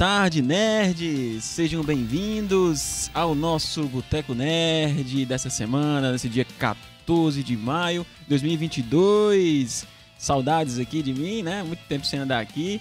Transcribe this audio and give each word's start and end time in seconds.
Tarde, 0.00 0.40
nerds! 0.40 1.44
Sejam 1.44 1.84
bem-vindos 1.84 3.10
ao 3.12 3.34
nosso 3.34 3.82
Boteco 3.82 4.32
Nerd 4.34 5.26
dessa 5.26 5.50
semana, 5.50 6.10
nesse 6.10 6.26
dia 6.26 6.46
14 6.58 7.42
de 7.42 7.54
maio 7.54 8.06
de 8.22 8.30
2022. 8.30 9.86
Saudades 10.16 10.78
aqui 10.78 11.02
de 11.02 11.12
mim, 11.12 11.42
né? 11.42 11.62
Muito 11.62 11.80
tempo 11.86 12.06
sem 12.06 12.18
andar 12.18 12.40
aqui. 12.40 12.80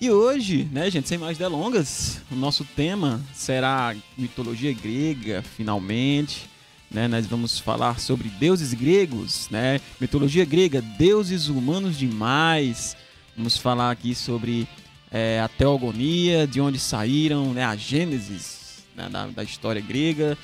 E 0.00 0.08
hoje, 0.08 0.68
né, 0.70 0.88
gente, 0.88 1.08
sem 1.08 1.18
mais 1.18 1.36
delongas, 1.36 2.20
o 2.30 2.36
nosso 2.36 2.64
tema 2.64 3.20
será 3.34 3.92
mitologia 4.16 4.72
grega, 4.72 5.42
finalmente. 5.56 6.48
Né, 6.88 7.08
nós 7.08 7.26
vamos 7.26 7.58
falar 7.58 7.98
sobre 7.98 8.28
deuses 8.28 8.72
gregos, 8.72 9.48
né? 9.50 9.80
Mitologia 10.00 10.44
grega, 10.44 10.80
deuses 10.80 11.48
humanos 11.48 11.98
demais. 11.98 12.96
Vamos 13.36 13.56
falar 13.56 13.90
aqui 13.90 14.14
sobre 14.14 14.68
é, 15.12 15.40
a 15.40 15.48
teogonia, 15.48 16.46
de 16.46 16.60
onde 16.60 16.80
saíram, 16.80 17.52
né, 17.52 17.64
a 17.64 17.76
gênesis 17.76 18.82
né, 18.96 19.08
da, 19.10 19.26
da, 19.26 19.44
história 19.44 19.80
grega. 19.80 20.38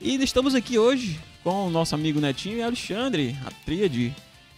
E 0.00 0.16
estamos 0.16 0.54
aqui 0.54 0.76
hoje 0.76 1.20
com 1.44 1.68
o 1.68 1.70
nosso 1.70 1.94
amigo 1.94 2.20
Netinho 2.20 2.58
e 2.58 2.62
Alexandre, 2.62 3.36
a 3.46 3.50
tríade. 3.64 4.14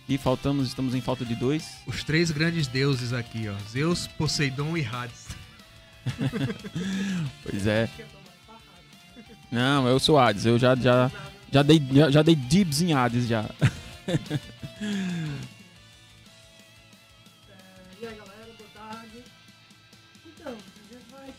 E 0.09 0.19
faltamos, 0.19 0.67
estamos 0.67 0.95
em 0.95 1.01
falta 1.01 1.25
de 1.25 1.37
dois. 1.37 1.77
Os 1.87 2.03
três 2.03 2.31
grandes 2.31 2.67
deuses 2.67 3.13
aqui, 3.13 3.49
ó. 3.49 3.55
Zeus, 3.71 4.09
Poseidon 4.09 4.77
e 4.77 4.85
Hades. 4.85 5.29
pois 7.45 7.67
é. 7.67 7.89
Não, 9.53 9.87
eu 9.87 10.01
sou 10.01 10.19
Hades. 10.19 10.47
Eu 10.47 10.59
já, 10.59 10.75
já, 10.75 11.11
já, 11.53 11.63
dei, 11.63 11.81
já, 11.93 12.11
já 12.11 12.23
dei 12.23 12.35
dibs 12.35 12.81
em 12.81 12.93
Hades 12.93 13.29
já. 13.29 13.45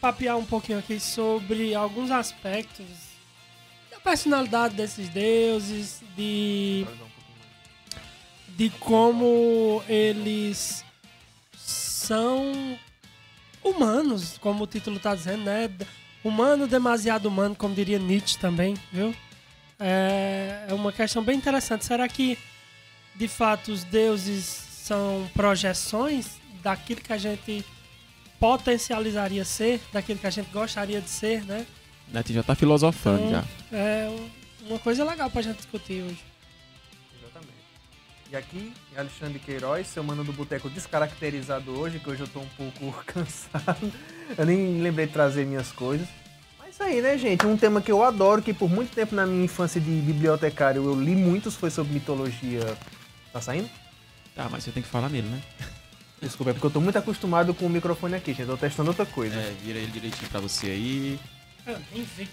papear 0.02 0.36
um 0.36 0.46
pouquinho 0.46 0.80
aqui 0.80 1.00
sobre 1.00 1.76
alguns 1.76 2.10
aspectos 2.10 2.88
da 3.92 4.00
personalidade 4.00 4.74
desses 4.74 5.08
deuses, 5.10 6.02
de 6.18 6.88
de 8.58 8.70
como 8.72 9.82
eles 9.88 10.84
são 11.56 12.78
humanos, 13.64 14.38
como 14.40 14.64
o 14.64 14.68
título 14.68 14.98
está 14.98 15.16
dizendo, 15.16 15.44
né? 15.46 15.70
Humano 16.24 16.68
demasiado 16.68 17.28
humano, 17.28 17.56
como 17.56 17.74
diria 17.74 17.98
Nietzsche 17.98 18.38
também, 18.38 18.76
viu? 18.92 19.16
É, 19.80 20.66
é 20.68 20.74
uma 20.74 20.92
questão 20.92 21.24
bem 21.24 21.38
interessante. 21.38 21.86
Será 21.86 22.08
que 22.08 22.38
de 23.16 23.28
fato 23.28 23.72
os 23.72 23.84
deuses 23.84 24.44
são 24.46 25.30
projeções 25.34 26.40
daquilo 26.62 27.02
que 27.02 27.14
a 27.14 27.18
gente 27.18 27.66
potencializaria 28.42 29.46
ser, 29.46 29.80
daquilo 29.94 30.18
que 30.18 30.26
a 30.26 30.32
gente 30.32 30.50
gostaria 30.52 31.00
de 31.00 31.10
ser, 31.10 31.46
né? 31.46 31.64
Neto 32.12 32.34
já 32.34 32.42
tá 32.42 32.56
filosofando 32.56 33.28
então, 33.28 33.44
já. 33.72 33.78
É 33.78 34.10
uma 34.68 34.80
coisa 34.80 35.06
legal 35.06 35.30
pra 35.30 35.44
gente 35.44 35.58
discutir 35.58 36.02
hoje. 36.02 36.20
Exatamente. 37.20 37.54
E 38.32 38.36
aqui, 38.36 38.74
Alexandre 38.98 39.38
Queiroz, 39.38 39.86
seu 39.86 40.04
mano 40.04 40.24
do 40.24 40.34
Boteco 40.34 40.72
descaracterizado 40.72 41.72
hoje, 41.72 42.00
que 42.00 42.10
hoje 42.10 42.22
eu 42.22 42.28
tô 42.28 42.40
um 42.40 42.72
pouco 42.72 42.92
cansado. 43.06 43.94
Eu 44.36 44.46
nem 44.48 44.82
lembrei 44.82 45.06
de 45.06 45.14
trazer 45.14 45.46
minhas 45.46 45.72
coisas. 45.72 46.08
Mas 46.58 46.74
isso 46.74 46.82
aí, 46.82 47.00
né, 47.00 47.20
gente? 47.20 47.46
Um 47.46 47.56
tema 47.56 47.80
que 47.80 47.92
eu 47.92 48.04
adoro, 48.04 48.42
que 48.42 48.56
por 48.56 48.68
muito 48.68 48.92
tempo 48.92 49.14
na 49.14 49.28
minha 49.28 49.46
infância 49.46 49.80
de 49.80 49.92
bibliotecário 50.02 50.84
eu 50.84 51.00
li 51.00 51.16
muitos, 51.16 51.56
foi 51.56 51.70
sobre 51.70 51.94
mitologia. 51.94 52.76
Tá 53.32 53.40
saindo? 53.40 53.70
Tá, 54.36 54.50
mas 54.50 54.64
você 54.64 54.72
tem 54.72 54.82
que 54.82 54.90
falar 54.90 55.10
nele, 55.10 55.28
né? 55.28 55.42
Desculpa, 56.22 56.52
é 56.52 56.54
porque 56.54 56.68
eu 56.68 56.72
tô 56.72 56.80
muito 56.80 56.98
acostumado 56.98 57.52
com 57.52 57.66
o 57.66 57.70
microfone 57.70 58.14
aqui, 58.14 58.32
gente. 58.32 58.42
Eu 58.42 58.50
tô 58.50 58.58
testando 58.58 58.92
outra 58.92 59.08
coisa. 59.08 59.36
É, 59.36 59.56
vira 59.64 59.80
ele 59.80 59.92
direitinho 59.92 60.30
pra 60.30 60.40
você 60.40 60.68
aí. 60.68 61.20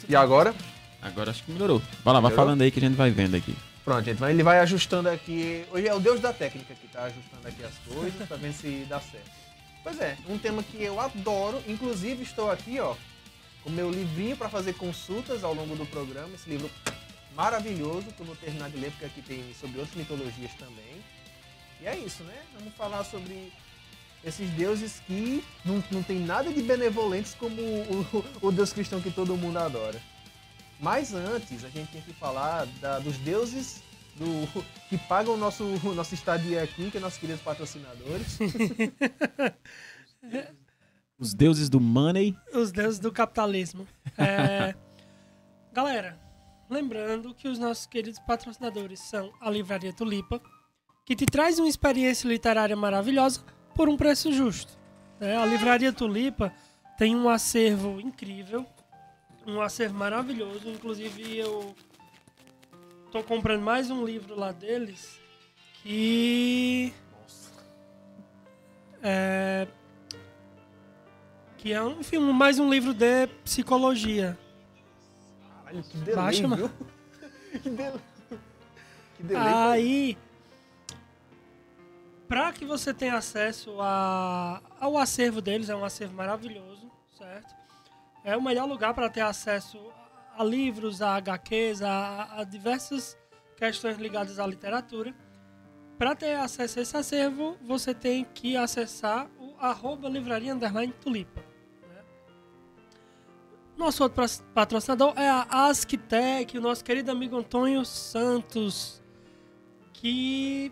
E 0.06 0.15
agora? 0.15 0.54
Agora 1.00 1.31
acho 1.31 1.43
que 1.43 1.50
melhorou. 1.50 1.81
Vai 2.04 2.12
lá, 2.12 2.21
vai 2.21 2.32
falando 2.32 2.60
aí 2.60 2.71
que 2.71 2.78
a 2.78 2.82
gente 2.82 2.97
vai 2.97 3.10
vendo 3.10 3.34
aqui. 3.34 3.56
Pronto, 3.84 4.04
gente. 4.04 4.22
Ele 4.22 4.43
vai 4.43 4.60
ajustando 4.60 5.09
aqui. 5.09 5.65
Hoje 5.72 5.88
é 5.88 5.94
o 5.94 6.00
deus 6.00 6.21
da 6.21 6.34
técnica 6.34 6.75
que 6.75 6.87
tá 6.88 7.04
ajustando 7.04 7.49
aqui 7.49 7.65
as 7.65 7.78
coisas 7.78 8.28
pra 8.28 8.37
ver 8.37 8.53
se 8.53 8.84
dá 8.87 9.00
certo. 9.00 9.31
Pois 9.82 9.99
é, 10.00 10.19
um 10.28 10.37
tema 10.37 10.62
que 10.62 10.82
eu 10.82 11.00
adoro. 11.00 11.62
Inclusive, 11.66 12.22
estou 12.22 12.50
aqui, 12.50 12.78
ó, 12.78 12.94
com 13.65 13.70
meu 13.70 13.91
livrinho 13.91 14.37
para 14.37 14.50
fazer 14.50 14.75
consultas 14.75 15.43
ao 15.43 15.55
longo 15.55 15.75
do 15.75 15.87
programa. 15.87 16.34
Esse 16.34 16.50
livro 16.50 16.70
maravilhoso 17.34 18.09
que 18.15 18.20
eu 18.20 18.26
vou 18.26 18.37
terminar 18.37 18.69
de 18.69 18.76
ler, 18.76 18.91
porque 18.91 19.06
aqui 19.06 19.22
tem 19.22 19.43
sobre 19.59 19.78
outras 19.78 19.97
mitologias 19.97 20.53
também. 20.59 21.03
E 21.81 21.87
é 21.87 21.97
isso, 21.97 22.22
né? 22.25 22.34
Vamos 22.59 22.75
falar 22.75 23.03
sobre 23.05 23.50
esses 24.28 24.49
deuses 24.50 25.00
que 25.06 25.43
não, 25.65 25.83
não 25.91 26.03
tem 26.03 26.21
nada 26.21 26.53
de 26.53 26.62
benevolentes 26.62 27.34
como 27.34 27.61
o, 27.61 28.06
o, 28.43 28.49
o, 28.49 28.53
Deus 28.53 28.72
cristão 28.72 29.00
que 29.00 29.11
todo 29.11 29.37
mundo 29.37 29.59
adora. 29.59 30.00
Mas 30.81 31.12
antes, 31.12 31.65
a 31.65 31.69
gente 31.69 31.91
tem 31.91 32.03
que 32.03 32.12
falar 32.12 32.67
da, 32.81 32.99
dos 33.00 33.17
deuses 33.19 33.83
do, 34.15 34.65
que 34.88 34.97
pagam 34.97 35.34
o 35.34 35.37
nosso, 35.37 35.65
nosso 35.94 36.15
estadia 36.15 36.62
aqui, 36.62 36.91
que 36.91 36.99
é 36.99 37.00
nossos 37.00 37.19
queridos 37.19 37.43
patrocinadores. 37.43 38.38
Os 41.19 41.34
deuses 41.34 41.69
do 41.69 41.81
money. 41.81 42.37
Os 42.55 42.71
deuses 42.71 43.00
do 43.00 43.11
capitalismo. 43.11 43.88
É... 44.17 44.72
Galera, 45.75 46.17
lembrando 46.71 47.34
que 47.34 47.49
os 47.49 47.59
nossos 47.59 47.87
queridos 47.87 48.21
patrocinadores 48.21 49.00
são 49.00 49.33
a 49.41 49.50
Livraria 49.50 49.93
Tulipa, 49.93 50.41
que 51.05 51.17
te 51.17 51.27
traz 51.27 51.59
uma 51.59 51.69
experiência 51.69 52.28
literária 52.28 52.77
maravilhosa 52.77 53.43
por 53.78 53.89
um 53.89 53.97
preço 53.97 54.33
justo. 54.33 54.77
Né? 55.21 55.37
A 55.37 55.47
Livraria 55.47 55.93
Tulipa 55.93 56.53
tem 56.99 57.15
um 57.15 57.28
acervo 57.28 58.00
incrível, 58.00 58.66
um 59.47 59.61
acervo 59.61 59.94
maravilhoso. 59.97 60.69
Inclusive, 60.69 61.39
eu 61.39 61.77
tô 63.12 63.22
comprando 63.22 63.62
mais 63.62 63.88
um 63.88 64.05
livro 64.05 64.34
lá 64.34 64.50
deles 64.50 65.21
que. 65.75 66.93
É, 69.00 69.69
que 71.56 71.72
é 71.72 71.81
um, 71.81 72.00
enfim, 72.00 72.19
mais 72.19 72.59
um 72.59 72.69
livro 72.69 72.93
de 72.93 73.28
psicologia. 73.44 74.37
Caralho, 75.65 75.84
que 75.84 75.99
delay, 75.99 76.17
Baixa, 76.17 76.49
viu? 76.49 76.71
que 77.62 77.71
delay. 77.71 78.00
Que 79.17 79.22
delay. 79.22 79.53
Aí, 79.55 80.19
para 82.28 82.53
que 82.53 82.65
você 82.66 82.93
tenha 82.93 83.16
acesso 83.16 83.81
a, 83.81 84.61
ao 84.78 84.99
acervo 84.99 85.41
deles, 85.41 85.71
é 85.71 85.75
um 85.75 85.84
acervo 85.84 86.15
maravilhoso, 86.15 86.91
certo? 87.16 87.56
É 88.23 88.37
o 88.37 88.43
melhor 88.43 88.69
lugar 88.69 88.93
para 88.93 89.08
ter 89.08 89.23
acesso 89.23 89.79
a 90.37 90.44
livros, 90.44 91.00
a 91.00 91.17
HQs, 91.17 91.81
a, 91.82 92.41
a 92.41 92.44
diversas 92.44 93.17
questões 93.56 93.97
ligadas 93.97 94.38
à 94.38 94.47
literatura. 94.47 95.14
Para 95.97 96.14
ter 96.14 96.35
acesso 96.35 96.79
a 96.79 96.82
esse 96.82 96.97
acervo, 96.97 97.56
você 97.62 97.94
tem 97.94 98.25
que 98.25 98.56
acessar 98.56 99.26
o 99.41 99.55
arroba 99.58 100.08
livraria 100.08 100.55
underline 100.55 100.93
tulipa. 101.00 101.41
Né? 101.41 102.05
Nosso 103.76 104.02
outro 104.02 104.23
patrocinador 104.55 105.14
é 105.17 105.29
a 105.29 105.47
Asktec, 105.50 106.56
o 106.58 106.61
nosso 106.61 106.85
querido 106.85 107.11
amigo 107.11 107.37
Antônio 107.37 107.85
Santos, 107.85 109.02
que 109.94 110.70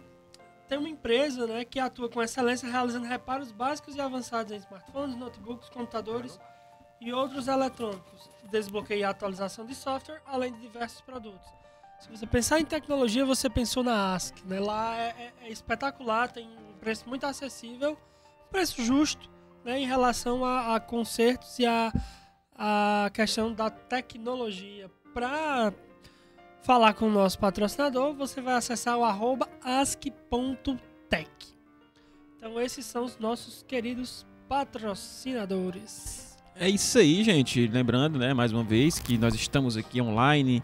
tem 0.69 0.79
uma 0.79 0.89
empresa 0.89 1.47
né, 1.47 1.65
que 1.65 1.79
atua 1.79 2.09
com 2.09 2.23
excelência 2.23 2.69
realizando 2.69 3.07
reparos 3.07 3.53
básicos 3.53 3.95
e 3.95 4.01
avançados 4.01 4.53
em 4.53 4.57
smartphones, 4.57 5.17
notebooks, 5.17 5.69
computadores 5.69 6.39
e 7.01 7.13
outros 7.13 7.47
eletrônicos, 7.47 8.31
desbloqueio 8.51 9.01
e 9.01 9.05
atualização 9.05 9.65
de 9.65 9.75
software, 9.75 10.21
além 10.27 10.53
de 10.53 10.61
diversos 10.61 11.01
produtos. 11.01 11.49
Se 12.01 12.11
você 12.11 12.27
pensar 12.27 12.61
em 12.61 12.65
tecnologia, 12.65 13.25
você 13.25 13.49
pensou 13.49 13.83
na 13.83 14.15
ASC. 14.15 14.35
Né? 14.45 14.61
Lá 14.61 14.97
é, 14.97 15.33
é, 15.41 15.47
é 15.47 15.51
espetacular, 15.51 16.31
tem 16.31 16.47
um 16.47 16.79
preço 16.79 17.09
muito 17.09 17.25
acessível, 17.25 17.99
preço 18.51 18.83
justo 18.83 19.31
né, 19.65 19.79
em 19.81 19.87
relação 19.87 20.45
a, 20.45 20.77
a 20.77 20.83
e 21.59 21.67
a, 21.67 21.93
a 22.55 23.11
questão 23.11 23.53
da 23.53 23.71
tecnologia. 23.71 24.91
Para 25.15 25.73
falar 26.67 26.95
com 26.95 27.07
o 27.07 27.11
nosso 27.11 27.39
patrocinador, 27.39 28.13
você 28.13 28.41
vai 28.41 28.55
acessar 28.55 28.99
o 28.99 29.05
arroba 29.05 29.49
ask.tech. 29.63 31.31
Então 32.37 32.61
esses 32.61 32.85
são 32.85 33.05
os 33.05 33.17
nossos 33.21 33.65
queridos 33.69 34.27
patrocinadores. 34.49 36.37
É 36.57 36.69
isso 36.69 36.99
aí, 36.99 37.23
gente. 37.23 37.69
Lembrando, 37.69 38.19
né, 38.19 38.35
mais 38.35 38.53
uma 38.53 38.65
vez, 38.65 38.99
que 38.99 39.17
nós 39.17 39.33
estamos 39.37 39.77
aqui 39.77 40.03
online, 40.03 40.61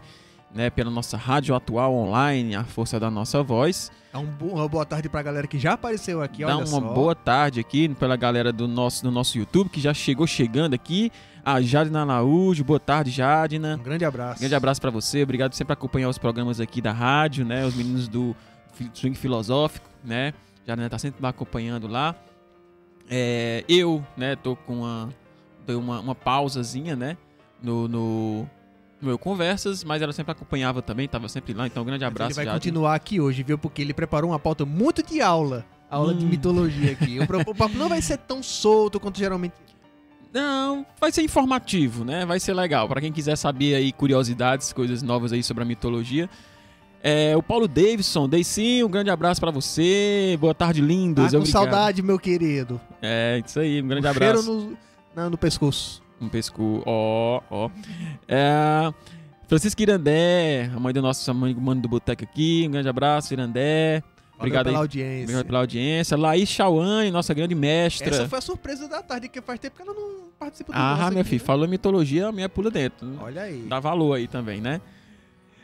né, 0.53 0.69
pela 0.69 0.91
nossa 0.91 1.15
rádio 1.15 1.55
atual 1.55 1.93
online, 1.95 2.53
a 2.53 2.65
força 2.65 2.99
da 2.99 3.09
nossa 3.09 3.41
voz. 3.41 3.89
É 4.11 4.17
um 4.17 4.25
bo 4.25 4.47
uma 4.47 4.67
boa 4.67 4.85
tarde 4.85 5.07
para 5.07 5.21
a 5.21 5.23
galera 5.23 5.47
que 5.47 5.57
já 5.57 5.71
apareceu 5.73 6.21
aqui, 6.21 6.43
Dá 6.43 6.57
uma 6.57 6.65
só. 6.65 6.81
boa 6.81 7.15
tarde 7.15 7.61
aqui 7.61 7.87
pela 7.87 8.17
galera 8.17 8.51
do 8.51 8.67
nosso, 8.67 9.03
do 9.03 9.09
nosso 9.09 9.37
YouTube, 9.37 9.69
que 9.69 9.79
já 9.79 9.93
chegou 9.93 10.27
chegando 10.27 10.73
aqui 10.73 11.09
a 11.45 11.61
Jadina 11.61 12.01
Araújo. 12.01 12.63
Boa 12.63 12.79
tarde, 12.79 13.11
Jadina. 13.11 13.77
Um 13.79 13.83
grande 13.83 14.05
abraço. 14.05 14.37
Um 14.37 14.39
grande 14.39 14.55
abraço 14.55 14.81
para 14.81 14.91
você. 14.91 15.23
Obrigado 15.23 15.53
sempre 15.53 15.75
por 15.75 15.79
acompanhar 15.79 16.09
os 16.09 16.17
programas 16.17 16.59
aqui 16.59 16.81
da 16.81 16.91
rádio, 16.91 17.45
né? 17.45 17.65
Os 17.65 17.75
meninos 17.75 18.07
do 18.07 18.35
Swing 18.93 19.17
Filosófico, 19.17 19.87
né? 20.03 20.33
Jadina 20.65 20.89
tá 20.89 20.97
sempre 20.97 21.25
acompanhando 21.25 21.87
lá. 21.87 22.15
É, 23.09 23.63
eu, 23.67 24.03
né, 24.15 24.35
tô 24.35 24.55
com 24.55 24.77
uma 24.79 25.09
uma, 25.67 25.99
uma 25.99 26.15
pausazinha, 26.15 26.95
né? 26.95 27.17
No, 27.61 27.87
no, 27.87 28.49
meu 29.01 29.17
Conversas, 29.17 29.83
mas 29.83 30.01
ela 30.01 30.13
sempre 30.13 30.31
acompanhava 30.31 30.81
também, 30.81 31.07
tava 31.07 31.27
sempre 31.29 31.53
lá. 31.53 31.67
Então, 31.67 31.83
um 31.83 31.85
grande 31.85 32.05
abraço, 32.05 32.31
Ele 32.31 32.35
vai 32.35 32.45
Jade. 32.45 32.57
continuar 32.57 32.95
aqui 32.95 33.19
hoje, 33.19 33.43
viu? 33.43 33.57
Porque 33.57 33.81
ele 33.81 33.93
preparou 33.93 34.31
uma 34.31 34.39
pauta 34.39 34.65
muito 34.65 35.03
de 35.03 35.21
aula. 35.21 35.65
Aula 35.89 36.13
de 36.13 36.25
Hum. 36.25 36.29
mitologia 36.29 36.91
aqui. 36.93 37.17
O 37.47 37.55
papo 37.55 37.77
não 37.77 37.87
vai 37.87 38.01
ser 38.01 38.17
tão 38.17 38.41
solto 38.41 38.99
quanto 38.99 39.19
geralmente. 39.19 39.53
Não, 40.33 40.85
vai 40.99 41.11
ser 41.11 41.21
informativo, 41.21 42.03
né? 42.03 42.25
Vai 42.25 42.39
ser 42.39 42.53
legal. 42.53 42.87
Pra 42.87 42.99
quem 42.99 43.11
quiser 43.11 43.35
saber 43.35 43.75
aí 43.75 43.91
curiosidades, 43.91 44.73
coisas 44.73 45.03
novas 45.03 45.31
aí 45.31 45.43
sobre 45.43 45.63
a 45.63 45.65
mitologia. 45.65 46.29
É, 47.03 47.35
o 47.37 47.43
Paulo 47.43 47.67
Davidson, 47.67 48.27
Deicinho, 48.29 48.87
um 48.87 48.89
grande 48.89 49.09
abraço 49.09 49.39
pra 49.39 49.51
você. 49.51 50.37
Boa 50.39 50.55
tarde, 50.55 50.81
lindos. 50.81 51.31
com 51.31 51.37
Obrigado. 51.37 51.51
saudade, 51.51 52.01
meu 52.01 52.17
querido. 52.17 52.79
É, 53.01 53.41
isso 53.45 53.59
aí, 53.59 53.81
um 53.81 53.87
grande 53.87 54.07
Um 54.07 54.09
abraço. 54.09 54.43
Cheiro 54.43 54.59
no, 54.69 54.77
na- 55.15 55.29
no 55.29 55.37
pescoço. 55.37 56.01
Um 56.19 56.29
pesco. 56.29 56.81
Ó, 56.85 57.41
ó. 57.51 57.69
É, 58.27 58.91
Francisco 59.47 59.81
Irandé, 59.81 60.71
a 60.73 60.79
mãe 60.79 60.93
do 60.93 61.01
nosso 61.01 61.29
amigo 61.29 61.59
mano 61.61 61.81
do 61.81 61.89
Boteco 61.89 62.23
aqui. 62.23 62.63
Um 62.67 62.71
grande 62.71 62.87
abraço, 62.87 63.33
Irandé. 63.33 64.01
Obrigado 64.37 64.65
pela 64.65 64.77
aí. 64.77 64.81
audiência. 64.81 65.23
Obrigado 65.23 65.45
pela 65.45 65.59
audiência. 65.59 66.17
Laís 66.17 66.49
Chauane, 66.49 67.11
nossa 67.11 67.33
grande 67.33 67.55
mestra. 67.55 68.09
Essa 68.09 68.27
foi 68.27 68.39
a 68.39 68.41
surpresa 68.41 68.87
da 68.87 69.01
tarde, 69.01 69.29
que 69.29 69.41
faz 69.41 69.59
tempo 69.59 69.75
que 69.75 69.81
ela 69.81 69.93
não 69.93 70.27
participa 70.39 70.71
do 70.73 70.77
Ah, 70.77 71.09
meu 71.11 71.23
filho, 71.23 71.41
né? 71.41 71.45
falou 71.45 71.67
mitologia, 71.67 72.27
a 72.27 72.31
minha 72.31 72.49
pula 72.49 72.69
dentro. 72.69 73.07
Olha 73.21 73.43
aí. 73.43 73.61
Dá 73.67 73.79
valor 73.79 74.13
aí 74.15 74.27
também, 74.27 74.59
né? 74.59 74.81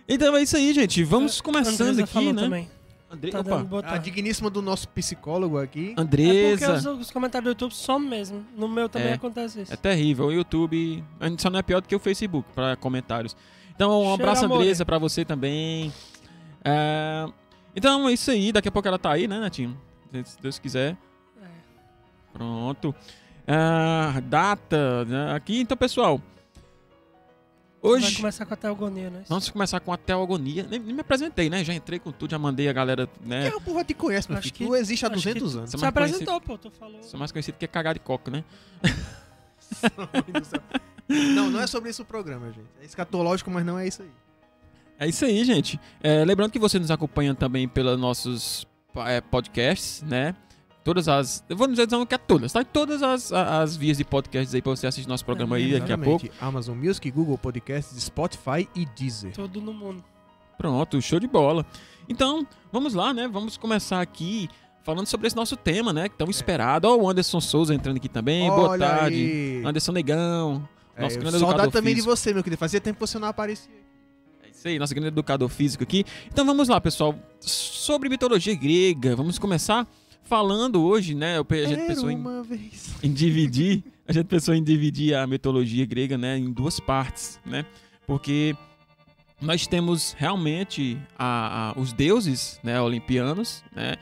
Então 0.07 0.35
é 0.35 0.41
isso 0.43 0.55
aí, 0.55 0.73
gente. 0.73 1.03
Vamos 1.03 1.41
começando 1.41 1.81
Andresa 1.89 2.03
aqui, 2.03 2.13
falou 2.13 2.33
né? 2.33 2.41
também. 2.41 2.69
Andre... 3.11 3.31
Tá 3.31 3.41
A 3.87 3.97
digníssima 3.97 4.51
do 4.51 4.61
nosso 4.61 4.87
psicólogo 4.89 5.57
aqui. 5.57 5.91
É 5.91 5.95
porque 5.95 6.01
Andresa. 6.01 6.73
os, 6.91 6.99
os 7.07 7.11
comentários 7.11 7.45
do 7.45 7.49
YouTube 7.49 7.73
somem 7.73 8.07
mesmo. 8.07 8.45
No 8.55 8.67
meu 8.67 8.87
também 8.87 9.09
É. 9.09 9.13
acontece 9.13 9.61
isso. 9.61 9.73
É 9.73 9.75
terrível. 9.75 10.27
O 10.27 10.31
YouTube 10.31 11.03
a 11.19 11.27
gente 11.27 11.41
só 11.41 11.49
não 11.49 11.57
é 11.59 11.63
pior 11.63 11.81
do 11.81 11.87
que 11.87 11.95
o 11.95 11.99
Facebook 11.99 12.47
para 12.53 12.75
comentários. 12.75 13.35
Então, 13.75 13.89
um 14.01 14.05
Cheiro 14.05 14.13
abraço. 14.29 14.45
Andresa, 14.45 14.85
pra 14.85 14.99
você 14.99 15.25
também. 15.25 15.91
É, 16.63 17.27
Então 17.75 18.09
é 18.09 18.13
isso 18.13 18.31
aí. 18.31 18.51
Daqui 18.51 18.67
a 18.67 18.71
pouco 18.71 18.87
ela 18.87 18.99
tá 18.99 19.11
aí, 19.11 19.27
né, 19.27 19.39
Netinho? 19.39 19.79
Se 20.25 20.39
Deus 20.41 20.57
quiser. 20.59 20.97
É. 21.41 21.47
Pronto. 22.33 22.93
Ah, 23.47 24.19
data 24.23 25.05
né? 25.05 25.33
aqui. 25.35 25.59
Então, 25.61 25.77
pessoal. 25.77 26.19
Vai 27.81 27.91
Hoje. 27.93 28.17
começar 28.17 28.45
com 28.45 28.53
a 28.53 28.57
teogonia, 28.57 29.09
né? 29.09 29.23
Vamos 29.29 29.49
começar 29.49 29.79
com 29.79 29.93
a 29.93 29.97
Teogonia. 29.97 30.67
Nem, 30.69 30.79
nem 30.79 30.93
me 30.93 30.99
apresentei, 30.99 31.49
né? 31.49 31.63
Já 31.63 31.73
entrei 31.73 31.97
com 31.97 32.11
tudo, 32.11 32.29
já 32.31 32.37
mandei 32.37 32.67
a 32.67 32.73
galera, 32.73 33.07
né? 33.21 33.49
Que 33.49 33.55
a 33.55 33.59
porra 33.61 33.85
te 33.85 33.93
conhece, 33.93 34.27
meu 34.29 34.37
Acho 34.37 34.47
filho. 34.49 34.57
que- 34.57 34.65
Tu 34.67 34.75
existe 34.75 35.05
há 35.05 35.07
acho 35.07 35.15
200 35.15 35.51
que- 35.53 35.57
anos. 35.59 35.71
Você 35.71 35.77
mais 35.77 35.93
conhecido, 35.93 36.29
apresentou, 36.29 36.41
pô. 36.41 36.57
Tu 36.57 36.69
falou. 36.71 37.01
sou 37.03 37.17
mais 37.17 37.31
conhecido 37.31 37.55
que 37.57 37.65
cagar 37.67 37.93
de 37.93 38.01
coca, 38.01 38.29
né? 38.29 38.43
Não, 41.07 41.49
não 41.49 41.59
é 41.61 41.65
sobre 41.67 41.89
isso 41.89 42.03
o 42.03 42.05
programa, 42.05 42.47
gente. 42.51 42.67
É 42.81 42.85
escatológico, 42.85 43.49
mas 43.49 43.65
não 43.65 43.79
é 43.79 43.87
isso 43.87 44.01
aí. 44.03 44.09
É 44.99 45.07
isso 45.07 45.23
aí, 45.25 45.43
gente. 45.45 45.79
É, 46.03 46.25
lembrando 46.25 46.51
que 46.51 46.59
você 46.59 46.77
nos 46.77 46.91
acompanha 46.91 47.33
também 47.33 47.67
pelos 47.67 47.97
nossos 47.99 48.67
é, 49.07 49.21
podcasts, 49.21 50.01
né? 50.03 50.35
Todas 50.83 51.07
as. 51.07 51.43
Eu 51.47 51.55
vou 51.55 51.67
dizer 51.67 51.87
que 51.87 52.15
é 52.15 52.17
todas, 52.17 52.51
tá? 52.51 52.63
Todas 52.63 53.01
as, 53.03 53.31
a- 53.31 53.61
as 53.61 53.77
vias 53.77 53.97
de 53.97 54.03
podcasts 54.03 54.53
aí 54.55 54.61
pra 54.61 54.71
você 54.75 54.87
assistir 54.87 55.07
nosso 55.07 55.23
programa 55.23 55.55
aí 55.57 55.71
daqui 55.79 55.91
a 55.91 55.97
pouco. 55.97 56.27
Amazon 56.41 56.77
Music, 56.77 57.09
Google 57.11 57.37
Podcasts, 57.37 58.01
Spotify 58.03 58.67
e 58.75 58.85
Deezer. 58.85 59.31
Tudo 59.33 59.61
no 59.61 59.73
mundo. 59.73 60.03
Pronto, 60.57 61.01
show 61.01 61.19
de 61.19 61.27
bola. 61.27 61.65
Então, 62.07 62.45
vamos 62.71 62.93
lá, 62.93 63.13
né? 63.13 63.27
Vamos 63.27 63.55
começar 63.55 64.01
aqui 64.01 64.49
falando 64.83 65.05
sobre 65.05 65.27
esse 65.27 65.35
nosso 65.35 65.55
tema, 65.55 65.93
né? 65.93 66.09
Que 66.09 66.17
tão 66.17 66.29
esperado. 66.29 66.87
Ó, 66.87 66.95
o 66.97 67.09
Anderson 67.09 67.39
Souza 67.39 67.73
entrando 67.75 67.97
aqui 67.97 68.09
também. 68.09 68.49
Boa 68.49 68.69
Olha 68.69 68.87
tarde. 68.87 69.15
aí. 69.15 69.63
Anderson 69.65 69.91
Negão. 69.91 70.67
É, 70.95 71.03
Nosso 71.03 71.19
grande 71.19 71.39
saudade 71.39 71.71
também 71.71 71.93
físico. 71.93 72.11
de 72.13 72.17
você, 72.19 72.33
meu 72.33 72.43
querido. 72.43 72.59
Fazia 72.59 72.81
tempo 72.81 72.95
que 72.99 73.07
você 73.07 73.17
não 73.19 73.27
aparecia. 73.27 73.71
Isso 74.59 74.67
aí, 74.67 74.77
nosso 74.77 74.93
grande 74.93 75.07
educador 75.07 75.47
físico 75.47 75.83
aqui. 75.83 76.03
Então 76.27 76.45
vamos 76.45 76.67
lá, 76.67 76.81
pessoal. 76.81 77.15
Sobre 77.39 78.09
mitologia 78.09 78.53
grega, 78.53 79.15
vamos 79.15 79.39
começar 79.39 79.87
falando 80.23 80.83
hoje, 80.83 81.15
né? 81.15 81.37
A 81.39 81.41
gente 81.65 81.79
Era 81.79 81.87
pensou 81.87 82.11
em, 82.11 82.21
em 83.01 83.13
dividir, 83.13 83.81
a 84.05 84.11
gente 84.11 84.25
pensou 84.25 84.53
em 84.53 84.61
dividir 84.61 85.15
a 85.15 85.25
mitologia 85.25 85.85
grega, 85.85 86.17
né, 86.17 86.37
em 86.37 86.51
duas 86.51 86.77
partes, 86.77 87.39
né? 87.45 87.65
Porque 88.05 88.53
nós 89.41 89.65
temos 89.65 90.13
realmente 90.17 90.97
a- 91.17 91.69
a- 91.69 91.79
os 91.79 91.93
deuses, 91.93 92.59
né, 92.61 92.81
olimpianos, 92.81 93.63
né? 93.73 93.95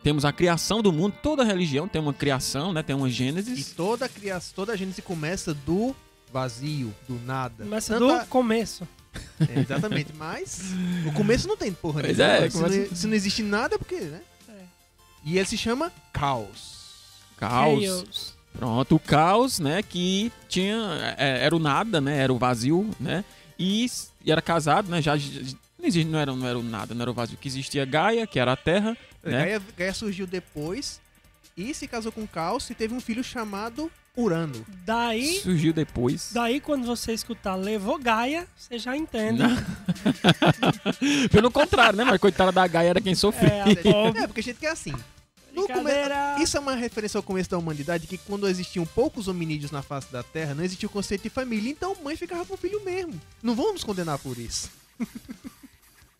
Temos 0.00 0.24
a 0.24 0.30
criação 0.32 0.80
do 0.80 0.92
mundo, 0.92 1.14
toda 1.20 1.42
religião 1.42 1.88
tem 1.88 2.00
uma 2.00 2.14
criação, 2.14 2.72
né? 2.72 2.84
Tem 2.84 2.94
uma 2.94 3.08
E 3.08 3.10
gênesis. 3.12 3.72
toda 3.76 4.04
a 4.04 4.08
criação, 4.08 4.52
toda 4.54 4.72
a 4.72 4.76
gente 4.76 5.02
começa 5.02 5.52
do 5.52 5.92
vazio, 6.32 6.94
do 7.08 7.18
nada. 7.26 7.64
Começa 7.64 7.98
Tanto 7.98 8.20
do 8.24 8.26
começo. 8.28 8.86
É, 9.48 9.60
exatamente, 9.60 10.12
mas 10.16 10.60
o 11.06 11.12
começo 11.12 11.46
não 11.48 11.56
tem 11.56 11.72
porra 11.72 12.02
Pois 12.02 12.16
nenhuma. 12.18 12.36
é, 12.36 12.50
se, 12.50 12.56
começa- 12.58 12.76
não, 12.90 12.96
se 12.96 13.06
não 13.06 13.14
existe 13.14 13.42
nada 13.42 13.74
é 13.74 13.78
porque, 13.78 14.00
né? 14.00 14.20
É. 14.48 14.52
E 15.24 15.38
ele 15.38 15.46
se 15.46 15.56
chama 15.58 15.92
Caos. 16.12 16.78
Caos. 17.36 17.84
Chaos. 17.84 18.34
Pronto, 18.52 18.96
o 18.96 18.98
caos, 18.98 19.60
né, 19.60 19.82
que 19.82 20.32
tinha 20.48 21.14
é, 21.16 21.44
era 21.44 21.54
o 21.54 21.58
nada, 21.60 22.00
né, 22.00 22.16
era 22.18 22.32
o 22.32 22.38
vazio, 22.38 22.90
né, 22.98 23.24
e, 23.56 23.84
s- 23.84 24.08
e 24.24 24.32
era 24.32 24.42
casado, 24.42 24.88
né, 24.90 25.00
já, 25.00 25.16
já- 25.16 25.40
não 25.78 25.86
existe, 25.86 26.08
não 26.10 26.18
era, 26.18 26.34
não 26.34 26.48
era 26.48 26.58
o 26.58 26.62
nada, 26.62 26.92
não 26.92 27.02
era 27.02 27.10
o 27.10 27.14
vazio, 27.14 27.36
que 27.38 27.46
existia 27.46 27.84
Gaia, 27.84 28.26
que 28.26 28.36
era 28.40 28.52
a 28.52 28.56
Terra, 28.56 28.96
né, 29.22 29.30
Gaia, 29.44 29.62
Gaia 29.76 29.94
surgiu 29.94 30.26
depois 30.26 31.00
e 31.56 31.72
se 31.72 31.86
casou 31.86 32.10
com 32.10 32.26
Caos 32.26 32.68
e 32.70 32.74
teve 32.74 32.92
um 32.94 33.00
filho 33.00 33.22
chamado 33.22 33.92
Urano. 34.18 34.66
Daí, 34.84 35.40
surgiu 35.40 35.72
depois. 35.72 36.30
daí, 36.32 36.60
quando 36.60 36.84
você 36.84 37.12
escutar 37.12 37.54
levou 37.54 37.98
Gaia, 37.98 38.48
você 38.56 38.76
já 38.76 38.96
entende. 38.96 39.42
Pelo 41.30 41.52
contrário, 41.52 41.96
né, 41.96 42.04
mas 42.04 42.20
coitada 42.20 42.50
da 42.50 42.66
Gaia 42.66 42.88
era 42.88 43.00
quem 43.00 43.14
sofreu. 43.14 43.48
É, 43.48 43.68
É, 44.22 44.26
porque 44.26 44.40
a 44.40 44.42
gente 44.42 44.58
quer 44.58 44.70
assim. 44.70 44.92
Come-. 45.54 45.90
Isso 46.42 46.56
é 46.56 46.60
uma 46.60 46.74
referência 46.74 47.18
ao 47.18 47.22
começo 47.22 47.50
da 47.50 47.58
humanidade, 47.58 48.06
que 48.06 48.18
quando 48.18 48.48
existiam 48.48 48.84
poucos 48.86 49.28
hominídeos 49.28 49.70
na 49.70 49.82
face 49.82 50.10
da 50.10 50.22
Terra, 50.22 50.54
não 50.54 50.64
existia 50.64 50.88
o 50.88 50.90
conceito 50.90 51.22
de 51.22 51.30
família, 51.30 51.70
então 51.70 51.96
mãe 52.02 52.16
ficava 52.16 52.44
com 52.44 52.54
o 52.54 52.56
filho 52.56 52.84
mesmo. 52.84 53.20
Não 53.42 53.54
vamos 53.54 53.72
nos 53.74 53.84
condenar 53.84 54.18
por 54.18 54.38
isso. 54.38 54.70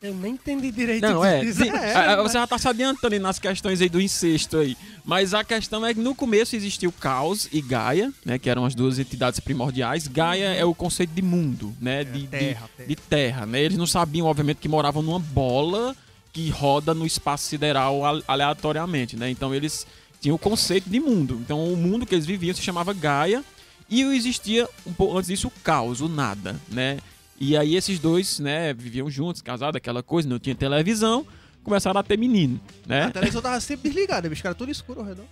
Eu 0.01 0.15
nem 0.15 0.35
entendi 0.35 0.71
direito 0.71 1.03
Não, 1.03 1.25
é, 1.25 1.45
sim, 1.53 1.69
a- 1.75 2.23
você 2.23 2.35
já 2.35 2.47
tá 2.47 2.57
se 2.57 2.69
adiantando 2.69 3.15
aí 3.15 3.19
nas 3.19 3.39
questões 3.41 3.81
aí 3.81 3.89
do 3.89 4.01
incesto 4.01 4.57
aí. 4.59 4.77
Mas 5.05 5.35
a 5.35 5.43
questão 5.43 5.85
é 5.85 5.93
que 5.93 5.99
no 5.99 6.15
começo 6.15 6.55
existia 6.55 6.89
o 6.89 6.93
Caos 6.93 7.49
e 7.53 7.61
Gaia, 7.61 8.13
né? 8.25 8.39
Que 8.39 8.49
eram 8.49 8.65
as 8.65 8.77
duas 8.77 9.01
entidades 9.01 9.41
primordiais. 9.41 10.07
Gaia 10.07 10.55
é 10.55 10.65
o 10.65 10.73
conceito 10.73 11.11
de 11.11 11.21
mundo, 11.23 11.75
né? 11.81 12.05
De, 12.05 12.21
de- 12.21 12.27
terra, 12.29 12.71
terra. 12.77 12.89
de 12.89 12.97
terra, 12.97 13.47
né? 13.47 13.61
Eles 13.61 13.77
não 13.77 13.89
sabiam, 13.89 14.29
obviamente, 14.29 14.59
que 14.59 14.69
moravam 14.69 15.03
numa 15.03 15.19
bola 15.19 15.97
que 16.33 16.49
roda 16.49 16.95
no 16.95 17.05
espaço 17.05 17.47
sideral 17.49 18.05
al- 18.05 18.23
aleatoriamente, 18.29 19.17
né? 19.17 19.29
Então 19.31 19.53
eles 19.53 19.85
tinham 20.21 20.37
o 20.37 20.39
conceito 20.39 20.89
de 20.89 21.01
mundo. 21.01 21.41
Então 21.45 21.73
o 21.73 21.77
mundo 21.77 22.07
que 22.07 22.15
eles 22.15 22.27
viviam 22.27 22.55
se 22.55 22.63
chamava 22.63 22.93
Gaia 22.93 23.43
e 23.91 24.03
existia 24.03 24.69
um 24.87 24.93
pouco 24.93 25.17
antes 25.19 25.27
disso 25.29 25.49
o 25.49 25.53
caos, 25.65 26.01
o 26.01 26.09
nada, 26.09 26.55
né? 26.69 26.99
E 27.41 27.57
aí 27.57 27.77
esses 27.77 27.99
dois, 27.99 28.39
né, 28.41 28.75
viviam 28.75 29.09
juntos, 29.11 29.41
casados, 29.41 29.77
aquela 29.77 30.03
coisa, 30.03 30.29
não 30.29 30.39
tinha 30.39 30.55
televisão, 30.55 31.27
começaram 31.63 32.01
a 32.01 32.03
ter 32.03 32.19
menino, 32.19 32.61
A 32.85 32.89
né? 32.89 33.11
televisão 33.11 33.41
tava 33.41 33.61
sempre 33.61 33.91
desligada, 33.91 34.29
bicho, 34.29 34.47
era 34.47 34.55
tudo 34.55 34.73
escuro 34.73 35.01
ao 35.01 35.07
redor. 35.07 35.25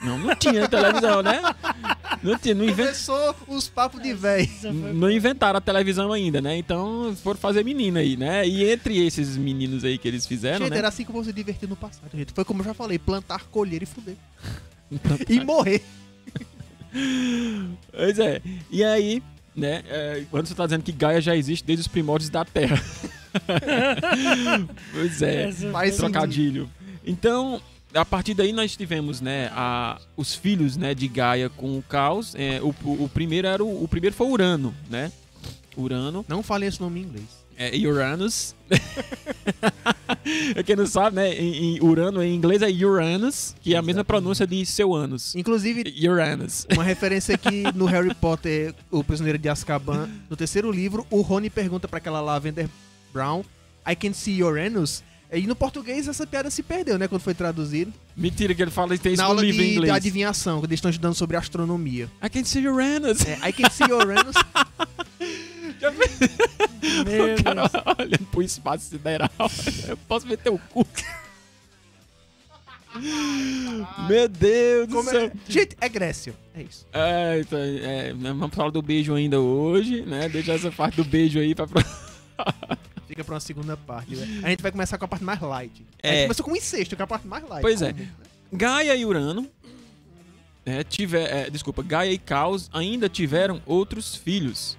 Não, 0.00 0.16
não 0.16 0.34
tinha 0.36 0.68
televisão, 0.68 1.22
né? 1.22 1.40
Não 2.22 2.38
tinha, 2.38 2.54
não 2.54 2.64
inventaram. 2.64 2.94
Começou 2.94 3.34
os 3.48 3.68
papos 3.68 4.00
de 4.00 4.14
foi 4.14 4.72
Não 4.94 5.10
inventaram 5.10 5.58
a 5.58 5.60
televisão 5.60 6.12
ainda, 6.12 6.40
né? 6.40 6.56
Então 6.56 7.16
foram 7.22 7.38
fazer 7.38 7.64
menino 7.64 7.98
aí, 7.98 8.16
né? 8.16 8.46
E 8.46 8.70
entre 8.70 9.04
esses 9.04 9.36
meninos 9.36 9.84
aí 9.84 9.98
que 9.98 10.06
eles 10.06 10.24
fizeram, 10.24 10.66
gente, 10.66 10.70
né? 10.70 10.78
era 10.78 10.88
assim 10.88 11.04
que 11.04 11.10
você 11.10 11.30
se 11.30 11.32
divertir 11.32 11.68
no 11.68 11.74
passado, 11.74 12.10
gente. 12.14 12.32
Foi 12.32 12.44
como 12.44 12.60
eu 12.60 12.66
já 12.66 12.74
falei, 12.74 12.98
plantar, 12.98 13.44
colher 13.46 13.82
e 13.82 13.86
fuder. 13.86 14.14
E 15.28 15.40
morrer. 15.40 15.82
Pois 17.92 18.18
é. 18.18 18.40
E 18.70 18.82
aí, 18.82 19.22
né? 19.58 19.82
É, 19.88 20.24
quando 20.30 20.46
você 20.46 20.54
tá 20.54 20.64
dizendo 20.66 20.82
que 20.82 20.92
Gaia 20.92 21.20
já 21.20 21.36
existe 21.36 21.64
desde 21.64 21.82
os 21.82 21.88
primórdios 21.88 22.30
da 22.30 22.44
Terra. 22.44 22.80
pois 24.92 25.22
é. 25.22 25.50
Foi- 25.52 25.90
Trocadilho. 25.92 26.70
Então, 27.04 27.60
a 27.94 28.04
partir 28.04 28.34
daí 28.34 28.52
nós 28.52 28.76
tivemos, 28.76 29.20
né, 29.20 29.50
a, 29.52 29.98
os 30.16 30.34
filhos, 30.34 30.76
né, 30.76 30.94
de 30.94 31.08
Gaia 31.08 31.48
com 31.48 31.78
o 31.78 31.82
Caos. 31.82 32.34
É, 32.34 32.60
o, 32.62 32.74
o, 32.84 33.08
primeiro 33.12 33.46
era 33.48 33.64
o, 33.64 33.84
o 33.84 33.88
primeiro 33.88 34.14
foi 34.14 34.28
Urano, 34.28 34.74
né? 34.90 35.10
Urano, 35.76 36.24
Não 36.28 36.42
falem 36.42 36.68
esse 36.68 36.80
nome 36.80 37.00
em 37.00 37.04
inglês. 37.04 37.26
é 37.56 37.70
Uranus. 37.86 38.54
Quem 40.64 40.76
não 40.76 40.86
sabe, 40.86 41.16
né, 41.16 41.34
em, 41.34 41.76
em 41.76 41.80
Urano 41.82 42.22
em 42.22 42.34
inglês 42.34 42.62
é 42.62 42.68
Uranus, 42.68 43.54
que 43.60 43.74
é 43.74 43.78
a 43.78 43.82
mesma 43.82 44.04
pronúncia 44.04 44.46
de 44.46 44.64
seu 44.66 44.94
ânus. 44.94 45.34
Inclusive, 45.34 45.82
Uranus. 46.08 46.66
uma 46.72 46.84
referência 46.84 47.34
aqui 47.34 47.64
no 47.74 47.86
Harry 47.86 48.14
Potter, 48.14 48.74
O 48.90 49.02
Prisioneiro 49.04 49.38
de 49.38 49.48
Azkaban, 49.48 50.08
no 50.28 50.36
terceiro 50.36 50.70
livro, 50.70 51.06
o 51.10 51.20
Rony 51.20 51.50
pergunta 51.50 51.86
pra 51.88 51.98
aquela 51.98 52.20
Lavender 52.20 52.68
Brown, 53.12 53.42
I 53.88 53.94
can 53.96 54.12
see 54.12 54.38
your 54.38 54.58
anus. 54.58 55.02
E 55.30 55.46
no 55.46 55.54
português 55.54 56.08
essa 56.08 56.26
piada 56.26 56.50
se 56.50 56.62
perdeu, 56.62 56.96
né? 56.98 57.06
Quando 57.06 57.20
foi 57.20 57.34
traduzido. 57.34 57.92
Mentira 58.16 58.54
que 58.54 58.62
ele 58.62 58.70
fala 58.70 58.96
tem 58.96 59.12
isso 59.12 59.20
Na 59.20 59.24
no 59.24 59.30
aula 59.34 59.42
livro 59.42 59.62
em 59.62 59.66
de, 59.66 59.72
inglês. 59.74 59.92
adivinhação, 59.92 60.58
quando 60.60 60.70
eles 60.70 60.78
estão 60.78 60.90
estudando 60.90 61.14
sobre 61.14 61.36
astronomia. 61.36 62.08
I 62.24 62.30
can 62.30 62.44
see 62.44 62.66
Uranus. 62.66 63.26
É, 63.26 63.38
I 63.46 63.52
can 63.52 63.68
see 63.68 63.92
Uranus. 63.92 64.34
Meu 67.06 67.34
o 67.34 67.42
cara 67.44 67.62
olhando 67.98 68.26
pro 68.30 68.42
espaço 68.42 68.84
sideral. 68.86 69.30
Eu 69.86 69.96
posso 69.96 70.26
meter 70.26 70.50
o 70.50 70.58
cu. 70.58 70.86
Meu 74.08 74.28
Deus 74.28 74.88
do 74.88 74.94
Como 74.96 75.10
céu. 75.10 75.26
é? 75.26 75.32
Gente, 75.48 75.76
é 75.80 75.88
Grécia. 75.88 76.34
É 76.54 76.62
isso. 76.62 76.86
É, 76.92 77.40
então, 77.40 77.58
é, 77.58 78.12
vamos 78.14 78.54
falar 78.54 78.70
do 78.70 78.82
beijo 78.82 79.14
ainda 79.14 79.40
hoje, 79.40 80.02
né? 80.02 80.28
Deixa 80.28 80.52
essa 80.54 80.70
parte 80.72 80.96
do 80.96 81.04
beijo 81.04 81.38
aí 81.38 81.54
pra. 81.54 81.66
Fica 83.06 83.24
pra 83.24 83.34
uma 83.34 83.40
segunda 83.40 83.76
parte. 83.76 84.14
né? 84.16 84.40
A 84.42 84.50
gente 84.50 84.62
vai 84.62 84.70
começar 84.72 84.98
com 84.98 85.04
a 85.04 85.08
parte 85.08 85.24
mais 85.24 85.40
light. 85.40 85.84
A 86.02 86.06
É. 86.08 86.12
gente 86.12 86.22
começou 86.24 86.44
com 86.44 86.52
o 86.52 86.56
incesto, 86.56 86.94
que 86.96 87.02
é 87.02 87.04
a 87.04 87.06
parte 87.06 87.26
mais 87.26 87.42
light. 87.48 87.62
Pois 87.62 87.82
é. 87.82 87.92
Como, 87.92 88.04
né? 88.04 88.10
Gaia 88.52 88.96
e 88.96 89.04
Urano. 89.04 89.48
né, 90.64 90.82
tiver, 90.84 91.30
é, 91.46 91.50
desculpa, 91.50 91.82
Gaia 91.82 92.12
e 92.12 92.18
Caos 92.18 92.68
ainda 92.72 93.08
tiveram 93.08 93.62
outros 93.66 94.14
filhos. 94.14 94.76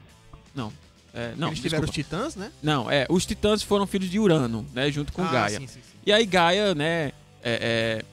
Não. 0.53 0.71
É, 1.13 1.33
não, 1.35 1.47
Eles 1.47 1.59
tiveram 1.59 1.83
os 1.85 1.91
desculpa. 1.91 2.17
titãs, 2.25 2.35
né? 2.35 2.51
Não, 2.61 2.89
é, 2.89 3.05
os 3.09 3.25
titãs 3.25 3.63
foram 3.63 3.87
filhos 3.87 4.09
de 4.09 4.19
Urano, 4.19 4.65
né? 4.73 4.91
Junto 4.91 5.11
com 5.11 5.23
ah, 5.23 5.31
Gaia. 5.31 5.59
Sim, 5.59 5.67
sim, 5.67 5.73
sim. 5.81 5.97
E 6.05 6.11
aí 6.13 6.25
Gaia, 6.25 6.75
né? 6.75 7.11
É, 7.43 8.01
é- 8.03 8.05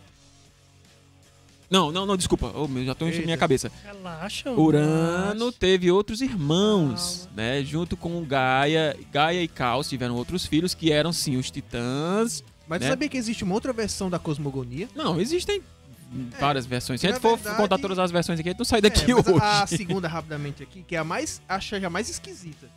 Não, 1.70 1.90
não, 1.90 2.06
não, 2.06 2.16
desculpa. 2.16 2.52
Oh, 2.54 2.68
meu, 2.68 2.84
já 2.84 2.94
tô 2.94 3.04
enchendo 3.06 3.18
Eita. 3.22 3.26
minha 3.26 3.36
cabeça. 3.38 3.70
Relaxa. 3.84 4.50
Urano 4.52 5.32
relaxa. 5.38 5.56
teve 5.58 5.90
outros 5.90 6.20
irmãos, 6.20 7.22
Calma. 7.26 7.32
né? 7.36 7.64
Junto 7.64 7.96
com 7.96 8.24
Gaia. 8.24 8.96
Gaia 9.12 9.42
e 9.42 9.48
Caos 9.48 9.88
tiveram 9.88 10.14
outros 10.14 10.46
filhos 10.46 10.74
que 10.74 10.92
eram 10.92 11.12
sim 11.12 11.36
os 11.36 11.50
titãs. 11.50 12.42
Mas 12.68 12.80
né? 12.80 12.88
sabia 12.88 13.08
que 13.08 13.16
existe 13.16 13.44
uma 13.44 13.54
outra 13.54 13.72
versão 13.72 14.08
da 14.08 14.18
cosmogonia? 14.18 14.88
Não, 14.94 15.20
existem 15.20 15.60
várias 16.38 16.66
versões. 16.66 17.00
Se 17.00 17.06
a 17.08 17.10
gente 17.10 17.20
for 17.20 17.36
verdade- 17.36 17.56
contar 17.56 17.78
todas 17.78 17.98
as 17.98 18.10
versões 18.10 18.38
aqui, 18.40 18.48
a 18.48 18.52
gente 18.52 18.58
não 18.58 18.64
sai 18.64 18.80
daqui 18.80 19.10
É, 19.10 19.14
hoje. 19.14 19.34
a, 19.40 19.62
a 19.64 19.66
segunda, 19.66 20.08
rapidamente 20.08 20.62
aqui, 20.62 20.82
que 20.82 20.94
é 20.94 20.98
a 20.98 21.04
mais, 21.04 21.42
é 21.48 21.84
a 21.84 21.90
mais 21.90 22.08
esquisita. 22.08 22.68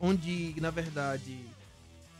Onde, 0.00 0.54
na 0.60 0.70
verdade, 0.70 1.38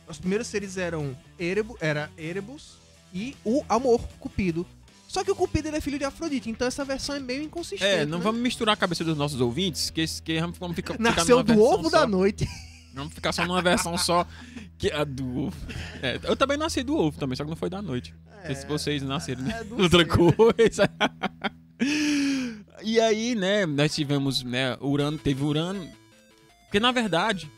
os 0.07 0.17
primeiros 0.17 0.47
seres 0.47 0.77
eram 0.77 1.15
Erebo, 1.37 1.77
era 1.79 2.09
Erebus 2.17 2.73
e 3.13 3.35
o 3.43 3.63
Amor, 3.67 4.01
Cupido. 4.19 4.65
Só 5.07 5.23
que 5.23 5.31
o 5.31 5.35
Cupido 5.35 5.69
é 5.69 5.79
filho 5.79 5.97
de 5.97 6.03
Afrodite, 6.03 6.49
então 6.49 6.67
essa 6.67 6.83
versão 6.83 7.15
é 7.15 7.19
meio 7.19 7.41
inconsistente. 7.41 7.83
É, 7.83 8.05
não 8.05 8.17
né? 8.17 8.23
vamos 8.23 8.41
misturar 8.41 8.73
a 8.73 8.77
cabeça 8.77 9.03
dos 9.03 9.17
nossos 9.17 9.39
ouvintes, 9.39 9.89
que, 9.89 10.05
que 10.21 10.39
vamos 10.59 10.75
ficar, 10.75 10.99
Nasceu 10.99 11.41
do 11.41 11.61
ovo 11.61 11.89
só. 11.89 11.99
da 12.01 12.07
noite. 12.07 12.47
Vamos 12.93 13.13
ficar 13.13 13.31
só 13.31 13.45
numa 13.45 13.61
versão 13.61 13.95
só 13.95 14.25
que 14.77 14.89
é 14.89 14.95
a 14.95 15.03
do 15.03 15.45
ovo. 15.45 15.57
É, 16.01 16.19
eu 16.23 16.35
também 16.35 16.57
nasci 16.57 16.81
do 16.83 16.97
ovo 16.97 17.17
também, 17.17 17.35
só 17.35 17.43
que 17.43 17.49
não 17.49 17.55
foi 17.55 17.69
da 17.69 17.81
noite. 17.81 18.13
Sei 18.45 18.55
se 18.55 18.67
vocês 18.67 19.01
nasceram 19.03 19.49
é, 19.49 19.63
não 19.63 19.77
outra 19.83 20.05
coisa. 20.05 20.89
e 22.83 22.99
aí, 22.99 23.35
né, 23.35 23.65
nós 23.65 23.93
tivemos, 23.93 24.43
né, 24.43 24.77
Urano, 24.81 25.17
teve 25.17 25.43
Urano. 25.43 25.87
Porque 26.63 26.79
na 26.79 26.91
verdade, 26.91 27.49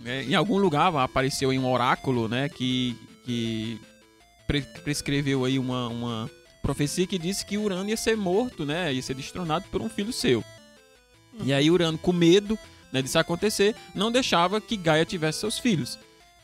né, 0.00 0.24
em 0.24 0.34
algum 0.34 0.58
lugar 0.58 0.94
apareceu 0.96 1.50
aí 1.50 1.58
um 1.58 1.70
oráculo, 1.70 2.28
né, 2.28 2.48
que, 2.48 2.96
que 3.24 3.80
pre- 4.46 4.62
prescreveu 4.82 5.44
aí 5.44 5.58
uma, 5.58 5.88
uma 5.88 6.30
profecia 6.62 7.06
que 7.06 7.18
disse 7.18 7.44
que 7.44 7.58
Urano 7.58 7.88
ia 7.88 7.96
ser 7.96 8.16
morto, 8.16 8.64
né, 8.64 8.92
ia 8.92 9.02
ser 9.02 9.14
destronado 9.14 9.66
por 9.70 9.80
um 9.82 9.88
filho 9.88 10.12
seu. 10.12 10.44
E 11.44 11.52
aí 11.52 11.70
Urano, 11.70 11.98
com 11.98 12.12
medo 12.12 12.58
né, 12.92 13.02
disso 13.02 13.18
acontecer, 13.18 13.74
não 13.94 14.10
deixava 14.10 14.60
que 14.60 14.76
Gaia 14.76 15.04
tivesse 15.04 15.40
seus 15.40 15.58
filhos. 15.58 15.98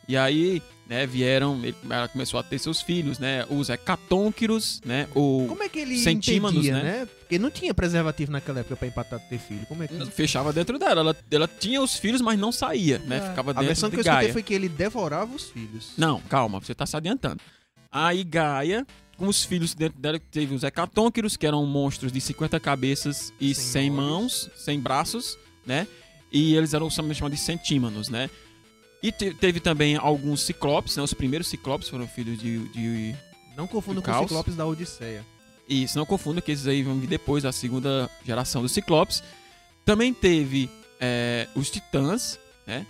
E 0.06 0.16
aí, 0.16 0.62
né, 0.86 1.06
vieram, 1.06 1.58
ele- 1.64 1.74
ela 1.88 2.06
começou 2.08 2.38
a 2.38 2.42
ter 2.42 2.58
seus 2.58 2.82
filhos, 2.82 3.18
né, 3.18 3.46
os 3.48 3.70
hecatônquiros, 3.70 4.80
né, 4.84 5.08
ou 5.14 5.46
Como 5.48 5.62
é 5.62 5.68
que 5.68 5.78
ele 5.78 5.96
Centímanos, 5.98 6.56
impedia, 6.66 6.74
né? 6.74 6.82
né? 7.00 7.06
Porque 7.20 7.38
não 7.38 7.50
tinha 7.50 7.72
preservativo 7.72 8.30
naquela 8.30 8.60
época 8.60 8.76
pra 8.76 8.86
empatar 8.88 9.18
ter 9.28 9.38
filho. 9.38 9.64
Como 9.66 9.82
é 9.82 9.88
que... 9.88 10.04
fechava 10.10 10.52
dentro 10.52 10.78
dela. 10.78 11.00
Ela, 11.00 11.16
ela 11.30 11.48
tinha 11.48 11.80
os 11.80 11.96
filhos, 11.96 12.20
mas 12.20 12.38
não 12.38 12.52
saía, 12.52 12.98
né, 12.98 13.16
É. 13.16 13.20
ficava 13.30 13.50
A 13.50 13.54
dentro 13.54 13.66
versão 13.66 13.88
de 13.88 13.96
que 13.96 14.00
eu 14.00 14.02
escutei 14.02 14.20
Gaia. 14.22 14.32
foi 14.32 14.42
que 14.42 14.52
ele 14.54 14.68
devorava 14.68 15.34
os 15.34 15.44
filhos. 15.50 15.92
Não, 15.96 16.20
calma, 16.20 16.60
você 16.60 16.74
tá 16.74 16.84
se 16.84 16.96
adiantando. 16.96 17.40
Aí 17.90 18.22
Gaia, 18.22 18.86
com 19.16 19.26
os 19.26 19.42
filhos 19.44 19.72
dentro 19.74 19.98
dela, 19.98 20.20
teve 20.30 20.54
os 20.54 20.64
hecatônquiros, 20.64 21.36
que 21.36 21.46
eram 21.46 21.64
monstros 21.64 22.12
de 22.12 22.20
50 22.20 22.60
cabeças 22.60 23.32
e 23.40 23.54
Sem 23.54 23.64
100 23.64 23.90
olhos. 23.90 23.96
mãos, 24.04 24.50
100 24.56 24.80
braços, 24.80 25.38
né? 25.64 25.86
E 26.32 26.54
eles 26.56 26.74
eram 26.74 26.90
chamados 26.90 27.16
de 27.30 27.36
centímanos, 27.38 28.08
né? 28.08 28.28
E 29.04 29.12
te- 29.12 29.34
teve 29.34 29.60
também 29.60 29.96
alguns 29.96 30.40
ciclopes, 30.42 30.96
né? 30.96 31.02
Os 31.02 31.12
primeiros 31.12 31.46
ciclopes 31.48 31.88
foram 31.90 32.08
filhos 32.08 32.38
de... 32.38 32.66
de... 32.68 33.14
Não 33.54 33.66
confunda 33.66 34.00
com 34.00 34.10
os. 34.10 34.18
Ciclopes 34.20 34.56
da 34.56 34.64
Odisseia. 34.66 35.24
Isso, 35.68 35.98
não 35.98 36.06
confunda 36.06 36.40
que 36.40 36.50
esses 36.50 36.66
aí 36.66 36.82
vão 36.82 36.98
vir 36.98 37.06
depois 37.06 37.42
da 37.42 37.52
segunda 37.52 38.10
geração 38.24 38.62
dos 38.62 38.72
ciclopes. 38.72 39.22
Também 39.84 40.14
teve 40.14 40.70
é, 40.98 41.46
os 41.54 41.70
titãs, 41.70 42.38
né? 42.66 42.86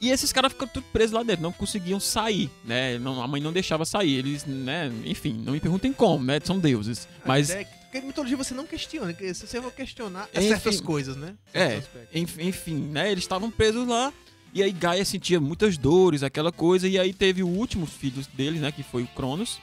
E 0.00 0.10
esses 0.10 0.32
caras 0.32 0.52
ficaram 0.52 0.72
tudo 0.72 0.84
presos 0.92 1.12
lá 1.12 1.22
dentro, 1.22 1.42
não 1.44 1.52
conseguiam 1.52 2.00
sair, 2.00 2.50
né? 2.64 2.98
Não- 2.98 3.22
a 3.22 3.28
mãe 3.28 3.40
não 3.40 3.52
deixava 3.52 3.84
sair. 3.84 4.16
Eles, 4.16 4.44
né? 4.44 4.90
Enfim, 5.04 5.40
não 5.44 5.52
me 5.52 5.60
perguntem 5.60 5.92
como, 5.92 6.24
né? 6.24 6.40
São 6.42 6.58
deuses. 6.58 7.06
Mas, 7.24 7.50
é 7.50 7.64
Porque 7.64 8.00
mitologia 8.04 8.36
você 8.36 8.52
não 8.52 8.66
questiona, 8.66 9.12
que 9.12 9.32
se 9.32 9.46
você 9.46 9.62
for 9.62 9.70
questionar 9.72 10.28
é 10.34 10.40
Enfim. 10.40 10.48
certas 10.48 10.80
coisas, 10.80 11.16
né? 11.16 11.34
É. 11.54 11.68
Certos 11.68 11.84
aspectos. 11.86 12.16
enf- 12.20 12.38
enfim, 12.40 12.74
né? 12.88 13.12
Eles 13.12 13.22
estavam 13.22 13.48
presos 13.48 13.86
lá. 13.86 14.12
E 14.52 14.62
aí 14.62 14.70
Gaia 14.72 15.04
sentia 15.04 15.40
muitas 15.40 15.78
dores, 15.78 16.22
aquela 16.22 16.52
coisa. 16.52 16.86
E 16.86 16.98
aí 16.98 17.12
teve 17.12 17.42
o 17.42 17.48
último 17.48 17.86
filho 17.86 18.22
deles, 18.34 18.60
né? 18.60 18.70
Que 18.70 18.82
foi 18.82 19.02
o 19.02 19.08
Cronos. 19.08 19.60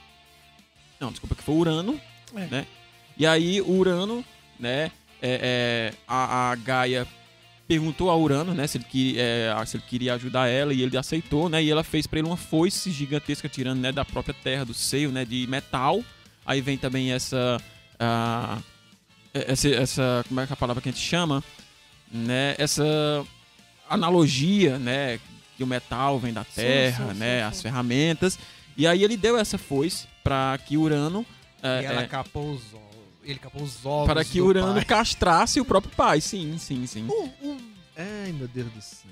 Não, 0.98 1.10
desculpa, 1.10 1.34
que 1.34 1.42
foi 1.42 1.54
o 1.54 1.58
Urano. 1.58 2.00
É. 2.34 2.46
né? 2.46 2.66
E 3.16 3.26
aí 3.26 3.60
o 3.60 3.70
Urano, 3.70 4.24
né? 4.58 4.90
é, 5.22 5.92
é, 5.92 5.94
a, 6.08 6.50
a 6.50 6.54
Gaia 6.56 7.06
perguntou 7.68 8.10
a 8.10 8.16
Urano, 8.16 8.52
né? 8.52 8.66
Se 8.66 8.78
ele, 8.78 8.84
queria, 8.84 9.22
é, 9.22 9.66
se 9.66 9.76
ele 9.76 9.84
queria 9.86 10.14
ajudar 10.14 10.48
ela 10.48 10.72
e 10.72 10.82
ele 10.82 10.96
aceitou, 10.96 11.48
né? 11.48 11.62
E 11.62 11.70
ela 11.70 11.84
fez 11.84 12.06
pra 12.06 12.18
ele 12.18 12.28
uma 12.28 12.36
foice 12.36 12.90
gigantesca 12.90 13.48
tirando, 13.48 13.80
né? 13.80 13.92
Da 13.92 14.04
própria 14.04 14.34
terra, 14.34 14.64
do 14.64 14.74
seio, 14.74 15.12
né? 15.12 15.24
De 15.24 15.46
metal. 15.46 16.02
Aí 16.44 16.60
vem 16.60 16.76
também 16.76 17.12
essa... 17.12 17.60
ah, 17.98 18.58
essa, 19.32 19.68
essa... 19.68 20.24
Como 20.26 20.40
é 20.40 20.46
que 20.46 20.52
é 20.52 20.54
a 20.54 20.56
palavra 20.56 20.82
que 20.82 20.88
a 20.88 20.92
gente 20.92 21.04
chama? 21.04 21.44
Né? 22.10 22.56
Essa 22.58 23.24
analogia, 23.90 24.78
né? 24.78 25.18
Que 25.56 25.62
o 25.64 25.66
metal 25.66 26.18
vem 26.18 26.32
da 26.32 26.44
Sim, 26.44 26.50
terra, 26.54 27.12
sim, 27.12 27.18
né? 27.18 27.38
sim, 27.40 27.44
As 27.48 27.56
sim. 27.56 27.62
ferramentas. 27.64 28.38
E 28.76 28.86
aí 28.86 29.02
ele 29.04 29.16
deu 29.16 29.36
essa 29.36 29.58
foice 29.58 30.06
pra 30.24 30.58
que 30.66 30.76
Urano... 30.78 31.26
é, 31.62 31.82
E 31.82 31.84
ela 31.84 32.02
é, 32.02 32.06
capou 32.06 32.52
os 32.52 32.72
ovos. 32.72 32.80
Ele 33.22 33.38
capou 33.38 33.62
os 33.62 33.84
ovos. 33.84 34.06
para 34.06 34.24
que 34.24 34.40
Urano 34.40 34.74
pai. 34.74 34.84
castrasse 34.86 35.60
o 35.60 35.64
próprio 35.64 35.92
pai. 35.94 36.20
Sim, 36.22 36.56
sim, 36.56 36.86
sim. 36.86 37.06
Um- 37.06 37.46
um- 37.50 37.70
Ai, 37.96 38.32
meu 38.32 38.48
Deus 38.48 38.72
do 38.72 38.80
céu. 38.80 39.10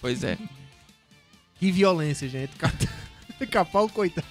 Pois 0.00 0.22
é. 0.22 0.38
Que 1.58 1.70
violência, 1.70 2.26
gente. 2.28 2.56
Cap- 2.56 2.88
Capar 3.50 3.82
o 3.84 3.88
coitado. 3.88 4.26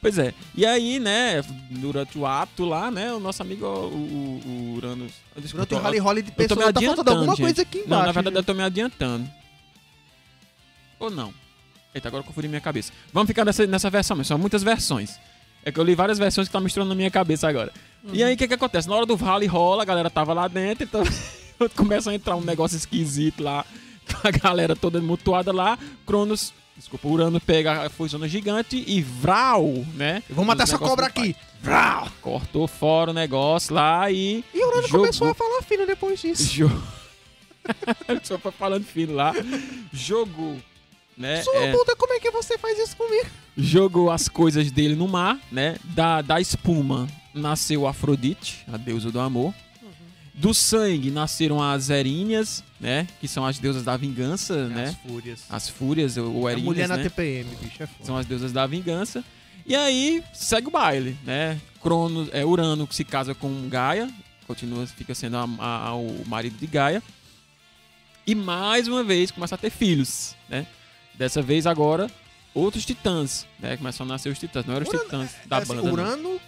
Pois 0.00 0.18
é. 0.18 0.32
E 0.54 0.64
aí, 0.64 0.98
né, 0.98 1.42
durante 1.70 2.18
o 2.18 2.24
ato 2.24 2.64
lá, 2.64 2.90
né, 2.90 3.12
o 3.12 3.20
nosso 3.20 3.42
amigo, 3.42 3.66
o, 3.66 3.68
o, 3.68 4.42
o 4.46 4.74
Urano... 4.76 5.06
Desculpa, 5.36 5.66
Durante 5.66 5.74
o 5.74 5.78
Rally 5.78 5.98
Holly 5.98 6.22
de 6.22 6.32
pessoa, 6.32 6.56
tá 6.56 6.64
faltando 6.64 6.78
adiantando, 6.78 7.10
alguma 7.10 7.36
gente. 7.36 7.44
coisa 7.44 7.62
aqui 7.62 7.78
embaixo. 7.78 7.90
Não, 7.90 8.06
na 8.06 8.12
verdade 8.12 8.36
gente. 8.36 8.36
eu 8.36 8.44
tô 8.44 8.54
me 8.54 8.62
adiantando. 8.62 9.30
Ou 10.98 11.10
não? 11.10 11.34
Eita, 11.94 12.08
agora 12.08 12.22
eu 12.22 12.26
confundi 12.26 12.48
minha 12.48 12.60
cabeça. 12.60 12.92
Vamos 13.12 13.26
ficar 13.26 13.44
nessa, 13.44 13.66
nessa 13.66 13.90
versão, 13.90 14.16
mas 14.16 14.26
são 14.26 14.38
muitas 14.38 14.62
versões. 14.62 15.18
É 15.64 15.70
que 15.70 15.78
eu 15.78 15.84
li 15.84 15.94
várias 15.94 16.18
versões 16.18 16.48
que 16.48 16.52
tá 16.52 16.60
misturando 16.60 16.88
na 16.88 16.94
minha 16.94 17.10
cabeça 17.10 17.48
agora. 17.48 17.72
E 18.12 18.24
aí, 18.24 18.34
o 18.34 18.36
que 18.36 18.48
que 18.48 18.54
acontece? 18.54 18.88
Na 18.88 18.94
hora 18.96 19.04
do 19.04 19.14
rally 19.14 19.46
rola, 19.46 19.82
a 19.82 19.84
galera 19.84 20.08
tava 20.08 20.32
lá 20.32 20.48
dentro, 20.48 20.84
então 20.84 21.02
começa 21.76 22.10
a 22.10 22.14
entrar 22.14 22.36
um 22.36 22.40
negócio 22.40 22.76
esquisito 22.76 23.42
lá, 23.42 23.66
com 24.08 24.26
a 24.26 24.30
galera 24.30 24.74
toda 24.74 25.00
mutuada 25.00 25.52
lá, 25.52 25.78
Cronos, 26.06 26.54
desculpa, 26.80 27.06
Urano 27.06 27.40
pega 27.40 27.86
a 27.86 27.90
foiçona 27.90 28.26
gigante 28.26 28.82
e 28.86 29.02
vral, 29.02 29.66
né? 29.94 30.22
Eu 30.28 30.34
vou 30.34 30.44
matar 30.44 30.64
essa 30.64 30.78
cobra 30.78 31.06
aqui. 31.06 31.36
Vrau! 31.62 32.08
Cortou 32.22 32.66
fora 32.66 33.10
o 33.10 33.14
negócio 33.14 33.74
lá 33.74 34.10
e... 34.10 34.42
E 34.52 34.64
o 34.64 34.68
Urano 34.68 34.82
Jogou. 34.88 35.00
começou 35.00 35.28
a 35.28 35.34
falar 35.34 35.62
fino 35.62 35.86
depois 35.86 36.20
disso. 36.20 36.42
Jo... 36.50 36.70
Só 38.24 38.38
foi 38.38 38.50
falando 38.52 38.84
fino 38.84 39.14
lá. 39.14 39.32
Jogou, 39.92 40.56
né? 41.16 41.42
Sua 41.42 41.56
é, 41.56 41.72
puta, 41.72 41.94
como 41.94 42.14
é 42.14 42.18
que 42.18 42.30
você 42.30 42.56
faz 42.56 42.78
isso 42.78 42.96
comigo? 42.96 43.28
jogou 43.56 44.10
as 44.10 44.26
coisas 44.26 44.70
dele 44.70 44.94
no 44.94 45.06
mar, 45.06 45.38
né? 45.52 45.76
Da, 45.84 46.22
da 46.22 46.40
espuma 46.40 47.06
nasceu 47.34 47.86
Afrodite, 47.86 48.64
a 48.72 48.76
deusa 48.76 49.10
do 49.10 49.20
amor. 49.20 49.54
Do 50.40 50.54
sangue 50.54 51.10
nasceram 51.10 51.62
as 51.62 51.90
Erinhas, 51.90 52.64
né? 52.80 53.06
Que 53.20 53.28
são 53.28 53.44
as 53.44 53.58
deusas 53.58 53.82
da 53.84 53.96
vingança, 53.96 54.64
As 54.64 54.70
né? 54.70 54.96
fúrias. 55.06 55.40
As 55.50 55.68
fúrias, 55.68 56.16
ou 56.16 56.46
a 56.46 56.52
Erinhas, 56.52 56.64
mulher 56.66 56.88
na 56.88 56.96
né? 56.96 57.02
TPM, 57.02 57.54
bicho, 57.56 57.82
é 57.82 57.86
foda. 57.86 58.04
São 58.04 58.16
as 58.16 58.24
deusas 58.24 58.50
da 58.52 58.66
vingança. 58.66 59.22
E 59.66 59.76
aí 59.76 60.22
segue 60.32 60.68
o 60.68 60.70
baile, 60.70 61.16
né? 61.24 61.60
Cronos, 61.82 62.28
é 62.32 62.44
Urano 62.44 62.86
que 62.86 62.94
se 62.94 63.04
casa 63.04 63.34
com 63.34 63.68
Gaia, 63.68 64.10
continua, 64.46 64.86
fica 64.86 65.14
sendo 65.14 65.36
a- 65.36 65.46
a- 65.58 65.88
a- 65.88 65.94
o 65.94 66.24
marido 66.26 66.56
de 66.58 66.66
Gaia. 66.66 67.02
E 68.26 68.34
mais 68.34 68.88
uma 68.88 69.04
vez 69.04 69.30
começa 69.30 69.54
a 69.54 69.58
ter 69.58 69.70
filhos, 69.70 70.34
né? 70.48 70.66
Dessa 71.14 71.42
vez 71.42 71.66
agora 71.66 72.10
outros 72.54 72.84
titãs, 72.86 73.46
né? 73.58 73.76
Começam 73.76 74.06
a 74.06 74.08
nascer 74.08 74.30
os 74.30 74.38
titãs, 74.38 74.64
não 74.64 74.74
eram 74.74 74.84
os 74.86 74.88
Urano- 74.88 75.04
titãs 75.04 75.30
da 75.46 75.58
É, 75.58 75.64
banda. 75.66 75.82
não. 75.82 75.92
Urano 75.92 76.30
é, 76.36 76.40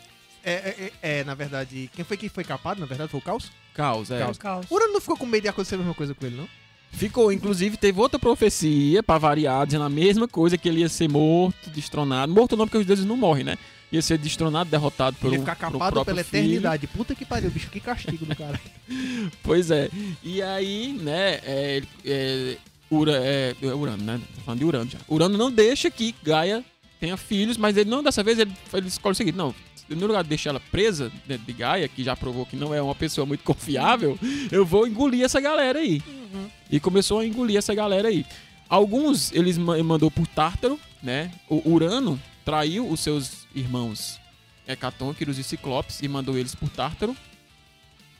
é- 0.44 0.90
é- 1.02 1.18
é, 1.20 1.24
na 1.24 1.34
verdade, 1.34 1.90
quem 1.94 2.04
foi 2.04 2.16
que 2.16 2.28
foi 2.28 2.44
capado, 2.44 2.80
na 2.80 2.86
verdade, 2.86 3.10
foi 3.10 3.20
o 3.20 3.22
Caos? 3.22 3.50
Caos, 3.74 4.10
é. 4.10 4.18
Caos. 4.18 4.38
Caos. 4.38 4.66
Urano 4.70 4.92
não 4.94 5.00
ficou 5.00 5.16
com 5.16 5.26
medo 5.26 5.42
de 5.42 5.48
acontecer 5.48 5.76
a 5.76 5.78
mesma 5.78 5.94
coisa 5.94 6.14
com 6.14 6.26
ele, 6.26 6.36
não? 6.36 6.48
Ficou, 6.92 7.32
inclusive, 7.32 7.76
teve 7.78 7.98
outra 7.98 8.18
profecia, 8.18 9.02
pra 9.02 9.16
variar, 9.16 9.64
dizendo 9.64 9.84
a 9.84 9.88
mesma 9.88 10.28
coisa, 10.28 10.58
que 10.58 10.68
ele 10.68 10.80
ia 10.80 10.88
ser 10.90 11.08
morto, 11.08 11.70
destronado. 11.70 12.30
Morto 12.32 12.54
não, 12.56 12.66
porque 12.66 12.76
os 12.78 12.84
deuses 12.86 13.04
não 13.06 13.16
morrem, 13.16 13.44
né? 13.44 13.56
Ia 13.90 14.02
ser 14.02 14.18
destronado, 14.18 14.68
derrotado 14.70 15.16
pelo, 15.16 15.32
ele 15.32 15.36
ia 15.36 15.40
ficar 15.40 15.56
capado 15.56 16.04
pela 16.04 16.22
filho. 16.22 16.38
eternidade. 16.44 16.86
Puta 16.86 17.14
que 17.14 17.24
pariu, 17.24 17.50
bicho, 17.50 17.70
que 17.70 17.80
castigo 17.80 18.26
do 18.26 18.36
cara. 18.36 18.60
Pois 19.42 19.70
é. 19.70 19.88
E 20.22 20.42
aí, 20.42 20.92
né, 21.00 21.40
é, 21.44 21.82
é, 22.04 22.56
Ura, 22.90 23.12
é, 23.16 23.54
é 23.62 23.66
Urano, 23.74 24.02
né? 24.02 24.20
Tô 24.34 24.40
falando 24.42 24.58
de 24.58 24.64
Urano 24.66 24.90
já. 24.90 24.98
Urano 25.08 25.38
não 25.38 25.50
deixa 25.50 25.90
que 25.90 26.14
Gaia 26.22 26.62
tenha 27.00 27.16
filhos, 27.16 27.56
mas 27.56 27.76
ele 27.76 27.88
não, 27.88 28.02
dessa 28.02 28.22
vez, 28.22 28.38
ele, 28.38 28.52
ele 28.72 28.88
escolhe 28.88 29.12
o 29.12 29.16
seguinte, 29.16 29.36
não, 29.36 29.54
no 29.94 30.06
lugar 30.06 30.22
de 30.22 30.28
deixar 30.28 30.50
ela 30.50 30.60
presa 30.60 31.10
dentro 31.26 31.46
de 31.46 31.52
Gaia, 31.52 31.88
que 31.88 32.02
já 32.04 32.16
provou 32.16 32.44
que 32.46 32.56
não 32.56 32.74
é 32.74 32.80
uma 32.82 32.94
pessoa 32.94 33.26
muito 33.26 33.42
confiável, 33.44 34.18
eu 34.50 34.64
vou 34.64 34.86
engolir 34.86 35.22
essa 35.24 35.40
galera 35.40 35.78
aí. 35.78 36.02
Uhum. 36.06 36.48
E 36.70 36.80
começou 36.80 37.18
a 37.20 37.26
engolir 37.26 37.56
essa 37.56 37.74
galera 37.74 38.08
aí. 38.08 38.24
Alguns 38.68 39.32
eles 39.32 39.58
ma- 39.58 39.82
mandou 39.82 40.10
por 40.10 40.26
Tártaro, 40.26 40.78
né? 41.02 41.30
O 41.48 41.70
Urano 41.70 42.20
traiu 42.44 42.88
os 42.88 43.00
seus 43.00 43.46
irmãos 43.54 44.18
Hecatônquiros 44.66 45.38
e 45.38 45.42
Ciclopes 45.44 46.00
e 46.02 46.08
mandou 46.08 46.38
eles 46.38 46.54
por 46.54 46.68
Tártaro. 46.70 47.14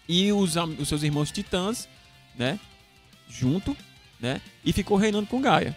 E 0.08 0.32
os, 0.32 0.56
os 0.78 0.88
seus 0.88 1.02
irmãos 1.02 1.30
Titãs, 1.30 1.88
né? 2.36 2.58
Junto, 3.28 3.76
né? 4.20 4.40
E 4.64 4.72
ficou 4.72 4.96
reinando 4.98 5.26
com 5.26 5.40
Gaia. 5.40 5.74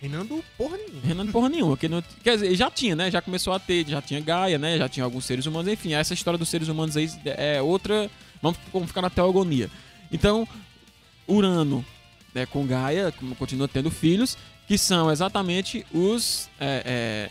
Reinando 0.00 0.42
porra 0.56 0.78
nenhuma. 0.78 1.00
Reinando 1.04 1.32
porra 1.32 1.48
nenhuma. 1.50 1.76
Que 1.76 1.88
não, 1.88 2.02
quer 2.24 2.36
dizer, 2.36 2.54
já 2.54 2.70
tinha, 2.70 2.96
né? 2.96 3.10
Já 3.10 3.20
começou 3.20 3.52
a 3.52 3.58
ter, 3.58 3.86
já 3.86 4.00
tinha 4.00 4.18
Gaia, 4.20 4.58
né? 4.58 4.78
Já 4.78 4.88
tinha 4.88 5.04
alguns 5.04 5.26
seres 5.26 5.44
humanos. 5.44 5.70
Enfim, 5.70 5.92
essa 5.92 6.14
história 6.14 6.38
dos 6.38 6.48
seres 6.48 6.68
humanos 6.68 6.96
aí 6.96 7.10
é 7.24 7.60
outra. 7.60 8.10
Vamos, 8.40 8.58
vamos 8.72 8.88
ficar 8.88 9.02
na 9.02 9.10
teogonia. 9.10 9.70
Então, 10.10 10.48
Urano 11.28 11.84
né, 12.34 12.46
com 12.46 12.66
Gaia 12.66 13.12
continua 13.38 13.68
tendo 13.68 13.90
filhos, 13.90 14.38
que 14.66 14.78
são 14.78 15.10
exatamente 15.10 15.84
os. 15.92 16.48
é, 16.58 16.82
é, 16.86 17.30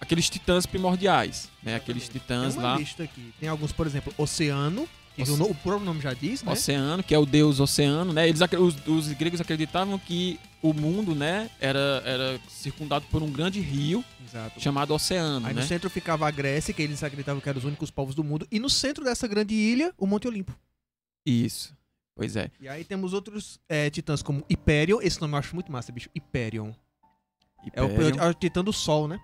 aqueles 0.00 0.30
titãs 0.30 0.66
primordiais. 0.66 1.50
Né? 1.62 1.74
Aqueles 1.74 2.08
titãs 2.08 2.54
Tem 2.54 2.62
lá. 2.62 2.76
lista 2.76 3.02
aqui. 3.02 3.34
Tem 3.40 3.48
alguns, 3.48 3.72
por 3.72 3.86
exemplo, 3.86 4.14
Oceano, 4.16 4.88
o, 5.18 5.54
próprio 5.56 5.84
nome 5.84 6.00
já 6.00 6.14
diz, 6.14 6.42
né? 6.42 6.52
Oceano, 6.52 7.02
que 7.02 7.14
é 7.14 7.18
o 7.18 7.26
deus 7.26 7.60
oceano, 7.60 8.12
né? 8.12 8.28
Eles, 8.28 8.40
os, 8.58 8.76
os 8.86 9.12
gregos 9.12 9.40
acreditavam 9.40 9.98
que 9.98 10.40
o 10.62 10.72
mundo, 10.74 11.14
né, 11.14 11.50
era, 11.60 12.02
era 12.04 12.40
circundado 12.48 13.06
por 13.10 13.22
um 13.22 13.30
grande 13.30 13.60
rio 13.60 14.04
Exato. 14.26 14.60
chamado 14.60 14.92
oceano, 14.94 15.46
Aí 15.46 15.54
né? 15.54 15.60
no 15.62 15.66
centro 15.66 15.88
ficava 15.88 16.26
a 16.28 16.30
Grécia, 16.30 16.74
que 16.74 16.82
eles 16.82 17.02
acreditavam 17.02 17.40
que 17.40 17.48
eram 17.48 17.58
os 17.58 17.64
únicos 17.64 17.90
povos 17.90 18.14
do 18.14 18.22
mundo. 18.22 18.46
E 18.50 18.58
no 18.60 18.68
centro 18.68 19.02
dessa 19.04 19.26
grande 19.26 19.54
ilha, 19.54 19.92
o 19.96 20.06
Monte 20.06 20.28
Olimpo. 20.28 20.56
Isso. 21.24 21.74
Pois 22.14 22.36
é. 22.36 22.50
E 22.60 22.68
aí 22.68 22.84
temos 22.84 23.12
outros 23.14 23.58
é, 23.68 23.88
titãs 23.88 24.22
como 24.22 24.44
Hyperion. 24.50 24.98
Esse 25.00 25.20
nome 25.20 25.34
eu 25.34 25.38
acho 25.38 25.54
muito 25.54 25.72
massa, 25.72 25.90
bicho. 25.90 26.10
Hyperion. 26.14 26.72
É 27.72 27.82
o, 27.82 27.86
Hyperion. 27.88 28.22
é 28.22 28.28
o 28.28 28.34
titã 28.34 28.62
do 28.62 28.72
sol, 28.72 29.08
né? 29.08 29.18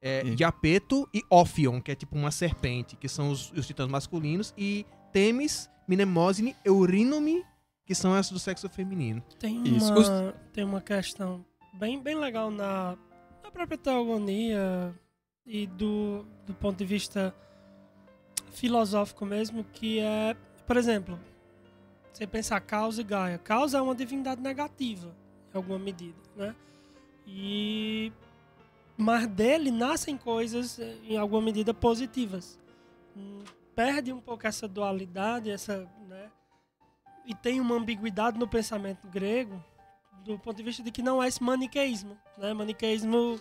É, 0.00 0.22
E- 0.24 0.34
Diapeto 0.34 1.06
e 1.12 1.22
Ophion, 1.28 1.80
que 1.82 1.90
é 1.90 1.94
tipo 1.94 2.16
uma 2.16 2.30
serpente, 2.30 2.96
que 2.96 3.08
são 3.08 3.30
os, 3.30 3.52
os 3.52 3.66
titãs 3.66 3.88
masculinos. 3.88 4.54
E 4.56 4.86
Temis, 5.12 5.68
Mnemosine, 5.86 6.56
Eurínome, 6.64 7.44
que 7.90 7.94
são 7.96 8.14
as 8.14 8.30
do 8.30 8.38
sexo 8.38 8.68
feminino. 8.68 9.20
Tem 9.36 9.64
Isso. 9.66 9.92
uma, 9.92 10.32
tem 10.52 10.62
uma 10.62 10.80
questão 10.80 11.44
bem, 11.72 12.00
bem 12.00 12.14
legal 12.14 12.48
na, 12.48 12.96
na 13.42 13.50
própria 13.50 13.76
teogonia 13.76 14.94
e 15.44 15.66
do, 15.66 16.24
do 16.46 16.54
ponto 16.54 16.78
de 16.78 16.84
vista 16.84 17.34
filosófico 18.52 19.26
mesmo, 19.26 19.64
que 19.64 19.98
é, 19.98 20.36
por 20.68 20.76
exemplo, 20.76 21.18
você 22.12 22.28
pensar 22.28 22.60
Caos 22.60 22.96
e 22.96 23.02
Gaia. 23.02 23.38
Caos 23.38 23.74
é 23.74 23.80
uma 23.80 23.92
divindade 23.92 24.40
negativa, 24.40 25.12
em 25.52 25.56
alguma 25.56 25.80
medida, 25.80 26.18
né? 26.36 26.54
E... 27.26 28.12
Mas 28.96 29.26
dele 29.26 29.72
nascem 29.72 30.16
coisas, 30.16 30.78
eh, 30.78 30.96
em 31.08 31.16
alguma 31.16 31.42
medida, 31.42 31.74
positivas. 31.74 32.56
Hum, 33.16 33.40
Perde 33.74 34.12
um 34.12 34.20
pouco 34.20 34.46
essa 34.46 34.68
dualidade, 34.68 35.50
essa, 35.50 35.90
né? 36.06 36.30
E 37.26 37.34
tem 37.34 37.60
uma 37.60 37.74
ambiguidade 37.76 38.38
no 38.38 38.46
pensamento 38.48 39.06
grego 39.08 39.62
do 40.24 40.38
ponto 40.38 40.56
de 40.56 40.62
vista 40.62 40.82
de 40.82 40.90
que 40.90 41.02
não 41.02 41.22
é 41.22 41.28
esse 41.28 41.42
maniqueísmo, 41.42 42.16
né? 42.36 42.52
Maniqueísmo, 42.52 43.40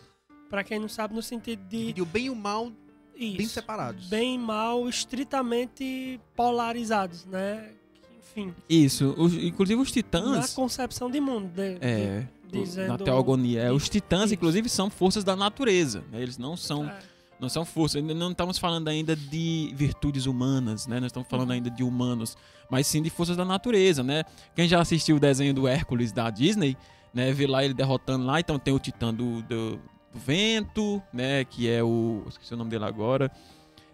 para 0.50 0.64
quem 0.64 0.80
não 0.80 0.88
sabe, 0.88 1.14
no 1.14 1.22
sentido 1.22 1.62
de 1.68 2.02
o 2.02 2.06
bem 2.06 2.26
e 2.26 2.30
o 2.30 2.36
mal 2.36 2.72
isso, 3.16 3.38
bem 3.38 3.48
separados. 3.48 4.08
bem 4.08 4.36
e 4.36 4.38
mal 4.38 4.88
estritamente 4.88 6.20
polarizados, 6.36 7.26
né? 7.26 7.72
Enfim, 8.18 8.54
Isso. 8.70 9.14
Os- 9.18 9.34
inclusive 9.34 9.82
os 9.82 9.90
na 9.90 9.94
titãs. 9.94 10.54
concepção 10.54 11.10
de 11.10 11.20
mundo, 11.20 11.50
de, 11.50 11.78
É. 11.82 12.28
de- 12.48 12.60
dizendo 12.62 12.88
Na 12.90 12.98
teogonia. 12.98 13.62
É, 13.64 13.72
os 13.72 13.90
titãs, 13.90 14.26
Isso. 14.26 14.36
inclusive, 14.36 14.70
são 14.70 14.90
forças 14.90 15.24
da 15.24 15.36
natureza. 15.36 16.04
né? 16.12 16.22
Eles 16.22 16.38
não 16.38 16.56
são. 16.56 16.88
É, 16.88 17.00
Não 17.40 17.48
são 17.48 17.64
forças, 17.64 18.04
não 18.04 18.32
estamos 18.32 18.58
falando 18.58 18.90
ainda 18.90 19.16
de 19.16 19.72
virtudes 19.74 20.26
humanas, 20.26 20.86
né? 20.88 21.00
Nós 21.00 21.08
estamos 21.08 21.30
falando 21.30 21.52
ainda 21.52 21.70
de 21.70 21.84
humanos, 21.84 22.38
mas 22.70 22.86
sim 22.86 23.02
de 23.02 23.10
forças 23.10 23.38
da 23.38 23.46
natureza, 23.46 24.04
né? 24.04 24.26
Quem 24.54 24.68
já 24.68 24.82
assistiu 24.82 25.16
o 25.16 25.20
desenho 25.20 25.54
do 25.54 25.66
Hércules 25.66 26.12
da 26.12 26.30
Disney, 26.30 26.76
né? 27.14 27.32
Vê 27.32 27.48
lá 27.48 27.64
ele 27.64 27.74
derrotando 27.74 28.26
lá, 28.26 28.42
então 28.42 28.60
tem 28.60 28.74
o 28.74 28.80
titã 28.80 29.14
do, 29.14 29.42
do, 29.44 29.78
do 29.78 30.20
vento, 30.20 31.02
né? 31.14 31.46
Que 31.46 31.70
é 31.70 31.82
o... 31.82 32.26
esqueci 32.28 32.54
o 32.54 32.58
nome 32.58 32.70
dele 32.70 32.84
agora. 32.84 33.32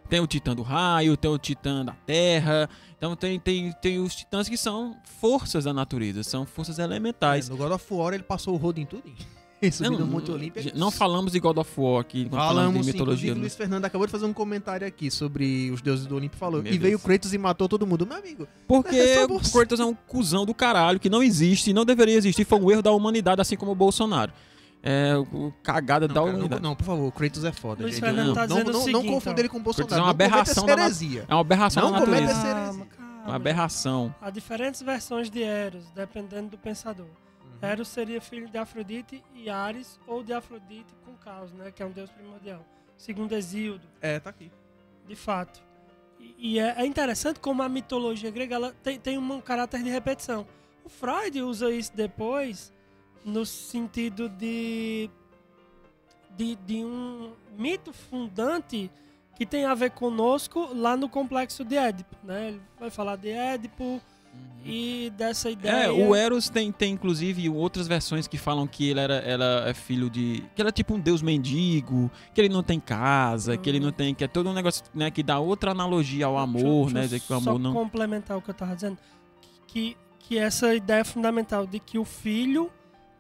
Tem 0.10 0.19
o 0.19 0.27
titã 0.27 0.55
do 0.55 0.63
raio, 0.63 1.15
tem 1.15 1.29
o 1.29 1.38
titã 1.38 1.86
da 1.86 1.93
terra. 1.93 2.67
Então 2.97 3.15
tem, 3.15 3.39
tem, 3.39 3.71
tem 3.73 3.99
os 3.99 4.15
titãs 4.15 4.49
que 4.49 4.58
são 4.58 4.97
forças 5.19 5.65
da 5.65 5.73
natureza, 5.73 6.23
são 6.23 6.47
forças 6.47 6.79
elementais. 6.79 7.47
É, 7.47 7.51
no 7.51 7.58
God 7.58 7.71
of 7.73 7.93
War 7.93 8.13
ele 8.13 8.23
passou 8.23 8.55
o 8.55 8.58
rodo 8.58 8.79
em 8.79 8.86
tudo. 8.86 9.03
Subiu 9.73 9.99
no 9.99 10.06
Monte 10.06 10.32
ele- 10.32 10.51
não 10.75 10.89
falamos 10.91 11.32
de 11.32 11.39
God 11.39 11.58
of 11.58 11.71
War 11.78 12.01
aqui, 12.01 12.28
falamos 12.30 12.47
Falamos, 12.47 12.80
de 12.80 12.86
sim, 12.86 12.91
mitologia. 12.91 13.15
inclusive, 13.32 13.36
né? 13.36 13.41
Luiz 13.41 13.56
Fernando 13.56 13.86
acabou 13.86 14.06
de 14.08 14.12
fazer 14.12 14.25
um 14.25 14.34
comentário 14.34 14.86
aqui 14.88 15.10
sobre 15.12 15.69
os 15.71 15.82
deuses 15.82 16.06
do 16.06 16.15
Olimpo 16.15 16.36
falou. 16.38 16.62
Meu 16.63 16.73
e 16.73 16.78
veio 16.78 16.91
Deus. 16.97 17.04
Kratos 17.04 17.34
e 17.34 17.38
matou 17.38 17.67
todo 17.67 17.86
mundo. 17.86 18.06
Meu 18.06 18.17
amigo, 18.17 18.47
Porque 18.67 18.95
É 18.95 19.25
o. 19.25 19.39
Kratos 19.39 19.80
é 19.80 19.86
um 19.86 19.93
cuzão 19.93 20.45
do 20.45 20.54
caralho 20.54 20.99
que 20.99 21.10
não 21.10 21.21
existe 21.23 21.69
e 21.69 21.73
não 21.73 21.86
deveria 21.86 22.15
existir. 22.17 22.45
Foi 22.45 22.60
um 22.60 22.71
erro 22.71 22.82
da 22.82 22.91
humanidade, 22.91 23.41
assim 23.41 23.56
como 23.56 23.71
o 23.71 23.75
Bolsonaro. 23.75 24.32
É 24.88 25.15
o 25.17 25.51
cagada 25.63 26.08
não, 26.08 26.13
da 26.13 26.19
cara, 26.21 26.32
não, 26.32 26.36
humanidade. 26.38 26.62
não, 26.62 26.75
por 26.75 26.84
favor, 26.84 27.12
Kratos 27.12 27.43
é 27.43 27.51
foda. 27.51 27.82
Luiz 27.82 27.95
gente. 27.95 28.04
Fernando 28.06 28.28
não, 28.28 28.34
tá 28.36 28.41
não, 28.41 28.47
dizendo 28.58 28.65
não, 28.71 28.71
o 28.71 28.73
não 28.91 28.99
seguinte, 29.01 29.13
confunda 29.15 29.41
ele 29.41 29.49
com 29.49 29.58
o 29.58 29.62
Bolsonaro. 29.62 29.93
é 29.93 29.97
uma 29.97 30.06
não 30.06 30.13
cometa 30.13 30.36
aberração 30.36 30.65
da 30.67 30.73
heresia. 30.73 31.25
É 31.28 31.34
uma 31.34 31.41
aberração 31.41 31.84
Não 31.84 31.91
da 31.91 31.99
cometa 32.01 32.21
natureza. 32.34 32.43
calma, 32.45 32.88
Uma 33.25 33.36
aberração. 33.36 34.15
Há 34.21 34.30
diferentes 34.30 34.82
versões 34.84 35.30
de 35.32 35.41
Eros, 35.41 35.86
dependendo 35.95 36.49
do 36.49 36.58
pensador. 36.60 37.08
Uhum. 37.61 37.69
Eros 37.69 37.87
seria 37.87 38.19
filho 38.21 38.49
de 38.49 38.57
Afrodite 38.57 39.23
e 39.33 39.49
Ares, 39.49 39.99
ou 40.07 40.23
de 40.23 40.33
Afrodite 40.33 40.93
com 41.05 41.13
Caos, 41.15 41.51
né? 41.53 41.71
Que 41.71 41.81
é 41.83 41.85
um 41.85 41.91
deus 41.91 42.09
primordial. 42.11 42.65
Segundo 42.97 43.33
Exíodo, 43.33 43.87
É, 44.01 44.19
tá 44.19 44.29
aqui. 44.29 44.51
de 45.07 45.15
fato. 45.15 45.61
E, 46.19 46.53
e 46.55 46.59
é, 46.59 46.75
é 46.81 46.85
interessante 46.85 47.39
como 47.39 47.61
a 47.61 47.69
mitologia 47.69 48.31
grega 48.31 48.55
ela 48.55 48.73
tem, 48.83 48.99
tem 48.99 49.17
um 49.17 49.41
caráter 49.41 49.83
de 49.83 49.89
repetição. 49.89 50.47
O 50.83 50.89
Freud 50.89 51.41
usa 51.41 51.71
isso 51.71 51.91
depois 51.95 52.71
no 53.23 53.45
sentido 53.45 54.29
de, 54.29 55.09
de, 56.37 56.55
de 56.57 56.85
um 56.85 57.33
mito 57.57 57.91
fundante 57.91 58.89
que 59.35 59.45
tem 59.45 59.65
a 59.65 59.73
ver 59.73 59.91
conosco 59.91 60.69
lá 60.73 60.95
no 60.95 61.09
complexo 61.09 61.65
de 61.65 61.75
Édipo, 61.75 62.15
né? 62.23 62.49
Ele 62.49 62.61
vai 62.79 62.89
falar 62.89 63.15
de 63.17 63.29
Édipo 63.29 64.01
e 64.65 65.13
dessa 65.15 65.51
ideia. 65.51 65.85
É, 65.85 65.91
o 65.91 66.15
Eros 66.15 66.49
tem, 66.49 66.71
tem 66.71 66.93
inclusive 66.93 67.47
outras 67.49 67.87
versões 67.87 68.27
que 68.27 68.35
falam 68.35 68.65
que 68.65 68.89
ele 68.89 68.99
era, 68.99 69.15
era 69.17 69.63
é 69.67 69.73
filho 69.75 70.09
de. 70.09 70.43
que 70.55 70.61
ele 70.61 70.69
é 70.69 70.71
tipo 70.71 70.95
um 70.95 70.99
deus 70.99 71.21
mendigo, 71.21 72.09
que 72.33 72.41
ele 72.41 72.49
não 72.49 72.63
tem 72.63 72.79
casa, 72.79 73.55
que 73.57 73.69
ele 73.69 73.79
não 73.79 73.91
tem. 73.91 74.15
que 74.15 74.23
é 74.23 74.27
todo 74.27 74.49
um 74.49 74.53
negócio 74.53 74.83
né, 74.91 75.11
que 75.11 75.21
dá 75.21 75.37
outra 75.37 75.69
analogia 75.69 76.25
ao 76.25 76.35
amor, 76.35 76.85
Deixa 76.85 76.99
né? 76.99 77.07
deixa 77.07 77.27
que 77.27 77.33
o 77.33 77.39
só 77.39 77.51
amor 77.51 77.59
não. 77.59 77.73
complementar 77.73 78.35
o 78.37 78.41
que 78.41 78.49
eu 78.49 78.55
tava 78.55 78.73
dizendo. 78.73 78.97
Que, 79.67 79.95
que 80.17 80.37
essa 80.39 80.73
ideia 80.73 81.05
fundamental 81.05 81.67
de 81.67 81.79
que 81.79 81.99
o 81.99 82.05
filho 82.05 82.71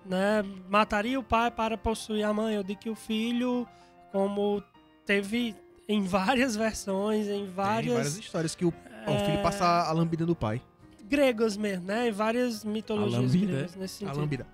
né, 0.03 0.43
mataria 0.67 1.19
o 1.19 1.23
pai 1.23 1.51
para 1.51 1.77
possuir 1.77 2.23
a 2.25 2.33
mãe, 2.33 2.57
ou 2.57 2.63
de 2.63 2.75
que 2.75 2.89
o 2.89 2.95
filho, 2.95 3.67
como 4.11 4.63
teve 5.05 5.55
em 5.87 6.05
várias 6.05 6.55
versões, 6.57 7.27
em 7.27 7.43
Tem 7.43 7.45
várias, 7.45 7.93
várias 7.93 8.17
histórias 8.17 8.55
que 8.55 8.65
o, 8.65 8.73
ó, 9.05 9.11
o 9.11 9.19
filho 9.19 9.37
é, 9.37 9.43
passa 9.43 9.63
a 9.63 9.91
lambida 9.91 10.25
do 10.25 10.35
pai. 10.35 10.59
Gregas 11.07 11.55
mesmo, 11.57 11.85
né? 11.85 12.11
Várias 12.11 12.63
mitologias 12.63 13.21
lambida, 13.21 13.51
gregas 13.51 13.75
nesse 13.75 13.95
A 14.03 14.07
sentido. 14.07 14.19
lambida. 14.21 14.47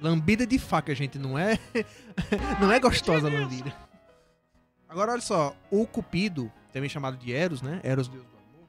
Lambida 0.00 0.46
de 0.46 0.58
faca, 0.58 0.94
gente, 0.94 1.18
não 1.18 1.38
é 1.38 1.58
não 2.60 2.70
é 2.70 2.78
gostosa 2.78 3.28
a 3.28 3.30
lambida. 3.30 3.74
Agora 4.88 5.12
olha 5.12 5.20
só, 5.22 5.56
o 5.70 5.86
Cupido, 5.86 6.52
também 6.72 6.88
chamado 6.88 7.16
de 7.16 7.32
Eros, 7.32 7.62
né? 7.62 7.80
Eros, 7.82 8.06
deus 8.08 8.22
do 8.24 8.28
amor. 8.36 8.68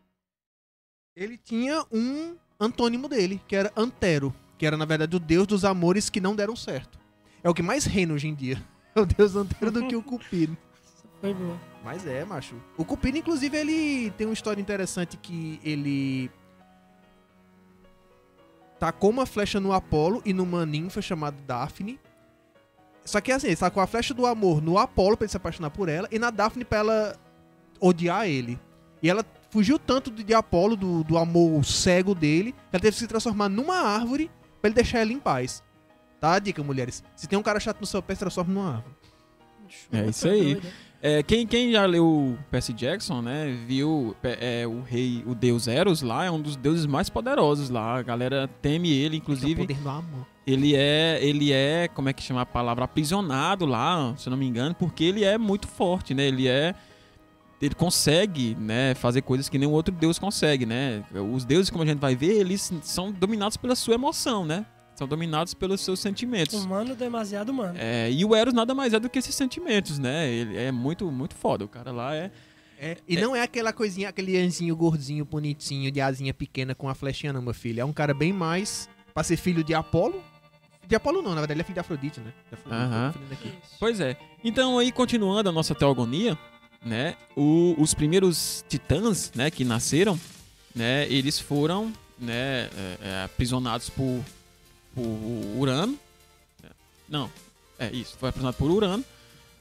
Ele 1.16 1.38
tinha 1.38 1.84
um 1.92 2.36
antônimo 2.60 3.08
dele, 3.10 3.42
que 3.48 3.56
era 3.56 3.72
Antero, 3.76 4.34
que 4.58 4.66
era 4.66 4.78
na 4.78 4.86
verdade 4.86 5.16
o 5.16 5.20
deus 5.20 5.46
dos 5.46 5.66
amores 5.66 6.10
que 6.10 6.22
não 6.22 6.36
deram 6.36 6.56
certo. 6.56 6.98
é 7.44 7.50
o 7.50 7.54
que 7.54 7.62
mais 7.62 7.86
reina 7.86 8.14
hoje 8.14 8.28
em 8.28 8.36
dia. 8.36 8.62
É 8.96 9.00
o 9.00 9.06
deus 9.06 9.34
lanterna 9.34 9.70
do 9.70 9.88
que 9.88 9.96
o 9.96 10.02
Cupido. 10.02 10.58
Foi 11.22 11.32
boa. 11.32 11.56
Mas 11.84 12.06
é, 12.06 12.26
macho. 12.26 12.56
O 12.78 12.84
Cupido, 12.84 13.18
inclusive, 13.18 13.58
ele 13.58 14.12
tem 14.12 14.28
uma 14.28 14.34
história 14.34 14.62
interessante 14.62 15.16
que 15.18 15.60
ele 15.64 16.30
tacou 18.80 19.10
uma 19.10 19.26
flecha 19.26 19.60
no 19.60 19.74
Apolo 19.74 20.22
e 20.26 20.34
numa 20.34 20.66
ninfa 20.66 21.02
chamada 21.02 21.38
Daphne. 21.46 22.00
Só 23.06 23.22
que 23.22 23.32
assim, 23.32 23.48
ele 23.48 23.56
tacou 23.56 23.82
a 23.82 23.88
flecha 23.88 24.14
do 24.14 24.26
amor 24.26 24.62
no 24.62 24.78
Apolo 24.78 25.16
pra 25.16 25.26
ele 25.26 25.32
se 25.32 25.38
apaixonar 25.38 25.70
por 25.70 25.88
ela 25.88 26.08
e 26.12 26.20
na 26.20 26.30
Daphne 26.30 26.66
pra 26.66 26.80
ela 26.80 27.16
odiar 27.80 28.28
ele. 28.28 28.60
E 29.02 29.10
ela 29.10 29.26
fugiu 29.50 29.80
tanto 29.80 30.12
de 30.12 30.34
Apolo, 30.34 30.76
do, 30.76 31.04
do 31.04 31.18
amor 31.18 31.64
cego 31.64 32.14
dele, 32.14 32.52
que 32.52 32.58
ela 32.74 32.82
teve 32.82 32.94
que 32.94 33.00
se 33.00 33.08
transformar 33.08 33.48
numa 33.48 33.78
árvore 33.78 34.30
pra 34.62 34.68
ele 34.68 34.76
deixar 34.76 35.00
ela 35.00 35.14
em 35.14 35.20
paz. 35.20 35.64
Tá 36.20 36.34
a 36.34 36.40
dica, 36.40 36.64
mulheres. 36.64 37.04
Se 37.16 37.28
tem 37.28 37.38
um 37.38 37.44
cara 37.44 37.60
chato 37.60 37.80
no 37.80 37.86
seu 37.86 38.02
pé, 38.02 38.16
se 38.16 38.20
transforma 38.20 38.54
numa 38.54 38.76
árvore. 38.76 38.96
É 39.92 40.06
isso 40.08 40.28
aí. 40.28 40.62
É, 41.02 41.22
quem, 41.22 41.46
quem 41.46 41.72
já 41.72 41.86
leu 41.86 42.38
Percy 42.50 42.74
Jackson, 42.74 43.22
né, 43.22 43.56
viu 43.68 44.16
é, 44.24 44.66
o 44.66 44.82
rei, 44.82 45.24
o 45.28 45.36
deus 45.36 45.68
Eros 45.68 46.02
lá, 46.02 46.26
é 46.26 46.32
um 46.32 46.42
dos 46.42 46.56
deuses 46.56 46.86
mais 46.86 47.10
poderosos 47.10 47.70
lá. 47.70 47.98
A 47.98 48.02
galera 48.02 48.50
teme 48.62 48.90
ele, 48.92 49.20
Que 49.20 49.32
é 49.32 49.34
o 49.34 49.38
inclusive. 49.38 49.62
poder 49.62 49.78
do 49.78 49.90
amor. 49.90 50.26
Ele 50.46 50.76
é, 50.76 51.20
ele 51.22 51.52
é, 51.52 51.88
como 51.88 52.10
é 52.10 52.14
que 52.14 52.24
chama 52.24 52.42
a 52.42 52.46
palavra, 52.46 52.86
aprisionado 52.86 53.66
lá, 53.66 54.16
se 54.18 54.30
não 54.30 54.38
me 54.38 54.48
engano, 54.48 54.74
porque 54.74 55.04
ele 55.04 55.24
é 55.24 55.38
muito 55.38 55.68
forte, 55.68 56.14
né? 56.14 56.26
Ele 56.26 56.48
é 56.48 56.74
ele 57.60 57.74
consegue, 57.74 58.56
né, 58.60 58.94
fazer 58.94 59.24
coisas 59.24 59.50
que 59.50 59.58
nenhum 59.58 59.72
outro 59.72 59.92
deus 59.94 60.20
consegue, 60.20 60.64
né? 60.66 61.04
Os 61.34 61.44
deuses, 61.44 61.72
como 61.72 61.84
a 61.84 61.88
gente 61.88 61.98
vai 62.00 62.16
ver, 62.16 62.34
eles 62.40 62.72
são 62.84 63.12
dominados 63.12 63.58
pela 63.58 63.76
sua 63.76 63.96
emoção, 63.96 64.46
né? 64.46 64.64
São 64.98 65.08
dominados 65.08 65.54
pelos 65.54 65.80
seus 65.82 66.00
sentimentos. 66.00 66.64
Humano 66.66 66.96
demasiado 66.96 67.50
humano. 67.50 67.76
É, 67.78 68.12
e 68.12 68.26
o 68.26 68.36
Eros 68.36 68.54
nada 68.54 68.74
mais 68.74 68.94
é 68.94 69.00
do 69.00 69.08
que 69.10 69.20
esses 69.20 69.36
sentimentos, 69.36 70.00
né? 70.00 70.28
Ele 70.30 70.58
é 70.58 70.72
muito, 70.72 71.12
muito 71.12 71.36
foda. 71.36 71.64
O 71.64 71.68
cara 71.68 71.92
lá 71.92 72.16
é. 72.16 72.32
É, 72.80 72.98
e 73.08 73.16
não 73.18 73.36
é 73.36 73.42
aquela 73.42 73.72
coisinha, 73.72 74.10
aquele 74.10 74.38
anjinho 74.38 74.76
gordinho, 74.76 75.24
bonitinho, 75.26 75.92
de 75.92 76.02
asinha 76.02 76.34
pequena 76.34 76.74
com 76.76 76.90
a 76.90 76.96
flechinha, 76.96 77.32
não, 77.34 77.42
meu 77.42 77.54
filho. 77.54 77.80
É 77.82 77.86
um 77.86 77.94
cara 77.94 78.14
bem 78.14 78.34
mais 78.34 78.90
pra 79.14 79.24
ser 79.24 79.38
filho 79.38 79.64
de 79.64 79.74
Apolo. 79.74 80.22
De 80.88 80.96
Apolo 80.96 81.22
não, 81.22 81.32
na 81.32 81.42
verdade 81.42 81.54
ele 81.54 81.62
é 81.62 81.64
filho 81.64 81.74
de 81.76 81.80
Afrodite, 81.80 82.20
né? 82.20 82.34
De 82.50 82.54
Afrodite, 82.56 83.34
aqui. 83.34 83.48
Isso. 83.50 83.76
Pois 83.80 84.00
é. 84.00 84.18
Então 84.44 84.80
aí, 84.80 84.92
continuando 84.92 85.50
a 85.50 85.52
nossa 85.52 85.76
teogonia, 85.76 86.38
né? 86.84 87.16
o- 87.36 87.76
os 87.78 87.94
primeiros 87.94 88.64
titãs, 88.70 89.32
né, 89.36 89.52
que 89.52 89.64
nasceram, 89.66 90.20
né, 90.76 91.08
eles 91.10 91.40
foram, 91.40 91.92
né, 92.18 92.70
é, 92.76 92.98
é, 93.02 93.24
aprisionados 93.26 93.90
por, 93.90 94.24
por 95.02 95.60
Urano. 95.62 95.98
Não, 97.08 97.30
é 97.80 97.90
isso, 97.92 98.16
foi 98.20 98.30
aprisionado 98.30 98.58
por 98.58 98.70
Urano, 98.72 99.04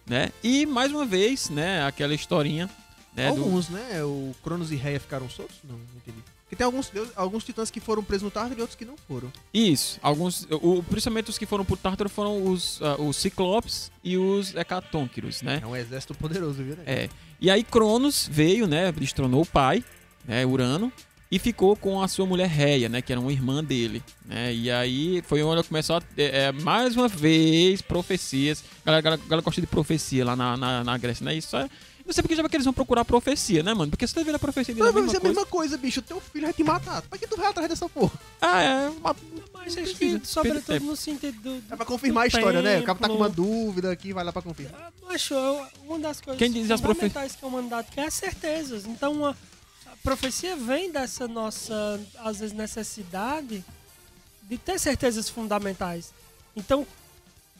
né? 0.06 0.32
E 0.42 0.66
mais 0.66 0.90
uma 0.92 1.04
vez, 1.06 1.48
né, 1.50 1.84
aquela 1.86 2.14
historinha, 2.14 2.68
né, 3.14 3.30
do- 3.32 3.42
Alguns, 3.42 3.68
né? 3.68 4.02
O 4.02 4.34
Cronos 4.42 4.72
e 4.72 4.76
Reia 4.76 4.98
ficaram 4.98 5.28
soltos? 5.28 5.56
Não, 5.62 5.76
não 5.76 5.84
entendi. 5.96 6.18
Porque 6.42 6.54
tem 6.56 6.64
alguns, 6.64 6.92
alguns 7.16 7.44
titãs 7.44 7.70
que 7.72 7.80
foram 7.80 8.02
presos 8.04 8.22
no 8.24 8.30
Tártaro 8.30 8.58
e 8.58 8.62
outros 8.62 8.76
que 8.76 8.84
não 8.84 8.96
foram. 9.08 9.32
Isso, 9.52 9.98
alguns, 10.02 10.46
o, 10.50 10.82
principalmente 10.82 11.28
os 11.30 11.38
que 11.38 11.44
foram 11.46 11.64
por 11.64 11.76
Tártaro 11.76 12.08
foram 12.08 12.46
os, 12.46 12.80
ah, 12.82 13.00
os 13.00 13.16
Ciclopes 13.16 13.90
e 14.02 14.16
os 14.16 14.54
Hecatônquiros, 14.54 15.42
né? 15.42 15.60
É 15.62 15.66
um 15.66 15.74
exército 15.76 16.14
poderoso, 16.14 16.62
viu? 16.62 16.76
Né? 16.76 16.82
É. 16.86 17.08
E 17.40 17.50
aí 17.50 17.62
Cronos 17.64 18.28
veio, 18.30 18.66
né? 18.68 18.90
Destronou 18.92 19.42
o 19.42 19.46
pai, 19.46 19.84
né? 20.24 20.46
Urano. 20.46 20.92
E 21.30 21.38
ficou 21.40 21.74
com 21.76 22.00
a 22.00 22.06
sua 22.06 22.24
mulher 22.24 22.48
Reia, 22.48 22.88
né? 22.88 23.02
Que 23.02 23.12
era 23.12 23.20
uma 23.20 23.32
irmã 23.32 23.62
dele, 23.62 24.02
né? 24.24 24.54
E 24.54 24.70
aí 24.70 25.22
foi 25.26 25.42
onde 25.42 25.62
começou 25.64 25.96
a, 25.96 26.02
é, 26.16 26.44
é, 26.44 26.52
mais 26.52 26.94
uma 26.96 27.08
vez 27.08 27.82
profecias. 27.82 28.62
A 28.82 28.86
galera, 28.86 29.02
galera, 29.02 29.22
galera 29.24 29.42
gosta 29.42 29.60
de 29.60 29.66
profecia 29.66 30.24
lá 30.24 30.36
na, 30.36 30.56
na, 30.56 30.84
na 30.84 30.98
Grécia, 30.98 31.24
né? 31.24 31.34
Isso 31.34 31.56
é... 31.56 31.68
Não 32.06 32.12
sei 32.12 32.22
porque 32.22 32.36
já 32.36 32.42
vai 32.42 32.48
que 32.48 32.54
eles 32.56 32.64
vão 32.64 32.72
procurar 32.72 33.04
profecia, 33.04 33.64
né, 33.64 33.74
mano? 33.74 33.90
Porque 33.90 34.06
você 34.06 34.14
tá 34.14 34.22
vendo 34.22 34.36
a 34.36 34.38
profecia 34.38 34.72
de 34.72 34.78
Mas 34.78 34.90
a 34.90 34.92
vai 34.92 35.02
mesma 35.02 35.10
ser 35.10 35.16
a 35.16 35.20
coisa. 35.20 35.34
mesma 35.40 35.50
coisa, 35.50 35.76
bicho. 35.76 36.00
Teu 36.02 36.20
filho 36.20 36.44
vai 36.44 36.52
te 36.54 36.62
matar. 36.62 37.02
Pra 37.02 37.18
que 37.18 37.26
tu 37.26 37.36
vai 37.36 37.48
atrás 37.48 37.68
dessa 37.68 37.88
porra? 37.88 38.12
Ah, 38.40 38.62
é. 38.62 38.88
Uma... 38.90 39.16
Mas 39.52 39.76
acho 39.76 39.96
precisa. 39.96 40.20
que, 40.20 40.28
sobretudo 40.28 40.66
Perde 40.66 40.86
no 40.86 40.94
sentido 40.94 41.40
do. 41.40 41.62
É 41.68 41.74
pra 41.74 41.84
confirmar 41.84 42.22
a 42.22 42.26
história, 42.28 42.62
né? 42.62 42.78
O 42.78 42.84
cara 42.84 42.96
tá 42.96 43.08
com 43.08 43.16
uma 43.16 43.28
dúvida 43.28 43.90
aqui, 43.90 44.12
vai 44.12 44.22
lá 44.22 44.32
pra 44.32 44.40
confirmar. 44.40 44.92
Ah, 45.02 45.68
uma 45.84 45.98
das 45.98 46.20
coisas 46.20 46.38
Quem 46.38 46.52
diz 46.52 46.70
as 46.70 46.80
profe- 46.80 46.94
fundamentais 47.00 47.34
que 47.34 47.44
a 47.44 47.48
humanidade 47.48 47.88
quer 47.92 48.02
é 48.02 48.06
as 48.06 48.14
certezas. 48.14 48.86
Então, 48.86 49.26
a, 49.26 49.30
a 49.30 49.34
profecia 50.06 50.54
vem 50.54 50.92
dessa 50.92 51.26
nossa, 51.26 52.00
às 52.18 52.38
vezes, 52.38 52.56
necessidade 52.56 53.64
de 54.44 54.56
ter 54.56 54.78
certezas 54.78 55.28
fundamentais. 55.28 56.14
Então, 56.54 56.86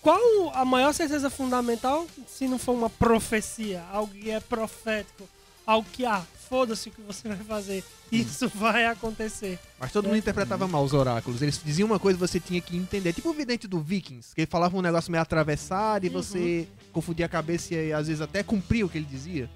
qual 0.01 0.21
a 0.55 0.65
maior 0.65 0.93
certeza 0.93 1.29
fundamental 1.29 2.07
se 2.29 2.47
não 2.47 2.57
for 2.57 2.73
uma 2.73 2.89
profecia? 2.89 3.83
Algo 3.91 4.15
que 4.15 4.31
é 4.31 4.39
profético? 4.39 5.29
Algo 5.67 5.89
que, 5.93 6.07
ah, 6.07 6.25
foda-se 6.49 6.89
o 6.89 6.93
que 6.93 7.01
você 7.01 7.27
vai 7.27 7.39
fazer. 7.39 7.83
Isso 8.13 8.49
vai 8.49 8.87
acontecer. 8.87 9.59
Mas 9.77 9.91
todo 9.91 10.05
mundo 10.05 10.17
interpretava 10.17 10.69
mal 10.69 10.85
os 10.85 10.93
oráculos. 10.93 11.43
Eles 11.43 11.61
diziam 11.61 11.87
uma 11.89 11.99
coisa 11.99 12.17
você 12.17 12.39
tinha 12.39 12.61
que 12.61 12.77
entender. 12.77 13.13
Tipo 13.13 13.31
o 13.31 13.35
vidente 13.35 13.67
do 13.67 13.81
Vikings, 13.81 14.33
que 14.33 14.43
ele 14.43 14.47
falava 14.47 14.77
um 14.77 14.83
negócio 14.83 15.11
meio 15.11 15.23
atravessado 15.23 16.07
e 16.07 16.09
você 16.09 16.69
confundia 16.93 17.27
a 17.27 17.29
cabeça 17.29 17.75
e 17.75 17.93
às 17.93 18.07
vezes 18.07 18.21
até 18.21 18.45
cumpria 18.45 18.87
o 18.87 18.89
que 18.89 18.99
ele 18.99 19.09
dizia. 19.11 19.51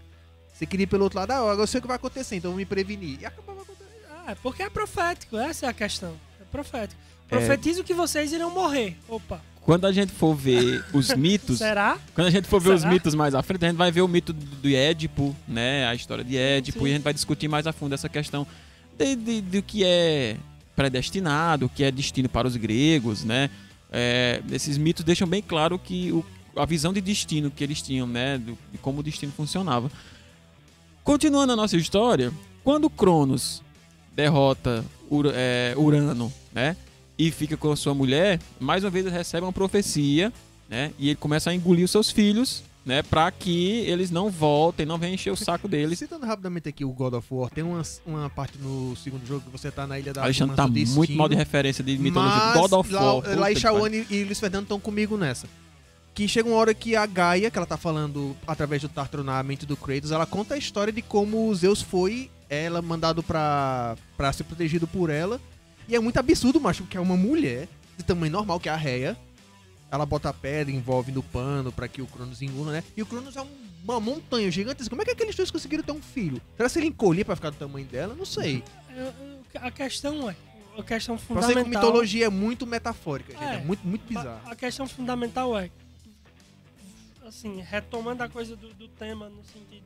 Você 0.61 0.67
queria 0.67 0.85
ir 0.85 0.89
pelo 0.89 1.05
outro 1.05 1.19
lado, 1.19 1.31
ah, 1.31 1.37
agora 1.39 1.63
eu 1.63 1.67
sei 1.67 1.79
o 1.79 1.81
que 1.81 1.87
vai 1.89 1.97
acontecer, 1.97 2.37
então 2.37 2.51
eu 2.51 2.53
vou 2.53 2.59
me 2.59 2.67
prevenir. 2.67 3.19
E 3.19 3.25
acabava 3.25 3.63
acontecendo. 3.63 4.05
Ah, 4.27 4.33
é 4.33 4.35
porque 4.35 4.63
é 4.63 4.69
profético, 4.69 5.39
essa 5.39 5.65
é 5.65 5.69
a 5.71 5.73
questão. 5.73 6.13
É 6.39 6.45
profético. 6.53 7.01
Profetizo 7.27 7.83
que 7.83 7.95
vocês 7.95 8.31
irão 8.31 8.51
morrer. 8.51 8.95
Opa, 9.09 9.41
Quando 9.63 9.87
a 9.87 9.93
gente 9.93 10.13
for 10.13 10.35
ver 10.35 10.85
os 10.93 11.09
mitos, 11.17 11.57
será? 11.57 11.97
Quando 12.15 12.27
a 12.27 12.31
gente 12.31 12.47
for 12.47 12.61
ver 12.61 12.75
os 12.75 12.83
Será? 12.83 12.93
mitos 12.93 13.15
mais 13.15 13.35
à 13.35 13.43
frente, 13.43 13.65
a 13.65 13.69
gente 13.69 13.79
vai 13.79 13.91
ver 13.91 14.03
o 14.03 14.09
mito 14.09 14.35
do 14.35 14.45
do 14.57 14.69
Édipo, 14.69 15.35
né? 15.49 15.87
A 15.87 15.95
história 15.95 16.23
de 16.23 16.37
Édipo, 16.37 16.81
Sim. 16.81 16.85
e 16.85 16.91
a 16.91 16.93
gente 16.97 17.05
vai 17.05 17.15
discutir 17.15 17.49
mais 17.49 17.67
a 17.67 17.73
fundo 17.73 17.95
essa 17.95 18.11
questão 18.11 18.47
de, 18.99 19.17
de- 19.17 19.41
do 19.41 19.63
que 19.63 19.83
é 19.83 20.37
predestinado, 20.77 21.65
o 21.65 21.69
que 21.71 21.85
é 21.85 21.91
destino 21.91 22.29
para 22.29 22.47
os 22.47 22.55
gregos, 22.57 23.25
né? 23.25 23.49
É, 23.91 24.43
esses 24.53 24.77
mitos 24.77 25.03
deixam 25.07 25.27
bem 25.27 25.41
claro 25.41 25.79
que 25.79 26.13
o- 26.13 26.23
a 26.55 26.67
visão 26.67 26.93
de 26.93 27.01
destino 27.01 27.51
que 27.51 27.65
eles 27.65 27.81
tinham, 27.81 28.07
né? 28.07 28.37
do- 28.37 28.59
de 28.71 28.77
como 28.79 29.01
o 29.01 29.03
destino 29.03 29.33
funcionava. 29.33 29.91
Continuando 31.05 31.53
a 31.53 31.57
nossa 31.57 31.77
história, 31.77 32.33
quando 32.63 32.89
Cronos 32.91 33.63
derrota 34.15 34.85
Ur- 35.11 35.33
é, 35.35 35.75
Urano, 35.77 36.33
né? 36.53 36.77
E 37.19 37.31
fica 37.31 37.57
com 37.57 37.71
a 37.73 37.77
sua 37.77 37.95
mulher, 37.95 38.39
mais 38.59 38.85
uma 38.85 38.91
vez 38.91 39.05
ele 39.07 39.15
recebe 39.15 39.45
uma 39.45 39.53
profecia, 39.53 40.33
né? 40.69 40.93
E 40.99 41.09
ele 41.09 41.17
começa 41.17 41.51
a 41.51 41.55
engolir 41.55 41.85
os 41.85 41.91
seus 41.91 42.11
filhos, 42.11 42.63
né? 42.85 43.03
Pra 43.03 43.31
que 43.31 43.81
eles 43.81 44.11
não 44.11 44.31
voltem, 44.31 44.87
não 44.87 44.97
venham 44.97 45.15
encher 45.15 45.31
o 45.31 45.37
saco 45.37 45.69
deles. 45.69 45.99
Citando 45.99 46.25
rapidamente 46.25 46.69
aqui 46.69 46.85
o 46.85 46.93
God 46.93 47.15
of 47.15 47.27
War, 47.31 47.51
tem 47.51 47.63
uma, 47.65 47.83
uma 48.07 48.31
parte 48.31 48.57
no 48.59 48.95
segundo 48.97 49.27
jogo 49.27 49.43
que 49.45 49.51
você 49.51 49.71
tá 49.71 49.87
na 49.87 49.99
ilha 49.99 50.13
da 50.15 50.23
Alexandre 50.23 50.57
tá 50.57 50.67
Destino, 50.67 50.97
muito 50.97 51.13
mal 51.13 51.29
de 51.29 51.35
referência 51.37 51.83
de 51.85 51.99
mitologia. 51.99 52.37
mas 52.39 52.61
God 52.61 52.73
of 52.73 52.93
lá, 52.93 53.15
War. 53.15 53.39
lá 53.39 53.51
e 53.53 53.57
Shawan 53.57 53.91
e 53.91 54.07
e 54.11 54.25
Luiz 54.25 54.41
Fernando 54.41 54.63
estão 54.65 54.81
comigo 54.81 55.17
nessa. 55.17 55.47
Que 56.15 56.27
chega 56.29 56.49
uma 56.49 56.57
hora 56.59 56.75
que 56.75 56.97
a 56.97 57.07
Gaia, 57.07 57.51
que 57.51 57.57
ela 57.57 57.67
tá 57.67 57.77
falando 57.77 58.37
através 58.47 58.83
do 58.83 58.89
Tartaro 58.89 59.23
na 59.25 59.43
mente 59.43 59.65
do 59.65 59.77
Kratos, 59.77 60.11
ela 60.11 60.27
conta 60.27 60.55
a 60.55 60.59
história 60.59 60.93
de 60.93 61.01
como 61.03 61.49
o 61.49 61.55
Zeus 61.55 61.81
foi 61.81 62.31
ela 62.49 62.83
mandado 62.83 63.23
pra, 63.23 63.97
pra 64.17 64.33
ser 64.33 64.45
protegido 64.45 64.87
por 64.87 65.09
ela. 65.09 65.41
E 65.89 65.95
é 65.95 66.01
muito 66.01 66.19
absurdo, 66.19 66.61
macho, 66.61 66.83
porque 66.83 66.97
é 66.97 67.01
uma 67.01 67.17
mulher 67.17 67.69
de 67.97 68.05
tamanho 68.05 68.33
normal, 68.33 68.59
que 68.61 68.69
é 68.69 68.73
a 68.73 68.77
Reia. 68.77 69.17
Ela 69.91 70.05
bota 70.05 70.29
a 70.29 70.33
pedra, 70.33 70.73
envolve 70.75 71.11
no 71.13 71.23
pano 71.23 71.73
pra 71.73 71.89
que 71.89 72.03
o 72.03 72.07
Cronos 72.07 72.43
engula, 72.43 72.73
né? 72.73 72.85
E 72.97 73.03
o 73.03 73.07
Cronos 73.07 73.35
é 73.37 73.41
um- 73.43 73.49
uma 73.85 73.99
montanha 73.99 74.51
gigantesca. 74.51 74.91
Como 74.91 75.03
é 75.03 75.05
que 75.05 75.11
aqueles 75.13 75.35
dois 75.35 75.51
conseguiram 75.51 75.83
ter 75.83 75.93
um 75.93 76.03
filho? 76.03 76.41
Será 76.57 76.69
que 76.69 76.79
ele 76.79 76.87
encolher 76.87 77.25
pra 77.25 77.35
ficar 77.35 77.51
do 77.51 77.57
tamanho 77.57 77.87
dela? 77.87 78.15
Não 78.15 78.25
sei. 78.27 78.63
A 79.55 79.71
questão 79.71 80.29
é. 80.29 80.37
A 80.79 80.83
questão 80.83 81.17
Pra 81.17 81.25
você 81.27 81.49
fundamental. 81.49 81.65
que 81.65 81.71
mitologia 81.71 82.27
é 82.27 82.29
muito 82.31 82.67
metafórica, 82.67 83.33
gente. 83.33 83.43
É, 83.45 83.55
É. 83.57 83.65
muito, 83.65 83.87
muito 83.87 84.07
bizarro. 84.07 84.41
A 84.47 84.55
questão 84.55 84.87
fundamental 84.87 85.59
é. 85.59 85.71
Assim, 87.31 87.63
retomando 87.65 88.25
a 88.25 88.29
coisa 88.29 88.57
do, 88.57 88.75
do 88.75 88.89
tema 88.89 89.27
no 89.29 89.37
sentido. 89.45 89.85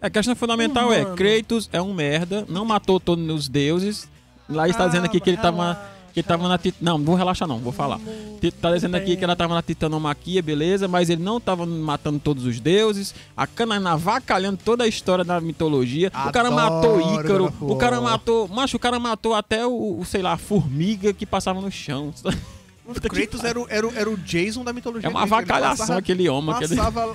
A 0.00 0.10
questão 0.10 0.36
fundamental 0.36 0.92
é, 0.92 1.00
Humano. 1.00 1.16
Kratos 1.16 1.70
é 1.72 1.80
um 1.80 1.94
merda, 1.94 2.44
não 2.50 2.66
matou 2.66 3.00
todos 3.00 3.26
os 3.34 3.48
deuses. 3.48 4.06
Lá 4.46 4.68
está 4.68 4.86
dizendo 4.86 5.06
aqui 5.06 5.18
que 5.18 5.30
ele 5.30 5.38
tava, 5.38 5.80
que 6.12 6.22
tava 6.22 6.46
na... 6.48 6.58
tit- 6.58 6.74
Não, 6.82 6.98
não 6.98 7.04
vou 7.06 7.14
relaxar 7.14 7.48
não, 7.48 7.58
vou 7.58 7.72
falar. 7.72 7.98
Ti- 8.42 8.50
Tá 8.50 8.74
dizendo 8.74 8.94
aqui 8.96 9.16
que 9.16 9.24
ela 9.24 9.34
tava 9.34 9.54
na 9.54 9.62
titanomaquia, 9.62 10.42
beleza, 10.42 10.86
mas 10.86 11.08
ele 11.08 11.22
não 11.22 11.40
tava 11.40 11.64
matando 11.64 12.18
todos 12.18 12.44
os 12.44 12.60
deuses. 12.60 13.14
A 13.34 13.46
cana 13.46 13.80
navacalhando 13.80 14.58
toda 14.62 14.84
a 14.84 14.86
história 14.86 15.24
da 15.24 15.40
mitologia. 15.40 16.08
o 16.08 16.30
cara 16.30 16.48
Adoro 16.48 16.54
matou 16.74 17.00
Ícaro, 17.20 17.54
o 17.60 17.76
cara 17.76 18.00
matou. 18.02 18.48
Macho, 18.48 18.76
o 18.76 18.80
cara 18.80 18.98
matou 18.98 19.32
até 19.34 19.64
o, 19.66 19.98
o, 19.98 20.04
sei 20.04 20.20
lá, 20.20 20.32
a 20.34 20.36
formiga 20.36 21.14
que 21.14 21.24
passava 21.24 21.58
no 21.58 21.70
chão. 21.70 22.12
O 22.98 23.00
Kratos 23.02 23.44
era 23.44 23.60
o, 23.60 23.66
era, 23.68 23.86
o, 23.86 23.92
era 23.94 24.10
o 24.10 24.16
Jason 24.16 24.62
da 24.64 24.72
mitologia 24.72 25.06
É 25.08 25.10
uma 25.10 25.20
grega. 25.20 25.36
Avacalhação 25.36 25.76
passava- 25.78 25.98
aquele 25.98 26.28
homem. 26.28 26.54
aquele- 26.54 26.76
Passava 26.76 27.04
lá. 27.06 27.14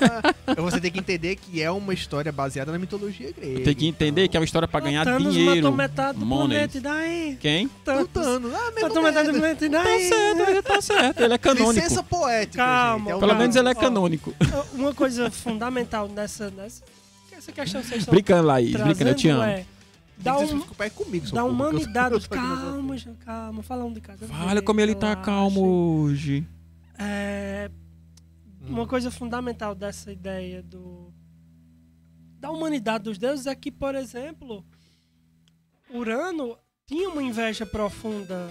Você 0.62 0.80
tem 0.82 0.92
que 0.92 1.00
entender 1.00 1.36
que 1.36 1.62
é 1.62 1.70
uma 1.72 1.94
história 1.94 2.32
baseada 2.32 2.72
na 2.72 2.80
mitologia 2.80 3.32
grega. 3.32 3.62
Tem 3.62 3.76
que 3.76 3.88
entender 3.88 4.28
que 4.28 4.38
é 4.38 4.40
uma 4.40 4.46
história 4.46 4.68
pra 4.68 4.80
ganhar 4.80 5.04
Thanos 5.06 5.34
dinheiro. 5.34 5.56
matou 5.56 5.72
metade 5.74 6.18
do 6.20 6.54
e 6.78 6.80
daí? 6.82 7.38
Quem? 7.40 7.68
Thanos 7.86 8.08
Thanos. 8.14 8.54
Ah, 8.54 8.72
mesmo 8.76 9.02
metade 9.02 9.32
do 9.32 9.40
planeta, 9.40 9.66
e 9.66 9.70
Tá 9.70 9.84
daí? 9.84 10.08
certo, 10.10 10.42
ele 10.50 10.62
tá 10.62 10.82
certo. 10.82 11.20
Ele 11.24 11.34
é 11.34 11.38
canônico. 11.38 11.74
Licença 11.74 12.04
poética, 12.04 12.64
Calma, 12.64 12.98
gente. 13.00 13.08
É 13.08 13.10
Pelo 13.16 13.20
calma. 13.28 13.36
menos 13.36 13.56
ele 13.56 13.68
é 13.68 13.72
Ó, 13.72 13.76
canônico. 13.76 14.34
Uma 14.74 14.94
coisa 14.94 15.30
fundamental 15.32 16.08
nessa, 16.08 16.50
nessa 16.52 16.84
essa 17.38 17.52
questão 17.52 17.82
que 17.82 17.88
vocês 17.88 18.00
estão 18.02 18.14
Brincando, 18.14 18.48
Laís. 18.48 18.72
Brincando, 18.72 19.12
eu 19.12 19.16
te 19.16 19.30
amo. 19.30 19.44
é 19.44 19.64
dá, 20.18 20.38
um, 20.38 20.60
pai 20.62 20.90
comigo, 20.90 21.26
eu- 21.34 21.48
humanidade. 21.48 22.28
Calma, 22.30 22.98
Jean, 22.98 23.16
calma. 23.16 23.64
Fala 23.64 23.86
um 23.86 23.94
de 23.94 24.02
cada 24.02 24.26
vez. 24.26 24.40
Olha 24.42 24.62
como 24.62 24.80
ele 24.82 24.96
tá 24.96 25.16
calmo 25.16 26.02
hoje. 26.02 26.46
É, 27.00 27.70
uma 28.62 28.88
coisa 28.88 29.12
fundamental 29.12 29.76
dessa 29.76 30.12
ideia 30.12 30.62
do 30.64 31.14
da 32.40 32.52
humanidade 32.52 33.04
dos 33.06 33.18
deuses 33.18 33.48
é 33.48 33.56
que, 33.56 33.72
por 33.72 33.96
exemplo, 33.96 34.64
Urano 35.94 36.58
tinha 36.86 37.10
uma 37.10 37.22
inveja 37.24 37.66
profunda. 37.66 38.50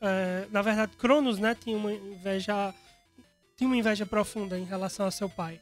é, 0.00 0.46
na 0.50 0.62
verdade, 0.62 0.96
Cronos, 0.96 1.38
né, 1.38 1.54
tinha 1.54 1.76
uma 1.76 1.92
inveja 1.92 2.74
tinha 3.56 3.68
uma 3.68 3.76
inveja 3.76 4.06
profunda 4.06 4.58
em 4.58 4.64
relação 4.64 5.04
ao 5.04 5.12
seu 5.12 5.28
pai. 5.28 5.60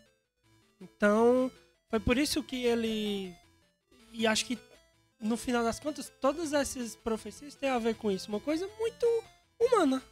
Então, 0.80 1.50
foi 1.90 1.98
por 1.98 2.16
isso 2.16 2.42
que 2.44 2.64
ele 2.64 3.34
e 4.12 4.26
acho 4.26 4.44
que 4.46 4.56
no 5.20 5.36
final 5.36 5.64
das 5.64 5.78
contas 5.80 6.10
todas 6.20 6.52
essas 6.52 6.94
profecias 6.96 7.54
têm 7.54 7.68
a 7.68 7.78
ver 7.78 7.94
com 7.94 8.10
isso, 8.10 8.28
uma 8.28 8.40
coisa 8.40 8.68
muito 8.78 9.06
humana. 9.60 10.02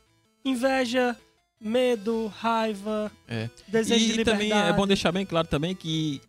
Inveja, 0.45 1.17
medo, 1.61 2.27
raiva, 2.29 3.11
É. 3.29 3.49
desejo 3.69 4.01
de 4.01 4.05
E 4.05 4.17
liberdade. 4.17 4.39
também 4.49 4.53
é 4.69 4.73
bom 4.73 4.87
deixar 4.87 5.11
bem 5.13 5.25
claro 5.27 5.49
também 5.49 5.75
que 5.75 6.21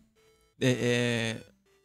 é, 0.60 0.70
é, 0.70 1.36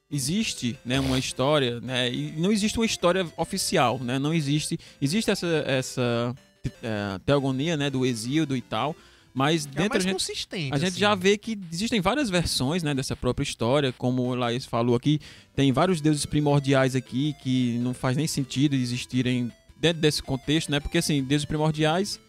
existe 0.09 0.77
né, 0.85 0.99
uma 0.99 1.19
história, 1.19 1.79
né, 1.81 2.11
e 2.11 2.31
não 2.33 2.51
existe 2.51 2.77
uma 2.79 2.85
história 2.85 3.25
oficial, 3.37 3.99
né, 3.99 4.17
não 4.17 4.33
existe, 4.33 4.79
existe 5.01 5.29
essa, 5.29 5.47
essa 5.67 6.35
é, 6.81 7.19
teogonia 7.25 7.75
né, 7.77 7.89
do 7.89 8.05
exíodo 8.05 8.55
e 8.55 8.61
tal, 8.61 8.95
mas 9.33 9.65
É 9.65 9.69
dentro 9.69 9.83
a 9.85 9.89
mais 9.89 10.03
gente, 10.03 10.13
consistente. 10.13 10.73
a 10.73 10.77
gente 10.77 10.89
assim. 10.89 10.99
já 10.99 11.15
vê 11.15 11.37
que 11.37 11.57
existem 11.71 11.99
várias 12.01 12.29
versões 12.29 12.83
né, 12.83 12.93
dessa 12.93 13.15
própria 13.15 13.43
história, 13.43 13.91
como 13.93 14.21
o 14.23 14.35
Laís 14.35 14.65
falou 14.65 14.95
aqui, 14.95 15.19
tem 15.55 15.71
vários 15.71 15.99
deuses 16.01 16.25
primordiais 16.25 16.95
aqui 16.95 17.33
que 17.41 17.77
não 17.79 17.93
faz 17.93 18.15
nem 18.15 18.27
sentido 18.27 18.75
existirem 18.75 19.51
dentro 19.79 20.01
desse 20.01 20.21
contexto, 20.21 20.69
né? 20.71 20.79
Porque 20.79 20.97
assim, 20.99 21.23
deuses 21.23 21.45
primordiais, 21.45 22.19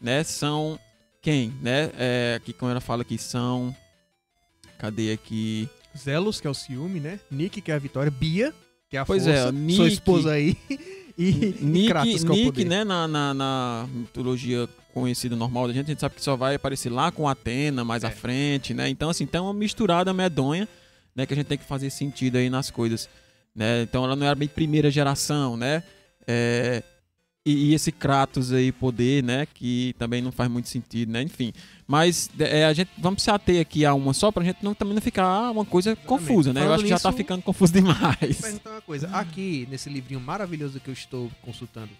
né, 0.00 0.24
são 0.24 0.78
quem, 1.22 1.52
né? 1.62 1.90
É, 1.98 2.34
aqui 2.36 2.52
como 2.52 2.70
ela 2.70 2.80
fala 2.80 3.02
aqui 3.02 3.16
são 3.18 3.74
cadê 4.78 5.12
aqui? 5.12 5.68
Zelos, 5.96 6.40
que 6.40 6.46
é 6.46 6.50
o 6.50 6.54
ciúme, 6.54 6.98
né? 6.98 7.20
Nick, 7.30 7.60
que 7.60 7.70
é 7.70 7.74
a 7.74 7.78
vitória. 7.78 8.10
Bia, 8.10 8.52
que 8.90 8.96
é 8.96 9.00
a 9.00 9.04
Pois 9.06 9.26
é, 9.26 9.34
força. 9.36 9.52
Nick- 9.52 9.76
Sua 9.76 9.88
esposa 9.88 10.32
aí. 10.32 10.56
E, 11.16 11.24
e 11.60 11.64
Nick, 11.64 11.88
Kratos, 11.88 12.24
que 12.24 12.28
é 12.28 12.32
o 12.32 12.36
Nick 12.36 12.64
né, 12.64 12.82
na, 12.82 13.06
na, 13.06 13.32
na 13.32 13.88
mitologia 13.92 14.68
conhecida 14.94 15.34
normal 15.34 15.66
da 15.66 15.72
gente, 15.74 15.86
a 15.86 15.88
gente 15.88 16.00
sabe 16.00 16.14
que 16.14 16.22
só 16.22 16.36
vai 16.36 16.54
aparecer 16.54 16.90
lá 16.90 17.10
com 17.10 17.28
Atena 17.28 17.84
mais 17.84 18.04
É. 18.04 18.06
à 18.06 18.10
frente, 18.10 18.72
né? 18.72 18.88
Então, 18.88 19.10
assim, 19.10 19.26
tem 19.26 19.40
uma 19.40 19.52
misturada 19.52 20.14
medonha, 20.14 20.68
né? 21.14 21.26
Que 21.26 21.32
a 21.34 21.36
gente 21.36 21.46
tem 21.46 21.58
que 21.58 21.64
fazer 21.64 21.90
sentido 21.90 22.36
aí 22.36 22.48
nas 22.48 22.70
coisas, 22.70 23.08
né? 23.54 23.82
Então, 23.82 24.04
ela 24.04 24.14
não 24.16 24.24
era 24.26 24.34
bem 24.34 24.48
primeira 24.48 24.90
geração, 24.90 25.56
né? 25.56 25.82
É, 26.26 26.82
e, 27.46 27.66
e 27.70 27.74
esse 27.74 27.92
Kratos 27.92 28.52
aí, 28.52 28.72
poder, 28.72 29.22
né? 29.22 29.46
Que 29.52 29.94
também 29.98 30.22
não 30.22 30.32
faz 30.32 30.50
muito 30.50 30.68
sentido, 30.68 31.12
né? 31.12 31.22
Enfim. 31.22 31.52
Mas 31.86 32.30
é, 32.38 32.64
a 32.64 32.72
gente 32.72 32.90
vamos 32.96 33.22
se 33.22 33.30
ater 33.30 33.60
aqui 33.60 33.84
a 33.84 33.92
uma 33.92 34.14
só 34.14 34.32
pra 34.32 34.42
gente 34.42 34.58
não, 34.62 34.72
também 34.74 34.94
não 34.94 35.02
ficar 35.02 35.50
uma 35.50 35.64
coisa 35.66 35.94
confusa, 35.94 36.52
né? 36.54 36.60
Eu 36.60 36.64
Falando 36.64 36.74
acho 36.76 36.84
que 36.84 36.88
já 36.90 36.98
tá 36.98 37.12
ficando 37.12 37.42
confuso 37.42 37.72
demais. 37.74 38.40
Vou 38.40 38.42
perguntar 38.42 38.70
uma 38.70 38.80
coisa. 38.80 39.08
Aqui, 39.08 39.68
nesse 39.70 39.90
livrinho 39.90 40.20
maravilhoso 40.20 40.80
que 40.80 40.88
eu 40.88 40.94
estou 40.94 41.30
consultando, 41.42 41.90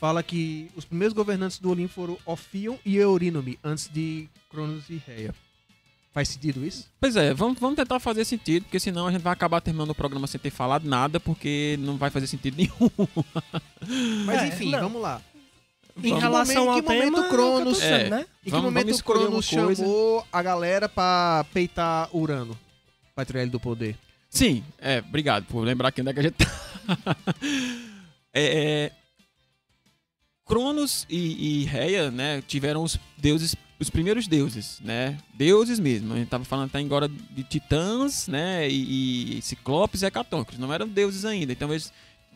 fala 0.00 0.22
que 0.22 0.70
os 0.74 0.84
primeiros 0.84 1.14
governantes 1.14 1.58
do 1.58 1.70
Olimpo 1.70 1.92
foram 1.92 2.18
Ophion 2.24 2.76
e 2.84 2.96
Eurínome, 2.96 3.58
antes 3.62 3.88
de 3.92 4.28
Cronos 4.50 4.88
e 4.88 5.00
Reia. 5.06 5.34
Faz 6.12 6.28
sentido 6.30 6.66
isso? 6.66 6.88
Pois 6.98 7.14
é, 7.14 7.32
vamos, 7.32 7.58
vamos 7.60 7.76
tentar 7.76 8.00
fazer 8.00 8.24
sentido, 8.24 8.64
porque 8.64 8.80
senão 8.80 9.06
a 9.06 9.12
gente 9.12 9.20
vai 9.22 9.32
acabar 9.32 9.60
terminando 9.60 9.90
o 9.90 9.94
programa 9.94 10.26
sem 10.26 10.40
ter 10.40 10.50
falado 10.50 10.84
nada, 10.88 11.20
porque 11.20 11.76
não 11.78 11.96
vai 11.96 12.10
fazer 12.10 12.26
sentido 12.26 12.56
nenhum. 12.56 12.90
Mas 14.26 14.42
É, 14.42 14.46
enfim, 14.48 14.70
não. 14.72 14.80
vamos 14.80 15.02
lá. 15.02 15.22
Em 15.96 16.14
que 16.14 16.20
relação 16.20 16.64
momento- 16.64 16.76
ao 16.78 16.82
que 16.82 16.88
momento 16.88 17.14
tema, 17.16 17.28
Cronos- 17.28 17.82
é 17.82 17.98
que 17.98 18.04
É. 18.06 18.10
né? 18.10 18.20
Em 18.40 18.44
que 18.44 18.50
Vamos- 18.50 18.64
momento 18.64 18.86
vamos 18.86 19.02
Cronos 19.02 19.44
chamou 19.46 20.26
a 20.32 20.42
galera 20.42 20.88
pra 20.88 21.44
peitar 21.52 22.08
Urano? 22.16 22.58
Pra 23.14 23.24
tirar 23.24 23.42
ele 23.42 23.50
do 23.50 23.60
poder. 23.60 23.96
Sim, 24.30 24.64
é, 24.78 24.98
obrigado 25.06 25.44
por 25.44 25.60
lembrar 25.60 25.88
aqui 25.88 26.00
onde 26.00 26.10
é 26.10 26.14
que 26.14 26.20
a 26.20 26.22
gente 26.22 26.34
tá. 26.34 26.46
é, 28.32 28.42
é, 28.42 28.92
Cronos 30.50 31.06
e, 31.08 31.60
e 31.62 31.64
Reia, 31.64 32.10
né, 32.10 32.42
tiveram 32.46 32.82
os 32.82 32.98
deuses, 33.16 33.54
os 33.78 33.88
primeiros 33.88 34.26
deuses, 34.26 34.80
né, 34.84 35.16
deuses 35.32 35.78
mesmo. 35.78 36.12
A 36.12 36.16
gente 36.16 36.28
tava 36.28 36.44
falando 36.44 36.66
até 36.68 36.80
agora 36.80 37.08
de 37.08 37.44
titãs, 37.44 38.26
né, 38.26 38.68
e, 38.68 39.38
e 39.38 39.42
ciclopes 39.42 40.02
e 40.02 40.06
hecatóncros, 40.06 40.58
não 40.58 40.72
eram 40.72 40.88
deuses 40.88 41.24
ainda. 41.24 41.52
Então 41.52 41.70
eles, 41.70 41.92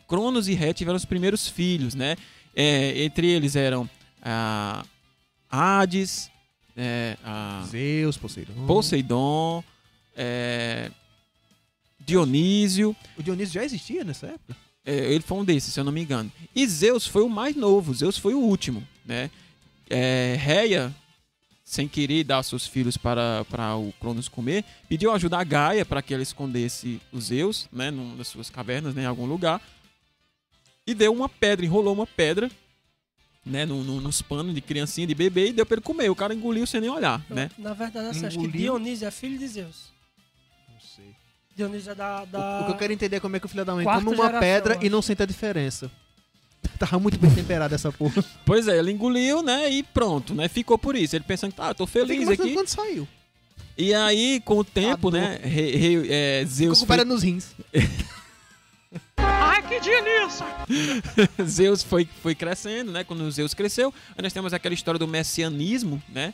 Cronos 0.07 0.47
e 0.47 0.53
Reia 0.53 0.73
tiveram 0.73 0.95
os 0.95 1.05
primeiros 1.05 1.47
filhos, 1.47 1.93
né, 1.93 2.15
É, 2.55 3.03
entre 3.03 3.27
eles 3.27 3.53
eram 3.57 3.89
a 4.21 4.85
Hades, 5.51 6.31
é, 6.77 7.17
a 7.21 7.65
Zeus, 7.69 8.15
Poseidon. 8.15 8.65
Poseidon, 8.65 9.61
é, 10.15 10.89
Dionísio, 11.99 12.95
O 13.17 13.21
Dionísio 13.23 13.55
já 13.55 13.65
existia 13.65 14.05
nessa 14.05 14.27
época? 14.27 14.55
É, 14.85 15.11
ele 15.13 15.21
foi 15.23 15.37
um 15.37 15.45
desses, 15.45 15.73
se 15.73 15.79
eu 15.79 15.83
não 15.83 15.91
me 15.91 16.01
engano. 16.01 16.31
E 16.55 16.65
Zeus 16.67 17.05
foi 17.07 17.23
o 17.23 17.29
mais 17.29 17.55
novo, 17.55 17.93
Zeus 17.93 18.17
foi 18.17 18.33
o 18.33 18.39
último, 18.39 18.87
né? 19.05 19.29
É, 19.89 20.35
Reia, 20.39 20.93
sem 21.63 21.87
querer 21.87 22.23
dar 22.23 22.43
seus 22.43 22.67
filhos 22.67 22.95
para, 22.97 23.43
para 23.49 23.75
o 23.75 23.91
Cronos 23.99 24.27
comer, 24.27 24.63
pediu 24.87 25.11
ajuda 25.11 25.37
a 25.39 25.43
Gaia 25.43 25.83
para 25.85 26.01
que 26.01 26.13
ela 26.13 26.21
escondesse 26.23 27.01
os 27.11 27.25
Zeus, 27.25 27.67
né, 27.71 27.89
numa 27.91 28.15
das 28.15 28.27
suas 28.27 28.49
cavernas, 28.49 28.93
né, 28.93 29.03
em 29.03 29.07
algum 29.07 29.25
lugar. 29.25 29.59
E 30.85 30.93
deu 30.93 31.11
uma 31.13 31.27
pedra, 31.27 31.65
enrolou 31.65 31.93
uma 31.93 32.05
pedra, 32.05 32.49
né, 33.43 33.65
no, 33.65 33.83
no- 33.83 33.99
nos 34.01 34.21
panos 34.21 34.53
de 34.53 34.61
criancinha, 34.61 35.07
de 35.07 35.15
bebê, 35.15 35.49
e 35.49 35.53
deu 35.53 35.65
para 35.65 35.75
ele 35.75 35.81
comer. 35.83 36.09
O 36.11 36.15
cara 36.15 36.33
engoliu 36.33 36.65
sem 36.67 36.81
nem 36.81 36.89
olhar, 36.89 37.23
né? 37.29 37.49
Na 37.57 37.73
verdade, 37.73 38.09
assim, 38.09 38.25
acho 38.27 38.37
que. 38.37 38.47
Dionísio 38.59 39.07
é 39.07 39.11
filho 39.11 39.37
de 39.37 39.47
Zeus. 39.47 39.94
Dionísio 41.55 41.91
é 41.91 41.95
da. 41.95 42.23
O, 42.23 42.25
da... 42.25 42.59
o 42.61 42.65
que 42.65 42.71
eu 42.71 42.77
quero 42.77 42.93
entender 42.93 43.15
é 43.15 43.19
como 43.19 43.35
é 43.35 43.39
que 43.39 43.45
o 43.45 43.49
filho 43.49 43.63
da 43.63 43.73
mãe 43.73 43.83
Quarta 43.83 44.03
come 44.03 44.15
uma 44.15 44.25
geração, 44.25 44.39
pedra 44.39 44.77
e 44.81 44.89
não 44.89 45.01
sente 45.01 45.23
a 45.23 45.25
diferença. 45.25 45.89
Tava 46.77 46.99
muito 46.99 47.17
bem 47.17 47.31
temperada 47.31 47.75
essa 47.75 47.91
porra. 47.91 48.23
Pois 48.45 48.67
é, 48.67 48.77
ele 48.77 48.91
engoliu, 48.91 49.41
né, 49.41 49.69
e 49.69 49.83
pronto, 49.83 50.33
né? 50.33 50.47
Ficou 50.47 50.77
por 50.77 50.95
isso. 50.95 51.15
Ele 51.15 51.23
pensando, 51.23 51.53
tá, 51.53 51.69
eu 51.69 51.75
tô 51.75 51.83
Eu 51.83 51.87
fiquei 51.87 52.05
feliz 52.05 52.29
aqui. 52.29 52.53
quando 52.53 52.67
saiu. 52.67 53.07
E 53.77 53.93
aí, 53.93 54.41
com 54.43 54.57
o 54.57 54.63
tempo, 54.63 55.11
né, 55.11 55.39
re- 55.43 55.75
re- 55.75 56.07
é, 56.09 56.45
Zeus, 56.45 56.81
Ficou 56.81 56.95
foi, 56.95 57.05
nos 57.05 57.23
rins. 57.23 57.53
Zeus 61.45 61.83
foi, 61.83 62.07
foi 62.21 62.35
crescendo, 62.35 62.91
né? 62.91 63.03
Quando 63.03 63.29
Zeus 63.31 63.53
cresceu, 63.53 63.93
aí 64.17 64.23
nós 64.23 64.33
temos 64.33 64.53
aquela 64.53 64.73
história 64.73 64.97
do 64.99 65.07
messianismo, 65.07 66.01
né? 66.09 66.33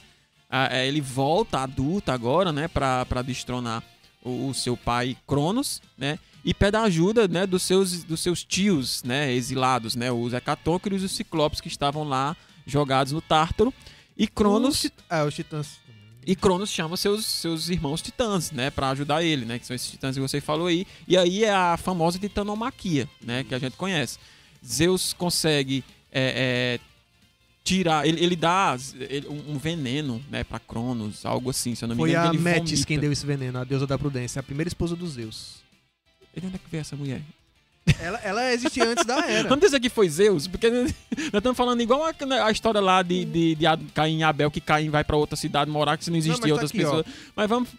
Ah, 0.50 0.68
é, 0.72 0.88
ele 0.88 1.02
volta 1.02 1.60
adulto 1.60 2.12
agora, 2.12 2.52
né, 2.52 2.68
pra, 2.68 3.06
pra 3.06 3.22
destronar 3.22 3.84
o, 4.24 4.50
o 4.50 4.54
seu 4.54 4.76
pai 4.76 5.18
Cronos, 5.28 5.82
né? 5.98 6.20
E 6.44 6.54
pede 6.54 6.76
a 6.76 6.82
ajuda, 6.84 7.28
né, 7.28 7.46
dos 7.46 7.62
seus, 7.62 8.04
dos 8.04 8.20
seus 8.20 8.44
tios, 8.44 9.04
né, 9.04 9.32
exilados, 9.32 9.96
né? 9.96 10.12
Os 10.12 10.34
Hecatóqueros 10.34 11.04
e 11.04 11.06
os 11.06 11.12
Ciclopes 11.12 11.62
que 11.62 11.68
estavam 11.68 12.04
lá 12.04 12.36
jogados 12.66 13.14
no 13.14 13.22
Tártaro. 13.22 13.74
E 14.18 14.28
Cronos 14.28 14.86
Os 14.86 14.92
Ah, 15.10 15.24
os 15.24 15.36
titãs. 15.36 15.80
E 16.26 16.36
Cronos 16.36 16.70
chama 16.70 16.98
seus, 16.98 17.26
seus 17.26 17.70
irmãos 17.70 18.02
titãs, 18.02 18.52
né, 18.52 18.70
Pra 18.70 18.90
ajudar 18.90 19.24
ele, 19.24 19.46
né, 19.46 19.60
que 19.60 19.66
são 19.66 19.76
esses 19.76 19.90
titãs 19.90 20.16
que 20.16 20.22
você 20.22 20.42
falou 20.42 20.68
aí. 20.68 20.86
E 21.08 21.18
aí 21.18 21.44
é 21.44 21.54
a 21.54 21.78
famosa 21.78 22.20
titanomaquia, 22.20 23.08
né, 23.24 23.44
que 23.44 23.56
a 23.56 23.60
gente 23.60 23.76
conhece. 23.76 24.18
Zeus 24.66 25.14
consegue 25.14 25.84
é, 26.12 26.80
é, 26.80 26.91
tirar, 27.64 28.08
ele, 28.08 28.24
ele 28.24 28.36
dá 28.36 28.76
ele- 29.10 29.28
um 29.28 29.58
veneno, 29.58 30.22
né, 30.30 30.44
para 30.44 30.60
Cronos, 30.60 31.26
algo 31.26 31.50
assim, 31.50 31.76
se 31.76 31.84
eu 31.84 31.88
não 31.88 31.96
me 31.96 32.02
Foi 32.02 32.10
engano. 32.10 32.30
a 32.30 32.34
ele 32.34 32.42
Metis 32.42 32.84
quem 32.86 32.98
deu 33.00 33.12
esse 33.12 33.26
veneno, 33.26 33.60
a 33.60 33.64
deusa 33.64 33.86
da 33.86 33.98
prudência, 33.98 34.40
a 34.40 34.44
primeira 34.44 34.68
esposa 34.68 34.96
dos 34.96 35.12
Zeus. 35.14 35.62
E 36.36 36.40
de 36.42 36.48
onde 36.48 36.56
é 36.56 36.60
que 36.60 36.70
veio 36.72 36.82
essa 36.82 36.96
mulher? 36.96 37.22
Ela, 38.00 38.20
ela 38.20 38.54
existia 38.54 38.88
antes 38.88 39.06
da 39.06 39.20
era. 39.30 39.50
Vamos 39.50 39.64
dizer 39.66 39.80
que 39.80 39.90
foi 39.90 40.08
Zeus, 40.10 40.48
porque 40.48 40.70
nós 40.72 40.94
estamos 41.34 41.58
falando 41.58 41.82
igual 41.82 42.04
a, 42.06 42.14
a 42.46 42.52
história 42.52 42.80
lá 42.82 43.02
de, 43.02 43.26
de, 43.26 43.56
de 43.56 43.66
Caim 43.94 44.20
e 44.20 44.24
Abel, 44.24 44.50
que 44.52 44.62
Caim 44.62 44.90
vai 44.90 45.04
pra 45.04 45.16
outra 45.18 45.36
cidade 45.36 45.70
morar, 45.70 45.98
que 45.98 46.04
se 46.06 46.10
não 46.12 46.18
existia 46.18 46.40
mas 46.40 46.48
tá 46.48 46.54
outras 46.54 46.72
aqui, 46.72 46.84
ó. 46.86 47.02
pessoas. 47.04 47.06
Mas 47.36 47.50
vamos. 47.50 47.70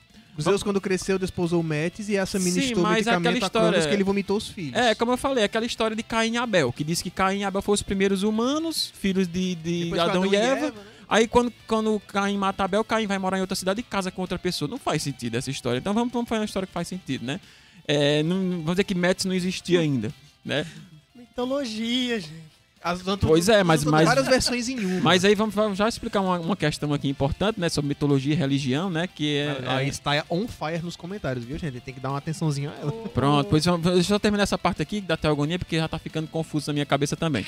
Zeus, 0.40 0.62
quando 0.62 0.80
cresceu, 0.80 1.18
desposou 1.18 1.62
Metis 1.62 2.08
e 2.08 2.16
essa 2.16 2.38
ministrou 2.38 2.82
mas 2.82 3.06
aquela 3.06 3.18
medicamento 3.20 3.42
a 3.42 3.46
história- 3.46 3.68
Cronos 3.70 3.86
que 3.86 3.92
ele 3.94 4.04
vomitou 4.04 4.36
os 4.38 4.48
filhos. 4.48 4.74
É, 4.74 4.94
como 4.94 5.12
eu 5.12 5.16
falei, 5.18 5.44
aquela 5.44 5.66
história 5.66 5.94
de 5.94 6.02
Caim 6.02 6.32
e 6.34 6.36
Abel, 6.38 6.72
que 6.72 6.82
diz 6.82 7.02
que 7.02 7.10
Caim 7.10 7.40
e 7.40 7.44
Abel 7.44 7.60
foram 7.60 7.74
os 7.74 7.82
primeiros 7.82 8.22
humanos, 8.22 8.92
filhos 8.98 9.26
de, 9.28 9.54
de 9.56 9.84
Depois 9.84 10.00
Adão, 10.00 10.22
foi 10.24 10.32
e 10.32 10.36
Eva. 10.36 10.66
né? 10.70 10.72
Aí 11.08 11.28
quando, 11.28 11.52
quando 11.66 12.00
Caim 12.08 12.38
mata 12.38 12.64
Abel, 12.64 12.82
Caim 12.82 13.06
vai 13.06 13.18
morar 13.18 13.36
em 13.36 13.42
outra 13.42 13.54
cidade 13.54 13.80
e 13.80 13.82
casa 13.82 14.10
com 14.10 14.22
outra 14.22 14.38
pessoa. 14.38 14.66
Não 14.68 14.78
faz 14.78 15.02
sentido 15.02 15.34
essa 15.36 15.50
história. 15.50 15.78
Então 15.78 15.92
vamos, 15.92 16.10
vamos 16.12 16.26
fazer 16.28 16.38
uma 16.40 16.46
história 16.46 16.66
que 16.66 16.72
faz 16.72 16.88
sentido, 16.88 17.26
né? 17.26 17.38
É, 17.86 18.22
não- 18.22 18.36
vamos 18.60 18.70
dizer 18.72 18.84
que 18.84 18.94
Metis 18.94 19.26
não 19.26 19.34
existia 19.34 19.80
ainda, 19.80 20.10
né? 20.44 20.66
Mitologia, 21.14 22.18
gente. 22.20 22.51
As, 22.84 23.00
tanto- 23.02 23.26
Pois 23.28 23.48
é, 23.48 23.62
mas- 23.62 23.84
mas- 23.84 24.06
várias 24.06 24.26
versões 24.26 24.68
em 24.68 24.84
uma. 24.84 25.00
Mas 25.00 25.24
aí 25.24 25.34
vamos, 25.34 25.54
vamos 25.54 25.78
já 25.78 25.88
explicar 25.88 26.20
uma, 26.20 26.38
uma 26.40 26.56
questão 26.56 26.92
aqui 26.92 27.08
importante, 27.08 27.60
né? 27.60 27.68
Sobre 27.68 27.88
mitologia 27.88 28.32
e 28.34 28.36
religião, 28.36 28.90
né? 28.90 29.06
Que 29.06 29.36
é... 29.38 29.62
Aí 29.66 29.86
é- 29.86 29.88
está 29.88 30.24
on 30.28 30.48
fire 30.48 30.82
nos 30.82 30.96
comentários, 30.96 31.44
viu, 31.44 31.56
gente? 31.58 31.80
Tem 31.80 31.94
que 31.94 32.00
dar 32.00 32.10
uma 32.10 32.18
atençãozinha 32.18 32.70
a 32.70 32.80
ela. 32.80 32.92
Pronto, 32.92 33.48
pois 33.48 33.64
vamos- 33.64 33.82
deixa 33.94 34.12
eu 34.14 34.18
terminar 34.20 34.42
essa 34.42 34.58
parte 34.58 34.82
aqui 34.82 35.00
da 35.00 35.16
teogonia, 35.16 35.58
porque 35.58 35.76
já 35.76 35.86
tá 35.86 35.98
ficando 35.98 36.26
confuso 36.28 36.66
na 36.68 36.72
minha 36.74 36.86
cabeça 36.86 37.16
também. 37.16 37.46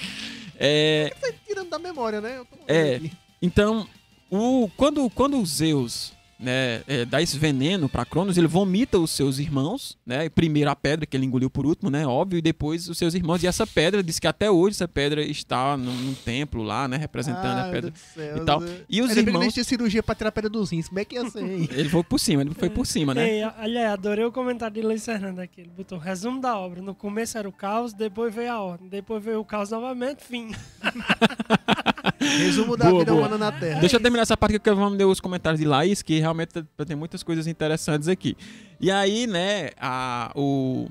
É, 0.59 1.13
Tirando 1.47 1.69
da 1.71 1.79
memória, 1.79 2.21
né? 2.21 2.39
Eu 2.39 2.45
tô 2.45 2.57
É. 2.69 2.97
aqui. 2.97 3.13
Então, 3.43 3.87
o, 4.31 4.71
quando, 4.77 5.11
quando 5.11 5.39
o 5.41 5.45
Zeus 5.47 6.13
né, 6.39 6.83
é, 6.87 7.05
dá 7.05 7.23
esse 7.23 7.39
veneno 7.39 7.89
para 7.89 8.05
Cronos, 8.05 8.37
ele 8.37 8.47
vomita 8.47 8.99
os 8.99 9.11
seus 9.11 9.39
irmãos, 9.39 9.97
né? 10.05 10.29
Primeiro 10.29 10.71
a 10.71 10.77
pedra 10.77 11.07
que 11.07 11.17
ele 11.17 11.27
engoliu 11.27 11.49
por 11.49 11.67
último, 11.67 11.91
né? 11.91 12.07
Óbvio, 12.07 12.39
e 12.39 12.43
depois 12.43 12.89
os 12.89 12.99
seus 12.99 13.15
irmãos. 13.15 13.43
E 13.43 13.47
essa 13.47 13.67
pedra 13.67 14.03
diz 14.03 14.19
que 14.19 14.27
até 14.27 14.51
hoje 14.51 14.77
essa 14.77 14.89
pedra 14.89 15.23
está 15.23 15.77
num, 15.77 15.93
num 15.93 16.15
templo 16.15 16.63
lá, 16.63 16.89
né? 16.89 16.97
Representando 16.97 17.59
Ai, 17.59 17.69
a 17.69 17.73
pedra. 17.73 17.93
Céu, 18.15 18.37
e 18.37 18.41
tal. 18.45 18.61
Zé. 18.61 18.85
E 18.89 19.03
os 19.03 19.13
que 19.13 19.21
irmãos. 19.21 19.45
não 19.45 19.51
tinha 19.51 19.65
cirurgia 19.65 20.03
pra 20.03 20.15
tirar 20.15 20.29
a 20.29 20.33
pedra 20.33 20.51
dos 20.51 20.71
rins. 20.71 20.89
Como 20.89 20.99
é 20.99 21.05
que 21.05 21.15
ia 21.15 21.29
ser, 21.31 21.45
hein? 21.45 21.69
Ele 21.73 21.89
foi 21.89 22.03
por 22.03 22.19
cima, 22.19 22.43
ele 22.43 22.55
foi 22.55 22.71
por 22.71 22.87
cima, 22.87 23.15
né? 23.15 23.29
Ei, 23.29 23.43
aliás, 23.43 23.93
adorei 23.93 24.25
o 24.25 24.33
comentário 24.33 24.75
de 24.75 24.83
Luiz 24.83 25.05
Fernando 25.05 25.39
aqui. 25.41 25.61
Ele 25.63 25.71
botou 25.77 25.99
resumo 25.99 26.41
da 26.41 26.57
obra. 26.57 26.81
No 26.81 26.95
começo 26.95 27.37
era 27.39 27.49
o 27.49 27.53
caos, 27.53 27.93
depois 27.93 28.35
veio 28.35 28.53
a 28.53 28.61
ordem. 28.61 28.89
Depois 28.89 29.23
veio 29.23 29.41
o 29.41 29.45
caos 29.45 29.71
novamente, 29.71 30.25
fim. 30.25 30.51
Resumo 32.25 32.77
da 32.77 32.91
Boa, 32.91 33.01
vida 33.01 33.13
boa. 33.13 33.27
humana 33.27 33.39
na 33.39 33.53
Terra. 33.53 33.81
Deixa 33.81 33.97
eu 33.97 34.01
terminar 34.01 34.23
essa 34.23 34.37
parte 34.37 34.59
que 34.59 34.69
eu 34.69 34.77
vou 34.77 34.89
ler 34.89 35.05
os 35.05 35.21
comentários 35.21 35.61
de 35.61 35.67
Laís, 35.67 36.03
que 36.03 36.19
realmente 36.19 36.53
tem 36.87 36.97
muitas 36.97 37.23
coisas 37.23 37.47
interessantes 37.47 38.09
aqui. 38.09 38.37
E 38.81 38.91
aí, 38.91 39.27
né, 39.27 39.71
a, 39.79 40.33
o 40.35 40.89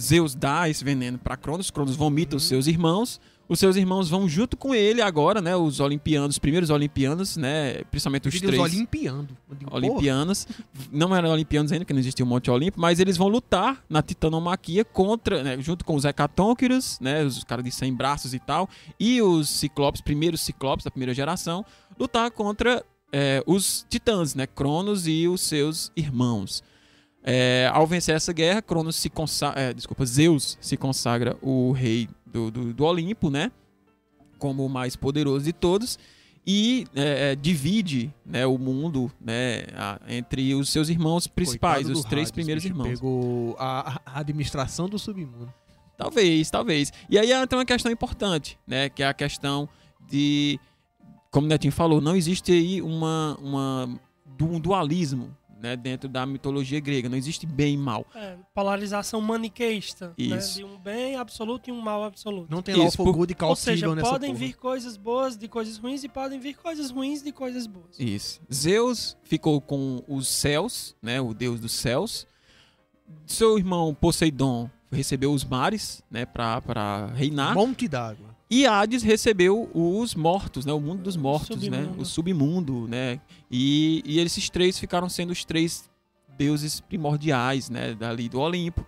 Zeus 0.00 0.34
dá 0.34 0.68
esse 0.68 0.84
veneno 0.84 1.18
para 1.18 1.36
Cronos, 1.36 1.70
Cronos 1.70 1.96
vomita 1.96 2.36
os 2.36 2.44
seus 2.44 2.66
irmãos, 2.66 3.20
os 3.48 3.58
seus 3.58 3.76
irmãos 3.76 4.08
vão 4.08 4.28
junto 4.28 4.56
com 4.56 4.74
ele 4.74 5.02
agora, 5.02 5.40
né, 5.40 5.54
os 5.54 5.80
olimpianos, 5.80 6.36
os 6.36 6.38
primeiros 6.38 6.70
olimpianos, 6.70 7.36
né, 7.36 7.82
principalmente 7.90 8.28
os 8.28 8.40
três 8.40 8.60
olimpiando. 8.60 9.36
Digo, 9.58 9.70
porra, 9.70 9.76
olimpianos, 9.76 10.46
não 10.90 11.14
eram 11.14 11.30
olimpianos 11.30 11.70
ainda, 11.70 11.84
porque 11.84 11.92
não 11.92 12.00
existia 12.00 12.24
o 12.24 12.28
Monte 12.28 12.50
Olimpo, 12.50 12.80
mas 12.80 13.00
eles 13.00 13.16
vão 13.16 13.28
lutar 13.28 13.82
na 13.88 14.02
titanomaquia 14.02 14.84
contra, 14.84 15.42
né, 15.42 15.58
junto 15.60 15.84
com 15.84 15.94
os 15.94 16.04
hecatônquiros, 16.04 16.98
né, 17.00 17.22
os 17.24 17.44
caras 17.44 17.64
de 17.64 17.70
100 17.70 17.94
braços 17.94 18.34
e 18.34 18.38
tal, 18.38 18.68
e 18.98 19.20
os 19.20 19.48
ciclopes, 19.48 20.00
primeiros 20.00 20.40
ciclopes 20.40 20.84
da 20.84 20.90
primeira 20.90 21.12
geração, 21.12 21.64
lutar 21.98 22.30
contra 22.30 22.84
é, 23.12 23.42
os 23.46 23.84
titãs, 23.88 24.34
né, 24.34 24.46
Cronos 24.46 25.06
e 25.06 25.28
os 25.28 25.42
seus 25.42 25.92
irmãos. 25.94 26.62
É, 27.26 27.70
ao 27.72 27.86
vencer 27.86 28.14
essa 28.14 28.32
guerra, 28.32 28.60
Cronos 28.60 28.96
se 28.96 29.08
consagra, 29.08 29.72
desculpa, 29.72 30.04
Zeus 30.04 30.58
se 30.60 30.76
consagra 30.76 31.36
o 31.40 31.72
rei 31.72 32.06
do, 32.34 32.50
do, 32.50 32.74
do 32.74 32.84
Olimpo, 32.84 33.30
né, 33.30 33.50
como 34.38 34.66
o 34.66 34.68
mais 34.68 34.96
poderoso 34.96 35.44
de 35.44 35.52
todos, 35.52 35.98
e 36.46 36.84
é, 36.94 37.30
é, 37.32 37.36
divide 37.36 38.12
né, 38.26 38.44
o 38.44 38.58
mundo 38.58 39.10
né, 39.18 39.62
a- 39.74 40.00
entre 40.08 40.54
os 40.54 40.68
seus 40.68 40.88
irmãos 40.90 41.26
principais, 41.26 41.88
os 41.88 42.04
três 42.04 42.24
Hades, 42.28 42.32
primeiros 42.32 42.64
irmãos. 42.64 42.88
Pegou 42.88 43.56
a, 43.58 44.00
a 44.04 44.18
administração 44.20 44.88
do 44.88 44.98
submundo. 44.98 45.50
Talvez, 45.96 46.50
talvez. 46.50 46.92
E 47.08 47.16
aí 47.18 47.28
tem 47.46 47.56
uma 47.58 47.64
questão 47.64 47.90
importante, 47.90 48.58
né? 48.66 48.88
Que 48.88 49.04
é 49.04 49.06
a 49.06 49.14
questão 49.14 49.68
de, 50.10 50.58
como 51.30 51.46
o 51.46 51.48
Netinho 51.48 51.72
falou, 51.72 52.00
não 52.00 52.16
existe 52.16 52.50
aí 52.50 52.82
uma, 52.82 53.38
uma 53.40 54.00
um 54.40 54.58
dualismo 54.58 55.34
né, 55.64 55.76
dentro 55.76 56.10
da 56.10 56.26
mitologia 56.26 56.78
grega. 56.78 57.08
Não 57.08 57.16
existe 57.16 57.46
bem 57.46 57.72
e 57.74 57.76
mal. 57.78 58.04
É, 58.14 58.36
polarização 58.54 59.18
maniqueísta. 59.22 60.08
Né? 60.08 60.36
Isso. 60.36 60.56
De 60.58 60.64
um 60.64 60.76
bem 60.78 61.16
absoluto 61.16 61.70
e 61.70 61.72
um 61.72 61.80
mal 61.80 62.04
absoluto. 62.04 62.46
Não 62.50 62.60
tem 62.60 62.74
lá 62.76 62.84
o 62.84 62.88
Isso, 62.88 62.98
por- 62.98 63.26
de 63.26 63.34
Ou 63.40 63.56
seja, 63.56 63.86
podem 63.96 64.30
porra. 64.32 64.38
vir 64.46 64.52
coisas 64.56 64.98
boas 64.98 65.38
de 65.38 65.48
coisas 65.48 65.78
ruins 65.78 66.04
e 66.04 66.08
podem 66.08 66.38
vir 66.38 66.54
coisas 66.54 66.90
ruins 66.90 67.22
de 67.22 67.32
coisas 67.32 67.66
boas. 67.66 67.98
Isso. 67.98 68.42
Zeus 68.52 69.16
ficou 69.22 69.58
com 69.58 70.04
os 70.06 70.28
céus, 70.28 70.94
né? 71.02 71.18
O 71.20 71.32
deus 71.32 71.58
dos 71.58 71.72
céus. 71.72 72.26
Seu 73.26 73.56
irmão 73.56 73.94
Poseidon 73.94 74.68
recebeu 74.92 75.32
os 75.32 75.44
mares, 75.44 76.02
né? 76.10 76.26
Pra 76.26 77.06
reinar. 77.14 77.54
Monte 77.54 77.88
d'água. 77.88 78.33
E 78.56 78.66
Hades 78.66 79.02
recebeu 79.02 79.68
os 79.74 80.14
mortos, 80.14 80.64
né? 80.64 80.72
O 80.72 80.80
mundo 80.80 81.02
dos 81.02 81.16
mortos, 81.16 81.56
né? 81.68 81.78
submundo. 81.78 82.02
O 82.02 82.04
submundo, 82.04 82.88
né? 82.88 83.20
E, 83.50 84.02
e 84.06 84.20
esses 84.20 84.48
três 84.48 84.78
ficaram 84.78 85.08
sendo 85.08 85.30
os 85.32 85.44
três 85.44 85.90
deuses 86.38 86.80
primordiais, 86.80 87.68
né? 87.68 87.94
Dali 87.94 88.28
do 88.28 88.38
Olimpo. 88.38 88.86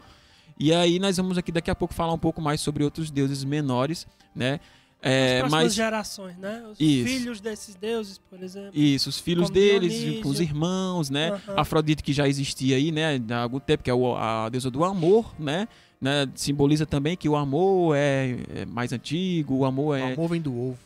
E 0.58 0.72
aí 0.72 0.98
nós 0.98 1.16
vamos 1.16 1.36
aqui 1.36 1.50
daqui 1.50 1.70
a 1.70 1.74
pouco 1.74 1.92
falar 1.94 2.12
um 2.12 2.18
pouco 2.18 2.40
mais 2.40 2.60
sobre 2.60 2.84
outros 2.84 3.10
deuses 3.10 3.42
menores, 3.44 4.06
né? 4.34 4.60
É, 5.02 5.42
As 5.44 5.50
mas 5.50 5.74
gerações, 5.74 6.36
né? 6.38 6.62
Os 6.72 6.80
Isso. 6.80 7.08
filhos 7.08 7.40
desses 7.40 7.74
deuses, 7.74 8.18
por 8.18 8.42
exemplo. 8.42 8.70
isso, 8.74 9.08
os 9.10 9.18
filhos 9.18 9.50
deles, 9.50 9.92
Dionísio. 9.92 10.26
os 10.28 10.40
irmãos, 10.40 11.10
né? 11.10 11.38
Afrodite 11.56 12.02
que 12.02 12.12
já 12.12 12.26
existia 12.26 12.76
aí, 12.76 12.90
né? 12.90 13.20
Há 13.30 13.42
algum 13.42 13.60
tempo, 13.60 13.82
que 13.84 13.90
é 13.90 13.94
o- 13.94 14.16
a 14.16 14.48
deusa 14.48 14.70
do 14.70 14.82
amor, 14.84 15.34
né? 15.38 15.68
Né? 16.00 16.28
Simboliza 16.34 16.86
também 16.86 17.16
que 17.16 17.28
o 17.28 17.36
amor 17.36 17.96
é, 17.96 18.36
é 18.54 18.66
mais 18.66 18.92
antigo, 18.92 19.56
o 19.56 19.64
amor 19.64 19.94
O 19.94 19.94
é 19.94 20.12
amor 20.12 20.28
vem 20.28 20.40
do 20.40 20.56
ovo. 20.56 20.78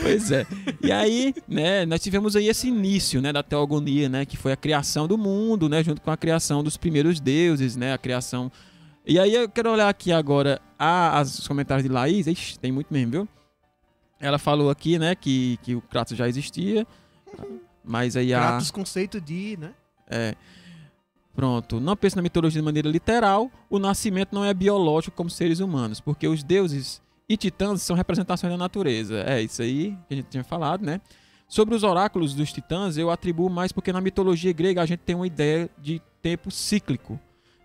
Pois 0.00 0.30
é. 0.30 0.46
E 0.82 0.90
aí, 0.90 1.34
né, 1.46 1.84
nós 1.84 2.00
tivemos 2.00 2.36
aí 2.36 2.48
esse 2.48 2.68
início, 2.68 3.20
né, 3.20 3.32
da 3.32 3.42
teogonia, 3.42 4.08
né, 4.08 4.24
que 4.24 4.36
foi 4.36 4.52
a 4.52 4.56
criação 4.56 5.06
do 5.06 5.18
mundo, 5.18 5.68
né, 5.68 5.82
junto 5.82 6.00
com 6.00 6.10
a 6.10 6.16
criação 6.16 6.62
dos 6.62 6.76
primeiros 6.76 7.20
deuses, 7.20 7.76
né, 7.76 7.92
a 7.92 7.98
criação. 7.98 8.50
E 9.06 9.18
aí 9.18 9.34
eu 9.34 9.48
quero 9.48 9.70
olhar 9.70 9.88
aqui 9.88 10.12
agora 10.12 10.60
a, 10.78 11.18
as, 11.18 11.38
os 11.38 11.48
comentários 11.48 11.82
de 11.84 11.92
Laís, 11.92 12.26
Ixi, 12.26 12.58
tem 12.58 12.72
muito 12.72 12.92
mesmo, 12.92 13.10
viu? 13.10 13.28
Ela 14.20 14.38
falou 14.38 14.70
aqui, 14.70 14.98
né, 14.98 15.14
que, 15.14 15.58
que 15.62 15.74
o 15.74 15.82
Kratos 15.82 16.16
já 16.16 16.28
existia, 16.28 16.86
mas 17.84 18.16
aí 18.16 18.32
a... 18.32 18.40
Kratos 18.40 18.70
conceito 18.70 19.20
de, 19.20 19.58
né? 19.60 19.72
É. 20.08 20.34
Pronto. 21.34 21.80
Não 21.80 21.96
pense 21.96 22.14
na 22.14 22.22
mitologia 22.22 22.60
de 22.60 22.64
maneira 22.64 22.88
literal. 22.88 23.50
O 23.70 23.78
nascimento 23.78 24.34
não 24.34 24.44
é 24.44 24.52
biológico 24.52 25.16
como 25.16 25.30
seres 25.30 25.60
humanos, 25.60 26.00
porque 26.00 26.28
os 26.28 26.42
deuses 26.42 27.00
e 27.28 27.36
titãs 27.36 27.82
são 27.82 27.96
representações 27.96 28.52
da 28.52 28.58
natureza. 28.58 29.22
É 29.26 29.40
isso 29.42 29.62
aí 29.62 29.96
que 30.08 30.14
a 30.14 30.16
gente 30.16 30.28
tinha 30.28 30.44
falado, 30.44 30.84
né? 30.84 31.00
Sobre 31.48 31.74
os 31.74 31.82
oráculos 31.82 32.34
dos 32.34 32.52
titãs, 32.52 32.96
eu 32.96 33.10
atribuo 33.10 33.50
mais 33.50 33.72
porque 33.72 33.92
na 33.92 34.00
mitologia 34.00 34.52
grega 34.52 34.82
a 34.82 34.86
gente 34.86 35.00
tem 35.00 35.14
uma 35.14 35.26
ideia 35.26 35.68
de 35.78 36.00
tempo 36.22 36.50
cíclico, 36.50 37.18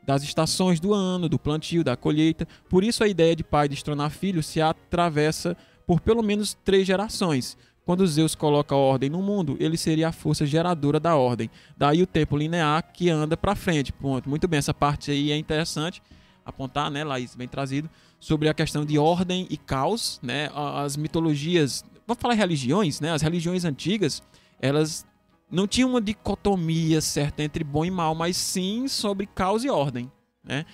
das 0.05 0.23
estações 0.23 0.79
do 0.79 0.93
ano, 0.93 1.27
do 1.27 1.37
plantio, 1.37 1.83
da 1.83 1.97
colheita. 1.97 2.47
Por 2.69 2.83
isso 2.83 3.03
a 3.03 3.07
ideia 3.07 3.35
de 3.35 3.43
pai 3.43 3.67
destronar 3.67 4.09
filho 4.09 4.41
se 4.41 4.61
atravessa 4.61 5.55
por 5.85 5.99
pelo 5.99 6.23
menos 6.23 6.53
três 6.53 6.87
gerações. 6.87 7.57
Quando 7.87 8.05
Zeus 8.05 8.35
coloca 8.35 8.75
a 8.75 8.77
ordem 8.77 9.09
no 9.09 9.21
mundo, 9.21 9.55
ele 9.61 9.77
seria 9.77 10.09
a 10.09 10.11
força 10.11 10.45
geradora 10.45 10.99
da 10.99 11.15
ordem. 11.15 11.49
Daí 11.77 12.03
o 12.03 12.05
tempo 12.05 12.35
linear 12.35 12.83
que 12.91 13.09
anda 13.09 13.37
para 13.37 13.55
frente. 13.55 13.93
Ponto. 13.93 14.29
Muito 14.29 14.45
bem, 14.45 14.57
essa 14.57 14.73
parte 14.73 15.09
aí 15.09 15.31
é 15.31 15.37
interessante 15.37 16.03
apontar, 16.45 16.91
né, 16.91 17.05
Laís, 17.05 17.33
bem 17.33 17.47
trazido, 17.47 17.89
sobre 18.19 18.49
a 18.49 18.53
questão 18.53 18.85
de 18.85 18.99
ordem 18.99 19.47
e 19.49 19.55
caos, 19.55 20.19
né? 20.21 20.49
As 20.53 20.97
mitologias, 20.97 21.85
vamos 22.05 22.21
falar 22.21 22.33
religiões, 22.33 22.99
né? 22.99 23.13
As 23.13 23.21
religiões 23.21 23.63
antigas, 23.63 24.21
elas 24.59 25.05
não 25.49 25.65
tinham 25.65 25.89
uma 25.89 26.01
dicotomia 26.01 26.99
certa 26.99 27.41
entre 27.41 27.63
bom 27.63 27.85
e 27.85 27.91
mal, 27.91 28.13
mas 28.13 28.35
sim 28.35 28.89
sobre 28.89 29.27
caos 29.27 29.63
e 29.63 29.69
ordem, 29.69 30.11
né? 30.43 30.65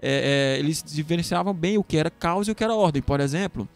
É, 0.00 0.56
é, 0.56 0.58
eles 0.58 0.82
diferenciavam 0.82 1.52
bem 1.52 1.76
o 1.76 1.84
que 1.84 1.98
era 1.98 2.08
caos 2.10 2.48
e 2.48 2.50
o 2.50 2.54
que 2.54 2.64
era 2.64 2.74
ordem. 2.74 3.02
Por 3.02 3.20
exemplo, 3.20 3.68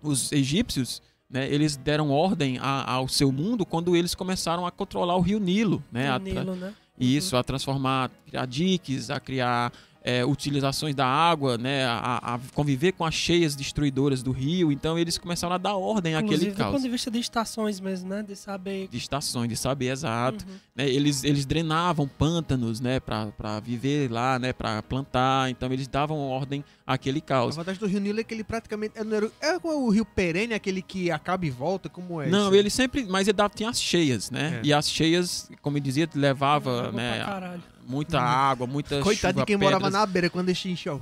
os 0.00 0.30
egípcios, 0.30 1.02
né, 1.32 1.48
eles 1.52 1.76
deram 1.76 2.10
ordem 2.10 2.58
a- 2.58 2.84
ao 2.92 3.08
seu 3.08 3.32
mundo 3.32 3.64
quando 3.64 3.96
eles 3.96 4.14
começaram 4.14 4.66
a 4.66 4.70
controlar 4.70 5.16
o 5.16 5.20
rio 5.20 5.40
Nilo, 5.40 5.82
né? 5.90 6.10
o 6.10 6.14
a 6.14 6.18
Nilo, 6.18 6.54
né? 6.56 6.74
isso, 7.00 7.36
a 7.36 7.42
transformar, 7.42 8.10
criar 8.26 8.46
diques, 8.46 9.08
a 9.10 9.18
criar 9.18 9.72
é, 10.04 10.24
utilizações 10.24 10.94
da 10.94 11.06
água, 11.06 11.56
né, 11.56 11.84
a, 11.86 12.34
a 12.34 12.40
conviver 12.54 12.92
com 12.92 13.04
as 13.04 13.14
cheias 13.14 13.54
destruidoras 13.54 14.22
do 14.22 14.32
rio. 14.32 14.72
Então 14.72 14.98
eles 14.98 15.16
começaram 15.16 15.54
a 15.54 15.58
dar 15.58 15.76
ordem 15.76 16.14
àquele 16.14 16.34
Inclusive, 16.34 16.50
do 16.52 16.56
caos. 16.58 16.72
ponto 16.72 16.82
de 16.82 16.88
vista 16.88 17.10
de 17.10 17.18
estações 17.20 17.78
mesmo, 17.80 18.08
né? 18.08 18.22
De 18.22 18.34
saber. 18.34 18.88
De 18.88 18.98
estações, 18.98 19.48
de 19.48 19.56
saber 19.56 19.90
exato. 19.92 20.44
Uhum. 20.48 20.54
né, 20.74 20.88
eles, 20.88 21.22
eles 21.24 21.44
drenavam 21.46 22.08
pântanos, 22.08 22.80
né, 22.80 22.98
para 23.00 23.60
viver 23.62 24.10
lá, 24.10 24.38
né, 24.38 24.52
para 24.52 24.82
plantar. 24.82 25.50
Então 25.50 25.72
eles 25.72 25.86
davam 25.86 26.18
ordem 26.18 26.64
àquele 26.86 27.18
A 27.18 27.22
caos. 27.22 27.56
vantagem 27.56 27.78
do 27.80 27.86
Rio 27.86 28.00
Nilo 28.00 28.20
é 28.20 28.24
que 28.24 28.34
ele 28.34 28.42
praticamente. 28.44 28.94
É, 28.98 29.00
era- 29.14 29.30
é 29.40 29.58
como 29.58 29.86
o 29.86 29.90
Rio 29.90 30.04
Perene, 30.04 30.52
aquele 30.54 30.82
que 30.82 31.10
acaba 31.10 31.46
e 31.46 31.50
volta, 31.50 31.88
como 31.88 32.20
é? 32.20 32.28
Não, 32.28 32.46
isso? 32.48 32.54
ele 32.56 32.70
sempre, 32.70 33.04
mas 33.08 33.28
ele 33.28 33.36
dava, 33.36 33.52
tinha 33.54 33.68
as 33.70 33.80
cheias, 33.80 34.30
né? 34.30 34.60
É. 34.62 34.66
E 34.66 34.72
as 34.72 34.90
cheias, 34.90 35.48
como 35.62 35.76
eu 35.76 35.80
dizia, 35.80 36.08
levava, 36.14 36.90
né, 36.90 37.16
pra 37.18 37.24
caralho. 37.26 37.62
Muita 37.86 38.20
água, 38.20 38.66
muita 38.66 39.00
Coitado 39.00 39.34
chuva, 39.34 39.42
de 39.42 39.46
quem 39.46 39.56
morava 39.56 39.84
pedras. 39.84 39.92
na 40.00 40.06
beira 40.06 40.30
quando 40.30 40.50
enche, 40.50 40.70
enche, 40.70 40.88
ó. 40.88 40.98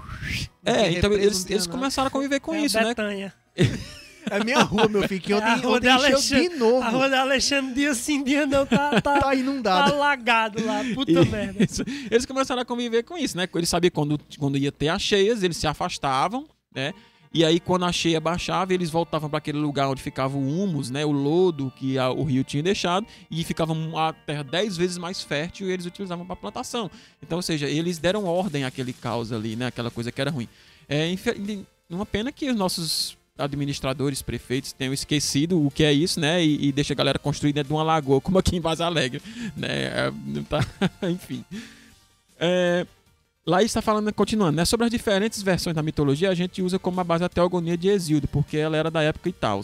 É, 0.64 0.90
então 0.92 1.12
eles, 1.12 1.48
eles 1.48 1.66
começaram 1.66 2.08
a 2.08 2.10
conviver 2.10 2.40
com 2.40 2.54
é 2.54 2.62
isso, 2.62 2.78
a 2.78 2.82
né? 2.82 2.88
Betanha. 2.88 3.32
É 4.30 4.44
minha 4.44 4.62
rua, 4.62 4.86
meu 4.86 5.08
filho, 5.08 5.20
que 5.20 5.32
É 5.32 5.36
a 5.36 5.54
ontem, 5.54 5.88
encheu 5.88 5.92
Alexandre. 5.92 6.48
de 6.50 6.56
novo. 6.56 6.82
A 6.82 6.88
rua 6.90 7.08
da 7.08 7.20
Alexandre, 7.22 7.74
dia 7.74 7.94
sim, 7.94 8.22
dia 8.22 8.46
não, 8.46 8.66
tá, 8.66 8.90
tá, 8.90 9.00
Tá 9.00 9.20
tá 9.20 9.34
inundada. 9.34 9.92
alagado 9.94 10.64
lá. 10.64 10.82
Puta 10.94 11.10
E- 11.10 11.24
merda. 11.24 11.64
Isso. 11.64 11.82
Eles 12.10 12.26
começaram 12.26 12.60
a 12.60 12.64
conviver 12.64 13.02
com 13.02 13.16
isso, 13.16 13.34
né? 13.36 13.48
Eles 13.54 13.68
sabiam 13.68 13.90
quando, 13.90 14.20
quando 14.38 14.58
ia 14.58 14.70
ter 14.70 14.88
as 14.88 15.00
cheias, 15.00 15.42
eles 15.42 15.56
se 15.56 15.66
afastavam, 15.66 16.46
né? 16.74 16.92
E 17.32 17.44
aí, 17.44 17.60
quando 17.60 17.84
a 17.84 17.92
cheia 17.92 18.20
baixava, 18.20 18.74
eles 18.74 18.90
voltavam 18.90 19.30
para 19.30 19.38
aquele 19.38 19.58
lugar 19.58 19.88
onde 19.88 20.02
ficava 20.02 20.36
o 20.36 20.40
humus, 20.64 20.90
né? 20.90 21.04
O 21.06 21.12
lodo 21.12 21.72
que 21.76 21.96
a- 21.96 22.10
o 22.10 22.24
rio 22.24 22.42
tinha 22.42 22.62
deixado, 22.62 23.06
e 23.30 23.44
ficava 23.44 23.72
a 23.96 24.12
terra 24.12 24.42
dez 24.42 24.76
vezes 24.76 24.98
mais 24.98 25.22
fértil 25.22 25.68
e 25.68 25.72
eles 25.72 25.86
utilizavam 25.86 26.26
para 26.26 26.34
plantação. 26.34 26.90
Então, 27.22 27.38
ou 27.38 27.42
seja, 27.42 27.68
eles 27.68 27.98
deram 27.98 28.24
ordem 28.24 28.64
àquele 28.64 28.92
caos 28.92 29.30
ali, 29.30 29.54
né? 29.54 29.66
Aquela 29.66 29.90
coisa 29.92 30.10
que 30.10 30.20
era 30.20 30.30
ruim. 30.30 30.48
É 30.88 31.06
uma 31.88 32.04
pena 32.06 32.32
que 32.32 32.50
os 32.50 32.56
nossos 32.56 33.16
administradores, 33.38 34.22
prefeitos 34.22 34.72
tenham 34.72 34.92
esquecido 34.92 35.64
o 35.64 35.70
que 35.70 35.84
é 35.84 35.92
isso, 35.92 36.20
né? 36.20 36.44
E, 36.44 36.66
e 36.68 36.72
deixa 36.72 36.92
a 36.92 36.96
galera 36.96 37.18
construir 37.18 37.52
dentro 37.52 37.68
de 37.68 37.74
uma 37.74 37.82
lagoa, 37.82 38.20
como 38.20 38.38
aqui 38.38 38.56
em 38.56 38.60
Vaza 38.60 38.84
Alegre, 38.84 39.22
né? 39.56 39.68
É, 39.68 40.12
tá... 40.48 40.66
Enfim. 41.08 41.44
É, 42.38 42.86
lá 43.46 43.62
está 43.62 43.80
falando, 43.82 44.12
continuando, 44.12 44.56
né? 44.56 44.64
Sobre 44.64 44.86
as 44.86 44.90
diferentes 44.90 45.42
versões 45.42 45.74
da 45.74 45.82
mitologia, 45.82 46.30
a 46.30 46.34
gente 46.34 46.62
usa 46.62 46.78
como 46.78 47.00
a 47.00 47.04
base 47.04 47.24
a 47.24 47.28
teogonia 47.28 47.76
de 47.76 47.88
Exildo, 47.88 48.28
porque 48.28 48.56
ela 48.56 48.76
era 48.76 48.90
da 48.90 49.02
época 49.02 49.28
e 49.28 49.32
tal. 49.32 49.62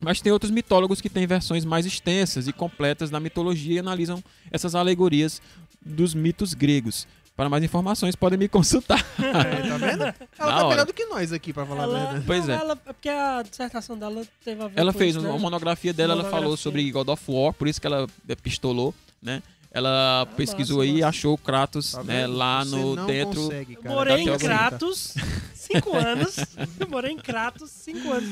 Mas 0.00 0.20
tem 0.20 0.30
outros 0.32 0.50
mitólogos 0.52 1.00
que 1.00 1.10
têm 1.10 1.26
versões 1.26 1.64
mais 1.64 1.84
extensas 1.84 2.46
e 2.46 2.52
completas 2.52 3.10
da 3.10 3.18
mitologia 3.18 3.76
e 3.76 3.78
analisam 3.80 4.22
essas 4.50 4.74
alegorias 4.74 5.42
dos 5.84 6.14
mitos 6.14 6.54
gregos. 6.54 7.06
Para 7.34 7.48
mais 7.48 7.62
informações, 7.62 8.16
podem 8.16 8.38
me 8.38 8.48
consultar. 8.48 9.04
É, 9.18 9.68
tá 9.68 9.76
vendo? 9.76 10.02
Ela 10.38 10.60
tá 10.62 10.68
melhor 10.68 10.86
do 10.86 10.92
que 10.92 11.04
nós 11.06 11.32
aqui, 11.32 11.52
pra 11.52 11.64
falar 11.66 11.80
a 11.80 11.84
Ela, 11.84 11.98
verdade. 12.00 12.24
Pois 12.26 12.48
é. 12.48 12.52
ela- 12.54 12.76
porque 12.76 13.08
a 13.08 13.42
dissertação 13.42 13.96
dela 13.98 14.24
teve 14.44 14.62
a 14.62 14.68
ver 14.68 14.78
Ela 14.80 14.92
com 14.92 14.98
fez 14.98 15.14
isso, 15.16 15.24
uma 15.24 15.34
né? 15.34 15.38
monografia 15.40 15.92
dela, 15.92 16.12
ela 16.14 16.22
falou 16.24 16.36
Monografia. 16.50 16.62
sobre 16.62 16.90
God 16.90 17.08
of 17.08 17.22
War, 17.28 17.52
por 17.52 17.68
isso 17.68 17.80
que 17.80 17.86
ela 17.86 18.06
pistolou, 18.42 18.92
né? 19.22 19.40
Ela 19.78 20.26
pesquisou 20.36 20.80
Ah, 20.80 20.84
massa, 20.84 20.92
aí 20.94 20.98
e 20.98 21.02
achou 21.02 21.34
o 21.34 21.38
Kratos 21.38 21.92
Tá 21.92 22.02
né, 22.04 22.26
lá 22.26 22.64
Você 22.64 22.70
no 22.76 22.96
não 22.96 23.06
dentro. 23.06 23.42
consegue, 23.42 23.74
Eu 23.74 23.82
cara. 23.82 23.94
morei 23.94 24.24
da 24.24 24.34
em. 24.34 24.38
Kratos 24.38 25.14
cinco 25.54 25.96
anos. 25.96 26.36
Eu 26.78 26.88
morei 26.88 27.12
em 27.12 27.16
Kratos 27.18 27.70
cinco 27.70 28.10
anos. 28.12 28.28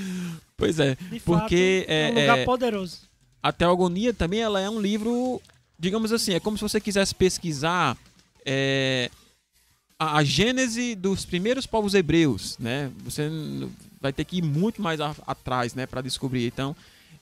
Pois 0.56 0.78
é. 0.78 0.94
De 0.94 1.20
Porque, 1.20 1.86
fato, 1.86 1.90
é 1.92 2.10
um 2.12 2.18
é, 2.18 2.20
lugar 2.22 2.38
é, 2.38 2.44
poderoso. 2.44 2.98
A 3.42 3.52
Teogonia 3.52 4.12
também 4.12 4.40
ela 4.40 4.60
é 4.60 4.68
um 4.68 4.80
livro, 4.80 5.40
digamos 5.78 6.12
assim, 6.12 6.32
é 6.34 6.40
como 6.40 6.56
se 6.56 6.62
você 6.62 6.80
quisesse 6.80 7.14
pesquisar 7.14 7.96
é, 8.44 9.10
a, 9.98 10.18
a 10.18 10.24
gênese 10.24 10.94
dos 10.94 11.24
primeiros 11.24 11.66
povos 11.66 11.94
hebreus, 11.94 12.56
né? 12.58 12.90
Você 13.04 13.28
vai 14.00 14.12
ter 14.12 14.24
que 14.24 14.38
ir 14.38 14.42
muito 14.42 14.80
mais 14.82 15.00
a- 15.00 15.14
atrás, 15.26 15.74
né, 15.74 15.86
para 15.86 16.00
descobrir. 16.00 16.46
Então, 16.46 16.74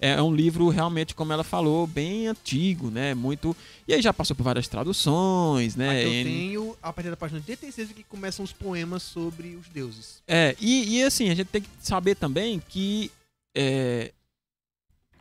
é 0.05 0.23
um 0.23 0.35
livro 0.35 0.69
realmente, 0.69 1.15
como 1.15 1.33
ela 1.33 1.43
falou, 1.43 1.87
bem 1.87 2.27
antigo, 2.27 2.91
né? 2.91 3.15
Muito. 3.15 3.57
E 3.89 3.95
aí 3.95 4.03
já 4.03 4.13
passou 4.13 4.37
por 4.37 4.43
várias 4.43 4.69
traduções, 4.69 5.77
né? 5.77 6.05
Eu 6.05 6.11
tenho, 6.11 6.77
a 6.83 6.93
partir 6.93 7.09
da 7.09 7.17
página 7.17 7.41
86, 7.41 7.93
que 7.93 8.05
começam 8.05 8.45
os 8.45 8.53
poemas 8.53 9.03
sobre 9.03 9.57
os 9.57 9.67
deuses. 9.69 10.23
É, 10.29 10.55
e, 10.61 10.99
e 10.99 11.03
assim, 11.03 11.31
a 11.31 11.35
gente 11.35 11.47
tem 11.47 11.63
que 11.63 11.69
saber 11.81 12.17
também 12.17 12.63
que 12.69 13.11
é, 13.57 14.13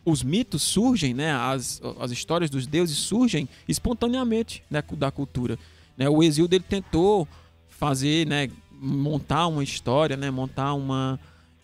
os 0.04 0.22
mitos 0.22 0.62
surgem, 0.62 1.14
né? 1.14 1.32
As, 1.32 1.82
as 1.98 2.12
histórias 2.12 2.50
dos 2.50 2.68
deuses 2.68 2.98
surgem 2.98 3.48
espontaneamente 3.66 4.64
né, 4.70 4.84
da 4.98 5.10
cultura. 5.10 5.58
Né? 5.96 6.10
O 6.10 6.22
Exildo 6.22 6.56
ele 6.56 6.66
tentou 6.68 7.26
fazer, 7.70 8.28
né? 8.28 8.50
Montar 8.70 9.48
uma 9.48 9.64
história, 9.64 10.18
né? 10.18 10.30
Montar 10.30 10.74
uma. 10.74 11.18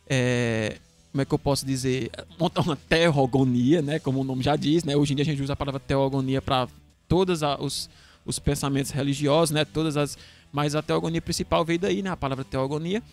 é, 0.07 0.77
como 1.19 1.23
é 1.23 1.25
que 1.25 1.33
eu 1.33 1.39
posso 1.39 1.65
dizer? 1.65 2.09
Montar 2.39 2.61
uma 2.61 2.77
teogonia, 2.77 3.81
né? 3.81 3.99
Como 3.99 4.21
o 4.21 4.23
nome 4.23 4.41
já 4.41 4.55
diz, 4.55 4.85
né? 4.85 4.95
Hoje 4.95 5.11
em 5.11 5.15
dia 5.17 5.23
a 5.23 5.25
gente 5.25 5.41
usa 5.41 5.51
a 5.51 5.55
palavra 5.55 5.79
teogonia 5.79 6.41
para 6.41 6.67
todos 7.09 7.41
os, 7.59 7.89
os 8.25 8.39
pensamentos 8.39 8.91
religiosos, 8.91 9.51
né? 9.51 9.65
Todas 9.65 9.97
as. 9.97 10.17
Mas 10.49 10.75
a 10.75 10.81
teogonia 10.81 11.21
principal 11.21 11.65
veio 11.65 11.77
daí, 11.77 12.01
né? 12.01 12.09
A 12.09 12.15
palavra 12.15 12.45
teogonia. 12.45 13.03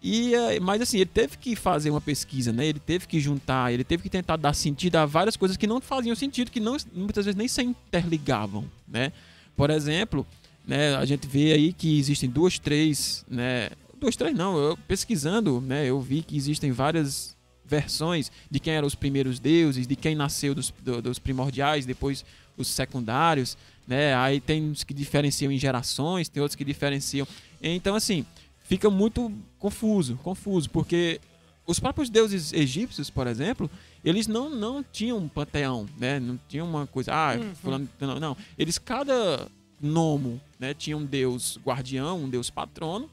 E, 0.00 0.34
eh, 0.34 0.60
mas 0.60 0.80
assim, 0.80 0.98
ele 0.98 1.10
teve 1.12 1.36
que 1.36 1.56
fazer 1.56 1.90
uma 1.90 2.00
pesquisa, 2.00 2.52
né? 2.52 2.64
Ele 2.64 2.78
teve 2.78 3.08
que 3.08 3.18
juntar, 3.18 3.72
ele 3.72 3.82
teve 3.82 4.04
que 4.04 4.08
tentar 4.08 4.36
dar 4.36 4.54
sentido 4.54 4.94
a 4.94 5.04
várias 5.04 5.36
coisas 5.36 5.56
que 5.56 5.66
não 5.66 5.80
faziam 5.80 6.14
sentido, 6.14 6.52
que 6.52 6.60
não, 6.60 6.76
muitas 6.94 7.24
vezes 7.24 7.36
nem 7.36 7.48
se 7.48 7.60
interligavam, 7.60 8.64
né? 8.86 9.12
Por 9.56 9.68
exemplo, 9.70 10.24
né, 10.64 10.94
a 10.94 11.04
gente 11.04 11.26
vê 11.26 11.52
aí 11.52 11.72
que 11.72 11.98
existem 11.98 12.30
duas, 12.30 12.56
três, 12.56 13.24
né? 13.28 13.70
Duas, 14.00 14.14
três 14.14 14.36
não, 14.36 14.56
eu 14.56 14.76
pesquisando, 14.86 15.60
né? 15.60 15.86
Eu 15.86 16.00
vi 16.00 16.22
que 16.22 16.36
existem 16.36 16.70
várias 16.70 17.36
versões 17.68 18.32
de 18.50 18.58
quem 18.58 18.72
eram 18.74 18.86
os 18.88 18.94
primeiros 18.94 19.38
deuses, 19.38 19.86
de 19.86 19.94
quem 19.94 20.14
nasceu 20.14 20.54
dos, 20.54 20.72
do- 20.82 21.02
dos 21.02 21.18
primordiais, 21.18 21.84
depois 21.86 22.24
os 22.56 22.66
secundários, 22.68 23.56
né? 23.86 24.14
Aí 24.16 24.40
tem 24.40 24.62
uns 24.70 24.82
que 24.82 24.92
diferenciam 24.94 25.52
em 25.52 25.58
gerações, 25.58 26.28
tem 26.28 26.42
outros 26.42 26.56
que 26.56 26.64
diferenciam. 26.64 27.26
Então, 27.62 27.94
assim, 27.94 28.24
fica 28.64 28.90
muito 28.90 29.30
confuso, 29.58 30.16
confuso, 30.22 30.68
porque 30.70 31.20
os 31.66 31.78
próprios 31.78 32.08
deuses 32.10 32.52
egípcios, 32.52 33.10
por 33.10 33.26
exemplo, 33.26 33.70
eles 34.04 34.26
não, 34.26 34.48
não 34.50 34.82
tinham 34.82 35.18
um 35.18 35.28
panteão, 35.28 35.86
né? 35.98 36.18
Não 36.18 36.38
tinham 36.48 36.66
uma 36.68 36.86
coisa, 36.86 37.12
ah, 37.12 37.36
Uhum. 37.36 37.54
fulano, 37.54 37.88
não, 38.00 38.18
não. 38.18 38.36
Eles, 38.58 38.78
cada 38.78 39.46
nomo, 39.80 40.40
né, 40.58 40.74
tinha 40.74 40.96
um 40.96 41.04
deus 41.04 41.58
guardião, 41.64 42.24
um 42.24 42.28
deus 42.28 42.50
patrono, 42.50 43.08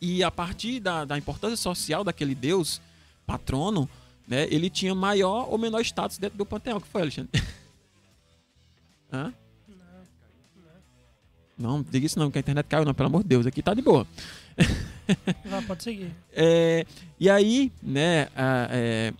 e 0.00 0.22
a 0.22 0.30
partir 0.30 0.80
da, 0.80 1.04
da 1.04 1.18
importância 1.18 1.56
social 1.56 2.02
daquele 2.04 2.34
deus 2.34 2.80
patrono, 3.26 3.88
né, 4.28 4.44
ele 4.50 4.70
tinha 4.70 4.94
maior 4.94 5.48
ou 5.50 5.58
menor 5.58 5.80
status 5.82 6.18
dentro 6.18 6.38
do 6.38 6.46
panteão. 6.46 6.78
O 6.78 6.80
que 6.80 6.88
foi, 6.88 7.02
Alexandre? 7.02 7.30
Hã? 9.12 9.32
Não, 11.58 11.82
diga 11.82 12.04
isso 12.04 12.18
não, 12.18 12.30
que 12.30 12.38
a 12.38 12.40
internet 12.40 12.66
caiu 12.66 12.84
não, 12.84 12.92
pelo 12.92 13.08
amor 13.08 13.22
de 13.22 13.28
Deus, 13.30 13.46
aqui 13.46 13.62
tá 13.62 13.72
de 13.72 13.80
boa. 13.80 14.06
Vai, 15.44 15.62
pode 15.62 15.82
seguir. 15.82 16.10
É, 16.32 16.84
e 17.18 17.30
aí, 17.30 17.72
né, 17.82 18.28
a- 18.36 18.68
é, 18.70 19.14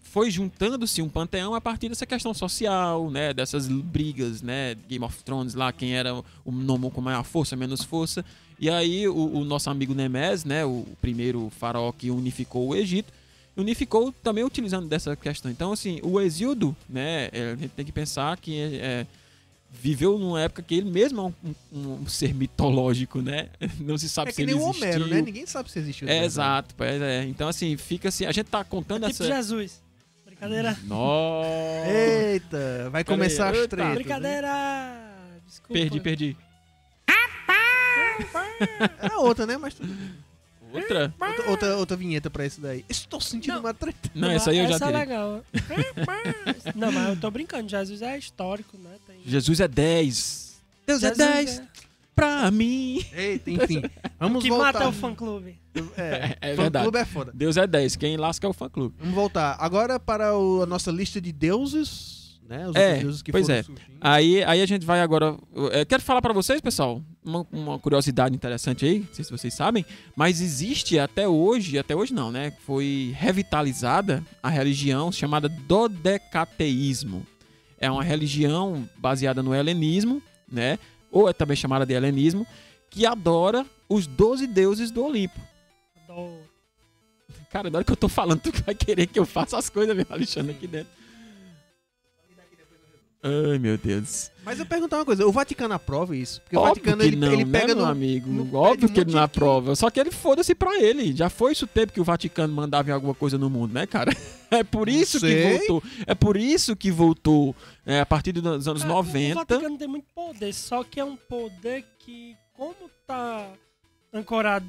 foi 0.00 0.30
juntando-se 0.30 1.02
um 1.02 1.08
panteão 1.08 1.54
a 1.54 1.60
partir 1.60 1.88
dessa 1.88 2.06
questão 2.06 2.32
social, 2.32 3.10
né, 3.10 3.34
dessas 3.34 3.66
brigas, 3.68 4.42
né, 4.42 4.76
Game 4.88 5.04
of 5.04 5.24
Thrones 5.24 5.54
lá, 5.54 5.72
quem 5.72 5.96
era 5.96 6.14
o 6.44 6.52
nome 6.52 6.88
com 6.92 7.00
maior 7.00 7.24
força, 7.24 7.56
menos 7.56 7.82
força. 7.82 8.24
E 8.58 8.70
aí 8.70 9.06
o, 9.06 9.14
o 9.14 9.44
nosso 9.44 9.68
amigo 9.70 9.94
Nemes, 9.94 10.44
né, 10.44 10.64
o 10.64 10.86
primeiro 11.00 11.50
faraó 11.58 11.92
que 11.92 12.10
unificou 12.10 12.68
o 12.68 12.74
Egito, 12.76 13.12
unificou 13.56 14.12
também 14.22 14.44
utilizando 14.44 14.86
dessa 14.88 15.14
questão. 15.16 15.50
Então, 15.50 15.72
assim, 15.72 16.00
o 16.02 16.20
Exildo, 16.20 16.74
né, 16.88 17.28
é, 17.32 17.52
a 17.52 17.56
gente 17.56 17.70
tem 17.70 17.84
que 17.84 17.92
pensar 17.92 18.36
que 18.38 18.58
é, 18.58 18.74
é, 18.76 19.06
viveu 19.72 20.18
numa 20.18 20.40
época 20.40 20.62
que 20.62 20.74
ele 20.74 20.90
mesmo 20.90 21.20
é 21.20 21.22
um, 21.24 21.54
um- 21.78 21.92
um 22.02 22.06
ser 22.06 22.34
mitológico, 22.34 23.20
né? 23.20 23.48
Não 23.80 23.98
se 23.98 24.08
sabe 24.08 24.28
é 24.30 24.32
se 24.32 24.36
que 24.36 24.42
ele 24.42 24.54
nem 24.54 24.62
o 24.62 24.68
existiu. 24.70 24.86
Homero, 24.88 25.06
né? 25.06 25.20
Ninguém 25.22 25.46
sabe 25.46 25.70
se 25.70 25.78
existiu. 25.78 26.08
É, 26.08 26.24
exato, 26.24 26.74
é. 26.82 27.24
Então, 27.24 27.48
assim, 27.48 27.76
fica 27.76 28.08
assim. 28.08 28.24
A 28.24 28.32
gente 28.32 28.46
tá 28.46 28.64
contando 28.64 29.04
É 29.04 29.10
tipo 29.10 29.22
essa. 29.22 29.34
Jesus. 29.34 29.82
Brincadeira. 30.24 30.78
Nossa! 30.84 31.48
Eita, 31.90 32.88
vai 32.90 33.04
Pera 33.04 33.16
começar 33.16 33.52
aí, 33.54 33.60
as 33.60 33.66
tretas. 33.66 33.94
Brincadeira! 33.94 35.12
Desculpa. 35.46 35.72
Perdi, 35.72 36.00
perdi. 36.00 36.36
Era 39.00 39.18
outra, 39.18 39.46
né? 39.46 39.56
Mas 39.56 39.74
tudo. 39.74 39.94
Outra? 40.72 41.14
Outra, 41.20 41.50
outra, 41.50 41.76
outra 41.76 41.96
vinheta 41.96 42.28
pra 42.28 42.44
isso 42.44 42.60
daí. 42.60 42.84
Estou 42.88 43.20
sentindo 43.20 43.54
Não. 43.54 43.60
uma 43.60 43.72
treta. 43.74 44.10
Não, 44.14 44.30
essa 44.30 44.50
aí 44.50 44.58
eu 44.58 44.68
já 44.68 44.74
Essa 44.74 44.84
é 44.84 44.88
tirei. 44.88 45.00
legal. 45.00 45.44
Não, 46.74 46.92
mas 46.92 47.08
eu 47.10 47.16
tô 47.16 47.30
brincando. 47.30 47.68
Jesus 47.68 48.02
é 48.02 48.18
histórico, 48.18 48.76
né? 48.76 48.90
Tem... 49.06 49.16
Jesus 49.24 49.60
é 49.60 49.68
10. 49.68 50.56
Deus 50.86 51.00
Jesus 51.00 51.18
é 51.20 51.32
10 51.44 51.62
pra 52.14 52.50
mim. 52.50 53.04
Eita, 53.12 53.50
enfim. 53.50 53.82
Vamos 54.18 54.42
que 54.42 54.48
voltar. 54.50 54.72
mata 54.72 54.84
é 54.84 54.88
o 54.88 54.92
fã-clube. 54.92 55.56
É, 55.96 56.36
É 56.50 56.56
fã 56.56 56.62
verdade. 56.62 56.84
clube 56.84 56.98
é 56.98 57.04
foda. 57.04 57.32
Deus 57.34 57.56
é 57.56 57.66
10. 57.66 57.96
Quem 57.96 58.16
lasca 58.16 58.46
é 58.46 58.50
o 58.50 58.52
fã 58.52 58.68
clube. 58.68 58.94
Vamos 58.98 59.14
voltar. 59.14 59.56
Agora 59.60 59.98
para 60.00 60.36
o- 60.36 60.62
a 60.62 60.66
nossa 60.66 60.90
lista 60.90 61.20
de 61.20 61.32
deuses. 61.32 62.25
Né? 62.48 62.68
Os 62.68 62.76
É, 62.76 63.02
que 63.22 63.32
pois 63.32 63.46
foram 63.46 63.58
é. 63.58 63.62
surgindo. 63.62 63.96
Aí, 64.00 64.42
aí 64.44 64.62
a 64.62 64.66
gente 64.66 64.84
vai 64.84 65.00
agora. 65.00 65.36
Eu 65.54 65.86
quero 65.86 66.02
falar 66.02 66.22
pra 66.22 66.32
vocês, 66.32 66.60
pessoal, 66.60 67.02
uma, 67.24 67.46
uma 67.52 67.78
curiosidade 67.78 68.34
interessante 68.34 68.84
aí, 68.84 69.00
não 69.00 69.14
sei 69.14 69.24
se 69.24 69.30
vocês 69.30 69.52
sabem, 69.54 69.84
mas 70.14 70.40
existe 70.40 70.98
até 70.98 71.28
hoje, 71.28 71.78
até 71.78 71.94
hoje 71.94 72.14
não, 72.14 72.30
né? 72.30 72.52
Foi 72.64 73.14
revitalizada 73.16 74.22
a 74.42 74.48
religião 74.48 75.10
chamada 75.10 75.48
dodecateísmo. 75.48 77.26
É 77.78 77.90
uma 77.90 78.02
religião 78.02 78.88
baseada 78.96 79.42
no 79.42 79.54
helenismo, 79.54 80.22
né? 80.50 80.78
Ou 81.10 81.28
é 81.28 81.32
também 81.32 81.56
chamada 81.56 81.84
de 81.84 81.94
helenismo, 81.94 82.46
que 82.90 83.04
adora 83.04 83.66
os 83.88 84.06
12 84.06 84.46
deuses 84.46 84.90
do 84.90 85.04
Olimpo. 85.04 85.40
Adoro. 86.04 86.46
Cara, 87.50 87.70
na 87.70 87.78
hora 87.78 87.84
que 87.84 87.92
eu 87.92 87.96
tô 87.96 88.08
falando, 88.08 88.40
tu 88.40 88.52
vai 88.64 88.74
querer 88.74 89.06
que 89.06 89.18
eu 89.18 89.26
faça 89.26 89.56
as 89.58 89.68
coisas 89.68 89.96
mesmo, 89.96 90.12
Alexandre, 90.12 90.52
aqui 90.52 90.66
dentro. 90.66 90.92
Ai, 93.26 93.58
meu 93.58 93.76
Deus. 93.76 94.30
Mas 94.44 94.60
eu 94.60 94.66
perguntar 94.66 94.98
uma 94.98 95.04
coisa, 95.04 95.26
o 95.26 95.32
Vaticano 95.32 95.74
aprova 95.74 96.16
isso? 96.16 96.40
Porque 96.42 96.56
o 96.56 96.60
Óbvio 96.60 96.74
Vaticano 96.74 97.02
que 97.02 97.08
ele, 97.08 97.16
não, 97.16 97.32
ele 97.32 97.44
né, 97.44 97.60
pega 97.60 97.74
meu 97.74 97.84
no, 97.84 97.90
amigo. 97.90 98.30
no 98.30 98.56
Óbvio 98.56 98.88
que 98.88 99.00
ele 99.00 99.12
não 99.12 99.20
aprova. 99.20 99.74
Só 99.74 99.90
que 99.90 99.98
ele 99.98 100.12
foda-se 100.12 100.54
pra 100.54 100.80
ele. 100.80 101.14
Já 101.14 101.28
foi 101.28 101.50
isso 101.50 101.64
o 101.64 101.68
tempo 101.68 101.92
que 101.92 102.00
o 102.00 102.04
Vaticano 102.04 102.54
mandava 102.54 102.88
em 102.88 102.92
alguma 102.92 103.14
coisa 103.14 103.36
no 103.36 103.50
mundo, 103.50 103.72
né, 103.72 103.86
cara? 103.86 104.12
É 104.48 104.62
por 104.62 104.88
isso 104.88 105.18
que 105.18 105.56
voltou. 105.58 105.82
É 106.06 106.14
por 106.14 106.36
isso 106.36 106.76
que 106.76 106.88
voltou 106.88 107.52
é, 107.84 107.98
a 107.98 108.06
partir 108.06 108.30
dos 108.30 108.68
anos 108.68 108.84
É, 108.84 108.86
O 108.86 108.88
90. 108.88 109.34
Vaticano 109.34 109.76
tem 109.76 109.88
muito 109.88 110.06
poder, 110.14 110.54
só 110.54 110.84
que 110.84 111.00
é 111.00 111.04
um 111.04 111.16
poder 111.16 111.84
que, 111.98 112.36
como 112.54 112.76
tá 113.04 113.50
ancorado 114.14 114.64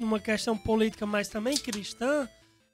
numa 0.00 0.18
questão 0.18 0.56
política, 0.56 1.06
mas 1.06 1.28
também 1.28 1.56
cristã, 1.56 2.28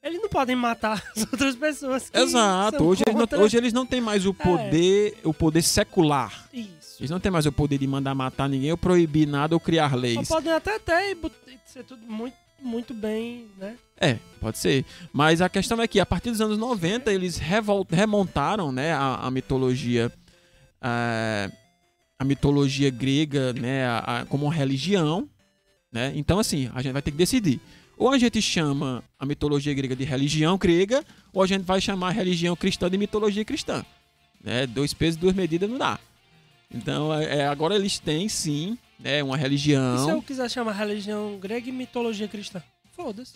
eles 0.07 0.21
não 0.23 0.29
podem 0.29 0.55
matar 0.57 1.03
as 1.17 1.23
outras 1.23 1.57
pessoas. 1.57 2.11
Exato. 2.13 2.85
Hoje 2.85 3.03
eles, 3.07 3.15
não, 3.15 3.21
contra 3.21 3.39
hoje 3.41 3.57
eles 3.57 3.73
não 3.73 3.87
têm 3.87 4.01
mais 4.01 4.25
o 4.27 4.33
poder, 4.35 5.19
o 5.25 5.35
poder 5.35 5.63
secular. 5.63 6.49
Isso. 6.53 6.97
Eles 7.01 7.11
não 7.11 7.21
têm 7.21 7.31
mais 7.31 7.45
o 7.47 7.53
poder 7.53 7.79
de 7.79 7.87
mandar 7.87 8.15
matar 8.15 8.49
ninguém, 8.49 8.71
ou 8.71 8.79
proibir 8.79 9.27
nada, 9.27 9.55
ou 9.55 9.61
criar 9.61 9.95
leis. 9.95 10.29
podem 10.29 10.53
até 10.53 10.79
ter 10.79 11.11
e 11.15 11.53
e 11.53 11.59
ser 11.67 11.85
tudo 11.85 12.03
muito, 12.07 12.37
muito 12.63 12.95
bem, 12.95 13.47
né? 13.59 13.77
É, 13.99 14.19
pode 14.41 14.59
ser. 14.59 14.85
Mas 15.13 15.41
a 15.41 15.49
questão 15.49 15.81
é 15.83 15.87
que 15.89 15.99
a 16.01 16.07
partir 16.07 16.31
dos 16.31 16.41
anos 16.41 16.57
90 16.59 17.13
eles 17.13 17.41
remontaram 17.91 18.71
né, 18.73 18.93
a, 18.93 19.27
a 19.27 19.31
mitologia 19.31 20.11
a, 20.81 21.51
a 22.19 22.25
mitologia 22.25 22.91
grega 22.91 23.53
né, 23.53 23.87
a- 23.87 24.27
como 24.29 24.49
religião. 24.49 25.29
Né? 25.93 26.13
Então, 26.15 26.39
assim, 26.39 26.71
a 26.75 26.83
gente 26.83 26.93
vai 26.93 27.03
ter 27.03 27.11
que 27.11 27.17
decidir. 27.17 27.61
Ou 27.97 28.11
a 28.11 28.19
gente 28.19 28.43
chama 28.43 29.03
a 29.19 29.25
mitologia 29.25 29.73
grega 29.73 29.97
de 29.97 30.05
religião 30.05 30.59
grega, 30.59 31.05
ou 31.33 31.43
a 31.43 31.47
gente 31.47 31.63
vai 31.63 31.81
chamar 31.81 32.09
a 32.09 32.13
religião 32.13 32.55
cristã 32.55 32.91
de 32.91 32.99
mitologia 32.99 33.45
cristã. 33.45 33.85
Né? 34.43 34.67
Dois 34.67 34.93
pesos, 34.93 35.17
duas 35.19 35.35
medidas 35.35 35.69
não 35.69 35.79
dá. 35.79 35.99
Então, 36.73 37.13
é, 37.15 37.39
é, 37.39 37.47
agora 37.47 37.75
eles 37.75 37.99
têm 37.99 38.29
sim 38.29 38.77
né, 38.99 39.23
uma 39.23 39.37
E 39.37 39.39
se 39.39 39.43
religião. 39.43 40.11
eu 40.11 40.23
quiser 40.23 40.51
chamar 40.51 40.73
religião 40.73 41.39
grega 41.39 41.69
e 41.69 41.73
mitologia 41.73 42.29
cristã? 42.29 42.63
Foda-se. 42.93 43.35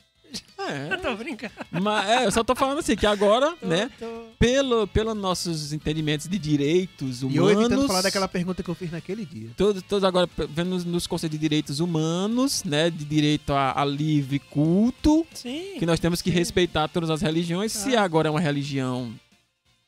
É, 0.58 0.92
Eu 0.94 1.00
tô 1.00 1.16
brincando. 1.16 1.52
mas, 1.70 2.08
é, 2.08 2.26
eu 2.26 2.30
só 2.32 2.44
tô 2.44 2.54
falando 2.54 2.78
assim, 2.78 2.94
que 2.96 3.06
agora, 3.06 3.54
Tô- 3.60 3.66
né? 3.66 3.90
tô- 3.98 4.24
pelo, 4.38 4.86
pelos 4.86 5.14
nossos 5.16 5.72
entendimentos 5.72 6.26
de 6.28 6.38
direitos 6.38 7.22
E 7.22 7.36
eu 7.36 7.46
evitando 7.50 7.66
humanos. 7.72 7.86
falar 7.86 8.02
daquela 8.02 8.28
pergunta 8.28 8.62
que 8.62 8.68
eu 8.68 8.74
fiz 8.74 8.90
naquele 8.90 9.24
dia. 9.26 9.50
Todos, 9.56 9.82
todos 9.82 10.04
agora 10.04 10.28
vendo 10.48 10.70
nos, 10.70 10.84
nos 10.84 11.06
conceitos 11.06 11.38
de 11.38 11.40
direitos 11.42 11.80
humanos, 11.80 12.62
né? 12.64 12.88
De 12.90 13.04
direito 13.04 13.52
a, 13.52 13.80
a 13.80 13.84
livre 13.84 14.38
culto, 14.38 15.26
Sim. 15.34 15.74
que 15.78 15.84
nós 15.86 15.98
temos 16.00 16.22
que 16.22 16.30
Sim. 16.30 16.36
respeitar 16.36 16.88
todas 16.88 17.10
as 17.10 17.20
religiões. 17.22 17.72
Se 17.72 17.96
agora 17.96 18.28
é 18.28 18.30
uma 18.30 18.40
religião, 18.40 19.12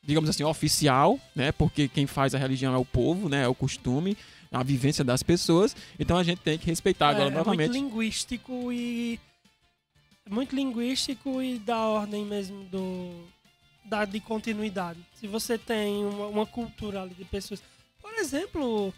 digamos 0.03 0.29
assim, 0.29 0.43
oficial, 0.43 1.19
né? 1.35 1.51
Porque 1.51 1.87
quem 1.87 2.05
faz 2.05 2.35
a 2.35 2.37
religião 2.37 2.73
é 2.73 2.77
o 2.77 2.85
povo, 2.85 3.29
né? 3.29 3.43
É 3.43 3.47
o 3.47 3.55
costume, 3.55 4.15
a 4.51 4.61
vivência 4.61 5.03
das 5.03 5.23
pessoas. 5.23 5.75
Então 5.99 6.17
a 6.17 6.23
gente 6.23 6.39
tem 6.39 6.57
que 6.59 6.65
respeitar 6.67 7.09
agora 7.09 7.29
é, 7.29 7.33
é 7.33 7.35
novamente. 7.35 7.69
muito 7.71 7.83
linguístico 7.89 8.71
e 8.71 9.17
é 9.17 9.32
muito 10.29 10.55
linguístico 10.55 11.41
e 11.41 11.59
da 11.59 11.77
ordem 11.77 12.25
mesmo 12.25 12.63
do 12.65 13.27
da 13.85 14.05
de 14.05 14.19
continuidade. 14.19 14.99
Se 15.19 15.27
você 15.27 15.57
tem 15.57 16.05
uma, 16.05 16.27
uma 16.27 16.45
cultura 16.45 17.01
ali 17.01 17.13
de 17.13 17.25
pessoas, 17.25 17.61
por 18.01 18.13
exemplo, 18.13 18.93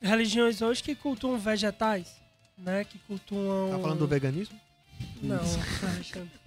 religiões 0.00 0.62
hoje 0.62 0.82
que 0.82 0.94
cultuam 0.94 1.38
vegetais, 1.38 2.14
né? 2.56 2.84
Que 2.84 2.98
cultuam 3.00 3.70
Tá 3.70 3.78
falando 3.78 3.98
do 4.00 4.06
veganismo? 4.06 4.58
não, 5.20 5.40
Alexandre. 5.82 6.30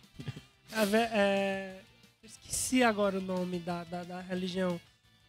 É, 0.71 0.97
é, 1.13 1.81
esqueci 2.21 2.83
agora 2.83 3.19
o 3.19 3.21
nome 3.21 3.59
da, 3.59 3.85
da, 3.85 4.03
da 4.03 4.19
religião. 4.19 4.81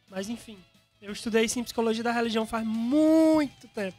Mas 0.08 0.28
enfim, 0.28 0.58
eu 1.00 1.12
estudei 1.12 1.48
sim 1.48 1.62
psicologia 1.62 2.02
da 2.02 2.10
religião 2.10 2.46
faz 2.46 2.66
muito 2.66 3.68
tempo. 3.68 3.96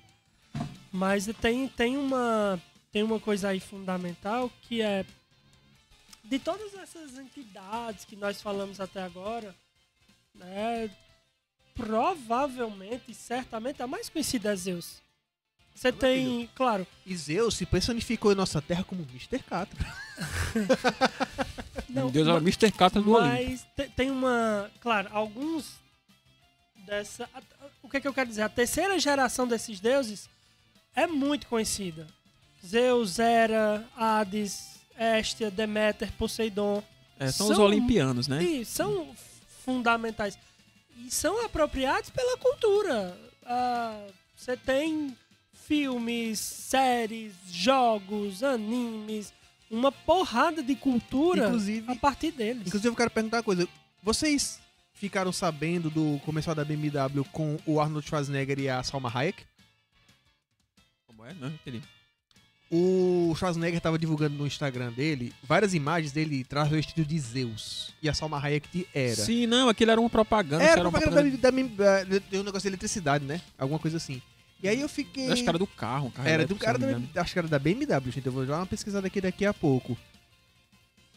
Mas 0.91 1.25
tem, 1.39 1.67
tem, 1.69 1.95
uma, 1.95 2.61
tem 2.97 3.03
uma 3.03 3.19
coisa 3.19 3.49
aí 3.49 3.59
fundamental 3.59 4.51
que 4.63 4.81
é 4.81 5.05
de 6.23 6.39
todas 6.39 6.73
essas 6.73 7.15
entidades 7.19 8.03
que 8.03 8.15
nós 8.15 8.41
falamos 8.41 8.81
até 8.81 9.03
agora, 9.03 9.53
né? 10.33 10.89
Provavelmente, 11.75 13.13
certamente, 13.13 13.83
a 13.83 13.87
mais 13.87 14.09
conhecida 14.09 14.51
é 14.51 14.55
Zeus. 14.55 14.95
Você 15.75 15.91
tem, 15.91 16.49
claro, 16.55 16.87
E 17.05 17.15
Zeus 17.15 17.53
se 17.53 17.67
personificou 17.67 18.31
em 18.31 18.35
nossa 18.35 18.59
terra 18.63 18.83
como 18.83 19.03
Mr. 19.03 19.37
Catra. 19.43 19.93
não, 21.87 22.09
Deus 22.09 22.27
é 22.27 22.33
o 22.33 22.37
Mr. 22.37 22.71
Catra 22.71 22.99
do. 22.99 23.11
Mas 23.11 23.63
te- 23.75 23.89
tem 23.89 24.09
uma. 24.09 24.71
Claro, 24.81 25.07
alguns 25.11 25.75
dessa. 26.77 27.29
O 27.83 27.87
que, 27.87 27.97
é 27.97 28.01
que 28.01 28.07
eu 28.07 28.13
quero 28.13 28.27
dizer? 28.27 28.41
A 28.41 28.49
terceira 28.49 28.97
geração 28.97 29.47
desses 29.47 29.79
deuses 29.79 30.27
é 30.95 31.05
muito 31.05 31.45
conhecida. 31.45 32.07
Zeus, 32.67 33.19
Hera, 33.19 33.87
Hades, 33.95 34.79
Hestia, 34.99 35.49
Deméter, 35.51 36.11
Poseidon. 36.13 36.83
É, 37.19 37.31
são 37.31 37.49
os 37.49 37.55
são- 37.55 37.65
olimpianos, 37.65 38.27
né? 38.27 38.43
E 38.43 38.65
são 38.65 39.07
fundamentais. 39.65 40.37
E 40.97 41.09
são 41.11 41.45
apropriados 41.45 42.09
pela 42.09 42.37
cultura. 42.37 43.17
Ah, 43.45 44.07
Você 44.35 44.55
tem 44.55 45.17
filmes, 45.65 46.39
séries, 46.39 47.33
jogos, 47.51 48.43
animes, 48.43 49.33
uma 49.69 49.91
porrada 49.91 50.61
de 50.61 50.75
cultura 50.75 51.47
Inclusive- 51.47 51.91
a 51.91 51.95
partir 51.95 52.31
deles. 52.31 52.67
Inclusive, 52.67 52.89
eu 52.89 52.95
quero 52.95 53.09
perguntar 53.11 53.37
uma 53.37 53.43
coisa. 53.43 53.67
Vocês 54.03 54.59
ficaram 54.93 55.31
sabendo 55.31 55.89
do 55.89 56.19
comercial 56.23 56.55
da 56.55 56.63
BMW 56.63 57.23
com 57.31 57.57
o 57.65 57.79
Arnold 57.81 58.07
Schwarzenegger 58.07 58.59
e 58.59 58.69
a 58.69 58.81
Salma 58.83 59.11
Hayek? 59.13 59.43
Como 61.07 61.25
é? 61.25 61.33
Não 61.33 61.47
entendi. 61.49 61.81
O 62.69 63.33
Schwarzenegger 63.35 63.79
tava 63.79 63.97
divulgando 63.97 64.35
no 64.35 64.45
Instagram 64.45 64.91
dele 64.91 65.33
várias 65.41 65.73
imagens 65.73 66.11
dele 66.11 66.43
travestido 66.43 67.07
de 67.07 67.17
Zeus. 67.17 67.93
E 68.01 68.09
a 68.09 68.13
Salma 68.13 68.39
Hayek 68.39 68.67
de 68.71 68.87
Hera. 68.93 69.15
Sim, 69.15 69.47
não, 69.47 69.69
aquilo 69.69 69.91
era 69.91 70.01
uma 70.01 70.09
propaganda. 70.09 70.63
Era 70.63 70.81
uma 70.81 70.91
propaganda 70.91 71.37
da, 71.37 71.51
da, 71.51 72.03
da, 72.03 72.19
tem 72.19 72.39
um 72.39 72.43
negócio 72.43 72.63
de 72.63 72.67
eletricidade, 72.67 73.23
né? 73.23 73.39
Alguma 73.57 73.79
coisa 73.79 73.95
assim. 73.97 74.21
E 74.61 74.67
aí 74.67 74.81
eu 74.81 74.89
fiquei. 74.89 75.31
Acho 75.31 75.43
que 75.43 75.49
era 75.49 75.57
do 75.57 75.67
carro. 75.67 76.07
um 76.07 76.11
carro 76.11 76.27
Era 76.27 76.45
do 76.45 76.55
cara 76.55 76.77
da, 76.77 77.21
acho 77.21 77.33
que 77.33 77.39
era 77.39 77.47
da 77.47 77.59
BMW, 77.59 78.11
gente. 78.11 78.25
Eu 78.25 78.31
vou 78.31 78.45
dar 78.45 78.57
uma 78.57 78.65
pesquisada 78.65 79.07
aqui 79.07 79.21
daqui 79.21 79.45
a 79.45 79.53
pouco. 79.53 79.97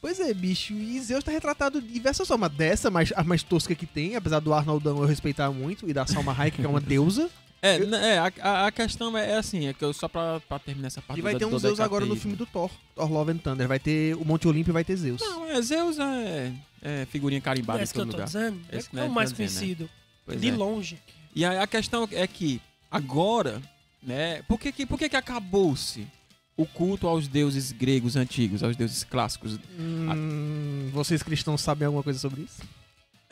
Pois 0.01 0.21
é, 0.21 0.33
bicho. 0.33 0.73
E 0.73 1.01
Zeus 1.01 1.25
tá 1.25 1.31
retratado 1.31 1.81
de 1.81 1.89
diversas 1.89 2.27
formas. 2.29 2.53
Dessa, 2.53 2.91
mais, 2.91 3.13
a 3.15 3.25
mais 3.25 3.43
tosca 3.43 3.75
que 3.75 3.87
tem, 3.87 4.17
apesar 4.17 4.41
do 4.41 4.53
Arnoldão 4.53 4.99
eu 4.99 5.07
respeitar 5.07 5.51
muito, 5.51 5.89
e 5.89 5.93
da 5.93 6.07
Salma 6.07 6.33
Hayek, 6.33 6.59
que 6.59 6.65
é 6.65 6.69
uma 6.69 6.81
deusa. 6.81 7.29
É, 7.63 7.77
Eu- 7.79 7.87
n- 7.87 7.97
é 7.97 8.19
a, 8.19 8.33
a- 8.41 8.67
a 8.69 8.73
questão 8.73 9.17
é, 9.19 9.33
é 9.33 9.37
assim, 9.37 9.67
é 9.67 9.75
que 9.75 9.85
eu 9.85 9.93
só 9.93 10.09
pra, 10.09 10.41
pra 10.41 10.59
terminar 10.59 10.87
essa 10.87 11.03
parte 11.03 11.19
E 11.19 11.23
vai 11.23 11.35
do- 11.35 11.39
ter 11.39 11.45
um 11.45 11.59
Zeus 11.59 11.79
agora 11.81 12.07
no 12.07 12.17
filme 12.17 12.37
do 12.37 12.47
Thor, 12.47 12.71
Thor 12.95 13.13
Love 13.13 13.33
and 13.33 13.37
Thunder. 13.39 13.69
Vai 13.69 13.79
ter 13.79 14.17
o 14.17 14.25
Monte 14.25 14.49
Olimpo 14.49 14.71
e 14.71 14.73
vai 14.73 14.83
ter 14.85 14.97
Zeus. 14.97 15.21
Não, 15.21 15.45
é, 15.47 15.61
Zeus 15.61 15.99
é, 15.99 16.53
é 16.81 17.07
figurinha 17.11 17.41
carimbada 17.41 17.81
É 17.81 17.85
em 17.85 17.87
que 17.87 17.93
todo 17.93 18.07
tô 18.07 18.13
lugar. 18.13 18.27
dizendo. 18.27 18.61
Esse 18.73 18.89
que 18.89 18.97
É, 18.97 19.01
nós 19.03 19.11
o 19.11 19.15
mais 19.15 19.31
né? 19.31 19.37
conhecido. 19.37 19.91
Pois 20.25 20.41
de 20.41 20.49
é. 20.49 20.53
longe. 20.53 20.99
E 21.35 21.45
aí 21.45 21.59
a 21.59 21.67
questão 21.67 22.09
é 22.13 22.27
que 22.27 22.61
agora, 22.91 23.61
né, 24.03 24.43
por 24.49 24.59
que 24.59 24.73
que, 24.73 24.87
por 24.87 24.99
que, 24.99 25.09
que 25.09 25.17
acabou-se 25.17 26.07
o 26.57 26.65
culto 26.67 27.07
aos 27.07 27.29
deuses 27.29 27.73
gregos 27.73 28.17
antigos, 28.17 28.63
aos 28.63 28.75
deuses 28.75 29.05
clássicos? 29.05 29.59
Hum, 29.79 30.89
vocês 30.93 31.23
cristãos 31.23 31.61
sabem 31.61 31.87
alguma 31.87 32.03
coisa 32.03 32.19
sobre 32.19 32.41
isso? 32.43 32.63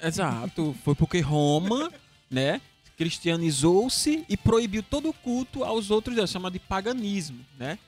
Exato, 0.03 0.77
foi 0.85 0.95
porque 0.95 1.19
Roma, 1.21 1.91
né, 2.31 2.61
cristianizou-se 2.99 4.25
e 4.29 4.37
proibiu 4.37 4.83
todo 4.83 5.09
o 5.09 5.13
culto 5.13 5.65
aos 5.65 5.91
outros 5.91 6.17
deuses, 6.17 6.33
chama 6.33 6.51
de 6.51 6.59
paganismo, 6.59 7.39
né? 7.57 7.79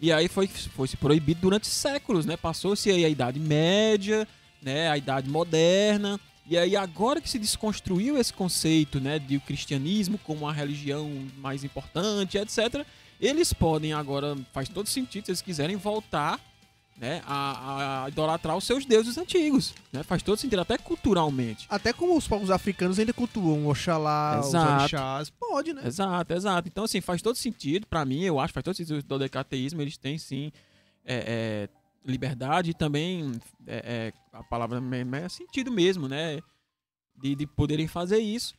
E 0.00 0.12
aí 0.12 0.28
foi, 0.28 0.46
foi 0.46 0.88
se 0.88 0.96
proibido 0.96 1.40
durante 1.40 1.66
séculos, 1.66 2.24
né? 2.24 2.36
Passou-se 2.36 2.90
aí 2.90 3.04
a 3.04 3.08
Idade 3.08 3.38
Média, 3.38 4.26
né, 4.62 4.88
a 4.88 4.96
Idade 4.96 5.28
Moderna, 5.28 6.18
e 6.46 6.56
aí 6.56 6.76
agora 6.76 7.20
que 7.20 7.28
se 7.28 7.38
desconstruiu 7.38 8.16
esse 8.16 8.32
conceito, 8.32 9.00
né, 9.00 9.18
de 9.18 9.36
o 9.36 9.40
cristianismo 9.40 10.18
como 10.18 10.40
uma 10.40 10.52
religião 10.52 11.10
mais 11.38 11.64
importante, 11.64 12.38
etc. 12.38 12.84
Eles 13.20 13.52
podem 13.52 13.92
agora, 13.92 14.36
faz 14.52 14.68
todo 14.68 14.88
sentido, 14.88 15.26
se 15.26 15.30
eles 15.30 15.42
quiserem 15.42 15.76
voltar, 15.76 16.40
né, 17.02 17.20
a, 17.26 18.04
a 18.04 18.08
idolatrar 18.08 18.56
os 18.56 18.62
seus 18.62 18.86
deuses 18.86 19.18
antigos. 19.18 19.74
Né? 19.92 20.04
Faz 20.04 20.22
todo 20.22 20.38
sentido, 20.38 20.60
até 20.60 20.78
culturalmente. 20.78 21.66
Até 21.68 21.92
como 21.92 22.16
os 22.16 22.28
povos 22.28 22.48
africanos 22.48 22.96
ainda 22.96 23.12
cultuam 23.12 23.66
Oxalá, 23.66 24.38
os 24.38 24.46
Exato. 24.46 24.80
orixás. 24.80 25.30
Pode, 25.30 25.72
né? 25.72 25.82
Exato, 25.84 26.32
exato. 26.32 26.68
Então, 26.68 26.84
assim, 26.84 27.00
faz 27.00 27.20
todo 27.20 27.34
sentido, 27.34 27.88
pra 27.88 28.04
mim, 28.04 28.22
eu 28.22 28.38
acho, 28.38 28.54
faz 28.54 28.62
todo 28.62 28.76
sentido 28.76 29.02
do 29.02 29.18
decateísmo, 29.18 29.82
eles 29.82 29.96
têm 29.96 30.16
sim 30.16 30.52
é, 31.04 31.24
é, 31.26 32.08
liberdade 32.08 32.70
e 32.70 32.74
também 32.74 33.32
é, 33.66 34.12
é, 34.12 34.12
a 34.32 34.44
palavra 34.44 34.80
é 35.24 35.28
sentido 35.28 35.72
mesmo, 35.72 36.06
né? 36.06 36.38
De, 37.20 37.34
de 37.34 37.48
poderem 37.48 37.88
fazer 37.88 38.18
isso. 38.18 38.54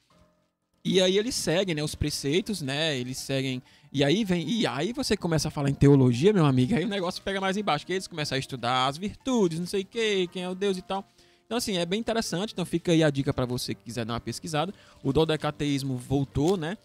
E 0.83 1.01
aí 1.01 1.17
eles 1.17 1.33
seguem, 1.33 1.73
né, 1.73 1.81
os 1.81 1.95
preceitos, 1.95 2.61
né? 2.61 2.97
Eles 2.97 3.17
seguem. 3.19 3.63
E 3.93 4.03
aí 4.03 4.25
vem. 4.25 4.49
E 4.49 4.65
aí 4.65 4.91
você 4.91 5.15
começa 5.15 5.47
a 5.49 5.51
falar 5.51 5.69
em 5.69 5.73
teologia, 5.73 6.33
meu 6.33 6.45
amigo, 6.45 6.75
aí 6.75 6.83
o 6.83 6.87
negócio 6.87 7.21
pega 7.21 7.39
mais 7.39 7.55
embaixo, 7.57 7.85
que 7.85 7.93
eles 7.93 8.07
começam 8.07 8.35
a 8.35 8.39
estudar 8.39 8.87
as 8.87 8.97
virtudes, 8.97 9.59
não 9.59 9.67
sei 9.67 9.81
o 9.81 9.85
que, 9.85 10.27
quem 10.27 10.43
é 10.43 10.49
o 10.49 10.55
Deus 10.55 10.77
e 10.77 10.81
tal. 10.81 11.05
Então, 11.45 11.57
assim, 11.57 11.77
é 11.77 11.85
bem 11.85 11.99
interessante. 11.99 12.51
Então, 12.53 12.65
fica 12.65 12.91
aí 12.91 13.03
a 13.03 13.09
dica 13.11 13.31
para 13.31 13.45
você 13.45 13.75
que 13.75 13.83
quiser 13.83 14.03
dar 14.05 14.13
uma 14.13 14.19
pesquisada. 14.19 14.73
O 15.03 15.13
dodecateísmo 15.13 15.95
voltou, 15.95 16.57
né? 16.57 16.77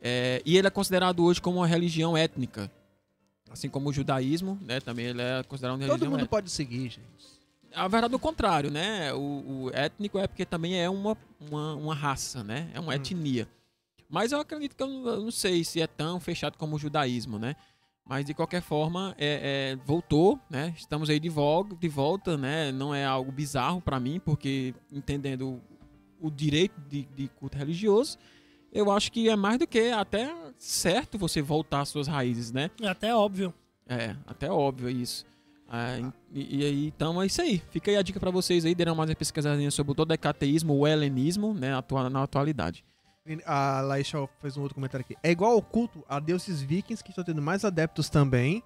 É, 0.00 0.40
e 0.46 0.56
ele 0.56 0.66
é 0.68 0.70
considerado 0.70 1.24
hoje 1.24 1.40
como 1.40 1.58
uma 1.58 1.66
religião 1.66 2.16
étnica. 2.16 2.70
Assim 3.50 3.68
como 3.68 3.88
o 3.88 3.92
judaísmo, 3.92 4.58
né? 4.62 4.80
Também 4.80 5.06
ele 5.06 5.20
é 5.20 5.42
considerado 5.42 5.74
uma 5.74 5.80
Todo 5.80 5.88
religião 5.90 6.10
mundo 6.10 6.20
étnica. 6.20 6.30
pode 6.30 6.50
seguir, 6.50 6.82
gente. 6.90 7.00
A 7.74 7.88
verdade 7.88 8.12
é 8.12 8.16
o 8.16 8.20
contrário, 8.20 8.70
né? 8.70 9.12
O, 9.14 9.18
o 9.64 9.70
étnico 9.72 10.18
é 10.18 10.26
porque 10.28 10.44
também 10.44 10.78
é 10.80 10.88
uma, 10.88 11.16
uma, 11.40 11.74
uma 11.74 11.94
raça, 11.94 12.44
né? 12.44 12.68
É 12.74 12.78
uma 12.80 12.92
Hum. 12.92 12.96
etnia. 12.96 13.48
Mas 14.12 14.30
eu 14.30 14.38
acredito 14.38 14.76
que 14.76 14.82
eu 14.82 14.88
não, 14.88 15.06
eu 15.08 15.20
não 15.22 15.30
sei 15.30 15.64
se 15.64 15.80
é 15.80 15.86
tão 15.86 16.20
fechado 16.20 16.58
como 16.58 16.76
o 16.76 16.78
judaísmo, 16.78 17.38
né? 17.38 17.56
Mas 18.04 18.26
de 18.26 18.34
qualquer 18.34 18.60
forma, 18.60 19.14
é, 19.16 19.72
é, 19.72 19.76
voltou, 19.86 20.38
né? 20.50 20.74
Estamos 20.76 21.08
aí 21.08 21.18
de, 21.18 21.30
volta, 21.30 21.74
de 21.74 21.88
volta, 21.88 22.36
né? 22.36 22.70
Não 22.70 22.94
é 22.94 23.06
algo 23.06 23.32
bizarro 23.32 23.80
para 23.80 23.98
mim, 23.98 24.20
porque 24.20 24.74
entendendo 24.92 25.62
o, 26.20 26.30
direito 26.30 26.78
de, 26.90 27.06
de 27.16 27.28
culto 27.28 27.56
religioso, 27.56 28.18
eu 28.70 28.92
acho 28.92 29.10
que 29.10 29.30
é 29.30 29.36
mais 29.36 29.58
do 29.58 29.66
que 29.66 29.90
até 29.90 30.30
certo 30.58 31.16
você 31.16 31.40
voltar 31.40 31.80
às 31.80 31.88
suas 31.88 32.06
raízes, 32.06 32.52
né? 32.52 32.70
É 32.82 32.88
até 32.88 33.16
óbvio. 33.16 33.54
É, 33.88 34.14
até 34.26 34.50
óbvio 34.50 34.90
isso. 34.90 35.24
Ah, 35.66 36.12
e, 36.30 36.58
e 36.58 36.64
aí, 36.66 36.86
então 36.88 37.22
é 37.22 37.24
isso 37.24 37.40
aí. 37.40 37.62
Fica 37.70 37.90
aí 37.90 37.96
a 37.96 38.02
dica 38.02 38.20
pra 38.20 38.30
vocês 38.30 38.66
aí, 38.66 38.74
deram 38.74 38.94
mais 38.94 39.08
uma 39.08 39.16
pesquisadinha 39.16 39.70
sobre 39.70 39.92
o 39.92 39.94
dodecateísmo, 39.94 40.74
o 40.74 40.86
helenismo, 40.86 41.54
né, 41.54 41.70
na 42.10 42.22
atualidade. 42.22 42.84
A 43.46 43.80
Laisha 43.82 44.18
fez 44.40 44.56
um 44.56 44.62
outro 44.62 44.74
comentário 44.74 45.04
aqui. 45.04 45.16
É 45.22 45.30
igual 45.30 45.52
ao 45.52 45.62
culto 45.62 46.04
a 46.08 46.18
deuses 46.18 46.60
vikings 46.60 47.02
que 47.04 47.10
estão 47.10 47.22
tendo 47.24 47.40
mais 47.40 47.64
adeptos 47.64 48.08
também. 48.10 48.62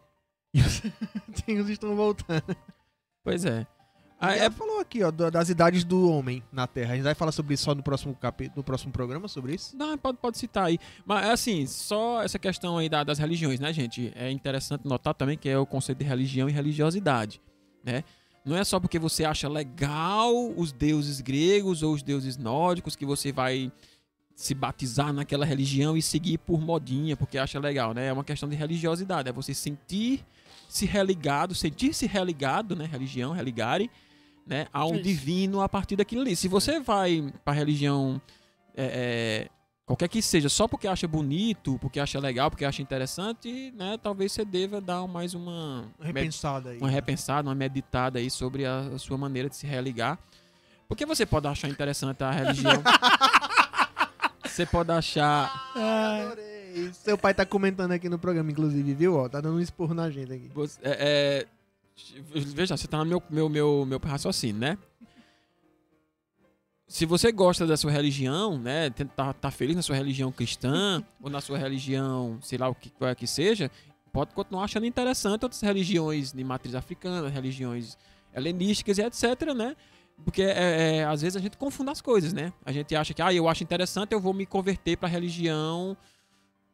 E 0.54 0.60
os 0.62 0.82
antigos 1.28 1.68
estão 1.68 1.94
voltando. 1.94 2.56
Pois 3.22 3.44
é. 3.44 3.66
Ah, 4.18 4.28
Ah, 4.28 4.34
é- 4.36 4.50
falou 4.50 4.80
aqui, 4.80 5.02
ó, 5.02 5.10
da- 5.10 5.28
das 5.28 5.50
idades 5.50 5.84
do 5.84 6.10
homem 6.10 6.42
na 6.50 6.66
Terra. 6.66 6.92
A 6.92 6.96
gente 6.96 7.04
vai 7.04 7.14
falar 7.14 7.32
sobre 7.32 7.52
isso 7.52 7.64
só 7.64 7.74
no 7.74 7.82
próximo 7.82 8.14
capítulo, 8.14 8.56
no 8.56 8.64
próximo 8.64 8.90
programa 8.90 9.28
sobre 9.28 9.54
isso. 9.54 9.76
Não, 9.76 9.98
pode, 9.98 10.16
pode 10.16 10.38
citar 10.38 10.64
aí. 10.64 10.78
Mas, 11.04 11.28
assim, 11.28 11.66
só 11.66 12.22
essa 12.22 12.38
questão 12.38 12.78
aí 12.78 12.88
da- 12.88 13.04
das 13.04 13.18
religiões, 13.18 13.60
né, 13.60 13.70
gente? 13.74 14.10
É 14.16 14.30
interessante 14.30 14.86
notar 14.88 15.12
também 15.12 15.36
que 15.36 15.50
é 15.50 15.58
o 15.58 15.66
conceito 15.66 15.98
de 15.98 16.04
religião 16.06 16.48
e 16.48 16.52
religiosidade, 16.52 17.42
né? 17.84 18.02
Não 18.42 18.56
é 18.56 18.64
só 18.64 18.80
porque 18.80 18.98
você 18.98 19.24
acha 19.24 19.48
legal 19.48 20.32
os 20.56 20.72
deuses 20.72 21.20
gregos 21.20 21.82
ou 21.82 21.92
os 21.92 22.02
deuses 22.02 22.38
nórdicos 22.38 22.96
que 22.96 23.04
você 23.04 23.32
vai 23.32 23.70
se 24.36 24.52
batizar 24.52 25.14
naquela 25.14 25.46
religião 25.46 25.96
e 25.96 26.02
seguir 26.02 26.36
por 26.36 26.60
modinha, 26.60 27.16
porque 27.16 27.38
acha 27.38 27.58
legal, 27.58 27.94
né? 27.94 28.08
É 28.08 28.12
uma 28.12 28.22
questão 28.22 28.46
de 28.46 28.54
religiosidade, 28.54 29.30
é 29.30 29.32
você 29.32 29.54
sentir 29.54 30.22
se 30.68 30.84
religado, 30.84 31.54
sentir-se 31.54 32.06
religado, 32.06 32.76
né? 32.76 32.84
Religião, 32.84 33.32
religare, 33.32 33.90
né? 34.46 34.66
A 34.70 34.84
um 34.84 34.94
Isso. 34.96 35.02
divino 35.02 35.62
a 35.62 35.68
partir 35.70 35.96
daquilo 35.96 36.20
ali. 36.20 36.36
Se 36.36 36.48
você 36.48 36.78
vai 36.78 37.32
pra 37.46 37.54
religião 37.54 38.20
é, 38.76 38.84
é, 38.84 39.48
qualquer 39.86 40.06
que 40.06 40.20
seja, 40.20 40.50
só 40.50 40.68
porque 40.68 40.86
acha 40.86 41.08
bonito, 41.08 41.78
porque 41.78 41.98
acha 41.98 42.20
legal, 42.20 42.50
porque 42.50 42.66
acha 42.66 42.82
interessante, 42.82 43.72
né? 43.74 43.96
Talvez 44.02 44.32
você 44.32 44.44
deva 44.44 44.82
dar 44.82 45.06
mais 45.06 45.32
uma, 45.32 45.90
Repensada 45.98 46.70
aí. 46.70 46.78
uma 46.78 46.90
repensada, 46.90 47.48
uma 47.48 47.54
meditada 47.54 48.18
aí 48.18 48.28
sobre 48.28 48.66
a, 48.66 48.80
a 48.80 48.98
sua 48.98 49.16
maneira 49.16 49.48
de 49.48 49.56
se 49.56 49.66
religar. 49.66 50.18
Porque 50.86 51.06
você 51.06 51.24
pode 51.24 51.48
achar 51.48 51.68
interessante 51.68 52.22
a 52.22 52.30
religião. 52.30 52.82
você 54.56 54.66
pode 54.66 54.90
achar. 54.90 55.72
É, 55.76 56.22
Adorei. 56.22 56.90
Seu 56.94 57.16
pai 57.18 57.34
tá 57.34 57.44
comentando 57.44 57.92
aqui 57.92 58.08
no 58.08 58.18
programa, 58.18 58.50
inclusive, 58.50 58.94
viu? 58.94 59.14
Ó, 59.16 59.28
tá 59.28 59.40
dando 59.40 59.56
um 59.56 59.60
esporro 59.60 59.94
na 59.94 60.10
gente 60.10 60.32
aqui. 60.32 60.50
você- 60.54 60.80
é, 60.82 60.96
é, 61.00 61.46
veja, 62.34 62.76
você 62.76 62.86
tá 62.86 62.98
no 62.98 63.04
meu, 63.04 63.22
meu, 63.30 63.48
meu, 63.48 63.84
meu 63.86 63.98
raciocínio, 63.98 64.60
né? 64.60 64.78
Se 66.88 67.04
você 67.04 67.32
gosta 67.32 67.66
da 67.66 67.76
sua 67.76 67.90
religião, 67.90 68.58
né? 68.58 68.90
Tá, 69.14 69.32
tá 69.32 69.50
feliz 69.50 69.74
na 69.76 69.82
sua 69.82 69.96
religião 69.96 70.30
cristã, 70.30 71.02
ou 71.20 71.28
na 71.28 71.40
sua 71.40 71.58
religião, 71.58 72.38
sei 72.42 72.58
lá 72.58 72.68
o 72.68 72.74
que 72.74 72.90
qual 72.90 73.10
é 73.10 73.14
que 73.14 73.26
seja, 73.26 73.70
pode 74.12 74.32
continuar 74.34 74.64
achando 74.64 74.86
interessante 74.86 75.42
outras 75.44 75.60
religiões 75.60 76.32
de 76.32 76.44
matriz 76.44 76.74
africana, 76.74 77.28
religiões 77.28 77.98
helenísticas 78.34 78.98
e 78.98 79.02
etc, 79.02 79.52
né? 79.54 79.76
Porque 80.24 80.42
é, 80.42 80.96
é, 80.98 81.04
às 81.04 81.22
vezes 81.22 81.36
a 81.36 81.40
gente 81.40 81.56
confunde 81.56 81.90
as 81.90 82.00
coisas, 82.00 82.32
né? 82.32 82.52
A 82.64 82.72
gente 82.72 82.94
acha 82.96 83.12
que, 83.14 83.22
ah, 83.22 83.32
eu 83.32 83.48
acho 83.48 83.62
interessante, 83.62 84.12
eu 84.12 84.20
vou 84.20 84.32
me 84.34 84.46
converter 84.46 84.96
para 84.96 85.08
a 85.08 85.10
religião 85.10 85.96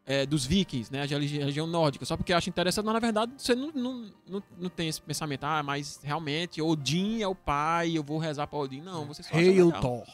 é, 0.07 0.24
dos 0.24 0.47
vikings, 0.47 0.93
né? 0.93 1.03
A 1.03 1.07
religi- 1.07 1.38
religião 1.38 1.66
nórdica. 1.66 2.05
Só 2.05 2.16
porque 2.16 2.32
acha 2.32 2.49
interessante, 2.49 2.84
mas 2.84 2.95
na 2.95 3.01
verdade 3.01 3.32
você 3.36 3.55
não, 3.55 3.70
não, 3.72 4.11
não, 4.28 4.43
não 4.59 4.68
tem 4.70 4.88
esse 4.88 5.01
pensamento, 5.03 5.45
ah, 5.45 5.62
mas 5.62 6.01
realmente 6.03 6.62
Odin 6.62 7.20
é 7.20 7.26
o 7.28 7.34
pai, 7.34 7.97
eu 7.97 8.03
vou 8.03 8.18
rezar 8.18 8.47
para 8.47 8.59
Odin. 8.59 8.80
Não, 8.80 9.07
você 9.07 9.22
só 9.22 9.34
Hail. 9.36 9.72
Thor. 9.72 10.05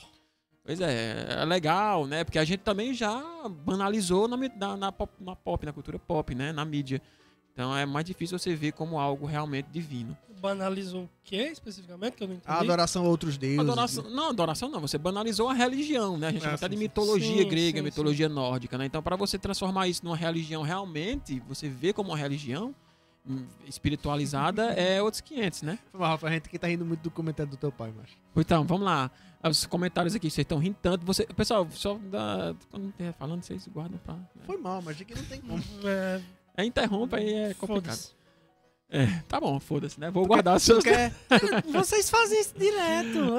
Pois 0.64 0.80
é, 0.80 1.40
é 1.40 1.44
legal, 1.46 2.06
né? 2.06 2.24
Porque 2.24 2.38
a 2.38 2.44
gente 2.44 2.60
também 2.60 2.92
já 2.92 3.22
banalizou 3.64 4.28
na, 4.28 4.36
na, 4.36 4.76
na 4.76 4.92
pop, 4.92 5.12
na 5.20 5.34
pop, 5.34 5.64
na 5.64 5.72
cultura 5.72 5.98
pop, 5.98 6.34
né? 6.34 6.52
Na 6.52 6.64
mídia. 6.64 7.00
Então 7.52 7.74
é 7.76 7.86
mais 7.86 8.04
difícil 8.04 8.38
você 8.38 8.54
ver 8.54 8.72
como 8.72 8.98
algo 8.98 9.26
realmente 9.26 9.66
divino. 9.70 10.16
Banalizou 10.38 11.04
o 11.04 11.10
que 11.22 11.36
especificamente? 11.36 12.14
Que 12.16 12.22
eu 12.24 12.28
não 12.28 12.34
entendi. 12.36 12.50
A 12.50 12.60
adoração 12.60 13.04
a 13.04 13.08
outros 13.08 13.36
deuses. 13.36 13.58
Adoração, 13.60 14.04
não, 14.10 14.28
adoração 14.30 14.68
não, 14.70 14.80
você 14.80 14.96
banalizou 14.96 15.48
a 15.48 15.52
religião, 15.54 16.16
né? 16.16 16.28
A 16.28 16.30
gente 16.30 16.40
Ah, 16.40 16.44
chama 16.44 16.54
até 16.54 16.66
sim, 16.66 16.70
de 16.70 16.76
sim. 16.76 16.82
mitologia 16.82 17.42
Sim, 17.42 17.48
grega, 17.48 17.78
sim, 17.78 17.84
mitologia 17.84 18.28
nórdica, 18.28 18.78
né? 18.78 18.86
Então, 18.86 19.02
para 19.02 19.16
você 19.16 19.38
transformar 19.38 19.88
isso 19.88 20.04
numa 20.04 20.16
religião 20.16 20.62
realmente, 20.62 21.40
você 21.46 21.68
vê 21.68 21.92
como 21.92 22.10
uma 22.10 22.16
religião 22.16 22.74
hum, 23.28 23.44
espiritualizada, 23.66 24.72
é 24.78 25.02
outros 25.02 25.20
500, 25.20 25.62
né? 25.62 25.78
Foi 25.90 26.00
mal, 26.00 26.10
Rafa, 26.10 26.28
a 26.28 26.30
gente 26.32 26.48
que 26.48 26.58
tá 26.58 26.66
rindo 26.66 26.84
muito 26.84 27.00
do 27.02 27.10
comentário 27.10 27.50
do 27.50 27.56
teu 27.58 27.70
pai, 27.72 27.92
macho. 27.96 28.16
Então, 28.36 28.64
vamos 28.64 28.84
lá. 28.84 29.10
Os 29.42 29.66
comentários 29.66 30.14
aqui, 30.16 30.28
vocês 30.30 30.44
estão 30.44 30.58
rindo 30.58 30.76
tanto. 30.82 31.04
Você, 31.06 31.24
pessoal, 31.26 31.66
só 31.70 31.94
da, 31.94 32.54
quando 32.70 32.92
falando, 33.18 33.42
vocês 33.42 33.68
guardam 33.68 33.98
pra. 34.04 34.16
Foi 34.44 34.56
mal, 34.56 34.82
mas 34.82 35.00
aqui 35.00 35.14
não 35.14 35.24
tem 35.24 35.40
como. 35.40 35.62
É, 35.84 36.20
É, 36.56 36.64
interrompe 36.64 37.14
aí, 37.14 37.32
é 37.34 37.54
complicado. 37.54 37.96
É, 38.90 39.06
tá 39.28 39.38
bom, 39.38 39.60
foda-se, 39.60 40.00
né? 40.00 40.10
Vou 40.10 40.26
guardar 40.26 40.56
os 40.56 40.62
seus. 40.62 40.82
Tu 40.84 40.88
quer... 40.90 41.12
Vocês 41.70 42.08
fazem 42.08 42.40
isso 42.40 42.54
direto. 42.58 43.18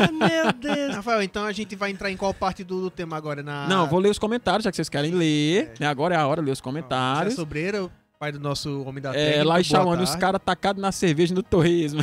Ah, 0.00 0.12
meu 0.12 0.52
Deus. 0.52 0.94
Rafael, 0.96 1.22
então 1.22 1.44
a 1.44 1.52
gente 1.52 1.74
vai 1.76 1.90
entrar 1.90 2.10
em 2.10 2.16
qual 2.16 2.32
parte 2.34 2.62
do, 2.64 2.80
do 2.82 2.90
tema 2.90 3.16
agora? 3.16 3.42
Na... 3.42 3.66
Não, 3.68 3.86
vou 3.88 3.98
ler 3.98 4.10
os 4.10 4.18
comentários, 4.18 4.62
já 4.64 4.70
que 4.70 4.76
vocês 4.76 4.88
querem 4.88 5.10
ler. 5.12 5.72
né? 5.80 5.86
Agora 5.88 6.14
é 6.14 6.18
a 6.18 6.26
hora 6.26 6.40
de 6.40 6.46
ler 6.46 6.52
os 6.52 6.58
Zé 6.58 6.62
comentários. 6.62 7.34
Sobreira, 7.34 7.88
pai 8.18 8.30
do 8.32 8.38
nosso 8.40 8.82
homem 8.84 9.02
da 9.02 9.10
É, 9.10 9.12
técnica. 9.14 9.38
lá 9.44 9.60
em 9.60 9.62
boa 9.62 9.64
Chauane, 9.64 10.02
os 10.04 10.14
caras 10.16 10.40
tacados 10.44 10.80
na 10.80 10.92
cerveja 10.92 11.34
no 11.34 11.42
torresmo. 11.42 12.02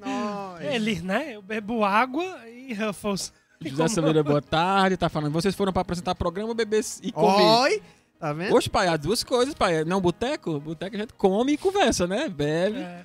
Nós. 0.00 0.60
Ele, 0.64 1.00
né? 1.00 1.34
Eu 1.36 1.42
bebo 1.42 1.84
água 1.84 2.24
e 2.48 2.72
Ruffles. 2.74 3.32
José 3.62 3.88
Silveira, 3.88 4.22
boa 4.22 4.40
tarde. 4.42 4.96
Tá 4.96 5.08
falando, 5.08 5.32
vocês 5.32 5.54
foram 5.54 5.72
pra 5.72 5.82
apresentar 5.82 6.14
programa, 6.14 6.54
beber 6.54 6.82
e 7.02 7.12
comer. 7.12 7.42
Oi! 7.42 7.82
Tá 8.20 8.32
vendo? 8.34 8.54
Oxe, 8.54 8.68
pai, 8.68 8.86
as 8.86 8.98
duas 9.00 9.24
coisas, 9.24 9.54
pai. 9.54 9.82
Não, 9.84 10.00
boteco? 10.00 10.60
Boteco 10.60 10.94
a 10.94 10.98
gente 10.98 11.14
come 11.14 11.52
e 11.54 11.56
conversa, 11.56 12.06
né? 12.06 12.28
Bebe. 12.28 12.78
É, 12.78 13.04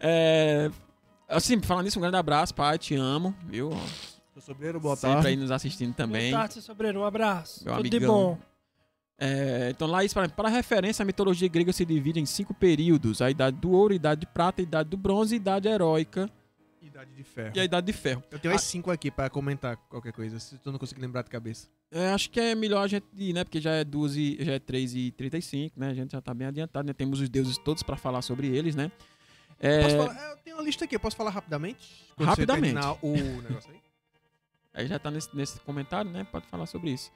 É, 0.00 0.70
assim, 1.28 1.58
falando 1.62 1.84
nisso, 1.84 1.98
um 1.98 2.02
grande 2.02 2.16
abraço, 2.16 2.52
pai. 2.54 2.76
Te 2.76 2.94
amo, 2.96 3.34
viu? 3.46 3.70
Seu 4.32 4.42
Sobreira, 4.42 4.78
boa 4.78 4.96
Sempre 4.96 5.14
tarde. 5.14 5.28
aí 5.28 5.36
nos 5.36 5.50
assistindo 5.50 5.94
também. 5.94 6.30
Boa 6.30 6.40
tarde, 6.40 6.54
seu 6.54 6.62
sobreiro. 6.62 7.00
Um 7.00 7.04
abraço. 7.04 7.64
Meu 7.64 7.76
Tudo 7.76 7.88
de 7.88 7.96
amigão. 7.96 8.14
bom. 8.14 8.38
É, 9.18 9.68
então, 9.70 9.88
Laís, 9.88 10.12
para, 10.12 10.28
para 10.28 10.48
referência, 10.50 11.02
a 11.02 11.06
mitologia 11.06 11.48
grega 11.48 11.72
se 11.72 11.86
divide 11.86 12.20
em 12.20 12.26
cinco 12.26 12.52
períodos: 12.52 13.22
a 13.22 13.30
idade 13.30 13.56
do 13.56 13.70
ouro, 13.70 13.92
a 13.94 13.96
idade 13.96 14.20
de 14.22 14.26
prata, 14.26 14.60
a 14.60 14.64
idade 14.64 14.90
do 14.90 14.96
bronze, 14.98 15.34
a 15.34 15.36
idade 15.36 15.68
heróica 15.68 16.28
Idade 16.86 17.10
de 17.14 17.22
ferro. 17.24 17.52
e 17.54 17.60
a 17.60 17.64
idade 17.64 17.86
de 17.86 17.92
ferro. 17.92 18.22
Eu 18.30 18.38
tenho 18.38 18.54
as 18.54 18.62
cinco 18.62 18.90
aqui 18.90 19.10
pra 19.10 19.28
comentar 19.30 19.76
qualquer 19.76 20.12
coisa, 20.12 20.38
se 20.38 20.56
tu 20.58 20.70
não 20.72 20.78
conseguir 20.78 21.00
lembrar 21.00 21.22
de 21.22 21.30
cabeça. 21.30 21.68
É, 21.90 22.10
acho 22.10 22.30
que 22.30 22.40
é 22.40 22.54
melhor 22.54 22.82
a 22.82 22.86
gente 22.88 23.06
ir, 23.16 23.32
né? 23.32 23.44
Porque 23.44 23.60
já 23.60 23.72
é 23.72 23.84
2 23.84 24.16
e, 24.16 24.36
já 24.40 24.52
é 24.54 24.58
3 24.58 24.94
e 24.94 25.10
35, 25.12 25.78
né? 25.78 25.88
A 25.90 25.94
gente 25.94 26.12
já 26.12 26.20
tá 26.20 26.34
bem 26.34 26.48
adiantado, 26.48 26.86
né? 26.86 26.92
Temos 26.92 27.20
os 27.20 27.28
deuses 27.28 27.56
todos 27.58 27.82
para 27.82 27.96
falar 27.96 28.22
sobre 28.22 28.48
eles, 28.48 28.74
né? 28.74 28.90
É, 29.60 29.82
Posso 29.82 29.96
falar? 29.96 30.20
É, 30.28 30.32
Eu 30.32 30.36
tenho 30.38 30.56
uma 30.56 30.62
lista 30.62 30.84
aqui, 30.84 30.96
eu 30.96 31.00
posso 31.00 31.16
falar 31.16 31.30
rapidamente? 31.30 32.04
Quando 32.16 32.28
Rapidamente. 32.28 32.78
o 33.02 33.12
negócio 33.42 33.70
aí? 33.70 33.80
Aí 34.74 34.86
já 34.86 34.98
tá 34.98 35.10
nesse, 35.10 35.34
nesse 35.34 35.58
comentário, 35.60 36.10
né? 36.10 36.24
Pode 36.24 36.46
falar 36.48 36.66
sobre 36.66 36.90
isso. 36.90 37.10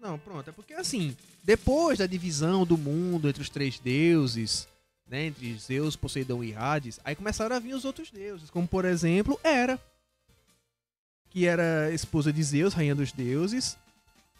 Não, 0.00 0.18
pronto. 0.18 0.48
É 0.48 0.52
porque 0.52 0.72
assim, 0.74 1.14
depois 1.42 1.98
da 1.98 2.06
divisão 2.06 2.64
do 2.64 2.78
mundo 2.78 3.28
entre 3.28 3.42
os 3.42 3.50
três 3.50 3.78
deuses, 3.80 4.66
né, 5.10 5.26
entre 5.26 5.54
Zeus, 5.58 5.96
Poseidon 5.96 6.42
e 6.44 6.54
Hades, 6.54 7.00
aí 7.04 7.14
começaram 7.14 7.56
a 7.56 7.58
vir 7.58 7.74
os 7.74 7.84
outros 7.84 8.10
deuses, 8.10 8.50
como 8.50 8.66
por 8.68 8.84
exemplo 8.84 9.38
Hera, 9.42 9.78
que 11.30 11.46
era 11.46 11.90
esposa 11.92 12.32
de 12.32 12.42
Zeus, 12.42 12.74
rainha 12.74 12.94
dos 12.94 13.12
deuses, 13.12 13.76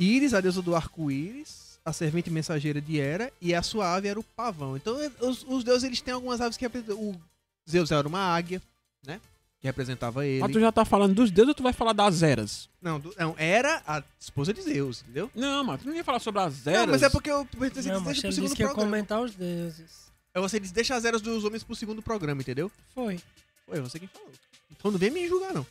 Íris, 0.01 0.33
a 0.35 0.41
deusa 0.41 0.63
do 0.63 0.75
arco-íris, 0.77 1.79
a 1.85 1.93
servente 1.93 2.31
mensageira 2.31 2.81
de 2.81 2.99
Hera, 3.01 3.33
e 3.41 3.55
a 3.55 3.63
sua 3.63 3.95
ave 3.95 4.09
era 4.09 4.19
o 4.21 4.23
pavão. 4.23 4.77
Então 4.77 5.01
eh, 5.03 5.11
os, 5.21 5.45
os 5.49 5.65
deuses 5.65 5.85
eles 5.85 6.01
têm 6.01 6.15
algumas 6.15 6.41
aves 6.41 6.57
que 6.57 6.65
representam. 6.65 6.97
O 6.99 7.21
Zeus 7.69 7.91
era 7.91 8.07
uma 8.07 8.21
águia, 8.21 8.63
né? 9.07 9.21
Que 9.61 9.67
representava 9.67 10.25
ele. 10.25 10.41
Mas 10.41 10.53
tu 10.53 10.61
já 10.61 10.71
tá 10.71 10.85
falando 10.85 11.15
dos 11.17 11.31
deuses 11.33 11.49
ou 11.49 11.55
tu 11.55 11.63
vai 11.65 11.73
falar 11.73 11.93
das 11.93 12.23
eras? 12.23 12.69
Não, 12.81 13.01
do- 13.01 13.13
não, 13.19 13.35
era 13.37 13.83
a 13.87 14.03
esposa 14.21 14.55
de 14.55 14.63
Zeus, 14.63 15.03
entendeu? 15.03 15.31
Não, 15.35 15.65
mas 15.65 15.81
tu 15.83 15.89
não 15.89 15.95
ia 15.95 16.05
falar 16.05 16.21
sobre 16.21 16.41
as 16.43 16.65
eras. 16.67 16.83
Não, 16.83 16.93
mas 16.93 17.03
é 17.03 17.11
porque 17.11 17.29
eu 17.31 17.39
Não, 17.39 17.61
deixa 17.69 17.91
pro 18.01 18.13
segundo 18.15 18.33
disse 18.43 18.55
que 18.55 18.63
ia 18.63 18.69
programa. 18.69 18.75
comentar 18.91 19.21
os 19.21 19.35
deuses. 19.35 20.08
É 20.35 20.41
você 20.41 20.61
diz, 20.61 20.71
deixa 20.71 20.95
as 20.95 21.05
eras 21.05 21.21
dos 21.23 21.45
homens 21.45 21.63
pro 21.65 21.75
segundo 21.75 22.03
programa, 22.03 22.41
entendeu? 22.43 22.71
Foi. 22.95 23.19
Foi 23.67 23.81
você 23.81 23.99
quem 23.99 24.09
falou. 24.09 24.31
Então 24.71 24.91
não 24.91 24.99
vem 24.99 25.11
me 25.11 25.27
julgar, 25.29 25.53
não. 25.55 25.67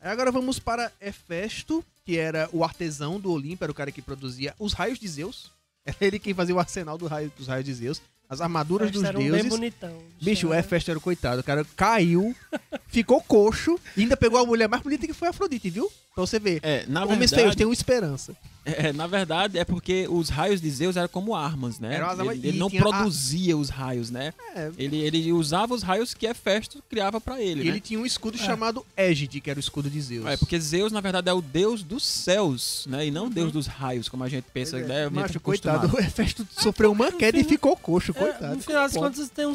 Aí 0.00 0.10
agora 0.10 0.30
vamos 0.30 0.58
para 0.58 0.92
Hefesto, 1.00 1.84
que 2.04 2.18
era 2.18 2.48
o 2.52 2.62
artesão 2.62 3.18
do 3.18 3.32
Olimpo, 3.32 3.64
era 3.64 3.70
o 3.72 3.74
cara 3.74 3.90
que 3.90 4.02
produzia 4.02 4.54
os 4.58 4.72
raios 4.72 4.98
de 4.98 5.08
Zeus. 5.08 5.50
Era 5.86 5.96
ele 6.00 6.18
quem 6.18 6.32
fazia 6.32 6.54
o 6.54 6.58
arsenal 6.58 6.96
do 6.96 7.06
raio- 7.06 7.30
dos 7.36 7.46
raios 7.46 7.64
de 7.66 7.74
Zeus. 7.74 8.00
As 8.26 8.40
armaduras 8.40 8.90
dos 8.90 9.02
era 9.04 9.18
um 9.18 9.20
bem 9.20 9.30
deuses. 9.32 9.48
bonitão. 9.50 10.02
Bicho, 10.18 10.48
o 10.48 10.52
Era- 10.54 10.60
Hefesto 10.60 10.90
era 10.90 10.96
o 10.98 11.00
coitado. 11.00 11.42
O 11.42 11.44
cara 11.44 11.62
caiu, 11.76 12.34
ficou 12.88 13.20
coxo 13.22 13.78
e 13.94 14.00
ainda 14.00 14.16
pegou 14.16 14.38
a 14.40 14.46
mulher 14.46 14.66
mais 14.66 14.82
bonita 14.82 15.06
que 15.06 15.12
foi 15.12 15.28
a 15.28 15.30
Afrodite, 15.30 15.68
viu? 15.68 15.92
Pra 16.14 16.22
você 16.26 16.38
ver. 16.38 16.58
É, 16.62 16.86
na 16.86 17.04
Homens 17.04 17.18
verdade, 17.18 17.34
feios 17.42 17.54
têm 17.54 17.66
uma 17.66 17.74
esperança. 17.74 18.34
É, 18.64 18.92
na 18.92 19.06
verdade, 19.06 19.58
é 19.58 19.64
porque 19.64 20.06
os 20.08 20.28
raios 20.28 20.60
de 20.60 20.70
Zeus 20.70 20.96
eram 20.96 21.08
como 21.08 21.34
armas, 21.34 21.78
né? 21.78 22.00
Ele, 22.32 22.48
ele 22.48 22.58
não 22.58 22.70
tinha 22.70 22.80
a- 22.82 22.84
produzia 22.84 23.56
os 23.56 23.68
raios, 23.68 24.10
né? 24.10 24.32
É, 24.54 24.70
Ele, 24.78 24.96
ele 24.98 25.32
usava 25.32 25.74
os 25.74 25.82
raios 25.82 26.14
que 26.14 26.26
Hefesto 26.26 26.82
criava 26.88 27.20
pra 27.20 27.40
ele, 27.42 27.60
e 27.60 27.64
né? 27.64 27.70
ele 27.72 27.80
tinha 27.80 27.98
um 28.00 28.06
escudo 28.06 28.36
É. 28.38 28.40
chamado 28.40 28.84
Égide, 28.96 29.40
que 29.40 29.50
era 29.50 29.58
o 29.58 29.60
escudo 29.60 29.90
de 29.90 30.00
Zeus. 30.00 30.26
É, 30.26 30.36
porque 30.36 30.58
Zeus, 30.58 30.92
na 30.92 31.00
verdade, 31.00 31.28
é 31.28 31.32
o 31.32 31.42
deus 31.42 31.82
dos 31.82 32.04
céus, 32.04 32.86
né? 32.88 33.06
E 33.06 33.10
não 33.10 33.26
o 33.26 33.30
deus 33.30 33.52
dos 33.52 33.66
raios, 33.66 34.08
como 34.08 34.24
a 34.24 34.28
gente 34.28 34.44
pensa, 34.52 34.78
é. 34.78 34.84
né? 34.86 35.08
Macho, 35.10 35.38
coitado, 35.40 35.94
o 35.94 35.98
Hefesto 36.00 36.46
sofreu 36.50 36.92
uma 36.92 37.12
queda 37.12 37.38
e 37.38 37.44
ficou 37.44 37.76
coxo, 37.76 38.12
É, 38.12 38.14
coitado. 38.14 38.56
no 38.56 38.62
final 38.62 38.82
das 38.84 38.92
contas 38.94 39.28
tem 39.28 39.46
um, 39.46 39.50
um 39.50 39.54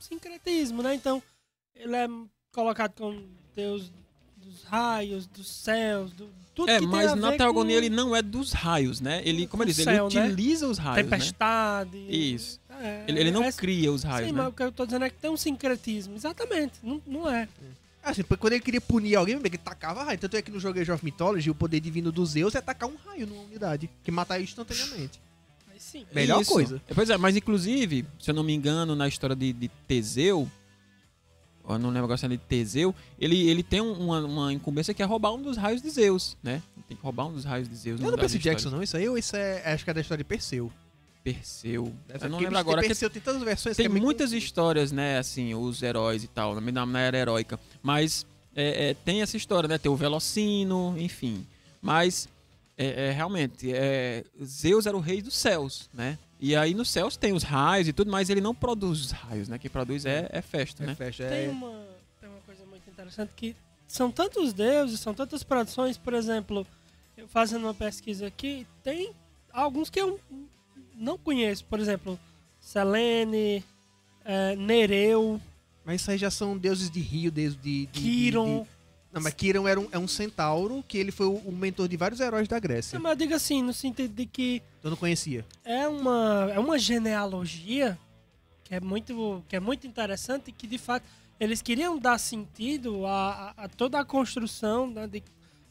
sincretismo, 0.00 0.82
né? 0.82 0.94
Então, 0.94 1.22
ele 1.74 1.94
é 1.96 2.08
colocado 2.52 2.92
como 2.96 3.22
Deus 3.54 3.90
dos 4.36 4.62
raios, 4.64 5.26
dos 5.26 5.48
céus, 5.48 6.12
do, 6.12 6.26
tudo 6.54 6.70
É, 6.70 6.78
que 6.78 6.86
mas 6.86 7.12
tem 7.12 7.12
a 7.12 7.16
na 7.16 7.32
teogonia 7.36 7.78
com 7.78 7.84
ele 7.84 7.94
não 7.94 8.14
é 8.14 8.22
dos 8.22 8.52
raios, 8.52 9.00
né? 9.00 9.22
Ele, 9.24 9.46
como 9.46 9.62
ele 9.62 9.72
diz, 9.72 9.86
ele 9.86 9.96
né? 9.96 10.02
utiliza 10.02 10.66
os 10.66 10.78
raios, 10.78 10.96
né? 10.96 11.02
tempestade. 11.02 11.98
Isso. 12.08 12.60
É, 12.82 13.04
Ele, 13.06 13.20
ele 13.20 13.30
não 13.30 13.44
é- 13.44 13.52
cria 13.52 13.92
os 13.92 14.02
raios, 14.02 14.28
Sim, 14.28 14.34
né? 14.34 14.42
mas 14.42 14.48
o 14.52 14.56
que 14.56 14.62
eu 14.62 14.72
tô 14.72 14.86
dizendo 14.86 15.04
é 15.04 15.10
que 15.10 15.16
tem 15.16 15.30
um 15.30 15.36
sincretismo. 15.36 16.14
Exatamente. 16.16 16.74
Não, 16.82 17.00
não 17.06 17.30
é. 17.30 17.46
Assim, 18.02 18.22
porque 18.22 18.40
quando 18.40 18.54
ele 18.54 18.62
queria 18.62 18.80
punir 18.80 19.14
alguém, 19.16 19.36
ele 19.36 19.58
tacava 19.58 20.02
raio. 20.02 20.18
Tanto 20.18 20.34
é 20.36 20.40
que 20.40 20.50
no 20.50 20.58
jogo 20.58 20.80
Age 20.80 20.90
of 20.90 21.04
Mythology, 21.04 21.50
o 21.50 21.54
poder 21.54 21.80
divino 21.80 22.10
dos 22.10 22.30
Zeus 22.30 22.54
é 22.54 22.60
tacar 22.62 22.88
um 22.88 22.94
raio 23.06 23.26
numa 23.26 23.42
unidade, 23.42 23.90
que 24.02 24.10
mata 24.10 24.40
instantaneamente. 24.40 25.20
Mas 25.68 25.82
sim. 25.82 26.06
Melhor 26.14 26.40
Isso. 26.40 26.50
coisa. 26.50 26.80
Pois 26.94 27.10
é, 27.10 27.18
mas 27.18 27.36
inclusive, 27.36 28.06
se 28.18 28.30
eu 28.30 28.34
não 28.34 28.42
me 28.42 28.54
engano, 28.54 28.96
na 28.96 29.06
história 29.06 29.36
de, 29.36 29.52
de 29.52 29.68
Teseu, 29.86 30.50
eu 31.74 31.78
não 31.78 31.88
lembro 31.88 32.04
agora 32.04 32.18
se 32.18 32.26
é 32.26 32.28
de 32.28 32.38
Teseu, 32.38 32.94
ele, 33.18 33.48
ele 33.48 33.62
tem 33.62 33.80
um- 33.80 33.92
uma, 33.92 34.20
uma 34.20 34.52
incumbência 34.52 34.92
que 34.94 35.02
é 35.02 35.06
roubar 35.06 35.32
um 35.32 35.42
dos 35.42 35.56
raios 35.56 35.80
de 35.82 35.90
Zeus, 35.90 36.36
né? 36.42 36.62
Tem 36.88 36.96
que 36.96 37.02
roubar 37.02 37.26
um 37.26 37.32
dos 37.32 37.44
raios 37.44 37.68
de 37.68 37.74
Zeus. 37.76 38.00
Não 38.00 38.08
é 38.08 38.10
do 38.10 38.18
Percy. 38.18 38.38
Jackson, 38.38 38.70
não? 38.70 38.82
Isso 38.82 38.96
aí 38.96 39.08
ou 39.08 39.16
isso 39.16 39.36
é. 39.36 39.72
Acho 39.72 39.84
que 39.84 39.90
é 39.90 39.94
da 39.94 40.00
história 40.00 40.24
de 40.24 40.28
Perseu. 40.28 40.72
Perseu. 41.22 41.92
Deve 42.08 42.24
Eu 42.24 42.30
não 42.30 42.38
lembro 42.38 42.58
agora. 42.58 42.80
Perseu, 42.80 43.10
tem 43.10 43.20
todas 43.22 43.40
as 43.40 43.44
versões. 43.46 43.76
tem 43.76 43.86
é 43.86 43.88
muitas 43.88 44.32
histórias, 44.32 44.90
né? 44.90 45.18
Assim, 45.18 45.54
os 45.54 45.82
heróis 45.82 46.24
e 46.24 46.28
tal, 46.28 46.60
na, 46.60 46.86
na 46.86 47.00
era 47.00 47.18
heróica. 47.18 47.60
Mas 47.82 48.26
é, 48.56 48.90
é, 48.90 48.94
tem 48.94 49.22
essa 49.22 49.36
história, 49.36 49.68
né? 49.68 49.78
Tem 49.78 49.90
o 49.90 49.96
Velocino, 49.96 50.94
enfim. 50.98 51.46
Mas 51.80 52.28
é, 52.76 53.08
é, 53.08 53.12
realmente, 53.12 53.70
é, 53.72 54.24
Zeus 54.42 54.86
era 54.86 54.96
o 54.96 55.00
rei 55.00 55.20
dos 55.22 55.36
céus, 55.36 55.88
né? 55.92 56.18
E 56.40 56.56
aí 56.56 56.72
nos 56.74 56.88
céus 56.90 57.16
tem 57.16 57.32
os 57.32 57.42
raios 57.42 57.86
e 57.88 57.92
tudo, 57.92 58.10
mas 58.10 58.30
ele 58.30 58.40
não 58.40 58.54
produz 58.54 59.00
os 59.06 59.10
raios, 59.10 59.48
né? 59.48 59.58
Quem 59.58 59.70
produz 59.70 60.06
é, 60.06 60.28
é 60.32 60.40
Festo, 60.40 60.82
É, 60.82 60.86
né? 60.86 60.94
fecha, 60.94 61.28
Tem, 61.28 61.46
é... 61.46 61.48
uma, 61.50 61.86
tem 62.20 62.28
uma 62.30 62.40
coisa 62.46 62.64
muito 62.64 62.88
interessante 62.88 63.30
que 63.36 63.54
são 63.86 64.10
tantos 64.10 64.52
deuses, 64.52 65.00
são 65.00 65.12
tantas 65.12 65.42
produções, 65.42 65.98
por 65.98 66.14
exemplo, 66.14 66.66
eu 67.16 67.28
fazendo 67.28 67.64
uma 67.64 67.74
pesquisa 67.74 68.26
aqui, 68.26 68.66
tem 68.82 69.12
alguns 69.52 69.90
que 69.90 70.00
eu 70.00 70.18
não 70.94 71.18
conheço, 71.18 71.64
por 71.66 71.78
exemplo, 71.78 72.18
Selene, 72.58 73.64
é, 74.24 74.54
Nereu, 74.56 75.40
Mas 75.84 76.00
isso 76.02 76.10
aí 76.10 76.18
já 76.18 76.30
são 76.30 76.56
deuses 76.56 76.90
de 76.90 77.00
rio, 77.00 77.30
deuses 77.30 77.58
de. 77.60 77.86
de, 77.86 77.92
de- 77.92 78.00
Kiron. 78.00 78.62
de- 78.62 78.79
Não, 79.12 79.20
mas 79.20 79.34
Kiron 79.34 79.66
era 79.66 79.80
um, 79.80 79.88
é 79.90 79.98
um 79.98 80.06
centauro 80.06 80.84
que 80.86 80.96
ele 80.96 81.10
foi 81.10 81.26
o, 81.26 81.34
o 81.34 81.52
mentor 81.52 81.88
de 81.88 81.96
vários 81.96 82.20
heróis 82.20 82.46
da 82.46 82.58
Grécia. 82.60 82.98
Mas 83.00 83.10
eu 83.12 83.16
digo 83.16 83.34
assim, 83.34 83.60
no 83.62 83.72
sentido 83.72 84.14
de 84.14 84.24
que 84.24 84.62
Eu 84.84 84.90
não 84.90 84.96
conhecia. 84.96 85.44
é 85.64 85.88
uma, 85.88 86.48
é 86.54 86.58
uma 86.58 86.78
genealogia 86.78 87.98
que 88.64 88.74
é 88.74 88.80
muito, 88.80 89.42
que 89.48 89.56
é 89.56 89.60
muito 89.60 89.86
interessante 89.86 90.48
e 90.48 90.52
que 90.52 90.66
de 90.66 90.78
fato 90.78 91.04
eles 91.40 91.60
queriam 91.60 91.98
dar 91.98 92.18
sentido 92.18 93.04
a, 93.06 93.54
a- 93.56 93.64
a 93.64 93.68
toda 93.68 93.98
a 93.98 94.04
construção 94.04 94.88
né, 94.90 95.06
de, 95.08 95.22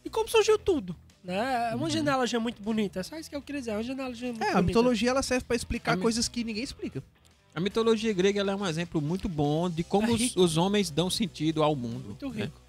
de 0.04 0.10
como 0.10 0.28
surgiu 0.28 0.58
tudo. 0.60 0.96
Né? 1.24 1.70
É 1.72 1.76
uma 1.76 1.90
genealogia 1.90 2.40
muito 2.40 2.62
bonita, 2.62 3.00
é 3.00 3.04
só 3.04 3.18
isso 3.18 3.30
que 3.30 3.36
eu 3.36 3.42
queria 3.42 3.62
dizer, 3.62 3.72
é 3.72 3.76
uma 3.76 3.84
genealogia 3.84 4.30
muito 4.30 4.42
É, 4.44 4.48
a 4.50 4.54
bonita. 4.56 4.68
mitologia 4.68 5.10
ela 5.12 5.22
serve 5.22 5.46
pra 5.46 5.56
explicar 5.56 5.94
A 5.94 5.96
mi- 5.96 6.02
coisas 6.02 6.28
que 6.28 6.44
ninguém 6.44 6.64
explica. 6.64 7.02
A 7.56 7.60
mitologia 7.60 8.12
grega 8.14 8.40
ela 8.40 8.52
é 8.52 8.56
um 8.56 8.66
exemplo 8.66 9.02
muito 9.02 9.28
bom 9.30 9.70
de 9.70 9.84
como 9.84 10.08
É 10.08 10.12
os, 10.12 10.36
os 10.36 10.58
homens 10.58 10.90
dão 10.92 11.10
sentido 11.10 11.62
ao 11.64 11.76
mundo. 11.76 12.06
Muito 12.08 12.30
né? 12.32 12.44
rico. 12.46 12.62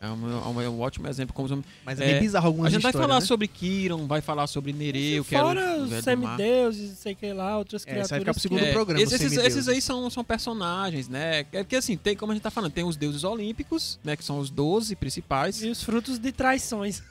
É, 0.00 0.06
um, 0.08 0.30
é 0.30 0.48
um- 0.48 0.60
é 0.62 0.68
um 0.68 0.80
ótimo 0.80 1.08
exemplo 1.08 1.34
como. 1.34 1.64
Mas 1.84 1.98
é, 1.98 2.04
É, 2.08 2.12
bem 2.12 2.20
bizarro 2.22 2.46
algumas 2.46 2.68
A 2.68 2.70
gente 2.70 2.82
vai 2.82 2.92
falar 2.92 3.16
né? 3.18 3.20
sobre 3.20 3.48
Kiron, 3.48 4.06
vai 4.06 4.20
falar 4.20 4.46
sobre 4.46 4.72
Nereu, 4.72 5.24
que 5.24 5.36
Fora 5.36 5.76
os 5.78 6.04
semideuses, 6.04 6.90
não 6.90 6.96
sei 6.96 7.12
o 7.14 7.16
que 7.16 7.32
lá, 7.32 7.58
outras 7.58 7.84
É, 7.84 7.90
isso 8.00 8.08
vai 8.10 8.20
criaturas. 8.20 8.20
ficar 8.20 8.32
pro 8.32 8.40
segundo 8.40 8.60
que- 8.64 8.72
programa, 8.72 9.02
esses, 9.02 9.14
esses 9.20 9.30
semideuses. 9.32 9.68
aí 9.68 9.82
são, 9.82 10.08
são 10.08 10.22
personagens, 10.22 11.08
né? 11.08 11.44
É 11.52 11.64
que 11.64 11.74
assim, 11.74 11.96
tem, 11.96 12.14
como 12.16 12.30
a 12.30 12.34
gente 12.36 12.44
tá 12.44 12.50
falando, 12.50 12.70
tem 12.72 12.84
os 12.84 12.96
deuses 12.96 13.24
olímpicos, 13.24 13.98
né? 14.04 14.16
Que 14.16 14.24
são 14.24 14.38
os 14.38 14.50
12 14.50 14.94
principais. 14.94 15.62
E 15.64 15.68
os 15.68 15.82
frutos 15.82 16.16
de 16.18 16.30
traições. 16.30 17.02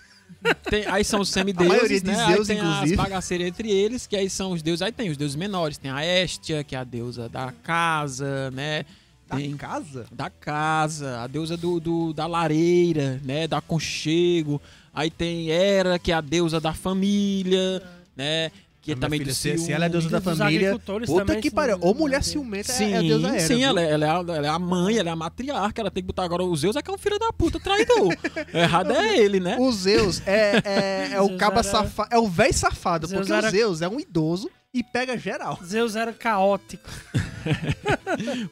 Tem- 0.70 0.86
aí 0.88 1.04
são 1.04 1.20
os 1.20 1.30
A 1.36 1.44
maioria 1.44 1.80
semideuses, 1.88 2.04
né? 2.04 2.16
Aí 2.24 2.46
tem 2.46 2.58
inclusive. 2.58 2.92
as 2.94 2.98
bagaceiras 2.98 3.48
entre 3.48 3.70
eles, 3.70 4.08
que 4.08 4.16
aí 4.16 4.30
são 4.30 4.52
os 4.54 4.62
deuses. 4.62 4.82
Aí 4.82 4.92
tem 4.94 5.10
os 5.10 5.18
deuses 5.18 5.36
menores, 5.36 5.78
tem 5.78 5.92
a 5.92 6.06
Estia, 6.24 6.64
que 6.64 6.74
é 6.76 6.80
a 6.80 6.84
deusa 6.86 7.28
da 7.28 7.52
casa, 7.64 8.50
né? 8.52 8.86
Da 9.30 9.36
Tem 9.36 9.58
casa? 9.58 10.06
da 10.12 10.30
casa, 10.30 11.20
a 11.22 11.28
deusa 11.28 11.58
do, 11.58 11.80
do- 11.80 12.14
da 12.14 12.26
lareira, 12.28 13.20
né? 13.26 13.48
Do 13.48 13.56
aconchego. 13.56 14.62
Aí 14.94 15.12
tem 15.12 15.50
Hera, 15.50 16.00
que 16.00 16.12
é 16.12 16.16
a 16.16 16.22
deusa 16.22 16.60
da 16.62 16.74
família, 16.74 17.82
né? 18.16 18.52
Que 18.82 18.92
Ah, 18.92 18.94
é 18.94 18.96
minha 18.96 19.02
também 19.02 19.20
filha, 19.20 19.32
do 19.34 19.36
se- 19.36 19.58
se 19.58 19.72
ela 19.74 19.86
é 19.86 19.90
deusa 19.90 20.10
da 20.10 20.22
família, 20.22 20.80
Puta 21.06 21.36
que 21.42 21.52
pariu. 21.52 21.78
Ou 21.82 21.94
mulher 21.94 22.24
ciumenta 22.24 22.72
Sim, 22.72 22.94
é 22.94 22.98
a 22.98 23.02
deusa 23.02 23.28
Hera. 23.28 23.40
sim, 23.42 23.62
ela, 23.66 23.82
é- 23.82 23.92
ela, 23.92 24.06
é 24.06 24.10
a, 24.10 24.14
ela 24.38 24.48
é 24.48 24.50
a 24.50 24.58
mãe, 24.60 24.98
ela 24.98 25.10
é 25.10 25.12
a 25.12 25.16
matriarca, 25.16 25.82
ela 25.82 25.92
tem 25.92 26.02
que 26.02 26.08
botar 26.08 26.24
agora 26.24 26.42
o 26.44 26.56
Zeus 26.56 26.78
é 26.78 26.82
que 26.82 26.90
é 26.90 26.94
um 26.94 26.98
filho 26.98 27.20
da 27.20 27.34
puta 27.34 27.60
traidor. 27.60 28.16
Errado 28.54 28.92
é 28.94 29.18
ele, 29.18 29.42
né? 29.42 29.58
O 29.60 29.70
Zeus 29.74 30.22
é, 30.26 30.62
é, 30.64 31.10
é 31.16 31.22
o 31.22 31.36
caba 31.36 31.60
era- 31.60 31.64
safado. 31.64 32.10
É 32.16 32.18
o 32.18 32.30
velho 32.30 32.54
safado, 32.54 33.10
porque 33.10 33.30
era- 33.34 33.48
o 33.48 33.52
Zeus 33.52 33.82
é 33.82 33.90
um 33.90 34.00
idoso 34.00 34.50
e 34.74 34.84
pega 34.84 35.18
geral. 35.18 35.60
Zeus 35.64 35.96
era 35.96 36.14
caótico. 36.14 36.90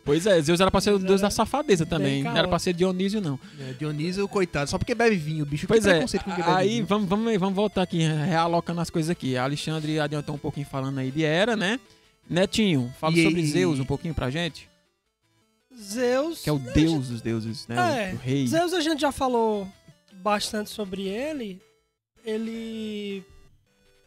Pois 0.06 0.26
é, 0.26 0.42
Zeus 0.42 0.60
era 0.62 0.72
pra 0.72 0.80
ser 0.80 0.92
o 0.92 1.00
deus 1.00 1.20
era 1.22 1.28
da 1.28 1.30
safadeza 1.30 1.86
também. 1.86 2.24
Não 2.24 2.38
era 2.38 2.48
pra 2.48 2.58
ser 2.60 2.72
Dionísio, 2.74 3.20
não. 3.20 3.38
É, 3.60 3.74
Dionísio, 3.74 4.26
coitado, 4.28 4.70
só 4.70 4.78
porque 4.78 4.96
bebe 4.96 5.18
vinho, 5.18 5.46
bicho. 5.46 5.68
Pois 5.68 5.84
que 5.84 5.90
é, 5.90 5.94
preconceito 5.94 6.24
com 6.24 6.34
quem 6.34 6.44
bebe 6.46 6.56
aí 6.58 6.70
vinho. 6.76 6.86
vamos, 6.86 7.10
vamos, 7.10 7.38
vamos 7.38 7.56
voltar 7.56 7.82
aqui, 7.82 8.00
realocando 8.00 8.80
as 8.80 8.90
coisas 8.90 9.10
aqui. 9.10 9.36
A 9.36 9.44
Alexandre 9.44 10.00
adiantou 10.00 10.36
um 10.36 10.38
pouquinho 10.38 10.66
falando 10.66 11.00
aí 11.00 11.12
de 11.12 11.24
Hera, 11.24 11.56
né? 11.58 11.78
Netinho, 12.30 12.94
fala 13.00 13.16
E 13.18 13.24
sobre 13.24 13.42
aí- 13.42 13.48
Zeus 13.48 13.80
um 13.80 13.86
pouquinho 13.86 14.14
pra 14.14 14.30
gente. 14.30 14.70
Zeus. 15.78 16.42
Que 16.44 16.50
é 16.50 16.54
o 16.54 16.60
deus 16.60 17.10
dos 17.10 17.22
deuses, 17.22 17.68
né? 17.68 18.12
É, 18.12 18.14
o 18.14 18.18
rei. 18.18 18.48
Zeus 18.48 18.72
a 18.74 18.80
gente 18.80 19.02
já 19.02 19.12
falou 19.12 19.68
bastante 20.24 20.70
sobre 20.70 21.02
ele. 21.08 21.62
Ele 22.24 23.24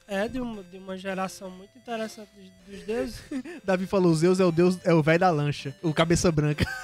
é 0.09 0.27
de 0.27 0.41
uma, 0.41 0.63
de 0.63 0.79
uma 0.79 0.97
geração 0.97 1.51
muito 1.51 1.77
interessante 1.77 2.31
dos, 2.35 2.77
dos 2.77 2.87
deuses. 2.87 3.23
Davi 3.63 3.87
falou, 3.87 4.15
Zeus 4.15 4.41
é 4.41 4.45
o 4.45 4.51
deus, 4.51 4.79
é 4.85 4.95
o 4.95 5.03
velho 5.03 5.21
da 5.21 5.31
lancha, 5.31 5.77
o 5.83 5.93
cabeça 5.93 6.33
branca. 6.33 6.67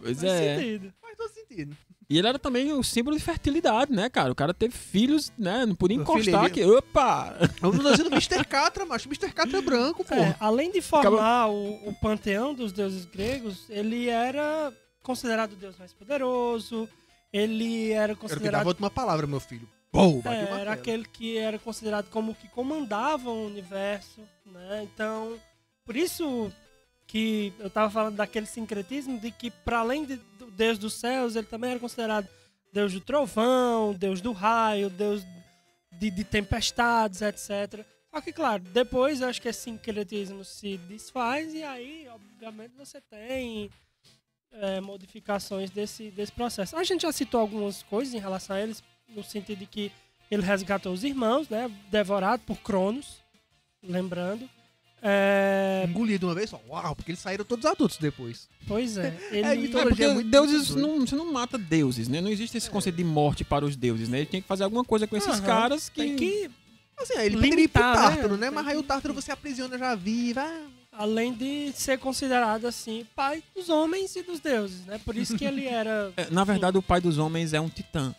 Pois 0.00 0.20
Faz 0.20 0.24
é. 0.24 0.56
sentido. 0.56 0.92
Faz 1.00 1.16
todo 1.16 1.30
sentido. 1.30 1.76
E 2.08 2.18
ele 2.18 2.26
era 2.26 2.38
também 2.38 2.72
o 2.72 2.82
símbolo 2.82 3.16
de 3.16 3.22
fertilidade, 3.22 3.92
né, 3.92 4.08
cara? 4.08 4.32
O 4.32 4.34
cara 4.34 4.54
teve 4.54 4.74
filhos, 4.74 5.32
né? 5.38 5.66
Não 5.66 5.74
podia 5.74 5.96
encostar 5.96 6.44
aqui. 6.44 6.64
Opa! 6.64 7.36
Vamos 7.60 7.84
dizendo 7.84 8.10
Mr. 8.10 8.44
Catra, 8.44 8.84
macho. 8.84 9.08
Mr. 9.08 9.32
Catra 9.32 9.58
é 9.58 9.62
branco, 9.62 10.04
pô. 10.04 10.14
É, 10.14 10.36
além 10.40 10.72
de 10.72 10.80
formar 10.80 11.48
o, 11.48 11.88
o 11.88 11.94
panteão 12.00 12.54
dos 12.54 12.72
deuses 12.72 13.04
gregos, 13.04 13.66
ele 13.68 14.08
era 14.08 14.72
considerado 15.02 15.52
o 15.52 15.56
deus 15.56 15.76
mais 15.78 15.92
poderoso. 15.92 16.88
Ele 17.32 17.90
era 17.92 18.14
Quero 18.14 18.18
que 18.18 18.26
dava 18.26 18.34
considerado 18.34 18.66
outra 18.66 18.90
palavra, 18.90 19.26
meu 19.26 19.38
filho. 19.40 19.68
Pô, 19.92 20.20
É, 20.24 20.36
era 20.42 20.46
tela. 20.58 20.72
aquele 20.72 21.04
que 21.04 21.36
era 21.36 21.58
considerado 21.58 22.08
como 22.10 22.34
que 22.34 22.48
comandava 22.48 23.30
o 23.30 23.46
universo, 23.46 24.20
né? 24.46 24.82
Então, 24.84 25.38
por 25.84 25.96
isso 25.96 26.52
que 27.06 27.52
eu 27.58 27.68
tava 27.68 27.90
falando 27.90 28.16
daquele 28.16 28.46
sincretismo 28.46 29.18
de 29.18 29.32
que, 29.32 29.50
para 29.50 29.80
além 29.80 30.04
de, 30.04 30.16
do 30.38 30.48
Deus 30.52 30.78
dos 30.78 30.94
céus, 30.94 31.34
ele 31.34 31.46
também 31.46 31.70
era 31.72 31.80
considerado 31.80 32.28
Deus 32.72 32.92
do 32.92 33.00
trovão, 33.00 33.92
Deus 33.92 34.20
do 34.20 34.30
raio, 34.30 34.88
Deus 34.88 35.24
de, 35.98 36.08
de 36.08 36.22
tempestades, 36.22 37.20
etc. 37.20 37.84
Só 38.12 38.20
que, 38.20 38.32
claro, 38.32 38.62
depois 38.62 39.20
eu 39.20 39.28
acho 39.28 39.42
que 39.42 39.48
esse 39.48 39.62
sincretismo 39.62 40.44
se 40.44 40.76
desfaz 40.78 41.52
e 41.52 41.64
aí, 41.64 42.06
obviamente, 42.08 42.76
você 42.76 43.00
tem 43.00 43.70
é, 44.52 44.80
modificações 44.80 45.70
desse, 45.70 46.10
desse 46.12 46.30
processo. 46.30 46.76
A 46.76 46.84
gente 46.84 47.02
já 47.02 47.12
citou 47.12 47.40
algumas 47.40 47.82
coisas 47.82 48.14
em 48.14 48.18
relação 48.18 48.54
a 48.54 48.60
eles, 48.60 48.82
no 49.14 49.22
sentido 49.24 49.58
de 49.60 49.66
que 49.66 49.92
ele 50.30 50.42
resgatou 50.42 50.92
os 50.92 51.04
irmãos, 51.04 51.48
né? 51.48 51.70
Devorado 51.90 52.42
por 52.46 52.56
Cronos, 52.58 53.16
lembrando. 53.82 54.48
É, 55.02 55.86
Engolido 55.88 56.26
uma 56.26 56.34
vez 56.34 56.50
só. 56.50 56.60
Uau, 56.68 56.94
porque 56.94 57.10
eles 57.10 57.20
saíram 57.20 57.44
todos 57.44 57.64
adultos 57.64 57.96
depois. 57.96 58.48
pois 58.68 58.98
é. 58.98 59.16
É, 59.32 59.36
Ele, 59.38 59.46
É 59.46 59.56
mitologia 59.56 59.88
porque 59.88 60.04
é 60.04 60.14
muito 60.14 60.30
deuses 60.30 60.68
doido. 60.68 60.86
não, 60.86 61.00
você 61.06 61.16
não 61.16 61.32
mata 61.32 61.56
deuses, 61.56 62.06
né? 62.06 62.20
Não 62.20 62.30
existe 62.30 62.58
esse 62.58 62.68
conceito 62.70 62.96
de 62.96 63.04
morte 63.04 63.42
para 63.42 63.64
os 63.64 63.76
deuses, 63.76 64.08
né? 64.10 64.18
Ele 64.18 64.26
tinha 64.26 64.42
que 64.42 64.48
fazer 64.48 64.64
alguma 64.64 64.84
coisa 64.84 65.06
com 65.06 65.16
esses 65.16 65.28
Aham. 65.38 65.46
caras 65.46 65.88
que. 65.88 66.00
tem 66.02 66.16
que 66.16 66.50
Assim, 66.98 67.14
ele 67.18 67.36
poderia 67.36 67.64
ir 67.64 67.68
pro 67.68 67.80
Limitar, 67.82 67.96
né? 67.96 68.08
Tártaro, 68.16 68.36
né? 68.36 68.46
Tem 68.48 68.54
Mas 68.54 68.66
aí 68.68 68.76
o 68.76 68.82
Tártaro 68.82 69.14
você 69.14 69.32
aprisiona 69.32 69.78
já 69.78 69.94
viva. 69.94 70.46
Além 70.92 71.32
de 71.32 71.72
ser 71.72 71.98
considerado 71.98 72.66
assim 72.66 73.06
pai 73.16 73.42
dos 73.56 73.70
homens 73.70 74.14
e 74.16 74.22
dos 74.22 74.38
deuses, 74.38 74.84
né? 74.84 75.00
Por 75.02 75.16
isso 75.16 75.34
que 75.38 75.46
ele 75.46 75.64
era 75.64 76.12
É, 76.18 76.28
Na 76.30 76.44
verdade, 76.44 76.76
o 76.76 76.82
pai 76.82 77.00
dos 77.00 77.16
homens 77.16 77.54
é 77.54 77.60
um 77.60 77.70
titã. 77.70 78.14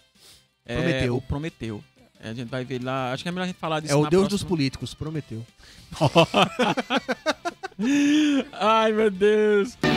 É 0.66 0.76
Prometeu. 0.76 1.16
o 1.18 1.22
Prometeu. 1.22 1.84
É, 2.20 2.30
a 2.30 2.34
gente 2.34 2.50
vai 2.50 2.64
ver 2.64 2.84
lá. 2.84 3.12
Acho 3.14 3.24
que 3.24 3.30
é 3.30 3.32
melhor 3.32 3.46
a 3.46 3.48
gente 3.48 3.58
falar 3.58 3.80
disso 3.80 3.94
É 3.94 3.96
o 3.96 4.08
deus 4.08 4.24
dos 4.28 4.44
próxima. 4.44 4.50
políticos, 4.50 4.94
prometeu. 4.94 5.46
Ai, 8.54 8.92
meu 8.92 9.10
Deus. 9.10 9.76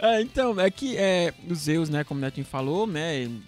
É, 0.00 0.20
então, 0.22 0.58
é 0.60 0.70
que 0.70 0.96
é, 0.96 1.34
o 1.48 1.54
Zeus, 1.54 1.88
né, 1.88 2.04
como 2.04 2.18
o 2.18 2.20
Netinho 2.20 2.46
falou, 2.46 2.86
né, 2.86 3.16
ele 3.16 3.42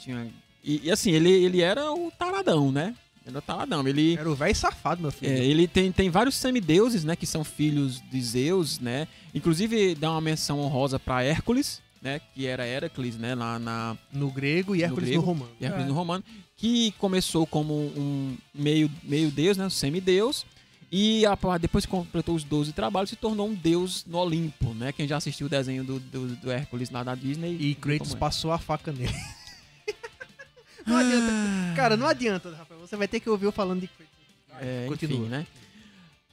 tinha, 0.00 0.26
e, 0.64 0.88
e 0.88 0.90
assim, 0.90 1.12
ele, 1.12 1.30
ele 1.30 1.60
era 1.60 1.92
o 1.92 2.10
taradão, 2.10 2.72
né, 2.72 2.94
ele 3.24 3.36
era 3.36 3.38
o 3.38 3.42
taradão, 3.42 3.86
ele, 3.86 4.16
Era 4.16 4.28
o 4.28 4.34
velho 4.34 4.54
safado, 4.56 5.00
meu 5.00 5.10
é, 5.10 5.12
filho. 5.12 5.32
ele 5.32 5.68
tem, 5.68 5.92
tem 5.92 6.10
vários 6.10 6.34
semideuses, 6.34 7.04
né, 7.04 7.14
que 7.14 7.26
são 7.26 7.44
filhos 7.44 8.02
de 8.10 8.20
Zeus, 8.20 8.80
né, 8.80 9.06
inclusive 9.32 9.94
dá 9.94 10.10
uma 10.10 10.20
menção 10.20 10.58
honrosa 10.60 10.98
pra 10.98 11.22
Hércules, 11.22 11.80
né, 12.02 12.20
que 12.34 12.46
era 12.46 12.66
Heracles, 12.66 13.16
né, 13.16 13.34
lá 13.34 13.58
na, 13.60 13.96
No 14.12 14.28
grego 14.30 14.74
e 14.74 14.82
Hércules 14.82 15.04
no, 15.10 15.12
grego. 15.14 15.24
romano. 15.24 15.52
Hércules 15.60 15.84
É. 15.84 15.88
no 15.88 15.94
romano, 15.94 16.24
que 16.56 16.90
começou 16.98 17.46
como 17.46 17.74
um 17.74 18.36
meio, 18.52 18.90
meio 19.04 19.30
deus, 19.30 19.56
né, 19.56 19.64
um 19.66 19.70
semideus, 19.70 20.44
e 20.90 21.24
a- 21.24 21.38
depois 21.58 21.86
que 21.86 21.90
completou 21.90 22.34
os 22.34 22.44
12 22.44 22.72
trabalhos, 22.72 23.08
se 23.10 23.16
tornou 23.16 23.48
um 23.48 23.54
deus 23.54 24.04
no 24.04 24.18
Olimpo, 24.18 24.74
né? 24.74 24.92
Quem 24.92 25.08
já 25.08 25.16
assistiu 25.16 25.46
o 25.46 25.50
desenho 25.50 25.82
do, 25.84 25.98
do, 25.98 26.36
do 26.36 26.50
Hércules 26.50 26.90
lá 26.90 27.02
da 27.02 27.14
Disney. 27.14 27.56
E 27.58 27.74
Kratos 27.74 28.14
passou 28.14 28.52
a 28.52 28.58
faca 28.58 28.92
nele. 28.92 29.10
não 30.86 30.96
adianta. 30.98 31.32
Cara, 31.76 31.96
não 31.96 32.06
adianta, 32.06 32.50
Rafael. 32.54 32.80
Você 32.80 32.94
vai 32.96 33.08
ter 33.08 33.20
que 33.20 33.30
ouvir 33.30 33.46
eu 33.46 33.52
falando 33.52 33.80
de 33.80 33.86
Kratos. 33.88 34.12
É, 34.60 34.84
Continua. 34.86 35.18
enfim, 35.20 35.28
né? 35.30 35.46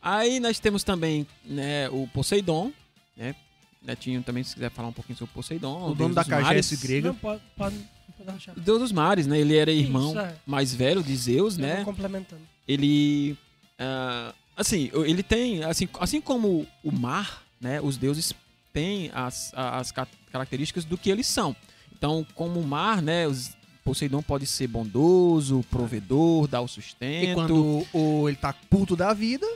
Aí 0.01 0.39
nós 0.41 0.59
temos 0.59 0.84
também 0.84 1.26
né, 1.45 1.88
o 1.89 2.05
Poseidon, 2.07 2.72
né? 3.15 3.34
Netinho 3.82 4.21
também, 4.23 4.43
se 4.43 4.53
quiser 4.53 4.69
falar 4.71 4.89
um 4.89 4.93
pouquinho 4.93 5.17
sobre 5.17 5.34
Poseidon. 5.34 5.91
O 5.91 5.95
dono 5.95 6.13
deus 6.13 6.15
da 6.15 6.21
dos 6.23 6.32
mares. 6.43 6.67
KGS 6.69 6.88
grega. 6.88 7.07
Não, 7.09 7.15
pode, 7.15 7.41
pode, 7.55 7.75
pode 8.17 8.30
achar. 8.30 8.57
O 8.57 8.59
Deus 8.59 8.80
dos 8.80 8.91
mares, 8.91 9.25
né? 9.25 9.39
Ele 9.39 9.55
era 9.55 9.71
irmão 9.71 10.09
Isso, 10.09 10.19
é. 10.19 10.36
mais 10.45 10.73
velho 10.75 11.01
de 11.01 11.15
Zeus, 11.15 11.55
Eu 11.57 11.61
né? 11.61 11.84
complementando. 11.86 12.41
ele 12.67 13.38
ah, 13.80 14.34
assim 14.57 14.91
ele 14.93 15.23
tem 15.23 15.63
assim 15.63 15.88
assim 16.01 16.19
como 16.19 16.67
o 16.84 16.91
mar 16.91 17.43
né 17.61 17.80
os 17.82 17.95
deuses 17.97 18.34
têm 18.73 19.09
as, 19.13 19.51
as 19.55 19.91
ca- 19.91 20.07
características 20.32 20.84
do 20.84 20.97
que 20.97 21.09
eles 21.09 21.25
são 21.27 21.55
então 21.95 22.25
como 22.36 22.59
o 22.59 22.67
mar 22.67 23.01
né 23.01 23.25
os 23.27 23.57
Poseidon 23.82 24.21
pode 24.21 24.45
ser 24.45 24.67
bondoso 24.67 25.65
provedor 25.71 26.47
dar 26.47 26.59
o 26.61 26.67
sustento 26.67 27.30
E 27.30 27.34
quando 27.34 27.86
o, 27.93 28.27
ele 28.27 28.38
tá 28.38 28.53
puto 28.69 28.95
da 28.95 29.13
vida, 29.13 29.47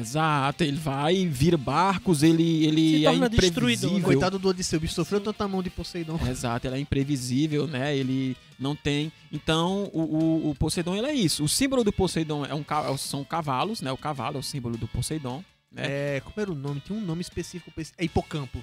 exato 0.00 0.64
ele 0.64 0.76
vai 0.76 1.16
e 1.16 1.26
vira 1.28 1.56
barcos 1.56 2.22
ele 2.22 2.64
ele 2.66 3.06
é 3.06 3.28
destruidor, 3.28 3.48
imprevisível 3.52 3.98
né? 3.98 4.04
coitado 4.04 4.38
do 4.38 4.48
Odisseu, 4.48 4.76
o 4.78 4.80
bicho 4.80 4.94
sofreu 4.94 5.20
tanta 5.20 5.46
mão 5.46 5.62
de 5.62 5.70
Poseidon. 5.70 6.18
Exato, 6.28 6.66
ele 6.66 6.76
é 6.76 6.80
imprevisível, 6.80 7.66
né? 7.66 7.96
Ele 7.96 8.36
não 8.58 8.74
tem. 8.74 9.12
Então, 9.32 9.88
o, 9.92 10.00
o, 10.02 10.50
o 10.50 10.54
Poseidon 10.56 10.96
ele 10.96 11.06
é 11.06 11.14
isso. 11.14 11.44
O 11.44 11.48
símbolo 11.48 11.84
do 11.84 11.92
Poseidon 11.92 12.44
é 12.44 12.54
um, 12.54 12.62
ca- 12.62 12.96
são 12.96 13.22
cavalos, 13.24 13.80
né? 13.80 13.92
O 13.92 13.96
cavalo 13.96 14.36
é 14.36 14.40
o 14.40 14.42
símbolo 14.42 14.76
do 14.76 14.88
Poseidon. 14.88 15.44
Né? 15.70 15.82
É, 16.16 16.22
como 16.24 16.34
era 16.38 16.50
o 16.50 16.54
nome? 16.54 16.80
Tinha 16.80 16.98
um 16.98 17.02
nome 17.02 17.20
específico 17.20 17.70
pra 17.70 17.82
esse. 17.82 17.92
É 17.96 18.04
Hipocampo. 18.04 18.62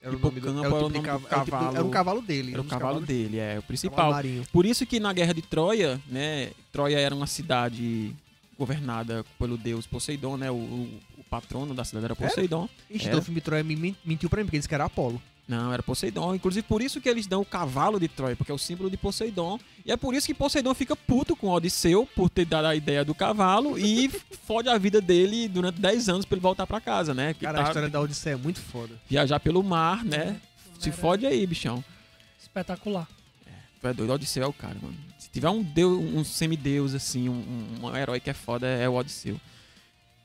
Era 0.00 0.14
o 0.16 0.18
nome 0.18 0.38
do, 0.40 0.48
Hipocampo 0.48 0.66
era 0.66 0.76
era 0.76 0.84
o 0.84 0.86
o 0.86 0.90
tipo 0.92 1.06
era 1.08 1.16
o 1.16 1.44
tipo 1.44 1.50
cavalo. 1.50 1.76
Era 1.76 1.84
um 1.84 1.90
cavalo 1.90 2.22
dele. 2.22 2.52
Era 2.52 2.60
o 2.60 2.64
um 2.64 2.68
cavalo 2.68 2.88
cavalos- 3.00 3.08
dele, 3.08 3.38
é 3.38 3.58
o 3.58 3.62
principal. 3.62 4.12
Por 4.52 4.64
isso 4.66 4.86
que 4.86 5.00
na 5.00 5.12
guerra 5.12 5.32
de 5.34 5.42
Troia, 5.42 6.00
né? 6.08 6.50
Troia 6.72 6.98
era 6.98 7.14
uma 7.14 7.26
cidade 7.26 8.14
governada 8.58 9.24
pelo 9.38 9.56
deus 9.56 9.86
Poseidon, 9.86 10.36
né? 10.36 10.50
O, 10.50 10.54
o- 10.54 11.00
o 11.18 11.24
patrono 11.24 11.74
da 11.74 11.84
cidade 11.84 12.04
era 12.06 12.16
Poseidon. 12.16 12.68
Ixi, 12.90 13.04
Era. 13.04 13.08
então 13.08 13.20
o 13.20 13.22
filme 13.22 13.40
Troia 13.40 13.64
me 13.64 13.74
men- 13.76 13.96
mentiu 14.04 14.28
pra 14.30 14.38
mim, 14.40 14.46
porque 14.46 14.56
eles 14.56 14.66
que 14.66 14.74
era 14.74 14.84
Apolo. 14.84 15.20
Não, 15.46 15.70
era 15.72 15.82
Poseidon. 15.82 16.34
Inclusive 16.34 16.66
por 16.66 16.80
isso 16.80 17.00
que 17.02 17.08
eles 17.08 17.26
dão 17.26 17.42
o 17.42 17.44
cavalo 17.44 18.00
de 18.00 18.08
Troia, 18.08 18.34
porque 18.34 18.50
é 18.50 18.54
o 18.54 18.58
símbolo 18.58 18.88
de 18.88 18.96
Poseidon. 18.96 19.58
E 19.84 19.92
é 19.92 19.96
por 19.96 20.14
isso 20.14 20.26
que 20.26 20.32
Poseidon 20.32 20.72
fica 20.74 20.96
puto 20.96 21.36
com 21.36 21.50
Odisseu 21.50 22.08
por 22.16 22.30
ter 22.30 22.46
dado 22.46 22.64
a 22.66 22.74
ideia 22.74 23.04
do 23.04 23.14
cavalo 23.14 23.78
e 23.78 24.08
fode 24.46 24.70
a 24.70 24.78
vida 24.78 25.02
dele 25.02 25.46
durante 25.48 25.80
10 25.80 26.08
anos 26.08 26.24
pra 26.24 26.36
ele 26.36 26.40
voltar 26.42 26.66
pra 26.66 26.80
casa, 26.80 27.12
né? 27.12 27.34
Que 27.34 27.40
Cara, 27.44 27.58
tá- 27.58 27.64
a 27.64 27.66
história 27.68 27.88
da 27.90 28.00
Odisseia 28.00 28.34
é 28.34 28.36
muito 28.38 28.58
foda. 28.60 28.94
viajar 29.08 29.38
pelo 29.38 29.62
mar, 29.62 30.02
né? 30.02 30.40
Se 30.78 30.88
Era 30.88 30.96
fode 30.98 31.26
aí, 31.26 31.46
bichão. 31.46 31.84
Espetacular. 32.40 33.06
Tu 33.80 33.88
é 33.88 33.92
doido, 33.92 34.12
Odisseu 34.14 34.44
é 34.44 34.46
o 34.46 34.52
cara, 34.52 34.76
mano. 34.80 34.96
Tiver 35.34 35.50
um 35.50 35.62
deus, 35.62 35.98
um 35.98 36.24
semideus, 36.24 36.94
assim, 36.94 37.28
um, 37.28 37.44
um- 37.82 37.96
herói 37.96 38.20
que 38.20 38.30
é 38.30 38.34
foda, 38.34 38.66
é 38.66 38.88
o 38.88 38.94
Odisseu. 38.94 39.38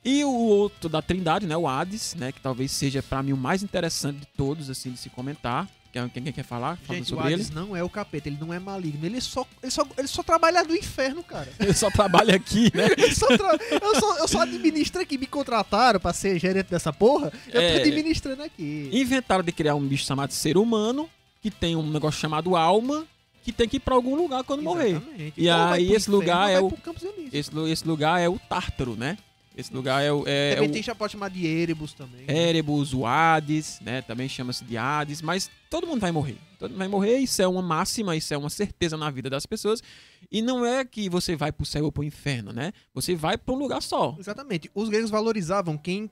E 0.05 0.23
o 0.23 0.29
outro 0.31 0.87
da 0.87 1.01
Trindade, 1.01 1.45
né? 1.45 1.57
O 1.57 1.67
Hades, 1.67 2.15
né? 2.15 2.31
Que 2.31 2.39
talvez 2.39 2.71
seja 2.71 3.03
pra 3.03 3.21
mim 3.21 3.33
o 3.33 3.37
mais 3.37 3.61
interessante 3.63 4.19
de 4.19 4.25
todos, 4.27 4.69
assim, 4.69 4.91
de 4.91 4.97
se 4.99 5.09
comentar. 5.09 5.67
Quem, 5.91 6.07
quem 6.07 6.31
quer 6.31 6.43
falar? 6.43 6.77
Falando 6.77 6.99
Gente, 6.99 7.05
o 7.07 7.15
sobre 7.17 7.25
ele. 7.33 7.41
Hades 7.41 7.49
não 7.49 7.75
é 7.75 7.83
o 7.83 7.89
capeta, 7.89 8.29
ele 8.29 8.37
não 8.39 8.53
é 8.53 8.59
maligno. 8.59 9.03
Ele 9.03 9.19
só, 9.19 9.45
ele 9.61 9.71
só, 9.71 9.83
ele 9.97 10.07
só 10.07 10.21
trabalha 10.21 10.63
no 10.63 10.75
inferno, 10.75 11.23
cara. 11.23 11.51
Ele 11.59 11.73
só 11.73 11.89
trabalha 11.89 12.35
aqui, 12.35 12.71
né? 12.75 12.85
Ele 12.95 13.13
só 13.15 13.25
tra- 13.35 13.57
eu, 13.81 13.95
só, 13.99 14.17
eu 14.19 14.27
só 14.27 14.41
administro 14.41 15.01
aqui, 15.01 15.17
me 15.17 15.25
contrataram 15.25 15.99
pra 15.99 16.13
ser 16.13 16.39
gerente 16.39 16.67
dessa 16.69 16.93
porra. 16.93 17.33
Eu 17.51 17.59
É. 17.59 17.73
tô 17.79 17.87
administrando 17.87 18.43
aqui. 18.43 18.89
Inventaram 18.93 19.43
de 19.43 19.51
criar 19.51 19.73
um 19.73 19.81
bicho 19.85 20.05
chamado 20.05 20.31
ser 20.31 20.55
humano, 20.55 21.09
que 21.41 21.49
tem 21.49 21.75
um 21.75 21.89
negócio 21.89 22.19
chamado 22.21 22.55
alma, 22.55 23.05
que 23.51 23.57
tem 23.57 23.67
que 23.67 23.77
ir 23.77 23.79
pra 23.79 23.95
algum 23.95 24.15
lugar 24.15 24.43
quando 24.43 24.61
morrer. 24.63 24.91
Exatamente. 24.91 25.33
E 25.35 25.49
Ou 25.49 25.57
vai 25.57 25.79
aí 25.79 25.93
esse 25.93 26.09
lugar 26.09 26.49
é 26.49 26.59
o-. 26.59 26.71
Esse, 27.31 27.51
esse 27.69 27.87
lugar 27.87 28.19
é 28.19 28.29
o 28.29 28.37
Tártaro, 28.37 28.95
né? 28.95 29.17
Esse 29.55 29.73
lugar 29.73 30.01
é 30.01 30.11
o. 30.11 30.23
É, 30.25 30.55
Também 30.55 30.69
o 30.69 30.71
tem, 30.71 30.81
já 30.81 30.95
pode 30.95 31.11
chamar 31.11 31.29
de 31.29 31.45
Erebus 31.45 31.93
também. 31.93 32.23
Erebus, 32.27 32.93
o 32.93 33.05
Hades, 33.05 33.79
né? 33.81 34.01
Também 34.01 34.29
chama-se 34.29 34.63
de 34.63 34.77
Hades, 34.77 35.21
mas 35.21 35.49
todo 35.69 35.85
mundo 35.85 35.99
vai 35.99 36.11
morrer. 36.11 36.37
Todo 36.57 36.71
mundo 36.71 36.79
vai 36.79 36.87
morrer, 36.87 37.17
isso 37.17 37.41
é 37.41 37.47
uma 37.47 37.61
máxima, 37.61 38.15
isso 38.15 38.33
é 38.33 38.37
uma 38.37 38.49
certeza 38.49 38.95
na 38.95 39.09
vida 39.09 39.29
das 39.29 39.45
pessoas. 39.45 39.81
E 40.31 40.41
não 40.41 40.65
é 40.65 40.85
que 40.85 41.09
você 41.09 41.35
vai 41.35 41.51
pro 41.51 41.65
céu 41.65 41.85
ou 41.85 41.91
pro 41.91 42.03
inferno, 42.03 42.53
né? 42.53 42.71
Você 42.93 43.15
vai 43.15 43.37
pra 43.37 43.53
um 43.53 43.57
lugar 43.57 43.81
só. 43.81 44.15
Exatamente. 44.19 44.69
Os 44.73 44.87
gregos 44.87 45.09
valorizavam 45.09 45.77
quem 45.77 46.09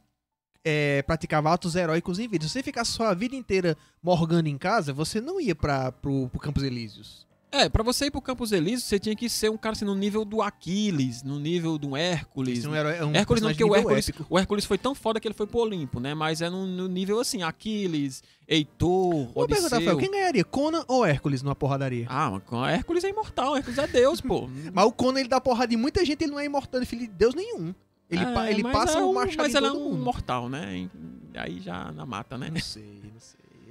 é, 0.66 1.02
praticava 1.04 1.54
atos 1.54 1.76
heróicos 1.76 2.20
em 2.20 2.28
vida. 2.28 2.46
Se 2.46 2.52
você 2.52 2.64
ficasse 2.64 2.92
sua 2.92 3.14
vida 3.14 3.36
inteira 3.36 3.78
morgando 4.02 4.50
em 4.50 4.58
casa, 4.58 4.92
você 4.92 5.22
não 5.22 5.40
ia 5.40 5.56
pra, 5.56 5.92
pro, 5.92 6.28
pro 6.30 6.40
Campos 6.40 6.64
Elíseos. 6.64 7.27
É, 7.50 7.70
pra 7.70 7.82
você 7.82 8.08
ir 8.08 8.12
pro 8.12 8.22
Campos 8.22 8.52
Elíseos, 8.52 8.84
você 8.84 9.00
tinha 9.00 9.16
que 9.16 9.30
ser 9.30 9.50
um 9.50 9.56
cara 9.58 9.72
assim, 9.74 9.86
no 9.86 9.96
nível 9.96 10.26
do 10.26 10.42
Aquiles, 10.42 11.24
no 11.24 11.40
nível 11.40 11.78
do 11.78 11.96
Hércules. 11.96 12.60
Isso 12.60 12.70
um 12.70 12.76
herói, 12.76 12.98
é 12.98 13.06
um 13.06 13.16
Hércules 13.16 13.42
não, 13.42 13.50
porque 13.50 13.64
o 13.64 13.74
Hércules, 13.74 14.10
épico. 14.10 14.26
o 14.30 14.38
Hércules 14.38 14.66
foi 14.66 14.78
tão 14.78 14.94
foda 14.94 15.18
que 15.20 15.28
ele 15.28 15.34
foi 15.34 15.48
pro 15.48 15.60
Olimpo, 15.60 16.00
né? 16.02 16.14
Mas 16.14 16.42
é 16.42 16.50
no, 16.50 16.68
no 16.68 16.88
nível 16.90 17.20
assim, 17.22 17.44
Aquiles, 17.44 18.22
Heitor, 18.46 19.32
Vou 19.34 19.48
perguntar, 19.48 19.78
Rafael, 19.78 19.96
Odisseu. 19.96 19.98
quem 19.98 20.12
ganharia, 20.12 20.44
Conan 20.44 20.84
ou 20.90 21.06
Hércules 21.06 21.42
numa 21.42 21.56
porradaria? 21.56 22.06
Ah, 22.10 22.30
mas 22.32 22.44
com- 22.44 22.66
Hércules 22.66 23.04
é 23.06 23.10
imortal, 23.10 23.56
Hércules 23.56 23.78
é 23.78 23.88
Deus, 23.88 24.20
pô. 24.20 24.50
Mas 24.74 24.86
o 24.86 24.92
Conan, 24.92 25.20
ele 25.22 25.30
dá 25.30 25.40
porrada 25.40 25.74
em 25.74 25.78
muita 25.78 26.04
gente, 26.04 26.24
ele 26.24 26.32
não 26.32 26.40
é 26.40 26.46
imortal, 26.46 26.80
ele 26.80 26.84
é 26.86 26.88
filho 26.90 27.02
de 27.08 27.14
Deus 27.14 27.34
nenhum. 27.34 27.74
Ele, 28.10 28.24
É, 28.24 28.34
pa- 28.34 28.52
ele 28.52 28.64
passa 28.64 29.00
é 29.00 29.02
o 29.02 29.10
um, 29.10 29.14
machado 29.14 29.38
Mas 29.38 29.54
ele 29.56 29.66
é 29.68 29.72
um 29.72 29.84
mundo. 29.92 30.04
mortal, 30.04 30.48
né? 30.50 30.90
Aí 31.36 31.60
já 31.62 31.92
na 31.92 32.06
mata, 32.06 32.38
né? 32.38 32.48
Não 32.48 32.54
não 32.56 32.62
sei. 32.62 33.02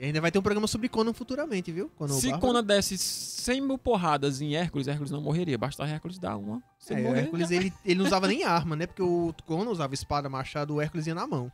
Ainda 0.01 0.21
vai 0.21 0.31
ter 0.31 0.39
um 0.39 0.43
programa 0.43 0.67
sobre 0.67 0.89
Conan 0.89 1.13
futuramente, 1.13 1.73
viu? 1.73 1.89
Conan 1.97 2.15
Se 2.15 2.31
Bárbaro. 2.31 2.41
Conan 2.41 2.65
desse 2.65 2.99
100 2.99 3.61
mil 3.61 3.79
porradas 3.79 4.41
em 4.41 4.55
Hércules, 4.57 4.89
Hércules 4.89 5.11
não 5.11 5.21
morreria. 5.21 5.57
Basta 5.57 5.85
Hércules 5.85 6.19
dar 6.19 6.37
uma. 6.37 6.63
É, 6.89 7.01
morrer, 7.03 7.21
Hércules, 7.21 7.51
ele, 7.51 7.73
ele 7.85 7.99
não 8.01 8.07
usava 8.07 8.27
nem 8.29 8.45
arma, 8.45 8.77
né? 8.77 8.87
Porque 8.87 9.03
o 9.03 9.35
Conan 9.47 9.71
usava 9.71 9.95
espada, 9.95 10.29
machado, 10.29 10.75
o 10.75 10.81
Hércules 10.81 11.07
ia 11.07 11.15
na 11.15 11.27
mão. 11.27 11.51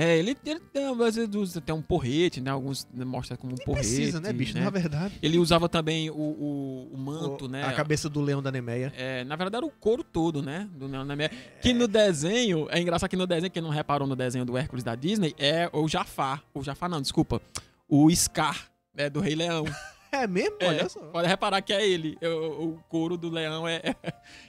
É, 0.00 0.16
ele, 0.16 0.36
ele 0.46 0.60
tem, 0.60 0.84
às 0.86 1.16
vezes 1.16 1.34
usa 1.34 1.58
até 1.58 1.74
um 1.74 1.82
porrete, 1.82 2.40
né? 2.40 2.52
Alguns 2.52 2.86
mostra 2.94 3.36
como 3.36 3.52
um 3.52 3.56
Nem 3.56 3.66
porrete. 3.66 3.84
precisa, 3.88 4.20
né, 4.20 4.32
bicho? 4.32 4.56
Na 4.56 4.70
verdade. 4.70 5.18
Ele 5.20 5.38
usava 5.38 5.68
também 5.68 6.08
o, 6.08 6.14
o, 6.14 6.90
o 6.92 6.96
manto, 6.96 7.46
O- 7.46 7.48
né? 7.48 7.64
A 7.64 7.72
cabeça 7.72 8.08
do 8.08 8.20
leão 8.20 8.40
da 8.40 8.52
Nemeia. 8.52 8.92
É, 8.96 9.24
na 9.24 9.34
verdade 9.34 9.56
era 9.56 9.66
o 9.66 9.70
couro 9.72 10.04
todo, 10.04 10.40
né? 10.40 10.68
Do 10.72 10.86
Leão 10.86 11.04
da 11.04 11.16
Meia. 11.16 11.32
Que 11.60 11.72
no 11.72 11.88
desenho, 11.88 12.68
é 12.70 12.78
engraçado 12.80 13.10
que 13.10 13.16
no 13.16 13.26
desenho, 13.26 13.50
quem 13.50 13.60
não 13.60 13.70
reparou 13.70 14.06
no 14.06 14.14
desenho 14.14 14.44
do 14.44 14.56
Hércules 14.56 14.84
da 14.84 14.94
Disney, 14.94 15.34
é 15.36 15.68
o 15.72 15.88
Jafar. 15.88 16.44
O 16.54 16.62
Jafar 16.62 16.88
não, 16.88 17.00
desculpa. 17.02 17.42
O 17.88 18.10
Scar, 18.14 18.68
né? 18.94 19.08
Do 19.10 19.20
Rei 19.20 19.34
Leão. 19.34 19.64
É 20.10 20.26
mesmo? 20.26 20.56
É, 20.60 20.68
Olha 20.68 20.88
só. 20.88 21.00
Pode 21.00 21.28
reparar 21.28 21.60
que 21.60 21.70
é 21.70 21.86
ele. 21.86 22.16
O, 22.22 22.64
o 22.64 22.80
couro 22.88 23.14
do 23.18 23.28
leão 23.28 23.68
é. 23.68 23.82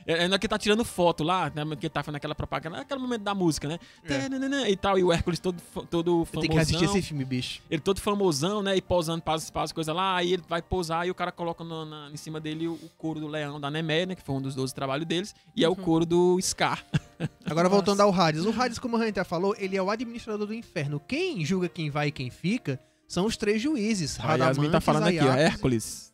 É, 0.08 0.24
é 0.24 0.28
na 0.30 0.40
que 0.40 0.48
tá 0.48 0.58
tirando 0.58 0.86
foto 0.86 1.22
lá, 1.22 1.52
né? 1.54 1.64
Que 1.76 1.90
tá 1.90 2.02
fazendo 2.02 2.16
aquela 2.16 2.34
propaganda, 2.34 2.78
naquele 2.78 3.02
momento 3.02 3.24
da 3.24 3.36
música, 3.36 3.68
né? 3.68 3.78
É. 4.06 4.70
E 4.70 4.78
tal, 4.78 4.98
e 4.98 5.04
o 5.04 5.12
Hércules 5.12 5.38
todo, 5.38 5.62
todo 5.92 6.26
Eu 6.34 6.40
tenho 6.40 6.54
que 6.54 6.60
assistir 6.60 6.78
famosão. 6.86 6.98
esse 6.98 7.08
filme, 7.10 7.26
bicho. 7.26 7.62
Ele 7.70 7.82
todo 7.82 8.00
famosão, 8.00 8.64
né? 8.64 8.78
E 8.78 8.82
posando 8.82 9.22
para 9.22 9.34
as 9.36 9.72
coisas 9.74 9.94
lá. 9.94 10.16
Aí 10.16 10.32
ele 10.32 10.44
vai 10.48 10.62
posar 10.62 11.06
e 11.06 11.12
o 11.12 11.14
cara 11.14 11.30
coloca 11.30 11.62
no- 11.62 11.84
na- 11.84 12.10
em 12.10 12.16
cima 12.16 12.40
dele 12.40 12.66
o, 12.66 12.76
o 12.76 12.90
couro 12.98 13.20
do 13.20 13.28
leão 13.28 13.60
da 13.60 13.70
Nemeia, 13.70 14.06
né? 14.06 14.16
Que 14.16 14.24
foi 14.24 14.36
um 14.36 14.42
dos 14.42 14.56
12 14.56 14.74
trabalhos 14.74 15.06
deles. 15.06 15.36
E 15.58 15.66
é 15.66 15.68
o 15.68 15.76
couro 15.76 16.06
do 16.06 16.40
Scar. 16.42 16.86
Agora 17.46 17.68
Nossa. 17.68 17.76
voltando 17.76 18.00
ao 18.00 18.14
Hades. 18.14 18.46
O 18.46 18.50
Hades, 18.62 18.80
como 18.80 18.96
a 18.96 19.06
gente 19.06 19.18
já 19.18 19.26
falou, 19.26 19.54
ele 19.60 19.76
é 19.76 19.84
o 19.84 19.90
administrador 19.92 20.48
do 20.48 20.54
inferno. 20.54 21.02
Quem 21.06 21.44
julga 21.44 21.68
quem 21.68 21.90
vai 21.90 22.08
e 22.08 22.12
quem 22.14 22.30
fica 22.30 22.80
são 23.10 23.26
os 23.26 23.36
três 23.36 23.62
juízes. 23.62 24.18
A 24.22 24.36
Yasmin 24.36 24.70
tá 24.72 24.80
falando 24.80 25.07
aqui, 25.07 25.20
ó. 25.20 25.24
Ayakos- 25.24 25.41
Hércules. 25.41 26.14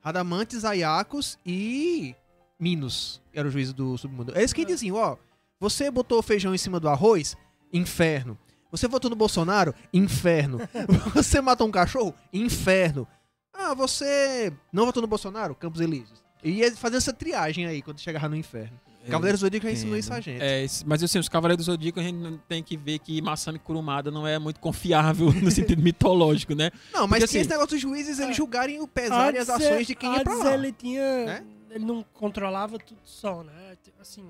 Radamantes, 0.00 0.64
Ayakos 0.64 1.38
e 1.46 2.14
Minos, 2.58 3.20
que 3.32 3.38
era 3.38 3.46
o 3.46 3.50
juiz 3.50 3.72
do 3.72 3.96
submundo. 3.98 4.32
É 4.36 4.42
isso 4.42 4.54
que 4.54 4.64
diziam, 4.64 4.96
ó. 4.96 5.16
Você 5.60 5.90
botou 5.90 6.20
feijão 6.22 6.54
em 6.54 6.58
cima 6.58 6.80
do 6.80 6.88
arroz? 6.88 7.36
Inferno. 7.72 8.36
Você 8.70 8.88
votou 8.88 9.08
no 9.10 9.14
Bolsonaro? 9.16 9.74
Inferno. 9.92 10.58
você 11.14 11.40
matou 11.40 11.68
um 11.68 11.70
cachorro? 11.70 12.14
Inferno. 12.32 13.06
Ah, 13.52 13.74
você 13.74 14.52
não 14.72 14.86
votou 14.86 15.00
no 15.02 15.06
Bolsonaro? 15.06 15.54
Campos 15.54 15.80
Elíseos. 15.80 16.22
E 16.42 16.50
ia 16.50 16.74
fazer 16.74 16.96
essa 16.96 17.12
triagem 17.12 17.66
aí 17.66 17.80
quando 17.82 18.00
chegava 18.00 18.28
no 18.28 18.34
inferno. 18.34 18.80
Cavaleiro 19.10 19.36
Zodíaco 19.38 19.66
já 19.66 19.72
ensinou 19.72 19.96
isso 19.96 20.12
a 20.12 20.20
gente. 20.20 20.40
É, 20.42 20.64
mas 20.86 21.02
assim, 21.02 21.18
os 21.18 21.28
Cavaleiros 21.28 21.66
do 21.66 21.72
Zodíaco 21.72 21.98
a 22.00 22.02
gente 22.02 22.16
não 22.18 22.36
tem 22.38 22.62
que 22.62 22.76
ver 22.76 22.98
que 23.00 23.20
Masami 23.20 23.58
Kurumada 23.58 24.10
não 24.10 24.26
é 24.26 24.38
muito 24.38 24.60
confiável 24.60 25.32
no 25.42 25.50
sentido 25.50 25.82
mitológico, 25.82 26.54
né? 26.54 26.70
Não, 26.92 27.00
mas 27.08 27.20
Porque, 27.20 27.24
assim, 27.24 27.38
esse 27.40 27.50
negócio 27.50 27.70
dos 27.70 27.80
juízes 27.80 28.18
eles 28.18 28.36
julgarem 28.36 28.80
o 28.80 28.86
pesar 28.88 29.34
e 29.34 29.38
as 29.38 29.48
ações 29.48 29.86
de 29.86 29.94
quem 29.94 30.12
ia 30.14 30.22
pra 30.22 30.34
lá. 30.34 30.54
ele 30.54 30.72
tinha... 30.72 31.24
né? 31.26 31.44
Ele 31.70 31.84
não 31.84 32.04
controlava 32.12 32.78
tudo 32.78 33.00
só, 33.04 33.42
né? 33.42 33.52
Assim, 34.00 34.24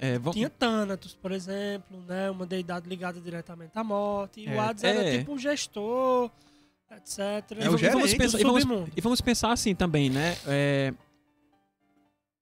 É, 0.00 0.16
vamos- 0.18 0.36
tinha 0.36 0.48
Thanatos, 0.48 1.12
por 1.20 1.32
exemplo, 1.32 2.00
né? 2.06 2.30
Uma 2.30 2.46
deidade 2.46 2.88
ligada 2.88 3.20
diretamente 3.20 3.72
à 3.74 3.82
morte. 3.82 4.40
E 4.40 4.46
É. 4.48 4.54
o 4.54 4.60
Hades 4.60 4.84
era 4.84 5.02
É. 5.04 5.18
tipo 5.18 5.32
um 5.32 5.38
gestor, 5.38 6.30
etc. 6.96 7.18
É 7.58 7.68
o 7.68 7.72
do 7.72 7.78
gerente. 7.78 8.16
pensar- 8.16 8.40
e 8.40 8.44
vamos-. 8.44 8.88
E 8.96 9.00
vamos 9.00 9.20
pensar 9.20 9.52
assim 9.52 9.74
também, 9.74 10.08
né? 10.08 10.36
É, 10.46 10.94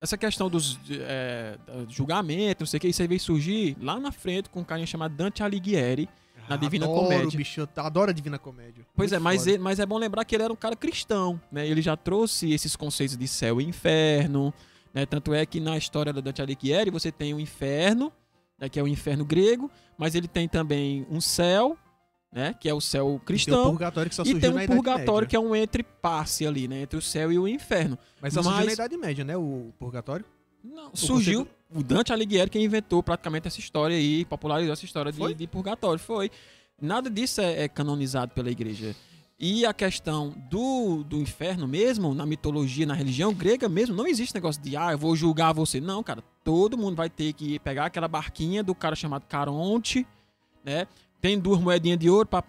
essa 0.01 0.17
questão 0.17 0.49
dos 0.51 0.79
é, 0.91 1.59
da- 1.67 1.85
julgamento, 1.89 2.63
não 2.63 2.67
sei 2.67 2.79
o 2.79 2.81
que, 2.81 2.89
isso 2.89 3.03
aí 3.03 3.09
veio 3.09 3.21
surgir 3.21 3.77
lá 3.81 3.99
na 3.99 4.13
frente 4.13 4.49
com 4.51 4.61
um 4.61 4.65
carinha 4.65 4.87
chamado 4.87 5.15
Dante 5.15 5.43
Alighieri. 5.43 6.09
Na 6.49 6.57
Divina 6.57 6.85
adoro, 6.87 7.01
Comédia. 7.03 7.37
bicho, 7.39 7.61
eu 7.63 7.69
adoro 7.83 8.11
a 8.11 8.15
Divina 8.15 8.39
Comédia. 8.39 8.87
Pois 8.95 9.11
Muito 9.11 9.21
é, 9.21 9.25
mas, 9.25 9.47
ele- 9.49 9.59
mas 9.59 9.81
é 9.81 9.87
bom 9.87 9.99
lembrar 9.99 10.25
que 10.25 10.37
ele 10.37 10.45
era 10.45 10.53
um 10.53 10.57
cara 10.57 10.77
cristão, 10.77 11.41
né? 11.51 11.67
Ele 11.67 11.83
já 11.83 11.97
trouxe 11.97 12.53
esses 12.53 12.77
conceitos 12.77 13.17
de 13.17 13.27
céu 13.27 13.61
e 13.61 13.65
inferno, 13.65 14.55
né? 14.95 15.05
Tanto 15.05 15.35
é 15.35 15.45
que 15.45 15.59
na 15.59 15.77
história 15.77 16.13
da 16.13 16.21
Dante 16.21 16.41
Alighieri 16.41 16.89
você 16.91 17.11
tem 17.11 17.35
o 17.35 17.41
inferno, 17.41 18.13
né? 18.61 18.69
que 18.69 18.79
é 18.79 18.83
o 18.83 18.87
inferno 18.87 19.25
grego, 19.25 19.69
mas 19.99 20.15
ele 20.15 20.29
tem 20.29 20.47
também 20.47 21.05
um 21.11 21.21
céu, 21.21 21.77
né? 22.33 22.55
Que 22.59 22.69
é 22.69 22.75
o 22.75 22.81
céu 22.81 23.07
Tem 23.07 23.15
o 23.17 23.21
cristão. 23.21 23.65
purgatório 23.71 24.09
que 24.09 24.15
só 24.15 24.23
E 24.23 24.27
surgiu 24.27 24.41
tem 24.41 24.51
na 24.51 24.63
um 24.63 24.67
purgatório 24.77 25.27
que 25.29 25.37
é 25.37 25.41
um 25.41 25.55
entre 25.55 25.83
passe 25.83 26.47
ali, 26.47 26.69
né? 26.69 26.83
Entre 26.83 26.99
o 26.99 27.03
céu 27.03 27.33
e 27.33 27.39
o 27.39 27.49
inferno. 27.49 27.99
Mas 28.21 28.35
só 28.35 28.43
surgiu 28.43 28.59
mas- 28.59 28.67
na 28.67 28.73
Idade 28.73 28.97
Média, 28.97 29.25
né? 29.25 29.37
O 29.37 29.73
purgatório. 29.79 30.25
Não, 30.63 30.91
surgiu 30.95 31.47
o 31.73 31.83
Dante 31.83 32.13
Alighieri 32.13 32.51
que 32.51 32.59
inventou 32.59 33.03
praticamente 33.03 33.47
essa 33.47 33.61
história 33.61 33.97
aí, 33.97 34.25
popularizou 34.25 34.73
essa 34.73 34.85
história 34.85 35.13
de, 35.13 35.35
de 35.35 35.47
purgatório. 35.47 35.99
Foi. 36.01 36.31
Nada 36.81 37.09
disso 37.09 37.41
é, 37.41 37.63
é 37.65 37.69
canonizado 37.69 38.33
pela 38.35 38.51
igreja. 38.51 38.95
E 39.39 39.67
a 39.67 39.73
questão 39.75 40.35
do, 40.51 41.05
do 41.05 41.19
inferno 41.21 41.69
mesmo, 41.69 42.15
na 42.15 42.25
mitologia, 42.25 42.87
na 42.87 42.95
religião 42.95 43.35
grega 43.35 43.69
mesmo, 43.69 43.95
não 43.95 44.07
existe 44.07 44.35
negócio 44.35 44.61
de, 44.63 44.77
ah, 44.77 44.93
eu 44.93 44.99
vou 44.99 45.15
julgar 45.15 45.53
você. 45.53 45.79
Não, 45.81 46.03
cara, 46.03 46.23
todo 46.43 46.77
mundo 46.77 46.97
vai 46.97 47.11
ter 47.11 47.33
que 47.35 47.59
pegar 47.59 47.87
aquela 47.87 48.09
barquinha 48.09 48.63
do 48.65 48.75
cara 48.75 48.97
chamado 48.97 49.27
Caronte, 49.27 50.07
né? 50.65 50.87
Tem 51.27 51.41
duas 51.41 51.61
moedinhas 51.61 51.99
de 51.99 52.09
ouro 52.09 52.25
pra 52.25 52.41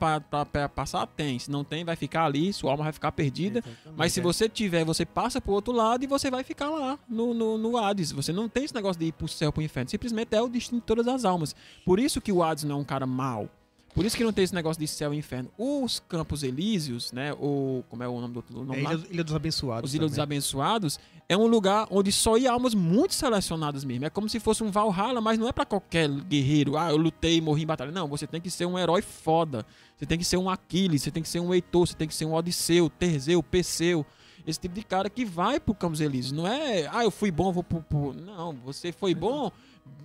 passar? 0.69 1.07
Tem. 1.07 1.39
Se 1.39 1.49
não 1.49 1.63
tem, 1.63 1.83
vai 1.83 1.95
ficar 1.95 2.25
ali, 2.25 2.53
sua 2.53 2.69
alma 2.69 2.83
vai 2.83 2.93
ficar 2.93 3.11
perdida. 3.11 3.63
Mas 3.95 4.13
se 4.13 4.21
você 4.21 4.47
tiver, 4.47 4.85
você 4.85 5.03
passa 5.03 5.41
pro 5.41 5.51
outro 5.51 5.73
lado 5.73 6.03
e 6.03 6.07
você 6.07 6.29
vai 6.29 6.43
ficar 6.43 6.69
lá 6.69 6.99
no, 7.09 7.33
no, 7.33 7.57
no 7.57 7.75
Hades. 7.75 8.11
Você 8.11 8.31
não 8.31 8.47
tem 8.47 8.65
esse 8.65 8.75
negócio 8.75 8.99
de 8.99 9.07
ir 9.07 9.13
pro 9.13 9.27
céu, 9.27 9.51
pro 9.51 9.63
inferno. 9.63 9.89
Simplesmente 9.89 10.35
é 10.35 10.41
o 10.43 10.47
destino 10.47 10.79
de 10.79 10.85
todas 10.85 11.07
as 11.07 11.25
almas. 11.25 11.55
Por 11.83 11.99
isso 11.99 12.21
que 12.21 12.31
o 12.31 12.43
Hades 12.43 12.65
não 12.65 12.75
é 12.75 12.79
um 12.81 12.83
cara 12.83 13.07
mau. 13.07 13.49
Por 13.97 14.05
isso 14.05 14.15
que 14.15 14.23
não 14.23 14.31
tem 14.31 14.43
esse 14.43 14.53
negócio 14.53 14.79
de 14.79 14.87
céu 14.87 15.11
e 15.11 15.17
inferno. 15.17 15.49
Os 15.57 15.99
Campos 16.07 16.43
Elíseos, 16.43 17.11
né? 17.11 17.33
Ou 17.39 17.83
como 17.89 18.03
é 18.03 18.07
o 18.07 18.21
nome 18.21 18.31
do 18.31 18.37
outro 18.37 18.53
nome 18.55 18.75
É? 18.77 18.81
Ilha, 18.83 19.07
Ilha 19.09 19.23
dos 19.23 19.33
Abençoados. 19.33 19.89
Os 19.89 19.95
Ilhas 19.95 20.11
dos. 20.11 20.19
Abençoados 20.19 20.99
é 21.27 21.35
um 21.35 21.47
lugar 21.47 21.87
onde 21.89 22.11
só 22.11 22.37
ia 22.37 22.51
almas 22.51 22.75
muito 22.75 23.15
selecionadas 23.15 23.83
mesmo. 23.83 24.05
É 24.05 24.09
como 24.11 24.29
se 24.29 24.39
fosse 24.39 24.63
um 24.63 24.69
Valhalla, 24.69 25.19
mas 25.19 25.39
não 25.39 25.47
é 25.47 25.51
pra 25.51 25.65
qualquer 25.65 26.07
guerreiro. 26.09 26.77
Ah, 26.77 26.91
eu 26.91 26.97
lutei 26.97 27.37
e 27.37 27.41
morri 27.41 27.63
em 27.63 27.65
batalha. 27.65 27.91
Não, 27.91 28.07
você 28.07 28.27
tem 28.27 28.39
que 28.39 28.51
ser 28.51 28.67
um 28.67 28.77
herói 28.77 29.01
foda. 29.01 29.65
Você 29.97 30.05
tem 30.05 30.19
que 30.19 30.25
ser 30.25 30.37
um 30.37 30.47
Aquiles, 30.47 31.01
você 31.01 31.09
tem 31.09 31.23
que 31.23 31.29
ser 31.29 31.39
um 31.39 31.51
Heitor, 31.51 31.87
você 31.87 31.95
tem 31.95 32.07
que 32.07 32.13
ser 32.13 32.25
um 32.25 32.35
Odisseu, 32.35 32.91
Terzeu, 32.91 33.41
Perseu. 33.41 34.05
Esse 34.45 34.59
tipo 34.59 34.75
de 34.75 34.83
cara 34.83 35.09
que 35.09 35.25
vai 35.25 35.59
pro 35.59 35.73
Campos 35.73 35.99
Elíseos. 36.01 36.31
Não 36.31 36.47
é, 36.47 36.87
ah, 36.93 37.03
eu 37.03 37.09
fui 37.11 37.31
bom, 37.31 37.51
vou 37.51 37.63
pro. 37.63 37.81
pro- 37.81 38.13
Não, 38.13 38.53
você 38.63 38.91
foi 38.91 39.15
bom, 39.15 39.51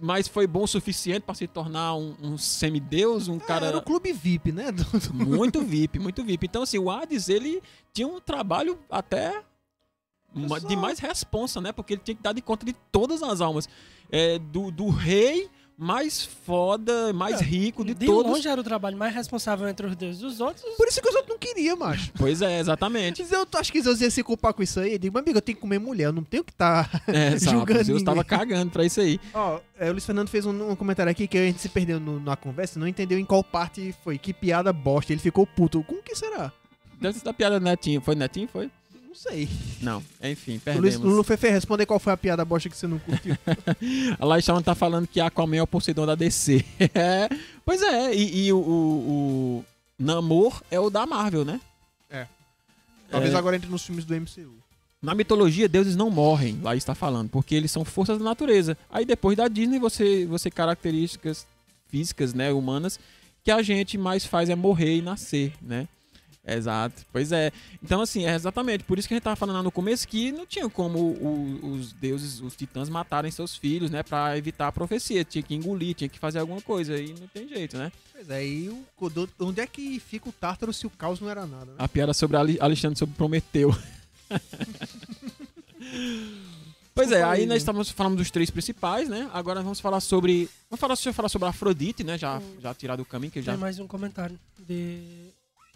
mas 0.01 0.26
foi 0.28 0.47
bom 0.47 0.64
o 0.64 0.66
suficiente 0.66 1.20
pra 1.22 1.35
se 1.35 1.47
tornar 1.47 1.95
um, 1.95 2.14
um 2.22 2.37
semideus, 2.39 3.28
um 3.28 3.37
Ah, 3.37 3.41
cara. 3.41 3.66
Era 3.66 3.78
o 3.78 3.83
clube 3.83 4.12
VIP, 4.12 4.51
né? 4.53 4.66
Muito 5.12 5.62
VIP, 5.62 5.99
muito 5.99 6.24
VIP. 6.24 6.47
Então, 6.47 6.62
assim, 6.62 6.78
o 6.78 6.91
Hades, 6.91 7.28
ele 7.28 7.62
tinha 7.93 8.07
um 8.09 8.20
trabalho 8.20 8.78
até 8.91 9.43
ma- 10.35 10.59
de 10.59 10.74
mais 10.76 10.99
responsa, 10.99 11.61
né? 11.61 11.72
Porque 11.72 11.95
ele 11.95 12.03
tinha 12.05 12.14
que 12.14 12.22
dar 12.22 12.33
de 12.33 12.43
conta 12.43 12.64
de 12.66 12.72
todas 12.91 13.22
as 13.22 13.41
almas. 13.41 13.68
É, 14.11 14.39
do, 14.39 14.70
do 14.70 14.89
rei 14.89 15.49
mais 15.83 16.24
foda, 16.24 17.12
mais 17.12 17.41
É, 17.41 17.45
rico 17.45 17.85
de, 17.85 17.93
De 17.95 18.07
todos. 18.07 18.30
longe 18.30 18.47
era 18.49 18.61
o 18.61 18.64
trabalho 18.64 18.97
mais 18.97 19.12
responsável 19.14 19.66
entre 19.68 19.87
os 19.87 19.97
deuses. 19.97 20.22
Os 20.22 20.41
outros, 20.41 20.64
Por 20.76 20.87
isso 20.87 21.03
que 21.03 21.09
os 21.09 21.14
outros 21.14 21.30
não 21.30 21.39
queriam, 21.39 21.76
macho. 21.76 22.12
Pois 22.16 22.41
é, 22.41 22.61
exatamente. 22.61 23.22
Eu 23.30 23.47
acho 23.57 23.72
que 23.72 23.83
Zeus 23.83 24.01
ia 24.01 24.11
se 24.11 24.22
culpar 24.22 24.55
com 24.55 24.62
isso 24.62 24.78
aí. 24.78 24.93
Eu 24.93 24.99
digo, 24.99 25.12
meu 25.14 25.22
amigo, 25.22 25.39
eu 25.39 25.43
tenho 25.43 25.57
que 25.57 25.62
comer 25.62 25.78
mulher, 25.80 26.05
eu 26.05 26.12
não 26.12 26.22
tenho 26.22 26.45
que 26.45 26.53
estar. 26.53 26.89
É, 27.09 27.33
exato. 27.35 27.57
Julgando 27.57 27.85
Deus 27.85 28.03
tava 28.03 28.22
ninguém. 28.22 28.39
cagando 28.39 28.70
pra 28.70 28.85
isso 28.85 29.01
aí. 29.01 29.18
Ó, 29.35 29.59
é, 29.78 29.89
o 29.89 29.93
Luiz 29.93 30.07
Fernando 30.07 30.28
fez 30.28 30.47
um, 30.47 30.70
um 30.70 30.76
comentário 30.76 31.11
aqui 31.11 31.26
que 31.26 31.37
a 31.37 31.45
gente 31.47 31.61
se 31.61 31.68
perdeu 31.68 31.99
no- 31.99 32.20
na 32.20 32.37
conversa, 32.37 32.78
não 32.78 32.87
entendeu 32.87 33.18
em 33.18 33.24
qual 33.24 33.43
parte 33.43 33.95
foi. 34.05 34.18
Que 34.18 34.33
piada 34.33 34.72
bosta. 34.72 35.12
Ele 35.12 35.20
ficou 35.20 35.47
puto. 35.47 35.83
Com 35.83 35.97
que 35.97 36.14
será? 36.14 36.53
Deve 37.01 37.18
ser 37.18 37.24
da 37.24 37.35
piada 37.35 37.59
do 37.59 37.64
Netinho. 37.64 38.01
Foi 38.01 38.14
Netinho? 38.14 38.49
Foi? 38.49 38.70
Não 39.13 39.17
sei. 39.17 39.47
Não. 39.83 40.03
Enfim, 40.23 40.59
perdemos. 40.59 40.97
Lulu 40.97 41.23
Fefe, 41.23 41.51
responde 41.51 41.83
aí 41.83 41.87
qual 41.87 42.01
foi 42.01 42.15
a 42.15 42.17
piada 42.17 42.47
bosta 42.47 42.71
que 42.71 42.75
você 42.77 42.87
não 42.87 42.99
curtiu. 42.99 43.37
A 44.19 44.25
Laishawn 44.25 44.63
tá 44.63 44.75
falando 44.75 45.07
que 45.07 45.21
Aquaman 45.21 45.57
é 45.59 45.63
o 45.63 45.67
Poseidon 45.67 46.07
da 46.07 46.15
DC. 46.15 46.65
É, 46.95 47.29
pois 47.63 47.83
é, 47.83 48.15
e, 48.15 48.47
e 48.47 48.53
o, 48.55 48.57
o, 48.57 48.63
o 49.59 49.65
Namor 49.99 50.63
é 50.71 50.81
o 50.81 50.89
da 50.89 51.05
Marvel, 51.05 51.45
né? 51.45 51.61
Talvez 53.11 53.35
É. 53.35 53.37
agora 53.37 53.55
entre 53.55 53.69
nos 53.69 53.85
filmes 53.85 54.07
do 54.07 54.15
MCU. 54.19 54.55
Na 55.03 55.15
mitologia, 55.15 55.69
deuses 55.69 55.95
não 55.95 56.09
morrem, 56.09 56.59
lá 56.63 56.75
está 56.75 56.95
falando, 56.95 57.29
porque 57.29 57.55
eles 57.55 57.71
são 57.71 57.85
forças 57.85 58.17
da 58.17 58.25
natureza. 58.25 58.79
Aí 58.91 59.05
depois 59.05 59.37
da 59.37 59.47
Disney, 59.47 59.79
você, 59.79 60.25
você 60.25 60.51
características 60.51 61.47
físicas, 61.91 62.33
né, 62.33 62.51
humanas, 62.51 62.99
que 63.45 63.51
a 63.51 63.61
gente 63.61 63.99
mais 63.99 64.25
faz 64.25 64.49
é 64.49 64.55
morrer 64.55 64.97
e 64.97 65.03
nascer, 65.03 65.53
né? 65.61 65.87
Exato. 66.45 67.03
Pois 67.12 67.30
é. 67.30 67.53
Então, 67.82 68.01
assim, 68.01 68.26
é 68.26 68.34
exatamente. 68.34 68.82
Por 68.82 68.99
isso 68.99 69.07
que 69.07 69.14
a 69.14 69.16
gente 69.16 69.22
tava 69.24 69.36
falando 69.36 69.57
lá 69.57 69.62
no 69.62 69.70
começo 69.70 70.09
que 70.09 70.32
não 70.32 70.45
tinha 70.45 70.68
como 70.68 70.99
o- 70.99 71.72
os 71.74 71.93
deuses, 71.93 72.40
os 72.40 72.57
titãs 72.57 72.88
matarem 72.88 73.30
seus 73.30 73.57
filhos, 73.57 73.90
né? 73.93 74.03
Pra 74.03 74.36
evitar 74.36 74.66
a 74.68 74.72
profecia. 74.72 75.24
Tinha 75.24 75.43
que 75.43 75.55
engolir, 75.55 75.95
tinha 75.95 76.09
que 76.09 76.18
fazer 76.18 76.40
alguma 76.40 76.61
coisa. 76.61 76.97
E 76.99 77.14
não 77.20 77.28
tem 77.28 77.49
jeito, 77.49 77.76
né? 77.78 77.93
Pois 78.12 78.28
é, 78.30 78.45
e 78.45 78.68
o, 78.68 79.09
do- 79.09 79.28
onde 79.40 79.61
é 79.61 79.66
que 79.66 80.01
fica 80.01 80.28
o 80.28 80.32
Tártaro 80.32 80.72
se 80.72 80.84
o 80.86 80.90
caos 80.90 81.20
não 81.20 81.30
era 81.30 81.47
nada, 81.47 81.66
né? 81.66 81.74
A 81.78 81.86
piada 81.88 82.12
sobre 82.12 82.36
Ale- 82.36 82.59
Alexandre 82.61 82.99
sobre 82.99 83.14
Prometeu. 83.14 83.70
pois 86.95 87.11
é, 87.12 87.22
aí 87.22 87.40
aí, 87.40 87.47
nós 87.47 87.51
né? 87.51 87.57
estamos 87.57 87.90
falando 87.90 88.16
dos 88.16 88.30
três 88.30 88.51
principais, 88.51 89.09
né? 89.09 89.28
Agora 89.32 89.62
vamos 89.62 89.80
falar 89.80 90.01
sobre. 90.01 90.49
Vamos 90.70 90.80
falar, 90.80 90.97
falar 90.97 91.28
sobre 91.28 91.49
Afrodite, 91.49 92.05
né? 92.05 92.18
Já, 92.18 92.40
já 92.61 92.74
tirar 92.74 92.97
do 92.97 93.05
caminho, 93.05 93.32
que 93.32 93.43
já. 93.43 93.53
tem 93.53 93.61
mais 93.61 93.78
um 93.78 93.86
comentário 93.86 94.38
de 94.59 95.30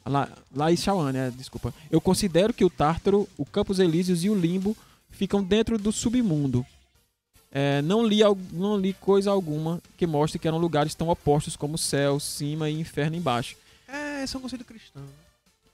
La, 0.09 0.29
Laís 0.55 0.81
Chauan, 0.83 1.13
né? 1.13 1.33
Desculpa. 1.37 1.75
Eu 1.91 2.01
considero 2.01 2.53
que 2.55 2.65
o 2.65 2.71
Tártaro, 2.71 3.29
o 3.37 3.45
Campos 3.45 3.79
Elíseos 3.79 4.25
e 4.25 4.31
o 4.31 4.35
Limbo 4.35 4.77
ficam 5.11 5.43
dentro 5.43 5.79
do 5.79 5.91
submundo. 5.93 6.65
É, 7.51 7.81
não, 7.83 8.07
li, 8.07 8.21
não 8.53 8.77
li 8.77 8.93
coisa 8.93 9.31
alguma 9.31 9.81
que 9.97 10.07
mostre 10.07 10.39
que 10.39 10.47
eram 10.47 10.59
lugares 10.59 10.95
tão 10.95 11.09
opostos 11.09 11.57
como 11.57 11.79
céu, 11.79 12.21
cima 12.21 12.69
e 12.69 12.79
inferno 12.79 13.17
embaixo. 13.17 13.57
É, 13.89 14.23
esse 14.23 14.35
é 14.35 14.39
um 14.39 14.43
conceito 14.43 14.65
cristão. 14.65 15.03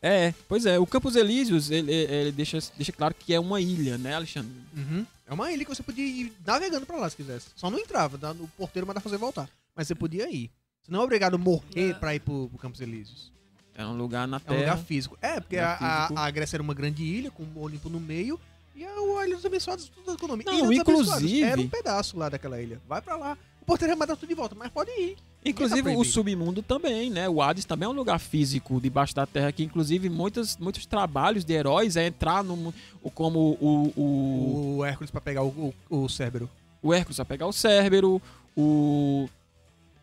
É, 0.00 0.34
pois 0.48 0.66
é, 0.66 0.78
o 0.78 0.86
Campos 0.86 1.16
Elíseos, 1.16 1.70
ele, 1.70 1.92
ele 1.92 2.32
deixa, 2.32 2.58
deixa 2.76 2.92
claro 2.92 3.14
que 3.14 3.32
é 3.34 3.38
uma 3.40 3.60
ilha, 3.60 3.96
né, 3.98 4.14
Alexandre? 4.14 4.52
Uhum. 4.76 5.06
É 5.26 5.32
uma 5.32 5.50
ilha 5.52 5.64
que 5.64 5.74
você 5.74 5.82
podia 5.82 6.04
ir 6.04 6.32
navegando 6.44 6.84
pra 6.86 6.96
lá 6.96 7.08
se 7.08 7.16
quisesse. 7.16 7.46
Só 7.56 7.70
não 7.70 7.78
entrava, 7.78 8.18
o 8.40 8.48
porteiro 8.48 8.86
mandava 8.86 9.08
você 9.08 9.16
voltar. 9.16 9.48
Mas 9.74 9.86
você 9.88 9.94
podia 9.94 10.30
ir. 10.30 10.50
Você 10.82 10.90
não 10.92 11.00
é 11.00 11.04
obrigado 11.04 11.34
a 11.34 11.38
morrer 11.38 11.90
É. 11.90 11.94
pra 11.94 12.14
ir 12.14 12.20
pro, 12.20 12.48
pro 12.48 12.58
Campos 12.58 12.80
Elíseos. 12.80 13.31
É 13.74 13.84
um 13.86 13.96
lugar 13.96 14.28
na 14.28 14.36
É 14.36 14.40
um 14.40 14.40
Terra. 14.40 14.60
lugar 14.60 14.78
físico. 14.78 15.16
É, 15.22 15.40
porque 15.40 15.56
a, 15.56 15.72
a- 16.14 16.26
a 16.26 16.30
Grécia 16.30 16.56
era 16.56 16.62
uma 16.62 16.74
grande 16.74 17.02
ilha 17.02 17.30
com 17.30 17.42
o 17.42 17.62
Olimpo 17.62 17.88
no 17.88 17.98
meio. 18.00 18.38
E 18.74 18.84
a 18.84 19.26
Ilha 19.26 19.36
dos 19.36 19.44
Abençoados, 19.44 19.88
tudo 19.88 20.06
da 20.06 20.12
economia. 20.14 20.44
Não, 20.46 20.72
Ilha 20.72 20.80
inclusive- 20.80 21.42
Era 21.42 21.60
um 21.60 21.68
pedaço 21.68 22.16
lá 22.18 22.28
daquela 22.28 22.60
ilha. 22.60 22.80
Vai 22.88 23.00
pra 23.02 23.16
lá. 23.16 23.36
O 23.60 23.64
porteiro 23.64 23.92
ia 23.92 23.96
mandar 23.96 24.16
tudo 24.16 24.28
de 24.28 24.34
volta, 24.34 24.54
mas 24.58 24.70
pode 24.70 24.90
ir. 24.90 25.16
Inclusive 25.44 25.82
Ninguém 25.82 25.94
tá 25.94 26.00
o 26.00 26.04
submundo 26.04 26.62
também, 26.62 27.10
né? 27.10 27.28
O 27.28 27.40
Hades 27.42 27.64
também 27.64 27.86
é 27.86 27.88
um 27.88 27.92
lugar 27.94 28.18
físico 28.18 28.80
debaixo 28.80 29.14
da 29.14 29.26
terra 29.26 29.52
que 29.52 29.62
inclusive 29.62 30.08
muitos, 30.08 30.56
muitos 30.56 30.84
trabalhos 30.86 31.44
de 31.44 31.52
heróis 31.52 31.96
é 31.96 32.06
entrar 32.06 32.42
no 32.42 32.72
o 33.02 33.10
como 33.10 33.56
o, 33.60 33.92
o, 33.96 34.76
O 34.78 34.84
Hércules 34.84 35.10
pra 35.10 35.20
pegar 35.20 35.42
o, 35.44 35.74
o, 35.88 36.04
o 36.04 36.08
Cérbero. 36.08 36.48
o 36.82 36.92
Hércules 36.94 37.16
vai 37.18 37.26
pegar 37.26 37.46
o 37.46 37.52
Cérbero, 37.52 38.20
o 38.56 39.28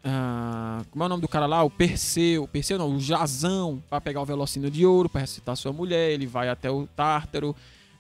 ah, 0.03 0.81
como 0.91 1.03
é 1.03 1.05
o 1.05 1.09
nome 1.09 1.21
do 1.21 1.27
cara 1.27 1.45
lá? 1.45 1.63
O 1.63 1.69
Perseu, 1.69 2.47
Perseu 2.47 2.77
não, 2.77 2.95
o 2.95 2.99
Jazão 2.99 3.83
para 3.89 3.99
pegar 3.99 4.21
o 4.21 4.25
Velocino 4.25 4.69
de 4.71 4.85
Ouro 4.85 5.09
para 5.09 5.21
ressuscitar 5.21 5.55
sua 5.55 5.73
mulher, 5.73 6.11
ele 6.11 6.25
vai 6.25 6.49
até 6.49 6.69
o 6.71 6.87
Tártaro. 6.95 7.55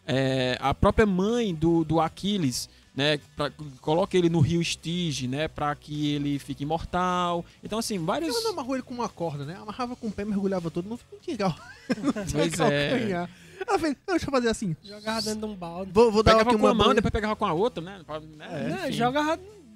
É, 0.07 0.57
a 0.59 0.73
própria 0.73 1.05
mãe 1.05 1.53
do, 1.53 1.83
do 1.83 1.99
Aquiles, 1.99 2.67
né, 2.95 3.19
pra, 3.35 3.51
coloca 3.79 4.17
ele 4.17 4.27
no 4.29 4.39
rio 4.39 4.59
Estige, 4.61 5.27
né, 5.27 5.47
para 5.47 5.75
que 5.75 6.13
ele 6.13 6.39
fique 6.39 6.63
imortal. 6.63 7.45
Então 7.63 7.77
assim, 7.77 8.03
vários 8.03 8.33
Ela 8.33 8.43
não 8.45 8.51
amarrou 8.51 8.75
ele 8.75 8.83
com 8.83 8.93
uma 8.93 9.07
corda, 9.09 9.45
né? 9.45 9.55
Amarrava 9.61 9.95
com 9.95 10.07
o 10.07 10.11
pé, 10.11 10.25
mergulhava 10.25 10.71
todo. 10.71 10.89
Não 10.89 10.97
não 11.13 11.19
tinha 11.21 11.37
Pois 12.31 12.59
é. 12.59 12.89
calcanhar. 12.89 13.29
Ela 13.67 13.77
fez, 13.77 13.93
"Não, 14.07 14.13
deixa 14.15 14.25
eu 14.25 14.31
fazer 14.31 14.49
assim. 14.49 14.75
Jogava 14.81 15.21
dentro 15.21 15.39
de 15.41 15.45
um 15.45 15.55
balde. 15.55 15.91
Vou, 15.93 16.11
vou 16.11 16.23
dar 16.23 16.31
pegava 16.31 16.49
aqui 16.49 16.57
com 16.59 16.65
uma 16.65 16.71
uma 16.73 16.85
mão, 16.85 16.95
depois 16.95 17.11
pegava 17.11 17.35
com 17.35 17.45
a 17.45 17.53
outra, 17.53 17.83
né? 17.83 18.01
Pra- 18.05 18.19
né, 18.21 18.69
Não, 18.69 18.87
enfim. 18.87 18.91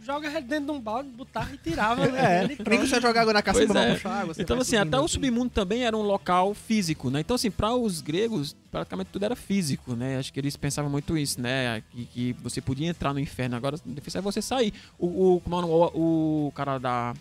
Joga, 0.03 0.29
dentro 0.41 0.65
de 0.65 0.71
um 0.71 0.79
balde, 0.79 1.09
botava 1.09 1.53
e 1.53 1.57
tirava. 1.57 2.03
É, 2.13 2.43
ele 2.43 2.57
e 2.59 2.69
nem 2.69 2.79
que 2.79 2.87
você 2.87 2.99
jogar 3.01 3.21
água 3.21 3.33
na 3.33 3.41
Pois 3.41 3.57
cacimba 3.57 3.79
é. 3.79 3.85
pra 3.85 3.93
puxar 3.95 4.21
água. 4.21 4.35
Então, 4.37 4.59
assim, 4.59 4.75
até 4.75 4.99
o 4.99 5.07
submundo 5.07 5.49
também 5.49 5.83
era 5.83 5.97
um 5.97 6.01
local 6.01 6.53
físico, 6.53 7.09
né? 7.09 7.21
Então, 7.21 7.35
assim, 7.35 7.49
para 7.49 7.73
os 7.73 8.01
gregos, 8.01 8.55
praticamente 8.71 9.09
tudo 9.11 9.23
era 9.23 9.35
físico, 9.35 9.95
né? 9.95 10.17
Acho 10.17 10.31
que 10.31 10.39
eles 10.39 10.55
pensavam 10.55 10.89
muito 10.91 11.17
isso, 11.17 11.41
né? 11.41 11.81
Que, 11.91 12.05
que 12.05 12.33
você 12.33 12.61
podia 12.61 12.87
entrar 12.87 13.13
no 13.13 13.19
inferno, 13.19 13.55
agora 13.55 13.75
o 13.75 13.93
difícil 13.93 14.19
é 14.19 14.21
você 14.21 14.41
sair. 14.41 14.73
O, 14.97 15.35
o, 15.35 15.41
como 15.41 15.55
é 15.55 15.65
o, 15.65 16.47
o, 16.47 16.51
cara 16.51 16.77
da, 16.77 17.13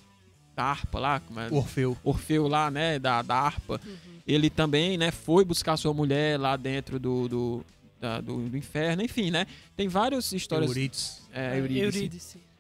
da 0.54 0.64
harpa 0.64 0.98
lá, 0.98 1.20
como 1.20 1.40
é? 1.40 1.48
Orfeu. 1.50 1.96
Orfeu 2.04 2.48
lá, 2.48 2.70
né? 2.70 2.98
Da, 2.98 3.22
da 3.22 3.36
harpa, 3.36 3.80
ele 4.26 4.50
também, 4.50 4.96
né? 4.98 5.10
Foi 5.10 5.44
buscar 5.44 5.76
sua 5.76 5.94
mulher 5.94 6.38
lá 6.38 6.56
dentro 6.56 6.98
do, 6.98 7.28
do, 7.28 7.66
da- 8.00 8.20
do, 8.20 8.48
do 8.48 8.56
inferno, 8.56 9.02
enfim, 9.02 9.30
né? 9.30 9.46
Tem 9.76 9.88
várias 9.88 10.32
histórias. 10.32 10.70
Euridice. 10.70 11.22
É, 11.32 11.58
Eurídice. 11.58 11.98
Eurídice. 11.98 12.51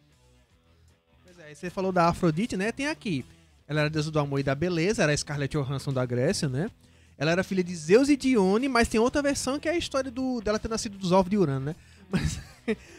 É, 1.52 1.54
você 1.54 1.68
falou 1.68 1.92
da 1.92 2.08
Afrodite, 2.08 2.56
né? 2.56 2.72
Tem 2.72 2.86
aqui. 2.86 3.24
Ela 3.68 3.80
era 3.82 3.90
deusa 3.90 4.10
do 4.10 4.18
amor 4.18 4.40
e 4.40 4.42
da 4.42 4.54
beleza, 4.54 5.02
era 5.02 5.12
a 5.12 5.16
Scarlett 5.16 5.54
Johansson 5.56 5.92
da 5.92 6.04
Grécia, 6.06 6.48
né? 6.48 6.70
Ela 7.18 7.30
era 7.30 7.44
filha 7.44 7.62
de 7.62 7.76
Zeus 7.76 8.08
e 8.08 8.16
Dione, 8.16 8.68
mas 8.68 8.88
tem 8.88 8.98
outra 8.98 9.20
versão 9.22 9.58
que 9.58 9.68
é 9.68 9.72
a 9.72 9.76
história 9.76 10.10
do, 10.10 10.40
dela 10.40 10.58
ter 10.58 10.68
nascido 10.68 10.96
dos 10.96 11.12
ovos 11.12 11.30
de 11.30 11.36
Urano, 11.36 11.66
né? 11.66 11.76
Mas, 12.10 12.38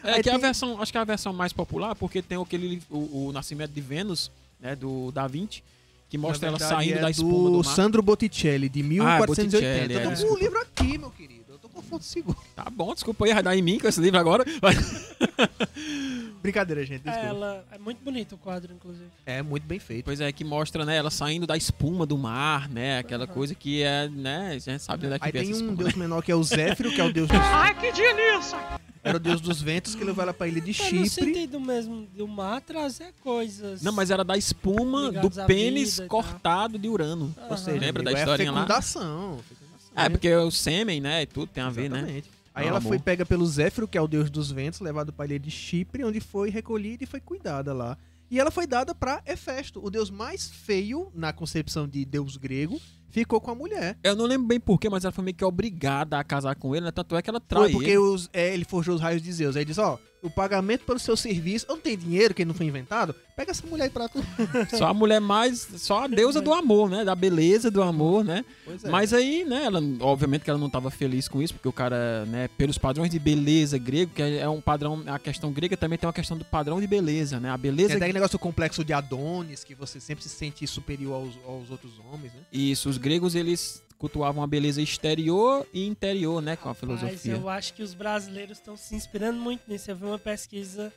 É 0.02 0.20
que 0.22 0.28
é 0.28 0.32
a 0.32 0.34
tem- 0.34 0.38
versão, 0.40 0.80
acho 0.82 0.90
que 0.90 0.98
é 0.98 1.00
a 1.00 1.04
versão 1.04 1.32
mais 1.32 1.52
popular, 1.52 1.94
porque 1.94 2.20
tem 2.20 2.40
aquele, 2.40 2.82
o, 2.90 3.28
o 3.28 3.32
nascimento 3.32 3.70
de 3.70 3.80
Vênus, 3.80 4.30
né, 4.60 4.74
do 4.74 5.12
Da 5.12 5.26
Vinci, 5.28 5.62
que 6.10 6.18
mostra 6.18 6.50
na 6.50 6.56
ela 6.56 6.58
verdade, 6.58 6.84
saindo 6.84 6.98
é 6.98 7.00
da 7.00 7.10
espuma 7.10 7.50
do, 7.50 7.64
mar. 7.64 7.74
Sandro 7.74 8.02
Botticelli, 8.02 8.68
de 8.68 8.82
1480. 8.82 9.26
Botticelli, 9.26 9.94
é, 9.94 10.04
eu 10.04 10.16
tô 10.20 10.26
com 10.26 10.34
o 10.34 10.38
livro 10.38 10.60
aqui, 10.60 10.98
meu 10.98 11.10
querido. 11.10 11.43
Fonte 11.88 12.04
segura. 12.04 12.36
Tá 12.56 12.66
bom, 12.70 12.92
desculpa 12.94 13.24
aí, 13.26 13.34
vai 13.34 13.42
dar 13.42 13.56
em 13.56 13.62
mim 13.62 13.78
com 13.78 13.86
esse 13.88 14.00
livro 14.00 14.18
agora. 14.18 14.44
Brincadeira, 16.42 16.84
gente, 16.84 17.02
desculpa. 17.02 17.26
Ela 17.26 17.64
é 17.72 17.78
muito 17.78 18.02
bonito 18.04 18.34
o 18.34 18.38
quadro, 18.38 18.72
inclusive. 18.74 19.08
É, 19.24 19.42
muito 19.42 19.64
bem 19.66 19.78
feito. 19.78 20.04
pois 20.04 20.20
é, 20.20 20.30
que 20.30 20.44
mostra, 20.44 20.84
né, 20.84 20.96
ela 20.96 21.10
saindo 21.10 21.46
da 21.46 21.56
espuma 21.56 22.04
do 22.04 22.18
mar, 22.18 22.68
né, 22.68 22.98
aquela 22.98 23.26
coisa 23.26 23.54
que 23.54 23.82
é, 23.82 24.08
né, 24.08 24.48
a 24.54 24.58
gente 24.58 24.82
sabe 24.82 25.06
onde 25.06 25.16
é 25.16 25.18
que 25.18 25.24
Aí 25.26 25.32
vem 25.32 25.42
tem 25.42 25.50
essa 25.52 25.60
um 25.60 25.64
espuma, 25.64 25.78
deus 25.82 25.94
né? 25.94 26.00
menor 26.00 26.22
que 26.22 26.30
é 26.30 26.34
o 26.34 26.42
Zéfiro, 26.44 26.90
que 26.90 27.00
é 27.00 27.04
o 27.04 27.12
deus 27.12 27.28
dos... 27.28 27.38
Ai, 27.40 27.74
que 27.74 27.92
delícia! 27.92 28.58
Era 29.02 29.18
o 29.18 29.20
deus 29.20 29.38
dos 29.40 29.60
ventos, 29.60 29.94
que 29.94 30.02
levou 30.02 30.22
ela 30.22 30.32
pra 30.32 30.48
ilha 30.48 30.62
de 30.62 30.72
Tá 30.72 30.84
no 30.84 30.88
Chipre. 30.90 31.08
sentido 31.10 31.60
mesmo 31.60 32.06
do 32.16 32.26
mar 32.26 32.62
trazer 32.62 33.12
coisas. 33.22 33.82
Não, 33.82 33.92
mas 33.92 34.10
era 34.10 34.24
da 34.24 34.34
espuma 34.34 35.12
do 35.12 35.30
pênis 35.46 36.00
cortado 36.08 36.78
de 36.78 36.88
Urano. 36.88 37.34
Aham. 37.36 37.46
Ou 37.50 37.56
seja, 37.58 37.78
Lembra 37.78 38.02
da 38.02 38.10
amigo, 38.12 38.20
historinha 38.22 38.48
é 38.48 38.52
lá? 38.52 38.60
fecundação. 38.62 39.38
fecundação. 39.46 39.63
É, 39.94 40.08
porque 40.08 40.34
o 40.34 40.50
sêmen, 40.50 41.00
né, 41.00 41.22
e 41.22 41.26
tudo 41.26 41.46
tem 41.48 41.62
a 41.62 41.70
ver, 41.70 41.88
né? 41.88 41.98
Exatamente. 41.98 42.30
Aí 42.54 42.64
Ah, 42.66 42.68
ela 42.68 42.78
amor. 42.78 42.88
foi 42.88 42.98
pega 42.98 43.26
pelo 43.26 43.44
Zéfiro, 43.46 43.88
que 43.88 43.98
é 43.98 44.00
o 44.00 44.06
deus 44.06 44.30
dos 44.30 44.50
ventos, 44.52 44.80
levado 44.80 45.12
para 45.12 45.24
a 45.24 45.26
ilha 45.26 45.38
de 45.40 45.50
Chipre, 45.50 46.04
onde 46.04 46.20
foi 46.20 46.50
recolhida 46.50 47.02
e 47.02 47.06
foi 47.06 47.20
cuidada 47.20 47.72
lá. 47.72 47.96
E 48.30 48.38
ela 48.40 48.50
foi 48.50 48.66
dada 48.66 48.94
para 48.94 49.22
Hefesto, 49.26 49.84
o 49.84 49.90
deus 49.90 50.10
mais 50.10 50.48
feio 50.48 51.10
na 51.14 51.32
concepção 51.32 51.86
de 51.86 52.04
deus 52.04 52.36
grego, 52.36 52.80
ficou 53.10 53.40
com 53.40 53.50
a 53.50 53.54
mulher. 53.54 53.96
Eu 54.02 54.16
não 54.16 54.24
lembro 54.24 54.46
bem 54.46 54.58
porquê, 54.58 54.88
mas 54.88 55.04
ela 55.04 55.12
foi 55.12 55.22
meio 55.24 55.36
que 55.36 55.44
obrigada 55.44 56.18
a 56.18 56.24
casar 56.24 56.54
com 56.56 56.74
ele, 56.74 56.84
né? 56.86 56.90
Tanto 56.90 57.14
é 57.16 57.22
que 57.22 57.30
ela 57.30 57.40
trai 57.40 57.64
Foi 57.64 57.72
porque 57.72 57.90
ele. 57.90 57.98
os, 57.98 58.28
é, 58.32 58.52
ele 58.54 58.64
forjou 58.64 58.94
os 58.94 59.00
raios 59.00 59.20
de 59.22 59.32
Zeus. 59.32 59.56
Aí 59.56 59.64
diz, 59.64 59.78
ó, 59.78 59.98
o 60.24 60.30
pagamento 60.30 60.86
pelo 60.86 60.98
seu 60.98 61.16
serviço, 61.16 61.66
eu 61.68 61.76
não 61.76 61.82
tenho 61.82 61.98
dinheiro, 61.98 62.32
que 62.32 62.44
não 62.46 62.54
foi 62.54 62.64
inventado, 62.64 63.14
pega 63.36 63.50
essa 63.50 63.66
mulher 63.66 63.84
aí 63.84 63.90
pra 63.90 64.08
tu. 64.08 64.24
Só 64.76 64.86
a 64.86 64.94
mulher 64.94 65.20
mais. 65.20 65.68
Só 65.76 66.04
a 66.04 66.06
deusa 66.06 66.40
do 66.40 66.52
amor, 66.52 66.88
né? 66.88 67.04
Da 67.04 67.14
beleza 67.14 67.70
do 67.70 67.82
amor, 67.82 68.24
né? 68.24 68.42
Pois 68.64 68.82
é. 68.82 68.88
Mas 68.88 69.12
aí, 69.12 69.44
né, 69.44 69.64
ela, 69.66 69.82
obviamente 70.00 70.42
que 70.42 70.48
ela 70.48 70.58
não 70.58 70.68
estava 70.68 70.90
feliz 70.90 71.28
com 71.28 71.42
isso, 71.42 71.52
porque 71.52 71.68
o 71.68 71.72
cara, 71.72 72.24
né, 72.24 72.48
pelos 72.56 72.78
padrões 72.78 73.10
de 73.10 73.18
beleza 73.18 73.76
grego, 73.76 74.12
que 74.14 74.22
é 74.22 74.48
um 74.48 74.62
padrão, 74.62 75.02
a 75.06 75.18
questão 75.18 75.52
grega 75.52 75.76
também 75.76 75.98
tem 75.98 76.06
uma 76.06 76.12
questão 76.12 76.38
do 76.38 76.44
padrão 76.44 76.80
de 76.80 76.86
beleza, 76.86 77.38
né? 77.38 77.50
A 77.50 77.58
Tem 77.58 77.70
beleza. 77.70 77.94
até 77.94 78.04
aquele 78.04 78.14
negócio 78.14 78.38
complexo 78.38 78.82
de 78.82 78.94
Adonis, 78.94 79.62
que 79.62 79.74
você 79.74 80.00
sempre 80.00 80.24
se 80.24 80.30
sente 80.30 80.66
superior 80.66 81.14
aos, 81.14 81.34
aos 81.46 81.70
outros 81.70 81.92
homens, 82.10 82.32
né? 82.32 82.40
Isso, 82.50 82.88
os 82.88 82.96
gregos 82.96 83.34
eles 83.34 83.82
cultuavam 84.04 84.42
a 84.42 84.46
beleza 84.46 84.82
exterior 84.82 85.66
e 85.72 85.86
interior, 85.86 86.42
né, 86.42 86.56
com 86.56 86.68
a 86.68 86.72
Mas 86.72 86.78
filosofia. 86.78 87.32
eu 87.32 87.48
acho 87.48 87.72
que 87.72 87.82
os 87.82 87.94
brasileiros 87.94 88.58
estão 88.58 88.76
se 88.76 88.94
inspirando 88.94 89.38
muito 89.40 89.62
nisso. 89.66 89.90
Eu 89.90 89.96
vi 89.96 90.04
uma 90.04 90.18
pesquisa 90.18 90.92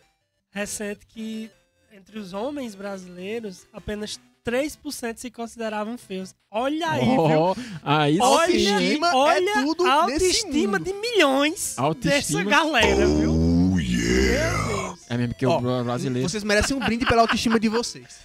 recente 0.51 1.05
que 1.07 1.49
entre 1.93 2.19
os 2.19 2.33
homens 2.33 2.75
brasileiros, 2.75 3.65
apenas 3.71 4.19
3% 4.45 5.15
se 5.15 5.31
consideravam 5.31 5.97
feios. 5.97 6.35
Olha 6.51 6.91
aí, 6.91 7.05
viu? 7.05 7.21
Oh, 7.21 7.55
aí 7.81 8.19
Olha, 8.19 8.51
hein? 8.51 8.67
Autoestima 8.67 9.15
olha 9.15 9.49
é 9.49 9.63
tudo 9.63 9.85
a 9.85 9.93
autoestima 9.93 10.77
de 10.77 10.91
milhões 10.91 11.79
Autoestima. 11.79 12.43
dessa 12.43 12.49
galera, 12.49 13.07
viu? 13.07 13.31
Meu 13.33 13.77
Deus. 13.77 14.99
É 15.09 15.17
mesmo 15.17 15.33
que 15.33 15.45
Ó, 15.45 15.59
o 15.59 15.83
brasileiro. 15.85 16.27
Vocês 16.27 16.43
merecem 16.43 16.75
um 16.75 16.79
brinde 16.81 17.05
pela 17.05 17.21
autoestima 17.21 17.57
de 17.57 17.69
vocês. 17.69 18.19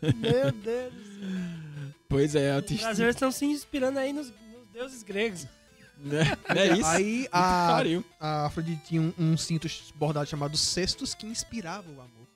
Meu 0.00 0.50
Deus. 0.52 1.05
Pois 2.08 2.34
é, 2.34 2.50
Os 2.50 2.56
autoestima. 2.56 2.88
brasileiros 2.88 3.16
estão 3.16 3.30
se 3.32 3.44
inspirando 3.44 3.98
aí 3.98 4.12
nos, 4.12 4.28
nos 4.28 4.68
deuses 4.72 5.02
gregos. 5.02 5.46
Né? 5.98 6.24
Não 6.48 6.60
é 6.60 6.78
isso? 6.78 6.86
Aí 6.88 7.28
a, 7.32 7.68
Pariu. 7.72 8.04
a 8.20 8.46
Afrodite 8.46 8.82
tinha 8.84 9.00
um, 9.02 9.12
um 9.18 9.36
cinto 9.36 9.66
bordado 9.94 10.28
chamado 10.28 10.56
cestus 10.56 11.14
que 11.14 11.26
inspirava 11.26 11.88
o 11.90 12.00
amor. 12.00 12.26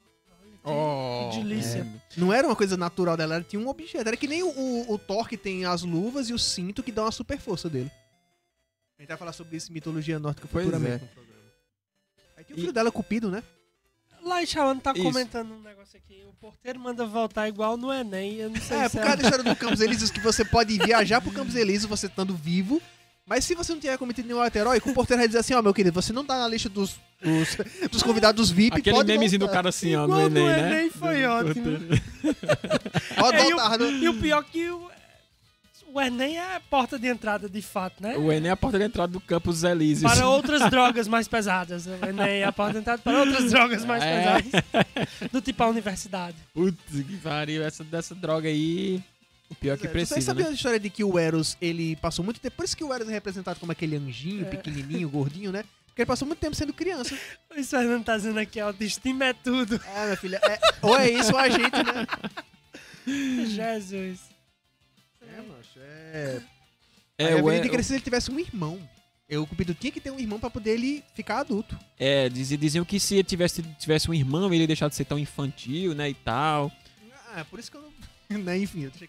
Oh, 0.63 1.31
que 1.33 1.39
delícia. 1.43 1.79
é. 1.79 2.21
Não 2.21 2.33
era 2.33 2.47
uma 2.47 2.55
coisa 2.57 2.77
natural 2.77 3.17
dela, 3.17 3.37
ela 3.37 3.45
tinha 3.45 3.61
um 3.61 3.69
objeto. 3.69 4.07
Era 4.09 4.17
que 4.17 4.27
nem 4.29 4.43
o, 4.43 4.49
o, 4.51 4.93
o 4.95 4.99
Thor 4.99 5.27
que 5.29 5.37
tem 5.37 5.65
as 5.65 5.83
luvas 5.83 6.29
e 6.29 6.35
o 6.35 6.39
cinto 6.39 6.83
que 6.83 6.93
dão 6.93 7.07
a 7.07 7.13
super 7.13 7.39
força 7.39 7.69
dele. 7.69 7.91
A 8.99 9.03
gente 9.03 9.09
vai 9.09 9.17
falar 9.17 9.33
sobre 9.33 9.57
isso 9.57 9.71
em 9.71 9.75
mitologia 9.75 10.19
nórdica 10.19 10.47
Pois 10.53 10.65
futuramente 10.67 11.03
é. 11.03 11.07
no 11.07 11.13
programa. 11.13 11.41
Aí 12.37 12.45
tem 12.45 12.55
o 12.55 12.59
E- 12.59 12.61
filho 12.61 12.73
dela, 12.75 12.93
Cupido, 12.93 13.31
né? 13.31 13.43
Lá 14.23 14.45
Shawan 14.45 14.79
tá 14.79 14.93
Isso. 14.93 15.03
comentando 15.03 15.53
um 15.55 15.61
negócio 15.61 15.97
aqui. 15.99 16.23
O 16.29 16.33
porteiro 16.35 16.79
manda 16.79 17.05
voltar 17.07 17.49
igual 17.49 17.77
no 17.77 17.93
Enem. 17.93 18.37
Eu 18.37 18.51
não 18.51 18.61
sei 18.61 18.77
É, 18.79 18.89
se 18.89 18.97
por 18.97 19.03
causa 19.03 19.17
da 19.17 19.23
história 19.25 19.45
do 19.45 19.57
Campos 19.57 19.81
Elíseos, 19.83 20.11
que 20.11 20.21
você 20.21 20.45
pode 20.45 20.77
viajar 20.79 21.21
pro 21.21 21.33
Campos 21.33 21.55
Elíseos 21.55 21.89
você 21.89 22.07
estando 22.07 22.35
vivo. 22.35 22.81
Mas 23.27 23.45
se 23.45 23.55
você 23.55 23.73
não 23.73 23.81
tiver 23.81 23.97
cometido 23.97 24.27
nenhum 24.27 24.41
ato 24.43 24.57
heróico, 24.57 24.91
o 24.91 24.95
porteiro 24.95 25.21
vai 25.21 25.29
dizer 25.29 25.39
assim, 25.39 25.55
ó, 25.55 25.63
meu 25.63 25.73
querido, 25.73 25.95
você 26.03 26.13
não 26.13 26.25
tá 26.25 26.37
na 26.37 26.49
lista 26.49 26.69
dos, 26.69 26.97
dos, 27.23 27.57
dos 27.89 28.03
convidados 28.03 28.51
VIP, 28.51 28.79
Aquele 28.79 28.97
pode 28.97 29.07
memezinho 29.13 29.39
do 29.41 29.49
cara 29.49 29.69
assim, 29.69 29.95
ó, 29.95 30.01
no 30.01 30.15
Igual 30.15 30.31
no 30.31 30.39
Enem, 30.39 30.47
né? 30.63 30.79
Enem 30.79 30.91
foi 30.91 31.25
ótimo. 31.27 31.79
Pode 33.17 33.37
É, 33.39 33.47
e, 33.47 33.53
voltar, 33.53 33.79
né? 33.79 33.85
o, 33.85 33.91
e 33.91 34.09
o 34.09 34.15
pior 34.21 34.43
que 34.43 34.69
o, 34.69 34.91
o 35.93 36.01
Enem 36.01 36.37
é 36.39 36.57
a 36.57 36.61
porta 36.61 36.99
de 36.99 37.07
entrada 37.09 37.49
de 37.49 37.61
fato, 37.63 38.03
né? 38.03 38.17
O 38.17 38.31
Enem 38.33 38.49
é 38.49 38.53
a 38.53 38.57
porta 38.57 38.79
de 38.79 38.85
entrada 38.85 39.13
do 39.13 39.21
Campos 39.21 39.63
Elíseos. 39.65 40.13
Para 40.13 40.27
outras 40.29 40.71
drogas 40.71 41.07
mais 41.09 41.27
pesadas. 41.29 41.87
O 41.87 42.05
Enem 42.07 42.41
é 42.41 42.45
a 42.45 42.53
porta 42.53 42.75
de 42.75 42.79
entrada 42.81 43.01
para 43.03 43.19
outras 43.21 43.51
drogas 43.51 43.85
mais 43.85 44.03
É. 44.03 44.19
pesadas. 44.43 45.31
Do 45.33 45.41
tipo 45.41 45.63
a 45.63 45.69
universidade. 45.69 46.37
Putz, 46.55 46.79
que 46.93 47.17
pariu. 47.19 47.63
Essa 47.63 47.83
dessa 47.85 48.15
droga 48.15 48.49
aí. 48.49 49.03
O 49.49 49.55
pior 49.57 49.77
que 49.77 49.83
Vocês 49.89 49.93
precisa, 50.09 50.21
sabiam 50.27 50.47
né? 50.47 50.53
a 50.53 50.55
história 50.55 50.79
de 50.79 50.89
que 50.89 51.03
o 51.03 51.19
Eros, 51.19 51.57
ele 51.61 51.97
passou 51.97 52.25
muito 52.25 52.39
tempo. 52.41 52.55
Por 52.57 52.65
isso 52.65 52.77
que 52.77 52.85
o 52.85 52.95
Eros 52.95 53.09
é 53.09 53.13
representado 53.13 53.59
como 53.59 53.73
aquele 53.73 53.97
anjinho, 53.97 54.43
É. 54.43 54.49
pequenininho, 54.49 55.09
gordinho, 55.09 55.51
né? 55.51 55.63
Porque 55.65 55.81
Porque 55.89 56.03
ele 56.03 56.07
passou 56.07 56.27
muito 56.29 56.39
tempo 56.39 56.55
sendo 56.55 56.73
criança. 56.73 57.19
O 57.51 57.65
Fernando 57.65 58.05
tá 58.05 58.17
dizendo 58.17 58.39
aqui, 58.39 58.61
autoestima 58.61 59.25
é 59.25 59.33
tudo. 59.33 59.81
É, 59.97 60.05
minha 60.05 60.17
filha. 60.17 60.41
é- 60.45 60.59
ou 60.81 60.97
é 60.97 61.11
isso 61.11 61.33
ou 61.33 61.39
a 61.39 61.49
gente, 61.49 61.73
né? 61.73 62.07
Jesus. 63.49 64.30
É, 65.37 65.43
macho. 65.43 65.79
É. 65.79 66.43
É, 67.19 67.27
Aí 67.27 67.33
haveria 67.39 67.59
é, 67.59 67.61
de 67.63 67.69
crescer 67.69 67.89
se 67.89 67.95
ele 67.95 68.03
tivesse 68.05 68.31
um 68.31 68.39
irmão. 68.39 68.79
Eu, 69.29 69.43
o 69.43 69.47
Cupido 69.47 69.75
tinha 69.75 69.93
que 69.93 70.01
ter 70.01 70.11
um 70.11 70.19
irmão 70.19 70.41
pra 70.41 70.51
poder 70.51 70.73
ele 70.73 71.05
ficar 71.15 71.39
adulto. 71.41 71.79
é, 71.99 72.29
diziam, 72.29 72.59
diziam 72.59 72.85
que 72.85 72.99
se 72.99 73.15
ele 73.17 73.25
tivesse, 73.25 73.63
tivesse 73.79 74.11
um 74.11 74.15
irmão, 74.15 74.53
ele 74.53 74.63
ia 74.63 74.67
deixar 74.67 74.89
de 74.89 74.95
ser 74.97 75.05
tão 75.05 75.19
infantil, 75.19 75.95
né, 75.95 76.11
e 76.11 76.15
tal. 76.15 76.73
Ah, 77.35 77.45
por 77.49 77.61
isso 77.61 77.71
que 77.71 77.77
eu 77.77 77.83
não. 78.31 78.39
né, 78.43 78.59
enfim, 78.59 78.85
eu 78.85 78.91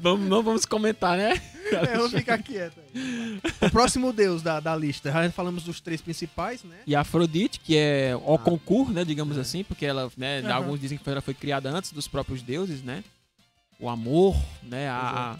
Vamos, 0.00 0.26
não 0.28 0.42
vamos 0.42 0.64
comentar, 0.64 1.16
né? 1.16 1.40
É, 1.70 1.96
vamos 1.96 2.12
ficar 2.12 2.42
quieto 2.42 2.80
aí. 2.80 3.40
O 3.60 3.70
próximo 3.70 4.10
deus 4.12 4.42
da, 4.42 4.58
da 4.58 4.74
lista. 4.74 5.12
Já 5.12 5.30
falamos 5.30 5.64
dos 5.64 5.80
três 5.80 6.00
principais, 6.00 6.64
né? 6.64 6.76
E 6.86 6.94
a 6.96 7.00
Afrodite, 7.00 7.60
que 7.60 7.76
é 7.76 8.16
o 8.16 8.34
Ah. 8.34 8.38
concurso, 8.38 8.92
né, 8.92 9.04
digamos 9.04 9.36
É. 9.36 9.40
assim, 9.42 9.62
porque 9.62 9.84
ela, 9.84 10.10
né, 10.16 10.40
Aham. 10.40 10.54
alguns 10.54 10.80
dizem 10.80 10.96
que 10.96 11.08
ela 11.10 11.20
foi 11.20 11.34
criada 11.34 11.68
antes 11.70 11.92
dos 11.92 12.08
próprios 12.08 12.40
deuses, 12.42 12.82
né? 12.82 13.04
O 13.78 13.88
amor, 13.88 14.36
né, 14.62 14.88
a, 14.88 15.34
a- 15.34 15.36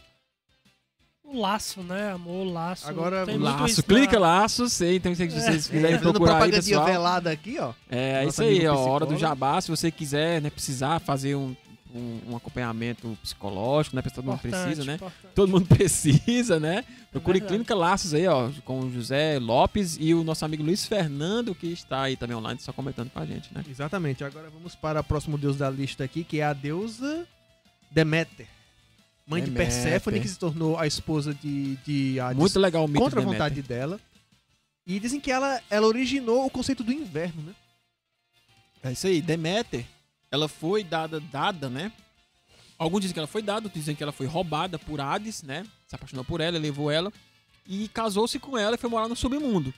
O 1.24 1.40
laço, 1.40 1.82
né? 1.82 2.12
Amor, 2.12 2.46
laço. 2.46 2.88
Agora, 2.88 3.26
Tem 3.26 3.36
laço, 3.36 3.66
isso 3.66 3.82
na- 3.82 3.86
clica 3.96 4.18
laço, 4.18 4.68
sei, 4.68 4.96
então 4.96 5.14
se 5.14 5.26
vocês 5.28 5.66
quiserem 5.66 5.98
fazendo 5.98 6.12
procurar 6.12 6.42
aí, 6.44 6.50
pessoal. 6.50 6.86
velada 6.86 7.30
aqui, 7.30 7.58
ó. 7.58 7.72
É, 7.90 8.24
Nosso 8.24 8.42
isso 8.42 8.42
aí, 8.42 8.66
ó, 8.66 8.76
hora 8.88 9.04
do 9.04 9.16
jabá, 9.18 9.60
se 9.60 9.70
você 9.70 9.90
quiser, 9.90 10.40
né, 10.40 10.48
precisar 10.50 11.00
fazer 11.00 11.34
um, 11.34 11.54
um, 11.94 12.20
um 12.30 12.36
acompanhamento 12.36 13.18
psicológico, 13.22 13.96
né, 13.96 14.02
todo 14.02 14.24
mundo 14.24 14.36
Importante, 14.36 14.62
precisa, 14.64 14.84
né? 14.84 14.94
importante. 14.94 15.34
Todo 15.34 15.50
mundo 15.50 15.66
precisa, 15.76 16.60
né? 16.60 16.84
Procure 17.10 17.40
verdade. 17.40 17.52
Clínica 17.54 17.74
Laços 17.74 18.14
aí, 18.14 18.26
ó, 18.26 18.50
com 18.64 18.80
o 18.80 18.90
José 18.92 19.38
Lopes 19.38 19.96
e 20.00 20.14
o 20.14 20.22
nosso 20.24 20.44
amigo 20.44 20.62
Luiz 20.62 20.86
Fernando, 20.86 21.54
que 21.54 21.66
está 21.72 22.02
aí 22.02 22.16
também 22.16 22.36
online, 22.36 22.60
só 22.60 22.72
comentando 22.72 23.10
com 23.10 23.18
a 23.18 23.26
gente, 23.26 23.52
né? 23.52 23.64
Exatamente. 23.68 24.22
Agora 24.24 24.48
vamos 24.48 24.74
para 24.74 25.00
o 25.00 25.04
próximo 25.04 25.36
deus 25.36 25.56
da 25.58 25.68
lista 25.68 26.04
aqui, 26.04 26.22
que 26.24 26.40
é 26.40 26.44
a 26.44 26.52
deusa 26.52 27.26
Deméter. 27.90 28.46
Mãe 29.26 29.44
de. 29.44 29.50
Perséfone, 29.50 30.20
que 30.20 30.28
se 30.28 30.38
tornou 30.38 30.78
a 30.78 30.86
esposa 30.86 31.34
de, 31.34 31.76
de 31.76 32.18
Hades 32.18 32.38
Muito 32.38 32.58
legal 32.58 32.84
o 32.84 32.88
mito 32.88 33.00
contra 33.00 33.20
a 33.20 33.24
de 33.24 33.30
vontade 33.30 33.62
dela. 33.62 34.00
E 34.86 34.98
dizem 34.98 35.20
que 35.20 35.30
ela, 35.30 35.60
ela 35.68 35.86
originou 35.86 36.46
o 36.46 36.50
conceito 36.50 36.82
do 36.82 36.90
inverno, 36.90 37.42
né? 37.42 37.54
É 38.82 38.92
isso 38.92 39.06
aí, 39.06 39.20
Deméter, 39.20 39.84
ela 40.30 40.48
foi 40.48 40.82
dada, 40.82 41.20
dada, 41.20 41.68
né? 41.68 41.92
Alguns 42.78 43.00
dizem 43.00 43.12
que 43.12 43.18
ela 43.18 43.26
foi 43.26 43.42
dada, 43.42 43.66
outros 43.66 43.82
dizem 43.82 43.94
que 43.94 44.02
ela 44.02 44.12
foi 44.12 44.26
roubada 44.26 44.78
por 44.78 45.00
Hades, 45.00 45.42
né? 45.42 45.66
Se 45.86 45.94
apaixonou 45.94 46.24
por 46.24 46.40
ela, 46.40 46.58
levou 46.58 46.90
ela 46.90 47.12
e 47.66 47.88
casou-se 47.88 48.38
com 48.38 48.56
ela 48.56 48.76
e 48.76 48.78
foi 48.78 48.88
morar 48.88 49.08
no 49.08 49.16
submundo. 49.16 49.74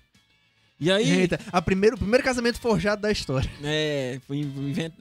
E 0.78 0.90
aí, 0.90 1.10
Eita, 1.10 1.40
a 1.50 1.60
primeiro, 1.60 1.96
o 1.96 1.98
primeiro 1.98 2.24
casamento 2.24 2.60
forjado 2.60 3.02
da 3.02 3.10
história. 3.10 3.50
é, 3.62 4.20
foi 4.26 4.38
invent... 4.38 4.94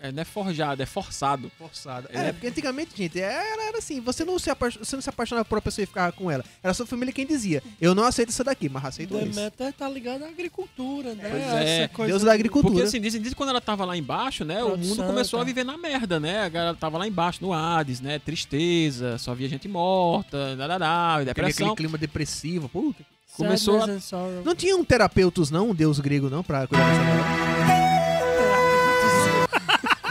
é, 0.00 0.12
não 0.12 0.22
é 0.22 0.24
forjado, 0.24 0.82
é 0.82 0.86
forçado. 0.86 1.50
Forçado. 1.58 2.08
É. 2.12 2.28
É, 2.28 2.32
porque 2.32 2.46
antigamente, 2.48 2.90
gente, 2.96 3.20
era, 3.20 3.68
era 3.68 3.78
assim, 3.78 4.00
você 4.00 4.24
não, 4.24 4.38
se 4.38 4.50
você 4.78 4.96
não 4.96 5.02
se 5.02 5.08
apaixonava 5.08 5.44
por 5.44 5.56
uma 5.56 5.62
pessoa 5.62 5.82
e 5.82 5.86
ficava 5.86 6.12
com 6.12 6.30
ela. 6.30 6.44
Era 6.62 6.74
sua 6.74 6.86
família 6.86 7.12
quem 7.12 7.26
dizia, 7.26 7.62
eu 7.80 7.94
não 7.94 8.04
aceito 8.04 8.30
isso 8.30 8.44
daqui, 8.44 8.68
mas 8.68 8.84
aceito 8.84 9.16
isso. 9.16 9.26
Deméter 9.26 9.72
tá 9.72 9.88
ligado 9.88 10.24
à 10.24 10.28
agricultura, 10.28 11.14
né? 11.14 11.28
Pois 11.30 11.42
Essa 11.42 11.56
é, 11.56 11.88
coisa 11.88 12.12
Deus 12.12 12.22
da 12.22 12.32
agricultura. 12.32 12.74
Porque 12.74 12.88
assim, 12.88 13.00
dizem, 13.00 13.20
dizem 13.20 13.36
quando 13.36 13.50
ela 13.50 13.60
tava 13.60 13.84
lá 13.84 13.96
embaixo, 13.96 14.44
né? 14.44 14.62
o 14.62 14.76
mundo 14.76 15.02
começou 15.04 15.38
tá. 15.38 15.42
a 15.42 15.46
viver 15.46 15.64
na 15.64 15.76
merda, 15.76 16.20
né? 16.20 16.50
Ela 16.52 16.74
tava 16.74 16.98
lá 16.98 17.06
embaixo, 17.06 17.42
no 17.42 17.52
Hades, 17.52 18.00
né? 18.00 18.18
Tristeza, 18.18 19.18
só 19.18 19.34
via 19.34 19.48
gente 19.48 19.68
morta, 19.68 20.56
Aquele, 20.56 21.24
depressão. 21.26 21.66
aquele 21.66 21.76
clima 21.76 21.98
depressivo, 21.98 22.68
puta. 22.68 23.04
começou 23.36 23.80
sorrow. 24.00 24.42
Não 24.44 24.54
tinha 24.54 24.76
um 24.76 24.84
terapeutos, 24.84 25.50
não, 25.50 25.70
um 25.70 25.74
deus 25.74 26.00
grego, 26.00 26.28
não, 26.28 26.42
pra 26.42 26.66
cuidar 26.66 26.86
dessa 26.88 27.04
galera? 27.04 27.85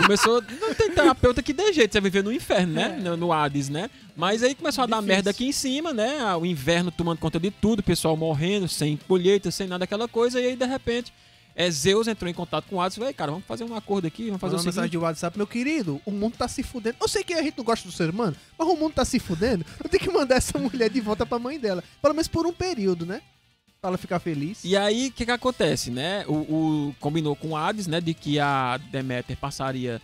Começou. 0.06 0.44
Não 0.62 0.74
tem 0.74 0.92
terapeuta 0.92 1.42
que 1.42 1.54
dê 1.54 1.74
jeito, 1.74 1.92
você 1.94 2.00
vai 2.02 2.10
viver 2.10 2.24
no 2.24 2.32
inferno, 2.32 2.74
né? 2.74 2.96
É. 3.00 3.02
No, 3.02 3.18
no 3.18 3.34
Hades, 3.34 3.70
né? 3.70 3.90
Mas 4.16 4.44
aí 4.44 4.54
começou 4.56 4.84
a 4.84 4.88
dar 4.88 4.98
Difícil. 4.98 5.16
merda 5.16 5.30
aqui 5.30 5.46
em 5.48 5.52
cima, 5.52 5.94
né? 5.94 6.20
Ah, 6.22 6.38
O 6.38 6.46
inverno 6.46 6.92
tomando 6.92 7.18
conta 7.20 7.40
de 7.40 7.52
tudo, 7.52 7.80
o 7.80 7.84
pessoal 7.84 8.16
morrendo, 8.16 8.68
sem 8.68 8.98
colheita, 9.08 9.50
sem 9.52 9.68
nada 9.68 9.80
daquela 9.80 10.08
coisa, 10.08 10.40
e 10.40 10.46
aí 10.48 10.56
de 10.56 10.66
repente. 10.66 11.12
É, 11.58 11.72
Zeus 11.72 12.06
entrou 12.10 12.30
em 12.30 12.34
contato 12.34 12.66
com 12.70 12.76
o 12.76 12.82
Hades 12.82 12.98
e 12.98 13.00
falou, 13.00 13.08
"Ei, 13.08 13.14
cara, 13.14 13.32
vamos 13.32 13.46
fazer 13.48 13.64
um 13.64 13.74
acordo 13.74 14.06
aqui, 14.06 14.26
vamos 14.26 14.42
fazer 14.42 14.56
Fazer 14.56 14.56
o 14.56 14.60
uma 14.60 14.66
mensagem 14.66 14.90
seguinte. 14.90 14.92
de 14.92 14.98
WhatsApp, 15.06 15.38
meu 15.38 15.48
querido, 15.48 16.02
o 16.06 16.12
mundo 16.12 16.36
tá 16.38 16.50
se 16.50 16.62
fudendo. 16.62 16.98
Eu 17.02 17.08
sei 17.08 17.24
que 17.24 17.34
a 17.34 17.42
gente 17.42 17.58
não 17.58 17.64
gosta 17.64 17.88
do 17.88 17.94
ser 17.94 18.10
humano, 18.10 18.36
mas 18.58 18.68
o 18.68 18.76
mundo 18.76 18.92
tá 18.94 19.06
se 19.06 19.20
fudendo. 19.20 19.66
Eu 19.82 19.90
tenho 19.90 20.04
que 20.04 20.12
mandar 20.12 20.36
essa 20.36 20.60
mulher 20.60 20.90
de 20.90 21.00
volta 21.00 21.26
pra 21.26 21.40
mãe 21.40 21.58
dela. 21.58 21.82
Pelo 22.02 22.14
menos 22.14 22.28
por 22.28 22.46
um 22.46 22.52
período, 22.52 23.06
né? 23.06 23.22
Pra 23.86 23.90
ela 23.92 23.98
ficar 23.98 24.20
feliz. 24.20 24.64
E 24.64 24.76
aí, 24.76 25.08
o 25.08 25.12
que 25.12 25.26
que 25.26 25.32
acontece, 25.32 25.92
né? 25.92 26.26
O, 26.28 26.34
o- 26.90 26.96
combinou 27.00 27.36
com 27.36 27.50
o 27.50 27.56
Hades, 27.56 27.86
né? 27.88 28.02
De 28.02 28.14
que 28.16 28.40
a 28.40 28.78
Deméter 28.92 29.38
passaria 29.38 30.02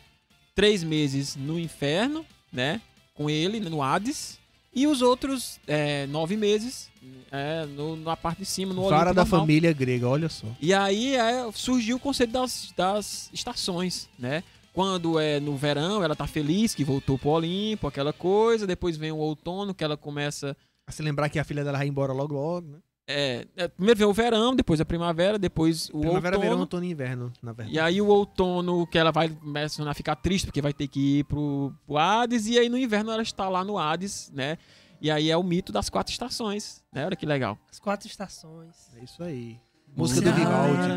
três 0.53 0.83
meses 0.83 1.35
no 1.35 1.59
inferno, 1.59 2.23
né? 2.53 2.79
Com 3.15 3.29
ele, 3.29 3.59
no 3.59 3.81
Hades. 3.81 4.39
E 4.73 4.85
os 4.87 5.01
outros 5.01 5.59
é, 5.67 6.05
nove 6.07 6.37
meses 6.37 6.89
é, 7.31 7.65
no- 7.65 7.95
na 7.97 8.15
parte 8.15 8.39
de 8.39 8.45
cima, 8.45 8.73
no 8.73 8.83
Olimpo 8.83 9.05
da 9.05 9.13
normal. 9.13 9.39
família 9.41 9.73
grega, 9.73 10.07
olha 10.07 10.29
só. 10.29 10.45
E 10.61 10.73
aí 10.73 11.15
é, 11.15 11.49
surgiu 11.53 11.97
o 11.97 11.99
conceito 11.99 12.31
das, 12.31 12.71
das 12.77 13.29
estações, 13.33 14.07
né? 14.17 14.43
Quando 14.73 15.19
é 15.19 15.39
no 15.39 15.57
verão, 15.57 16.01
ela 16.03 16.15
tá 16.15 16.25
feliz 16.27 16.73
que 16.75 16.83
voltou 16.83 17.17
pro 17.17 17.31
Olimpo, 17.31 17.87
aquela 17.87 18.13
coisa. 18.13 18.65
Depois 18.67 18.95
vem 18.95 19.11
o 19.11 19.17
outono, 19.17 19.73
que 19.73 19.83
ela 19.83 19.97
começa 19.97 20.55
A 20.87 20.91
se 20.91 21.01
lembrar 21.01 21.27
que 21.29 21.39
a 21.39 21.43
filha 21.43 21.63
dela 21.63 21.77
vai 21.79 21.87
embora 21.87 22.13
logo 22.13 22.33
logo, 22.33 22.67
né? 22.67 22.77
É, 23.07 23.45
é, 23.57 23.67
primeiro 23.67 23.97
vem 23.97 24.07
o 24.07 24.13
verão, 24.13 24.55
depois 24.55 24.79
a 24.79 24.85
primavera, 24.85 25.37
depois 25.37 25.89
o 25.89 25.99
Primavera, 25.99 26.35
outono. 26.35 26.41
verão, 26.41 26.59
outono 26.59 26.85
e 26.85 26.91
inverno, 26.91 27.33
na 27.41 27.51
verdade. 27.51 27.75
E 27.75 27.79
aí 27.79 28.01
o 28.01 28.07
outono, 28.07 28.87
que 28.87 28.97
ela 28.97 29.11
vai 29.11 29.29
começando 29.29 29.87
a 29.87 29.93
ficar 29.93 30.15
triste, 30.15 30.45
porque 30.45 30.61
vai 30.61 30.73
ter 30.73 30.87
que 30.87 31.19
ir 31.19 31.23
pro, 31.25 31.73
pro 31.85 31.97
Hades, 31.97 32.47
e 32.47 32.57
aí 32.57 32.69
no 32.69 32.77
inverno 32.77 33.11
ela 33.11 33.21
está 33.21 33.49
lá 33.49 33.63
no 33.63 33.77
Hades, 33.77 34.31
né? 34.33 34.57
E 35.01 35.09
aí 35.09 35.31
é 35.31 35.35
o 35.35 35.43
mito 35.43 35.71
das 35.71 35.89
quatro 35.89 36.11
estações, 36.11 36.83
né? 36.93 37.05
Olha 37.05 37.15
que 37.15 37.25
legal. 37.25 37.57
As 37.71 37.79
quatro 37.79 38.07
estações. 38.07 38.89
É 38.95 39.03
isso 39.03 39.23
aí. 39.23 39.59
Música 39.95 40.22
do 40.22 40.34
Vivaldi. 40.34 40.88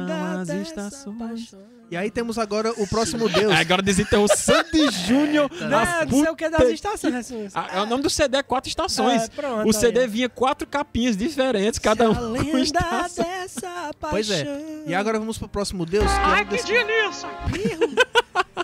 das. 0.44 1.04
E 1.90 1.96
aí 1.96 2.10
temos 2.10 2.38
agora 2.38 2.72
o 2.80 2.86
próximo 2.88 3.28
deus. 3.28 3.52
É, 3.52 3.56
agora 3.58 3.82
desenterrou 3.82 4.26
Sandy 4.28 4.90
Júnior. 5.06 5.50
Eita, 5.52 5.68
Não, 5.68 6.08
sei 6.22 6.28
o 6.30 6.36
que 6.36 6.48
das 6.48 6.60
puta- 6.60 6.72
estações. 6.72 7.30
né, 7.30 7.50
Ah, 7.54 7.68
é 7.74 7.80
o 7.82 7.86
nome 7.86 8.02
do 8.02 8.10
CD 8.10 8.38
é 8.38 8.42
Quatro 8.42 8.68
Estações. 8.68 9.22
É, 9.24 9.28
pronto, 9.28 9.68
o 9.68 9.72
CD 9.72 10.00
aí. 10.00 10.06
vinha 10.08 10.28
quatro 10.28 10.66
capinhas 10.66 11.16
diferentes, 11.16 11.78
cada 11.78 12.08
um 12.10 12.14
com 12.50 12.58
estação. 12.58 13.24
dessa 13.24 13.90
Pois 14.00 14.30
é. 14.30 14.46
E 14.86 14.94
agora 14.94 15.18
vamos 15.18 15.36
pro 15.38 15.48
próximo 15.48 15.84
deus. 15.84 16.04
Que 16.10 16.18
Ai, 16.20 16.40
é 16.40 16.44
um 16.44 16.48
que 16.48 16.62
delícia! 16.62 17.28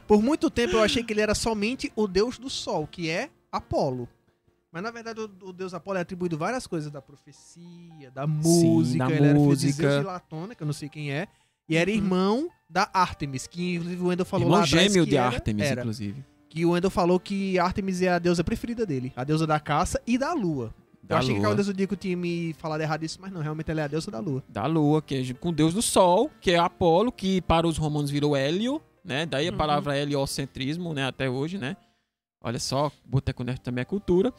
Por 0.07 0.23
muito 0.23 0.51
tempo 0.51 0.77
eu 0.77 0.83
achei 0.83 1.03
que 1.05 1.13
ele 1.13 1.21
era 1.21 1.35
somente 1.35 1.93
o 1.95 2.09
deus 2.09 2.39
do 2.39 2.49
sol, 2.51 2.89
que 2.91 3.09
é 3.11 3.29
Apolo. 3.53 4.09
Mas 4.73 4.83
na 4.83 4.91
verdade 4.91 5.21
o, 5.21 5.25
o 5.49 5.53
deus 5.53 5.75
Apolo 5.75 5.99
é 5.99 6.03
atribuído 6.03 6.39
várias 6.39 6.67
coisas 6.67 6.91
da 6.93 7.03
profecia, 7.03 8.11
da 8.13 8.27
música. 8.27 9.05
da 9.07 9.11
ele 9.11 9.15
era 9.15 9.25
filho 9.35 9.35
de 9.57 9.67
música. 9.67 10.01
Latona, 10.03 10.55
que 10.55 10.63
eu 10.63 10.67
não 10.67 10.73
sei 10.73 10.89
quem 10.89 11.11
é. 11.13 11.27
E 11.69 11.77
era 11.77 11.91
Uhum. 11.91 11.97
irmão 11.97 12.49
da 12.69 12.89
Artemis, 12.93 13.47
que 13.47 13.75
inclusive 13.77 14.03
o 14.03 14.07
Wendel 14.09 14.27
falou 14.27 14.47
Irmão 14.47 14.59
lá 14.61 14.65
atrás 14.65 14.85
gêmeo 14.93 15.05
que 15.05 15.11
de 15.11 15.17
era- 15.17 15.27
Artemis, 15.27 15.67
era. 15.67 15.81
inclusive. 15.81 16.25
Que 16.49 16.65
o 16.67 16.71
Wendel 16.71 16.91
falou 16.91 17.19
que 17.21 17.59
Artemis 17.59 18.03
é 18.03 18.09
a 18.09 18.19
deusa 18.19 18.43
preferida 18.43 18.85
dele. 18.85 19.13
A 19.17 19.23
deusa 19.25 19.47
da 19.47 19.61
caça 19.61 20.01
e 20.07 20.19
da 20.19 20.33
lua. 20.33 20.75
Da 21.03 21.17
eu 21.17 21.19
achei 21.19 21.29
que 21.29 21.35
lua. 21.35 21.43
Cavaleiros 21.43 21.67
do 21.67 21.73
Zodíaco 21.73 21.97
tinha 21.97 22.17
me 22.17 22.55
falado 22.55 22.81
errado 22.81 23.05
isso, 23.05 23.19
mas 23.21 23.33
não, 23.33 23.41
realmente 23.41 23.71
ela 23.71 23.81
é 23.81 23.85
a 23.85 23.89
deusa 23.89 24.11
da 24.11 24.19
lua. 24.21 24.43
Da 24.49 24.67
lua, 24.67 25.01
que 25.03 25.15
é 25.15 25.35
com 25.35 25.51
o 25.51 25.53
deus 25.53 25.75
do 25.75 25.83
sol, 25.83 26.31
que 26.41 26.51
é 26.53 26.59
Apolo, 26.59 27.11
que 27.13 27.41
para 27.43 27.67
os 27.69 27.77
romanos 27.77 28.11
virou 28.11 28.37
Hélio, 28.37 28.81
né? 29.05 29.27
Daí 29.27 29.47
a 29.49 29.51
Uhum. 29.53 29.57
palavra 29.59 29.97
heliocentrismo, 29.99 30.93
né? 30.93 31.07
Até 31.07 31.29
hoje, 31.31 31.57
né? 31.59 31.77
Olha 32.43 32.59
só, 32.59 32.91
Boteco 33.05 33.45
Nerd 33.45 33.61
também 33.61 33.83
é 33.83 33.85
cultura. 33.85 34.33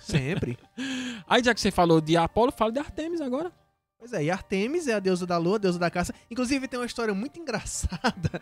Sempre. 0.00 0.58
Aí 1.26 1.42
já 1.42 1.54
que 1.54 1.60
você 1.60 1.70
falou 1.70 2.00
de 2.00 2.16
Apolo, 2.16 2.52
fala 2.52 2.72
de 2.72 2.78
Artemis 2.78 3.20
agora. 3.20 3.52
Pois 3.98 4.12
é, 4.12 4.24
e 4.24 4.30
Artemis 4.30 4.88
é 4.88 4.94
a 4.94 4.98
deusa 4.98 5.24
da 5.24 5.38
lua, 5.38 5.56
a 5.56 5.58
deusa 5.58 5.78
da 5.78 5.90
caça. 5.90 6.12
Inclusive 6.30 6.66
tem 6.66 6.78
uma 6.78 6.86
história 6.86 7.14
muito 7.14 7.38
engraçada 7.40 8.40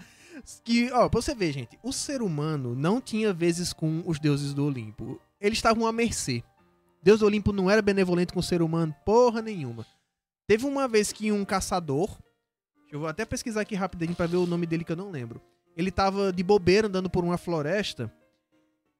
que, 0.64 0.90
ó, 0.92 1.09
pra 1.09 1.20
você 1.20 1.34
ver, 1.34 1.52
gente, 1.52 1.78
o 1.82 1.92
ser 1.92 2.22
humano 2.22 2.74
não 2.74 3.01
tinha 3.01 3.32
vezes 3.32 3.72
com 3.72 4.02
os 4.06 4.18
deuses 4.18 4.55
do 4.55 4.64
Olimpo. 4.64 5.20
Eles 5.40 5.59
estavam 5.59 5.86
à 5.86 5.92
mercê. 5.92 6.42
Deus 7.02 7.20
do 7.20 7.26
Olimpo 7.26 7.52
não 7.52 7.70
era 7.70 7.82
benevolente 7.82 8.32
com 8.32 8.40
o 8.40 8.42
ser 8.42 8.62
humano 8.62 8.94
porra 9.05 9.42
nenhuma. 9.42 9.86
Teve 10.47 10.66
uma 10.66 10.88
vez 10.88 11.12
que 11.12 11.30
um 11.30 11.44
caçador, 11.44 12.18
eu 12.90 13.01
vou 13.01 13.09
até 13.09 13.24
pesquisar 13.24 13.60
aqui 13.60 13.74
rapidinho 13.74 14.14
pra 14.14 14.26
ver 14.26 14.36
o 14.36 14.47
nome 14.47 14.66
dele 14.66 14.84
que 14.84 14.92
eu 14.92 14.97
não 14.97 15.10
lembro. 15.10 15.40
Ele 15.76 15.90
tava 15.90 16.32
de 16.32 16.42
bobeira 16.42 16.88
andando 16.88 17.09
por 17.09 17.22
uma 17.24 17.38
floresta 17.38 18.12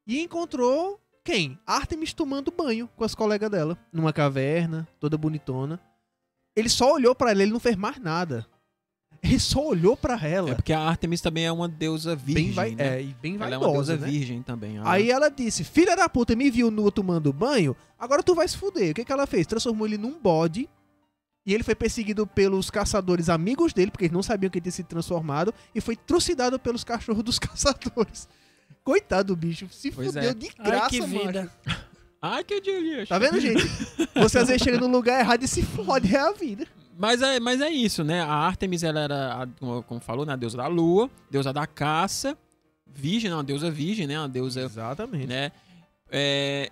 e 0.06 0.20
encontrou 0.20 1.01
quem? 1.24 1.59
Artemis 1.66 2.12
tomando 2.12 2.51
banho 2.51 2.88
com 2.97 3.05
as 3.05 3.14
colegas 3.14 3.51
dela, 3.51 3.78
numa 3.92 4.12
caverna, 4.12 4.86
toda 4.98 5.16
bonitona. 5.18 5.80
Ele 6.56 6.68
só 6.68 6.92
olhou 6.94 7.14
pra 7.14 7.30
ela, 7.30 7.42
ele 7.42 7.52
não 7.52 7.60
fez 7.60 7.76
mais 7.76 7.98
nada. 7.98 8.47
Ele 9.22 9.38
só 9.38 9.66
olhou 9.66 9.97
pra 9.97 10.18
ela. 10.26 10.51
É 10.51 10.55
porque 10.55 10.72
a 10.72 10.80
Artemis 10.80 11.20
também 11.20 11.44
é 11.44 11.52
uma 11.52 11.68
deusa 11.68 12.16
virgem, 12.16 12.47
bem, 12.47 12.52
vai, 12.55 12.74
né? 12.74 12.97
é, 12.98 13.02
e 13.02 13.14
bem 13.20 13.36
Ela 13.36 13.55
é 13.55 13.59
uma 13.59 13.66
vaidosa, 13.66 13.92
deusa 13.92 14.06
né? 14.06 14.10
virgem 14.12 14.42
também. 14.42 14.78
ela- 14.78 14.90
Aí 14.90 15.10
ela 15.10 15.28
disse: 15.28 15.62
Filha 15.62 15.94
da 15.94 16.09
puta, 16.09 16.34
me 16.34 16.51
viu 16.51 16.70
nu 16.70 16.90
tomando 16.90 17.30
banho, 17.32 17.76
agora 17.98 18.22
tu 18.22 18.34
vai 18.34 18.48
se 18.48 18.56
fuder. 18.56 18.92
O 18.92 18.94
que, 18.94 19.05
que 19.05 19.12
ela 19.12 19.26
fez? 19.26 19.47
Transformou 19.47 19.86
ele 19.86 19.98
num 19.98 20.18
bode. 20.18 20.68
E 21.47 21.52
ele 21.55 21.62
foi 21.62 21.74
perseguido 21.74 22.26
pelos 22.26 22.70
caçadores 22.70 23.28
amigos 23.28 23.72
dele, 23.74 23.90
porque 23.90 24.05
eles 24.06 24.12
não 24.14 24.22
sabiam 24.22 24.51
que 24.51 24.59
ele 24.59 24.62
tinha 24.62 24.72
se 24.72 24.84
transformado, 24.84 25.52
e 25.74 25.80
foi 25.80 25.97
trucidado 25.97 26.59
pelos 26.59 26.84
cachorros 26.84 27.22
dos 27.22 27.38
caçadores. 27.40 28.28
Coitado 28.90 29.34
do 29.34 29.36
bicho, 29.36 29.68
se 29.70 29.90
Pois 29.90 30.08
fudeu 30.12 30.30
é. 30.30 30.34
de 30.34 30.50
Ai, 30.58 30.64
graça, 30.70 30.88
que 30.90 31.00
mano. 31.00 31.26
vida. 31.26 31.52
Ai, 32.20 32.44
que 32.44 32.60
delícia. 32.60 33.06
Tá 33.06 33.18
vendo, 33.18 33.38
gente? 33.40 33.62
Você 34.16 34.38
às 34.38 34.48
vezes 34.48 34.62
chega 34.62 34.78
no 34.78 34.88
lugar 34.88 35.20
errado 35.20 35.42
e 35.42 35.48
se 35.48 35.62
fode, 35.62 36.14
é 36.14 36.18
a 36.20 36.32
vida. 36.32 36.66
Mas 36.98 37.22
é, 37.22 37.38
mas 37.40 37.60
é 37.60 37.70
isso, 37.70 38.02
né? 38.04 38.20
A 38.20 38.32
Artemis, 38.34 38.82
ela 38.82 39.00
era, 39.00 39.42
a- 39.42 39.82
como, 39.82 40.00
falou, 40.00 40.26
né? 40.26 40.32
A 40.32 40.36
deusa 40.36 40.56
da 40.58 40.66
lua, 40.66 41.08
deusa 41.30 41.52
da 41.52 41.66
caça, 41.66 42.36
virgem, 42.86 43.32
uma 43.32 43.44
deusa 43.44 43.70
virgem, 43.70 44.06
né? 44.06 44.18
Uma 44.18 44.28
deusa, 44.28 44.60
Exatamente. 44.62 45.26
né? 45.26 45.50
É, 46.10 46.68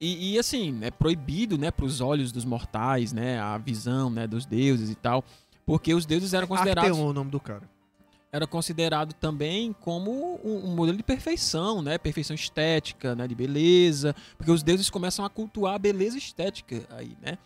e, 0.00 0.34
e, 0.34 0.38
assim, 0.38 0.78
é 0.82 0.90
proibido, 0.90 1.58
né? 1.58 1.70
Para 1.70 1.84
os 1.84 2.00
olhos 2.00 2.30
dos 2.32 2.44
mortais, 2.44 3.12
né? 3.12 3.38
A 3.40 3.58
visão, 3.58 4.08
né? 4.08 4.26
Dos 4.26 4.46
deuses 4.46 4.88
e 4.88 4.94
tal. 4.94 5.22
Porque 5.66 5.92
os 5.92 6.06
deuses 6.06 6.32
eram 6.32 6.46
considerados... 6.46 6.90
Arteon 6.90 7.06
é 7.06 7.10
o 7.10 7.12
nome 7.12 7.30
do 7.30 7.40
cara. 7.40 7.68
Era 8.34 8.48
considerado 8.48 9.12
também 9.12 9.72
como 9.72 10.40
um, 10.44 10.66
um 10.66 10.74
modelo 10.74 10.96
de 10.96 11.04
perfeição, 11.04 11.80
né? 11.80 11.96
Perfeição 11.98 12.34
estética, 12.34 13.14
né? 13.14 13.28
De 13.28 13.34
beleza, 13.34 14.12
porque 14.36 14.50
os 14.50 14.60
deuses 14.60 14.90
começam 14.90 15.24
a 15.24 15.30
cultuar 15.30 15.76
a 15.76 15.78
beleza 15.78 16.18
estética 16.18 16.82
aí, 16.90 17.16
né? 17.22 17.38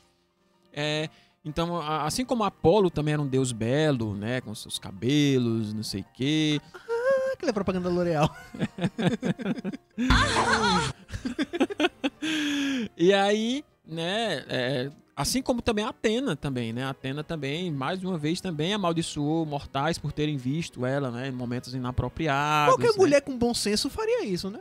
É, 0.72 1.10
então, 1.44 1.78
assim 1.78 2.24
como 2.24 2.42
Apolo 2.42 2.88
também 2.88 3.12
era 3.12 3.20
um 3.20 3.26
deus 3.26 3.52
belo, 3.52 4.16
né? 4.16 4.40
Com 4.40 4.54
seus 4.54 4.78
cabelos, 4.78 5.74
não 5.74 5.82
sei 5.82 6.00
o 6.00 6.06
quê. 6.14 6.58
Ah, 6.72 7.32
aquela 7.34 7.52
propaganda 7.52 7.90
L'Oreal. 7.90 8.34
E 12.96 13.14
aí, 13.14 13.64
né? 13.88 14.44
é, 14.48 14.90
assim 15.16 15.42
como 15.42 15.60
também 15.60 15.84
Atena 15.84 16.36
também, 16.36 16.72
né? 16.72 16.84
Atena 16.84 17.24
também, 17.24 17.70
mais 17.72 18.02
uma 18.04 18.16
vez, 18.16 18.40
também 18.40 18.72
amaldiçoou 18.72 19.44
mortais 19.44 19.98
por 19.98 20.12
terem 20.12 20.36
visto 20.36 20.86
ela, 20.86 21.10
né? 21.10 21.28
Em 21.28 21.32
momentos 21.32 21.74
inapropriados. 21.74 22.74
Qualquer 22.74 22.92
né? 22.92 22.98
mulher 22.98 23.20
com 23.22 23.36
bom 23.36 23.52
senso 23.52 23.90
faria 23.90 24.24
isso, 24.24 24.48
né? 24.48 24.60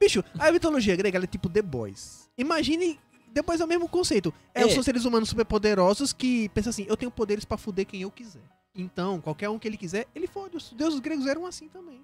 Bicho, 0.00 0.24
a 0.38 0.50
mitologia 0.50 0.96
grega 0.96 1.22
é 1.22 1.26
tipo 1.26 1.50
The 1.50 1.60
Boys. 1.60 2.30
Imagine. 2.38 2.98
Boys 3.44 3.60
é 3.60 3.64
o 3.64 3.68
mesmo 3.68 3.86
conceito. 3.86 4.32
É, 4.54 4.62
É. 4.62 4.68
São 4.70 4.82
seres 4.82 5.04
humanos 5.04 5.28
superpoderosos 5.28 6.14
que 6.14 6.48
pensam 6.48 6.70
assim: 6.70 6.86
eu 6.88 6.96
tenho 6.96 7.10
poderes 7.10 7.44
pra 7.44 7.58
fuder 7.58 7.84
quem 7.84 8.00
eu 8.00 8.10
quiser. 8.10 8.42
Então, 8.74 9.20
qualquer 9.20 9.50
um 9.50 9.58
que 9.58 9.68
ele 9.68 9.76
quiser, 9.76 10.06
ele 10.14 10.26
fode. 10.26 10.56
Os 10.56 10.72
deuses 10.72 11.00
gregos 11.00 11.26
eram 11.26 11.44
assim 11.44 11.68
também. 11.68 12.00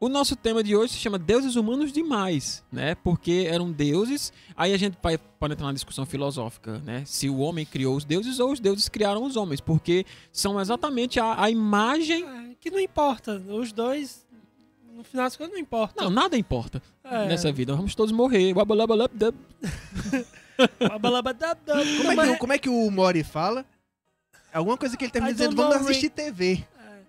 O 0.00 0.08
nosso 0.08 0.36
tema 0.36 0.62
de 0.62 0.76
hoje 0.76 0.92
se 0.94 0.98
chama 0.98 1.18
Deuses 1.18 1.56
Humanos 1.56 1.90
Demais, 1.92 2.62
né? 2.70 2.94
Porque 2.96 3.46
eram 3.48 3.70
deuses. 3.72 4.32
Aí 4.56 4.74
a 4.74 4.76
gente 4.76 4.98
vai, 5.02 5.16
pode 5.16 5.54
entrar 5.54 5.66
na 5.66 5.72
discussão 5.72 6.04
filosófica, 6.04 6.78
né? 6.80 7.04
Se 7.06 7.30
o 7.30 7.38
homem 7.38 7.64
criou 7.64 7.96
os 7.96 8.04
deuses 8.04 8.38
ou 8.38 8.52
os 8.52 8.60
deuses 8.60 8.88
criaram 8.88 9.24
os 9.24 9.36
homens. 9.36 9.60
Porque 9.60 10.04
são 10.30 10.60
exatamente 10.60 11.18
a, 11.18 11.42
a 11.42 11.48
imagem. 11.50 12.24
É, 12.24 12.54
que 12.60 12.70
não 12.70 12.80
importa. 12.80 13.40
Os 13.48 13.72
dois, 13.72 14.26
no 14.92 15.04
final 15.04 15.24
das 15.26 15.36
contas, 15.36 15.52
não 15.54 15.60
importa. 15.60 16.02
Não, 16.02 16.10
nada 16.10 16.36
importa 16.36 16.82
É. 17.02 17.26
nessa 17.26 17.50
vida. 17.50 17.74
Vamos 17.74 17.94
todos 17.94 18.12
morrer. 18.12 18.52
Como 22.04 22.12
é, 22.20 22.26
que, 22.32 22.36
como 22.38 22.52
é 22.52 22.58
que 22.58 22.68
o 22.68 22.90
Mori 22.90 23.24
fala? 23.24 23.64
Alguma 24.52 24.76
coisa 24.76 24.96
que 24.96 25.04
ele 25.04 25.10
termina 25.12 25.32
dizendo: 25.32 25.56
vamos 25.56 25.76
assistir 25.76 26.10
TV. 26.10 26.64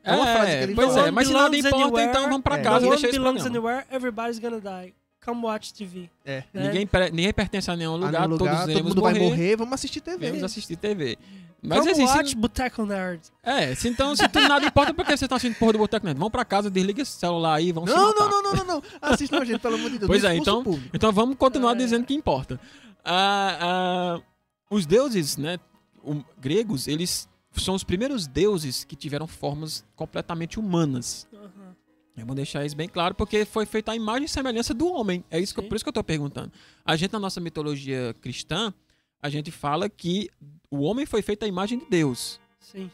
É. 0.05 0.11
É 0.11 0.15
uma 0.15 0.25
frase 0.27 0.51
que 0.57 0.63
ele 0.63 0.75
pois 0.75 0.93
fala. 0.93 1.07
é, 1.07 1.11
mas 1.11 1.27
se 1.27 1.33
nada 1.33 1.57
importa, 1.57 1.75
anywhere. 1.77 2.09
então 2.09 2.23
vamos 2.23 2.41
pra 2.41 2.57
É. 2.57 2.61
casa 2.61 2.85
e 2.85 2.89
deixa 2.89 3.07
esse 3.07 3.17
belongs 3.19 3.45
anywhere, 3.45 3.85
everybody's 3.91 4.39
gonna 4.39 4.59
die. 4.61 4.93
Come 5.25 5.41
watch 5.43 5.73
TV. 5.73 6.07
É. 6.23 6.43
né? 6.53 6.67
Ninguém, 6.67 6.87
ninguém 7.11 7.33
pertence 7.33 7.71
a 7.71 7.75
nenhum 7.75 7.95
lugar, 7.97 8.27
no 8.29 8.37
todos 8.37 8.47
lugar, 8.47 8.61
todo 8.61 8.69
iremos 8.71 8.89
mundo 8.89 9.01
vai 9.01 9.13
morrer. 9.15 9.25
morrer, 9.29 9.55
vamos 9.57 9.73
assistir 9.73 9.99
TV. 10.01 10.27
Vamos 10.27 10.43
assistir 10.43 10.75
TV. 10.75 11.17
Mas 11.63 11.79
Come 11.79 11.91
assim, 11.93 12.05
se- 12.05 12.13
watch 12.13 12.35
Boteco 12.35 12.85
Nerd. 12.85 13.21
É, 13.41 13.73
se 13.73 13.87
então, 13.89 14.15
se 14.15 14.27
tudo 14.29 14.47
nada 14.47 14.63
importa, 14.67 14.93
por 14.93 15.03
que 15.03 15.09
vocês 15.09 15.23
estão 15.23 15.35
assistindo 15.35 15.57
porra 15.57 15.73
do 15.73 15.79
Boteco 15.79 16.05
Nerd? 16.05 16.19
Vão 16.19 16.29
pra 16.29 16.45
casa, 16.45 16.69
desliga 16.69 17.01
esse 17.01 17.13
celular 17.13 17.55
aí, 17.55 17.71
vão 17.71 17.87
se 17.87 17.93
Não, 17.93 18.05
matar. 18.09 18.19
não, 18.19 18.29
não, 18.29 18.43
não, 18.43 18.53
não, 18.53 18.65
não. 18.75 18.83
Assista 19.01 19.39
a 19.39 19.43
gente, 19.45 19.59
pelo 19.59 19.73
amor 19.73 19.89
de 19.89 19.97
Deus. 19.97 20.07
Pois 20.07 20.23
é, 20.23 20.35
então- 20.35 20.63
público. 20.63 20.89
Então 20.93 21.11
vamos 21.11 21.35
continuar 21.37 21.71
É. 21.71 21.75
dizendo 21.75 22.05
que 22.05 22.13
importa. 22.13 22.59
Ah, 23.03 23.57
ah, 23.59 24.21
os 24.69 24.85
deuses, 24.85 25.37
né, 25.37 25.57
o- 26.03 26.23
gregos, 26.39 26.87
eles 26.87 27.27
são 27.61 27.75
os 27.75 27.83
primeiros 27.83 28.27
deuses 28.27 28.83
que 28.83 28.95
tiveram 28.95 29.27
formas 29.27 29.83
completamente 29.95 30.59
humanas. 30.59 31.27
Aham. 31.33 31.75
Eu 32.17 32.25
vou 32.25 32.35
deixar 32.35 32.65
isso 32.65 32.75
bem 32.75 32.87
claro, 32.87 33.13
porque 33.13 33.43
foi 33.43 33.65
feita 33.65 33.91
a 33.91 33.95
imagem 33.95 34.25
e 34.25 34.29
semelhança 34.29 34.73
do 34.73 34.87
homem. 34.87 35.23
É 35.29 35.39
isso 35.39 35.53
que, 35.53 35.61
por 35.61 35.75
isso 35.75 35.83
que 35.83 35.89
eu 35.89 35.93
tô 35.93 36.03
perguntando. 36.03 36.51
A 36.85 36.95
gente, 36.95 37.11
na 37.11 37.19
nossa 37.19 37.41
mitologia 37.41 38.15
cristã, 38.21 38.73
a 39.21 39.29
gente 39.29 39.51
fala 39.51 39.89
que 39.89 40.29
o 40.71 40.81
homem 40.81 41.05
foi 41.05 41.21
feito 41.21 41.43
à 41.43 41.47
imagem 41.47 41.79
de 41.79 41.85
Deus. 41.89 42.39
Sim. 42.59 42.89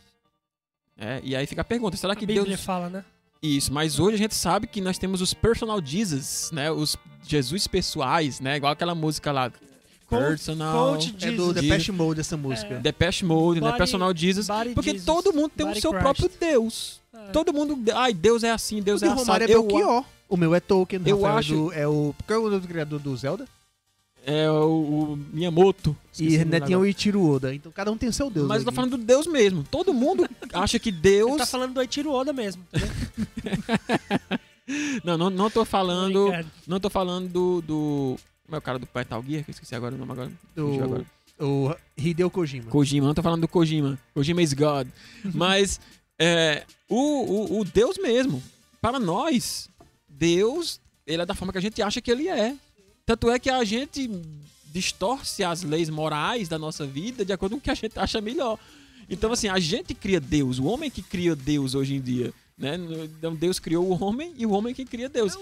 É, 0.97 1.21
e 1.23 1.35
aí 1.35 1.45
fica 1.45 1.61
a 1.61 1.65
pergunta, 1.65 1.97
será 1.97 2.13
A 2.13 2.15
que 2.15 2.25
Bíblia 2.25 2.45
Deus... 2.45 2.63
fala, 2.63 2.89
né? 2.89 3.05
Isso, 3.41 3.73
mas 3.73 3.99
hoje 3.99 4.15
a 4.15 4.17
gente 4.19 4.35
sabe 4.35 4.67
que 4.67 4.79
nós 4.79 4.99
temos 4.99 5.19
os 5.19 5.33
personal 5.33 5.83
Jesus, 5.83 6.51
né? 6.53 6.69
Os 6.69 6.95
Jesus 7.23 7.65
pessoais, 7.67 8.39
né? 8.39 8.57
Igual 8.57 8.73
aquela 8.73 8.93
música 8.93 9.31
lá. 9.31 9.51
Personal. 10.19 10.91
Coach 10.93 11.09
É 11.09 11.11
do 11.13 11.19
Jesus. 11.19 11.53
Depeche 11.53 11.91
Mode 11.91 12.19
essa 12.19 12.37
música. 12.37 12.75
Depeche 12.79 13.25
Mode, 13.25 13.59
né? 13.61 13.67
Body- 13.67 13.77
Personal 13.77 14.15
Jesus. 14.15 14.47
Porque 14.73 14.91
Jesus, 14.91 15.05
todo 15.05 15.33
mundo 15.33 15.51
tem 15.55 15.65
o 15.67 15.75
seu 15.79 15.91
Christ. 15.91 16.03
próprio 16.03 16.29
Deus. 16.39 16.99
É. 17.13 17.31
Todo 17.31 17.53
mundo. 17.53 17.77
Ai, 17.93 18.13
Deus 18.13 18.43
é 18.43 18.51
assim, 18.51 18.81
Deus 18.81 19.01
o 19.01 19.05
é 19.05 19.09
de 19.09 19.13
Romário 19.15 19.45
assado. 19.45 19.51
é 19.51 19.55
Eu, 19.55 19.67
Belchior. 19.67 20.03
O 20.29 20.37
meu 20.37 20.55
é 20.55 20.59
Tolkien. 20.59 21.01
Eu 21.05 21.17
Rafael 21.21 21.37
acho- 21.37 21.53
É, 21.53 21.57
do, 21.57 21.73
é 21.73 21.87
o... 21.87 22.15
Qual 22.25 22.39
é 22.39 22.41
o 22.41 22.49
nome 22.49 22.61
do 22.61 22.67
criador 22.67 22.99
do 22.99 23.15
Zelda? 23.17 23.47
é 24.23 24.47
o, 24.51 24.53
o 25.13 25.19
Miyamoto. 25.33 25.97
Esqueci 26.13 26.35
E 26.37 26.43
o 26.43 26.45
Netinho 26.45 26.75
é 26.77 26.81
o 26.81 26.85
Ichiro 26.85 27.27
Oda. 27.27 27.55
Então 27.55 27.71
cada 27.71 27.91
um 27.91 27.97
tem 27.97 28.07
o 28.07 28.13
seu 28.13 28.29
deus. 28.29 28.47
Mas 28.47 28.59
eu 28.59 28.65
tô 28.65 28.71
falando 28.71 28.91
do 28.95 29.03
Deus 29.03 29.25
mesmo. 29.25 29.63
Todo 29.71 29.93
mundo 29.95 30.29
acha 30.53 30.77
que 30.77 30.89
Ele 30.89 30.97
Deus. 30.99 31.37
tá 31.37 31.45
falando 31.47 31.73
do 31.73 31.81
Eiichiro 31.81 32.11
Oda 32.11 32.31
mesmo. 32.31 32.63
Não, 35.03 35.17
não, 35.17 35.29
não 35.29 35.49
tô 35.49 35.65
falando. 35.65 36.31
Não 36.67 36.79
tô 36.79 36.89
falando 36.89 37.27
do. 37.27 37.61
do... 37.61 38.15
Como 38.51 38.57
é 38.57 38.59
o 38.59 38.61
cara 38.61 38.77
do 38.77 38.87
Metal 38.93 39.23
Gear? 39.23 39.45
Que 39.45 39.51
eu 39.51 39.53
esqueci 39.53 39.73
agora 39.73 39.95
o 39.95 39.97
nome 39.97 40.11
agora. 40.11 40.31
Fugiu 40.53 40.83
agora. 40.83 41.05
O, 41.39 41.69
o 41.69 41.75
Hideo 41.95 42.29
Kojima. 42.29 42.69
Kojima, 42.69 43.07
não 43.07 43.13
tô 43.13 43.23
falando 43.23 43.39
do 43.39 43.47
Kojima. 43.47 43.97
Kojima 44.13 44.41
is 44.41 44.51
God. 44.51 44.89
Mas 45.33 45.79
é, 46.19 46.65
o, 46.89 46.97
o, 46.97 47.59
o 47.61 47.63
Deus 47.63 47.97
mesmo, 47.97 48.43
para 48.81 48.99
nós, 48.99 49.69
Deus, 50.05 50.81
ele 51.07 51.21
é 51.21 51.25
da 51.25 51.33
forma 51.33 51.53
que 51.53 51.59
a 51.59 51.61
gente 51.61 51.81
acha 51.81 52.01
que 52.01 52.11
ele 52.11 52.27
é. 52.27 52.53
Tanto 53.05 53.31
é 53.31 53.39
que 53.39 53.49
a 53.49 53.63
gente 53.63 54.09
distorce 54.65 55.45
as 55.45 55.63
leis 55.63 55.89
morais 55.89 56.49
da 56.49 56.59
nossa 56.59 56.85
vida 56.85 57.23
de 57.23 57.31
acordo 57.31 57.53
com 57.53 57.59
o 57.59 57.61
que 57.61 57.71
a 57.71 57.75
gente 57.75 57.97
acha 57.97 58.19
melhor. 58.19 58.59
Então, 59.09 59.31
assim, 59.31 59.47
a 59.47 59.59
gente 59.59 59.93
cria 59.93 60.19
Deus, 60.19 60.59
o 60.59 60.65
homem 60.65 60.91
que 60.91 61.01
cria 61.01 61.37
Deus 61.37 61.73
hoje 61.73 61.95
em 61.95 62.01
dia. 62.01 62.33
Né? 62.57 62.75
Então, 63.17 63.33
Deus 63.33 63.59
criou 63.59 63.85
o 63.85 64.03
homem 64.03 64.33
e 64.35 64.45
o 64.45 64.51
homem 64.51 64.75
que 64.75 64.83
cria 64.83 65.07
Deus. 65.07 65.37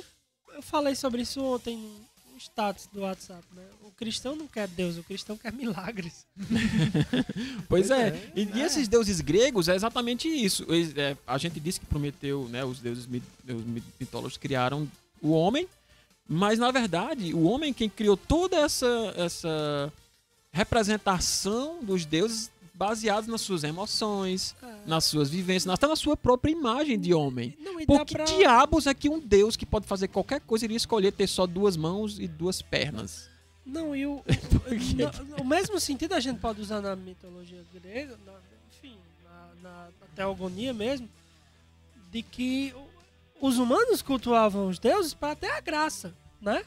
Eu 0.53 0.61
falei 0.61 0.94
sobre 0.94 1.23
isso 1.23 1.41
ontem 1.41 1.90
status 2.40 2.88
do 2.91 3.02
WhatsApp, 3.02 3.44
né? 3.56 3.64
O 3.84 3.91
cristão 3.91 4.36
não 4.36 4.48
quer 4.48 4.68
Deus, 4.68 4.98
o 4.98 5.03
cristão 5.03 5.38
quer 5.38 5.52
milagres. 5.53 6.26
Pois 7.68 7.91
é. 7.91 8.10
é, 8.10 8.32
E, 8.36 8.44
e 8.56 8.61
esses 8.61 8.88
deuses 8.88 9.22
gregos 9.22 9.68
é 9.68 9.76
exatamente 9.76 10.28
isso. 10.28 10.66
Eles, 10.70 10.95
é, 10.98 11.16
a 11.28 11.38
gente 11.38 11.60
disse 11.60 11.80
que 11.80 11.86
Prometeu, 11.86 12.48
né? 12.49 12.64
Os 12.64 12.80
deuses 12.80 13.03
os 13.06 13.10
mit- 13.66 13.84
mitólogos 13.99 14.38
criaram 14.38 14.88
o 15.22 15.32
homem, 15.32 15.68
mas 16.28 16.57
na 16.60 16.72
verdade 16.72 17.34
o 17.34 17.44
homem 17.44 17.74
quem 17.74 17.90
criou 17.90 18.16
toda 18.18 18.57
essa 18.57 19.14
essa 19.18 19.91
representação 20.52 21.80
dos 21.84 22.06
deuses 22.06 22.49
baseados 22.80 23.27
nas 23.27 23.41
suas 23.41 23.65
emoções, 23.65 24.56
É. 24.64 24.88
nas 24.88 25.03
suas 25.03 25.30
vivências, 25.30 25.72
até 25.72 25.85
na 25.85 25.97
sua 25.97 26.15
própria 26.15 26.49
imagem 26.51 26.97
de 26.97 27.14
homem. 27.14 27.53
Não, 27.60 27.85
Por 27.85 28.06
que 28.06 28.15
pra... 28.15 28.23
diabos 28.23 28.88
é 28.88 28.93
que 28.93 29.10
um 29.10 29.19
deus 29.19 29.57
que 29.57 29.65
pode 29.65 29.85
fazer 29.85 30.07
qualquer 30.07 30.39
coisa 30.39 30.64
iria 30.64 30.77
escolher 30.77 31.11
ter 31.11 31.27
só 31.27 31.45
duas 31.45 31.76
mãos 31.76 32.18
e 32.19 32.26
duas 32.27 32.61
pernas? 32.61 33.30
Não, 33.65 33.93
e 33.93 34.06
o, 34.06 34.23
o 35.41 35.43
mesmo 35.43 35.77
sentido 35.80 36.14
a 36.14 36.22
gente 36.22 36.39
pode 36.39 36.61
usar 36.61 36.80
na 36.81 36.95
mitologia 36.95 37.61
grega, 37.73 38.18
na- 38.26 38.39
enfim, 38.72 38.97
na, 39.23 39.49
na, 39.61 39.85
na 39.99 40.07
teogonia 40.15 40.73
mesmo, 40.73 41.07
de 42.10 42.22
que 42.23 42.73
os 43.41 43.57
humanos 43.57 44.01
cultuavam 44.01 44.69
os 44.69 44.80
deuses 44.80 45.14
para 45.14 45.35
ter 45.35 45.51
a 45.51 45.60
graça, 45.60 46.15
né? 46.41 46.64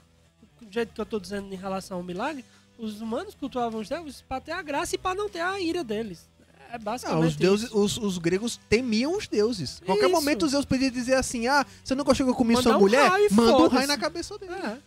Do 0.60 0.70
jeito 0.72 0.92
que 0.92 1.00
eu 1.00 1.04
estou 1.04 1.18
dizendo 1.18 1.52
em 1.52 1.56
relação 1.56 1.96
ao 1.96 2.02
milagre, 2.02 2.44
os 2.84 3.00
humanos 3.00 3.34
cultuavam 3.34 3.80
os 3.80 3.88
deuses 3.88 4.22
para 4.28 4.40
ter 4.40 4.52
a 4.52 4.60
graça 4.62 4.94
e 4.94 4.98
para 4.98 5.14
não 5.14 5.28
ter 5.28 5.40
a 5.40 5.60
ira 5.60 5.82
deles. 5.84 6.28
É 6.70 6.78
basicamente 6.78 7.20
Não, 7.20 7.28
os, 7.28 7.36
deuses, 7.36 7.66
isso. 7.66 7.78
os, 7.78 7.98
os 7.98 8.18
gregos 8.18 8.58
temiam 8.68 9.16
os 9.16 9.28
deuses. 9.28 9.80
Em 9.82 9.84
qualquer 9.84 10.06
Isso. 10.06 10.14
momento 10.14 10.44
os 10.46 10.52
deuses 10.52 10.64
podiam 10.64 10.90
dizer 10.90 11.14
assim: 11.14 11.46
ah, 11.46 11.66
você 11.84 11.94
não 11.94 12.02
gostou 12.02 12.24
que 12.26 12.32
eu 12.32 12.36
comi 12.36 12.54
Mandar 12.54 12.62
sua 12.70 12.76
um 12.78 12.80
mulher? 12.80 13.08
raio 13.10 13.28
Manda 13.30 13.56
um 13.58 13.68
raio 13.68 13.86
na 13.88 13.98
cabeça 13.98 14.38
dele. 14.38 14.54
É. 14.54 14.78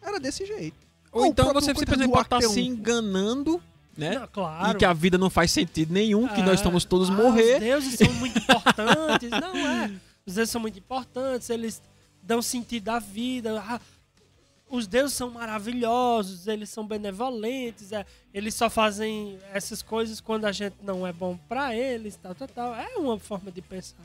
Era 0.00 0.20
desse 0.20 0.46
jeito. 0.46 0.76
Ou 1.10 1.22
Ou 1.22 1.26
então 1.26 1.46
próprio 1.46 1.60
você 1.64 1.74
simplesmente 1.78 2.10
pode 2.10 2.26
estar 2.26 2.36
Arteon. 2.36 2.50
se 2.52 2.60
enganando 2.60 3.60
né? 3.96 4.18
Não, 4.20 4.26
claro. 4.28 4.70
E 4.70 4.78
que 4.78 4.84
a 4.86 4.92
vida 4.94 5.18
não 5.18 5.28
faz 5.28 5.50
sentido 5.50 5.92
nenhum, 5.92 6.26
que 6.28 6.40
É. 6.40 6.44
nós 6.44 6.54
estamos 6.60 6.84
todos 6.84 7.10
Ah, 7.10 7.12
morrer. 7.12 7.54
Os 7.54 7.60
deuses 7.60 7.94
são 7.98 8.12
muito 8.14 8.38
importantes. 8.38 9.30
Não 9.30 9.56
é. 9.56 9.92
Os 10.24 10.34
deuses 10.34 10.50
são 10.50 10.60
muito 10.60 10.78
importantes, 10.78 11.50
eles 11.50 11.82
dão 12.22 12.40
sentido 12.40 12.88
à 12.88 12.98
vida. 12.98 13.60
Ah, 13.68 13.80
os 14.72 14.86
deuses 14.86 15.14
são 15.14 15.30
maravilhosos, 15.30 16.46
eles 16.48 16.70
são 16.70 16.86
benevolentes, 16.86 17.92
é, 17.92 18.06
eles 18.32 18.54
só 18.54 18.70
fazem 18.70 19.38
essas 19.52 19.82
coisas 19.82 20.18
quando 20.18 20.46
a 20.46 20.52
gente 20.52 20.76
não 20.82 21.06
é 21.06 21.12
bom 21.12 21.38
pra 21.46 21.76
eles, 21.76 22.16
tal, 22.16 22.34
tal, 22.34 22.48
tal. 22.48 22.74
É 22.74 22.96
uma 22.96 23.18
forma 23.18 23.52
de 23.52 23.60
pensar. 23.60 23.98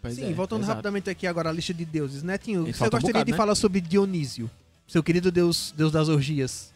Pois 0.00 0.14
Sim, 0.14 0.30
é, 0.30 0.32
voltando 0.32 0.62
exato. 0.62 0.76
rapidamente 0.76 1.10
aqui 1.10 1.26
agora 1.26 1.50
à 1.50 1.52
lista 1.52 1.74
de 1.74 1.84
deuses. 1.84 2.22
Netinho, 2.22 2.66
E 2.66 2.72
você 2.72 2.78
falta 2.78 2.96
um 2.96 3.00
gostaria 3.00 3.12
bocado, 3.12 3.26
de 3.26 3.32
né? 3.32 3.36
falar 3.36 3.54
sobre 3.54 3.82
Dionísio? 3.82 4.50
Seu 4.88 5.02
querido 5.02 5.30
deus, 5.30 5.74
deus 5.76 5.92
das 5.92 6.08
orgias. 6.08 6.72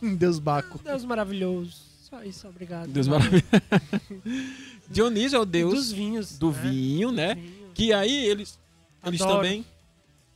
deus 0.18 0.38
Baco. 0.38 0.78
Deus 0.84 1.06
maravilhoso. 1.06 1.74
Só 2.02 2.22
isso, 2.22 2.46
obrigado. 2.46 2.88
Deus 2.88 3.08
maravilhoso. 3.08 3.46
Dionísio 4.90 5.36
é 5.36 5.40
o 5.40 5.44
deus 5.46 5.72
dos 5.74 5.90
vinhos. 5.90 6.38
do 6.38 6.50
né? 6.50 6.60
vinho, 6.62 7.10
né? 7.12 7.34
Vinho. 7.34 7.70
Que 7.72 7.94
aí 7.94 8.26
eles, 8.26 8.58
eles 9.06 9.22
Adoro. 9.22 9.36
também 9.38 9.64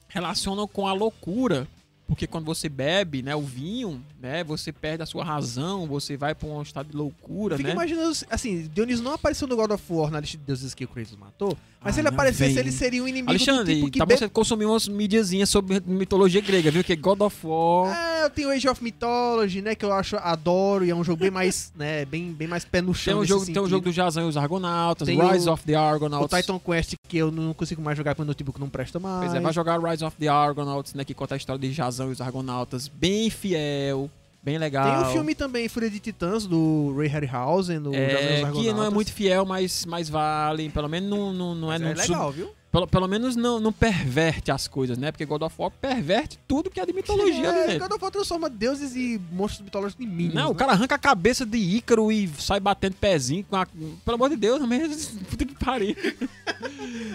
relacionam 0.08 0.66
com 0.66 0.86
a 0.88 0.94
loucura. 0.94 1.68
Porque 2.12 2.26
quando 2.26 2.44
você 2.44 2.68
bebe, 2.68 3.22
né, 3.22 3.34
o 3.34 3.40
vinho, 3.42 4.02
né, 4.20 4.44
você 4.44 4.70
perde 4.72 5.02
a 5.02 5.06
sua 5.06 5.24
razão, 5.24 5.86
você 5.86 6.16
vai 6.16 6.34
pra 6.34 6.48
um 6.48 6.60
estado 6.62 6.90
de 6.90 6.96
loucura, 6.96 7.56
Fica 7.56 7.68
né? 7.70 7.74
imaginando, 7.74 8.16
assim, 8.30 8.68
Dionísio 8.72 9.02
não 9.02 9.12
apareceu 9.14 9.48
no 9.48 9.56
God 9.56 9.70
of 9.72 9.82
War 9.90 10.10
na 10.10 10.20
lista 10.20 10.36
de 10.36 10.44
deuses 10.44 10.74
que 10.74 10.84
o 10.84 10.88
Kratos 10.88 11.16
matou, 11.16 11.56
mas 11.80 11.90
Ah, 11.90 11.92
se 11.94 12.00
ele 12.00 12.08
não, 12.08 12.14
aparecesse, 12.14 12.58
ele 12.58 12.70
seria 12.70 13.02
um 13.02 13.08
inimigo 13.08 13.30
Alexandre, 13.30 13.74
tipo 13.76 13.90
que 13.90 13.98
tá 13.98 14.06
bom 14.06 14.16
você 14.16 14.28
consumir 14.28 14.66
umas 14.66 14.86
mídiazinhas 14.86 15.48
sobre 15.48 15.80
mitologia 15.86 16.40
grega, 16.40 16.70
viu? 16.70 16.84
Que 16.84 16.94
God 16.94 17.20
of 17.22 17.36
War. 17.46 17.96
É, 17.96 18.24
eu 18.24 18.30
tenho 18.30 18.50
Age 18.50 18.68
of 18.68 18.82
Mythology, 18.84 19.62
né, 19.62 19.74
que 19.74 19.84
eu 19.84 19.92
acho, 19.92 20.16
adoro, 20.16 20.84
e 20.84 20.90
é 20.90 20.94
um 20.94 21.02
jogo 21.02 21.20
bem 21.20 21.30
mais, 21.30 21.72
né, 21.76 22.04
bem, 22.04 22.32
bem 22.32 22.46
mais 22.46 22.64
pé 22.64 22.80
no 22.80 22.92
Tem 22.92 23.02
chão 23.02 23.18
um, 23.18 23.20
nesse 23.22 23.28
jogo, 23.30 23.44
tem 23.46 23.52
um 23.52 23.54
sentido. 23.56 23.68
jogo 23.70 23.84
do 23.84 23.92
Jazão 23.92 24.26
e 24.26 24.28
os 24.28 24.36
Argonautas, 24.36 25.06
Tem 25.06 25.18
Rise 25.20 25.48
o- 25.48 25.52
of 25.52 25.64
the 25.64 25.72
O 25.76 25.80
Argonauts. 25.80 26.38
Titan 26.38 26.58
Quest, 26.58 26.94
que 27.08 27.16
eu 27.16 27.32
não 27.32 27.52
consigo 27.54 27.82
mais 27.82 27.96
jogar 27.96 28.14
porque 28.14 28.22
o 28.22 28.26
notebook 28.26 28.60
não 28.60 28.68
presta 28.68 28.98
mais. 29.00 29.20
Pois 29.24 29.34
é, 29.34 29.40
vai 29.40 29.52
jogar 29.52 29.80
Rise 29.82 30.04
of 30.04 30.16
the 30.18 30.28
Argonauts, 30.28 30.94
né? 30.94 31.04
Que 31.04 31.14
conta 31.14 31.34
a 31.34 31.36
história 31.36 31.60
de 31.60 31.72
E 32.08 32.12
os 32.12 32.20
Argonautas. 32.20 32.88
Bem 32.88 33.30
fiel, 33.30 34.10
bem 34.42 34.58
legal. 34.58 35.02
Tem 35.02 35.10
o 35.10 35.12
filme 35.12 35.34
também, 35.34 35.68
Fúria 35.68 35.90
de 35.90 36.00
Titãs, 36.00 36.46
do 36.46 36.94
Ray 36.96 37.08
Harryhausen, 37.08 37.78
os 37.78 37.94
É, 37.94 38.42
que 38.52 38.72
não 38.72 38.84
é 38.84 38.90
muito 38.90 39.12
fiel, 39.12 39.44
mas, 39.44 39.84
mas 39.86 40.08
vale. 40.08 40.68
Pelo 40.70 40.88
menos 40.88 41.08
não, 41.08 41.32
não, 41.32 41.54
não 41.54 41.72
é, 41.72 41.78
Mas 41.78 41.98
é 41.98 42.02
legal, 42.02 42.32
viu? 42.32 42.50
Pelo, 42.72 42.86
pelo 42.86 43.06
menos 43.06 43.36
não, 43.36 43.60
não 43.60 43.70
perverte 43.70 44.50
as 44.50 44.66
coisas, 44.66 44.96
né? 44.96 45.12
Porque 45.12 45.26
God 45.26 45.42
of 45.42 45.54
War 45.58 45.70
perverte 45.70 46.38
tudo 46.48 46.70
que 46.70 46.80
é 46.80 46.86
de 46.86 46.92
mitologia, 46.94 47.48
é, 47.48 47.66
né? 47.66 47.78
God 47.78 47.92
of 47.92 48.02
War 48.02 48.10
transforma 48.10 48.48
deuses 48.48 48.96
e 48.96 49.20
monstros 49.30 49.62
mitológicos 49.62 50.02
em 50.02 50.08
minions. 50.08 50.34
Não, 50.34 50.46
o 50.48 50.52
né? 50.54 50.58
cara 50.58 50.72
arranca 50.72 50.94
a 50.94 50.98
cabeça 50.98 51.44
de 51.44 51.58
Ícaro 51.58 52.10
e 52.10 52.26
sai 52.38 52.60
batendo 52.60 52.94
pezinho 52.94 53.44
com 53.44 53.56
a... 53.56 53.66
Pelo 53.66 54.14
amor 54.14 54.30
de 54.30 54.36
Deus, 54.36 54.66
mas 54.66 55.08
puta 55.28 55.44
que 55.44 55.54
pariu. 55.62 55.94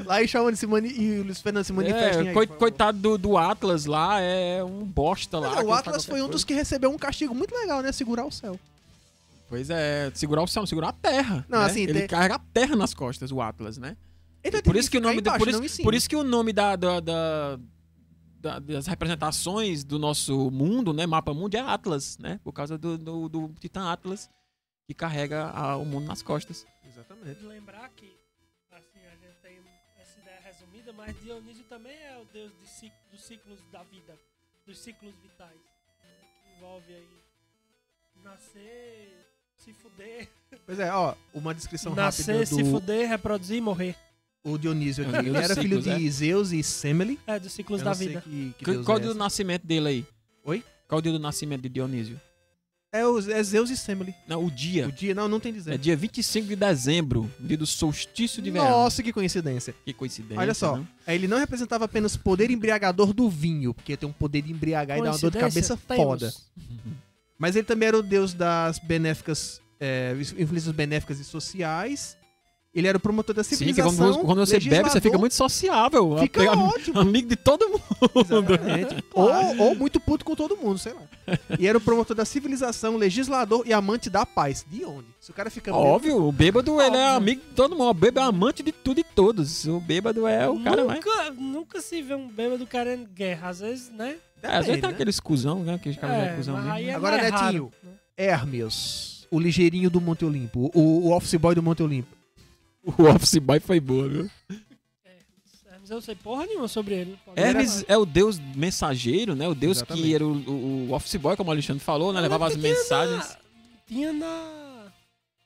Lá 0.06 0.22
e 0.22 0.28
Shawn 0.28 0.56
se 0.56 0.68
mani... 0.68 0.90
e 0.90 1.20
o 1.22 1.24
Luiz 1.24 1.42
Fernando 1.42 1.64
se 1.64 1.74
manifestem 1.74 2.26
É, 2.26 2.30
aí, 2.30 2.34
coi- 2.36 2.46
coitado 2.46 3.00
do, 3.00 3.18
do 3.18 3.36
Atlas 3.36 3.86
lá, 3.86 4.22
é 4.22 4.64
um 4.64 4.84
bosta 4.86 5.40
lá. 5.40 5.56
Mas, 5.56 5.66
o 5.66 5.74
Atlas 5.74 6.06
foi 6.06 6.16
um 6.20 6.26
coisa. 6.26 6.32
dos 6.34 6.44
que 6.44 6.54
recebeu 6.54 6.92
um 6.92 7.00
castigo 7.00 7.34
muito 7.34 7.56
legal, 7.56 7.82
né? 7.82 7.92
Segurar 7.92 8.26
o 8.26 8.32
céu. 8.32 8.60
Pois 9.50 9.72
é, 9.72 10.12
segurar 10.14 10.44
o 10.44 10.48
céu, 10.48 10.68
segurar 10.68 10.90
a 10.90 10.94
terra. 10.94 11.44
Não, 11.50 11.62
né? 11.62 11.66
assim, 11.66 11.82
Ele 11.82 12.02
tem- 12.02 12.08
carrega 12.08 12.36
a 12.36 12.40
terra 12.54 12.76
nas 12.76 12.94
costas, 12.94 13.32
o 13.32 13.42
Atlas, 13.42 13.78
né? 13.80 13.96
Então, 14.48 14.62
Por 14.62 14.76
isso 14.76 14.90
que 14.90 14.98
o 14.98 15.02
nome 15.02 15.20
embaixo, 15.20 15.38
por, 15.40 15.48
isso, 15.66 15.82
por 15.84 15.94
isso 15.94 16.10
que 16.10 16.16
o 16.16 16.24
nome 16.24 16.54
da, 16.54 16.76
da- 16.76 17.00
da- 17.00 17.60
da- 18.40 18.60
das 18.60 18.88
representações 18.88 19.84
do 19.84 19.98
nosso 20.00 20.50
mundo, 20.52 20.94
né, 20.94 21.06
mapa 21.06 21.34
mundo 21.34 21.56
é 21.56 21.60
Atlas, 21.60 22.18
né? 22.18 22.40
Por 22.44 22.54
causa 22.54 22.78
do, 22.78 22.98
do, 22.98 23.28
do 23.30 23.50
Titã 23.60 23.92
Atlas 23.92 24.30
que 24.86 24.94
carrega 24.94 25.50
a- 25.50 25.76
o 25.78 25.86
mundo 25.86 26.06
nas 26.08 26.22
costas. 26.22 26.66
Exatamente. 26.86 27.44
Lembrar 27.44 27.90
que, 27.90 28.16
assim, 28.72 29.00
a 29.06 29.16
gente 29.16 29.36
tem 29.42 29.58
essa 30.00 30.20
ideia 30.20 30.40
resumida, 30.44 30.94
mas 30.94 31.20
Dionísio 31.22 31.66
também 31.66 31.94
é 31.98 32.18
o 32.18 32.26
deus 32.32 32.52
de 32.62 32.68
cic- 32.70 32.94
dos 33.12 33.22
ciclos 33.24 33.60
da 33.72 33.84
vida, 33.84 34.18
dos 34.66 34.78
ciclos 34.78 35.14
vitais, 35.22 35.52
né, 36.04 36.10
que 36.44 36.58
envolve 36.58 36.94
aí 36.94 37.08
nascer, 38.24 39.26
se 39.58 39.74
fuder, 39.74 40.30
Pois 40.66 40.80
é, 40.80 40.92
ó, 40.94 41.14
uma 41.34 41.54
descrição 41.54 41.94
nascer, 41.94 42.32
rápida 42.34 42.46
se 42.46 42.64
do 42.64 42.70
fuder, 42.72 43.08
reproduzir 43.10 43.58
e 43.58 43.62
morrer. 43.62 43.96
O 44.44 44.58
Dionísio 44.58 45.04
É 45.04 45.08
aqui. 45.08 45.24
deus 45.24 45.36
Ele 45.36 45.38
era 45.46 45.56
filho 45.56 45.82
ciclos, 45.82 46.00
de 46.00 46.12
Zeus 46.12 46.52
e 46.52 46.64
Semele. 46.64 47.20
É, 47.28 47.40
dos 47.40 47.52
ciclos 47.52 47.82
da 47.82 47.94
vida. 47.94 48.22
Que, 48.22 48.54
que 48.58 48.84
qual 48.84 48.98
é 48.98 49.00
o 49.00 49.04
dia 49.04 49.14
do 49.14 49.18
nascimento 49.20 49.66
dele 49.68 49.88
aí? 49.88 50.06
Oi? 50.44 50.64
Qual 50.88 51.00
o 51.00 51.02
dia 51.02 51.12
do 51.12 51.20
nascimento 51.20 51.62
de 51.64 51.70
Dionísio? 51.70 52.20
É, 52.90 53.06
o- 53.06 53.20
é 53.20 53.44
Zeus 53.44 53.70
e 53.70 53.76
Semele. 53.76 54.16
Não, 54.28 54.46
o 54.46 54.50
dia. 54.50 54.88
O 54.88 54.92
dia, 54.92 55.14
não, 55.14 55.28
não 55.28 55.40
tem 55.42 55.52
dizer. 55.52 55.74
É 55.74 55.78
dia 55.78 55.96
25 55.98 56.48
de 56.48 56.56
dezembro, 56.56 57.30
dia 57.38 57.58
do 57.58 57.66
solstício 57.68 58.42
de 58.42 58.50
verão. 58.50 58.70
Nossa, 58.70 59.04
que 59.04 59.12
coincidência. 59.12 59.76
Que 59.86 59.92
coincidência. 59.94 60.40
Olha 60.40 60.54
só, 60.54 60.78
né? 60.78 60.88
ele 61.06 61.28
não 61.28 61.38
representava 61.38 61.84
apenas 61.84 62.16
o 62.16 62.20
poder 62.20 62.50
embriagador 62.50 63.12
do 63.14 63.30
vinho, 63.30 63.74
porque 63.74 63.98
tem 63.98 64.08
um 64.08 64.14
poder 64.14 64.42
de 64.42 64.54
embriagar 64.54 64.98
e 64.98 65.02
dar 65.04 65.12
uma 65.12 65.18
dor 65.20 65.32
de 65.32 65.38
cabeça 65.38 65.76
Temos. 65.76 66.04
foda. 66.04 66.34
Mas 67.38 67.56
ele 67.56 67.66
também 67.66 67.88
era 67.90 67.98
o 68.00 68.02
deus 68.02 68.34
das 68.34 68.80
benéficas, 68.80 69.62
é, 69.80 70.16
influências 70.38 70.74
benéficas 70.74 71.20
e 71.20 71.24
sociais. 71.26 72.17
Ele 72.78 72.88
era 72.88 72.96
o 72.98 73.02
promotor 73.02 73.34
da 73.36 73.44
Sim, 73.44 73.50
que 73.50 73.56
civilização. 73.56 74.14
quando, 74.14 74.26
quando 74.26 74.46
você 74.46 74.60
bebe, 74.60 74.88
você 74.88 75.02
fica 75.02 75.18
muito 75.18 75.34
sociável. 75.34 76.16
Fica 76.20 76.44
ótimo. 76.56 77.00
Amigo 77.02 77.28
de 77.28 77.36
todo 77.36 77.68
mundo. 77.68 77.82
Exatamente. 78.16 79.04
ou, 79.16 79.58
ou 79.60 79.76
muito 79.76 80.00
puto 80.00 80.24
com 80.24 80.36
todo 80.36 80.56
mundo, 80.56 80.78
sei 80.78 80.94
lá. 80.94 81.02
E 81.58 81.68
era 81.68 81.76
o 81.78 81.82
promotor 81.82 82.16
da 82.16 82.24
civilização, 82.24 82.96
legislador 82.96 83.64
e 83.66 83.74
amante 83.74 84.12
da 84.12 84.28
paz. 84.28 84.64
De 84.70 84.86
onde? 84.86 85.08
Se 85.20 85.32
o 85.32 85.34
cara 85.34 85.50
fica 85.50 85.72
bêbado- 85.72 85.90
Óbvio, 85.90 86.24
o 86.24 86.32
bêbado 86.32 86.80
ele 86.80 86.96
é 86.96 87.00
Óbvio. 87.06 87.18
amigo 87.18 87.42
de 87.42 87.56
todo 87.56 87.76
mundo. 87.76 87.90
O 87.90 87.94
bêbado 87.96 88.20
é 88.28 88.30
amante 88.30 88.62
de 88.62 88.72
tudo 88.72 89.00
e 89.00 89.04
todos. 89.04 89.66
O 89.66 89.80
bêbado 89.80 90.28
é 90.28 90.48
o 90.48 90.60
cara 90.60 90.86
mais. 90.86 91.04
nunca, 91.04 91.32
nunca 91.32 91.82
se 91.82 92.00
vê 92.04 92.14
um 92.14 92.28
bêbado 92.28 92.66
querendo 92.68 93.08
guerra, 93.10 93.50
às 93.50 93.60
vezes, 93.60 93.90
né? 93.90 94.18
É, 94.44 94.48
às 94.50 94.54
vezes 94.54 94.66
Depende, 94.68 94.82
tem 94.82 94.90
né? 94.90 94.94
aqueles 94.96 95.20
cuzão, 95.20 95.64
né? 95.64 95.74
Aqueles 95.74 95.98
caras 95.98 96.16
é, 96.16 96.36
cuzão 96.36 96.56
é 96.78 96.94
Agora, 96.94 97.18
Netinho. 97.18 97.40
raro, 97.40 97.72
né? 97.84 97.92
Hermes, 98.16 99.26
o 99.32 99.40
ligeirinho 99.40 99.90
do 99.90 100.00
Monte 100.00 100.24
Olimpo, 100.24 100.70
o, 100.76 101.08
o 101.08 101.12
office 101.16 101.34
boy 101.36 101.56
do 101.56 101.64
Monte 101.64 101.82
Olimpo. 101.82 102.16
O 102.98 103.04
Office 103.04 103.38
Boy 103.38 103.60
foi 103.60 103.80
boa, 103.80 104.08
viu? 104.08 104.30
Hermes, 105.70 105.90
eu 105.90 105.96
não 105.96 106.02
sei 106.02 106.16
porra 106.16 106.46
nenhuma 106.46 106.68
sobre 106.68 106.96
ele. 106.96 107.20
Pode 107.26 107.40
Hermes 107.40 107.84
é 107.88 107.98
o 107.98 108.06
deus 108.06 108.40
mensageiro, 108.56 109.36
né? 109.36 109.48
O 109.48 109.54
deus 109.56 109.78
Exatamente. 109.78 110.06
que 110.08 110.16
era 110.16 110.26
o, 110.26 110.32
o- 110.32 110.88
o 110.90 110.94
Office 110.94 111.16
Boy, 111.16 111.36
como 111.36 111.50
o 111.50 111.54
Alexandre 111.54 111.84
falou, 111.84 112.14
né? 112.14 112.20
Eu 112.20 112.24
Levava 112.24 112.48
as 112.48 112.56
mensagens. 112.56 113.30
Na, 113.30 113.38
tinha 113.88 114.14
na. 114.14 114.88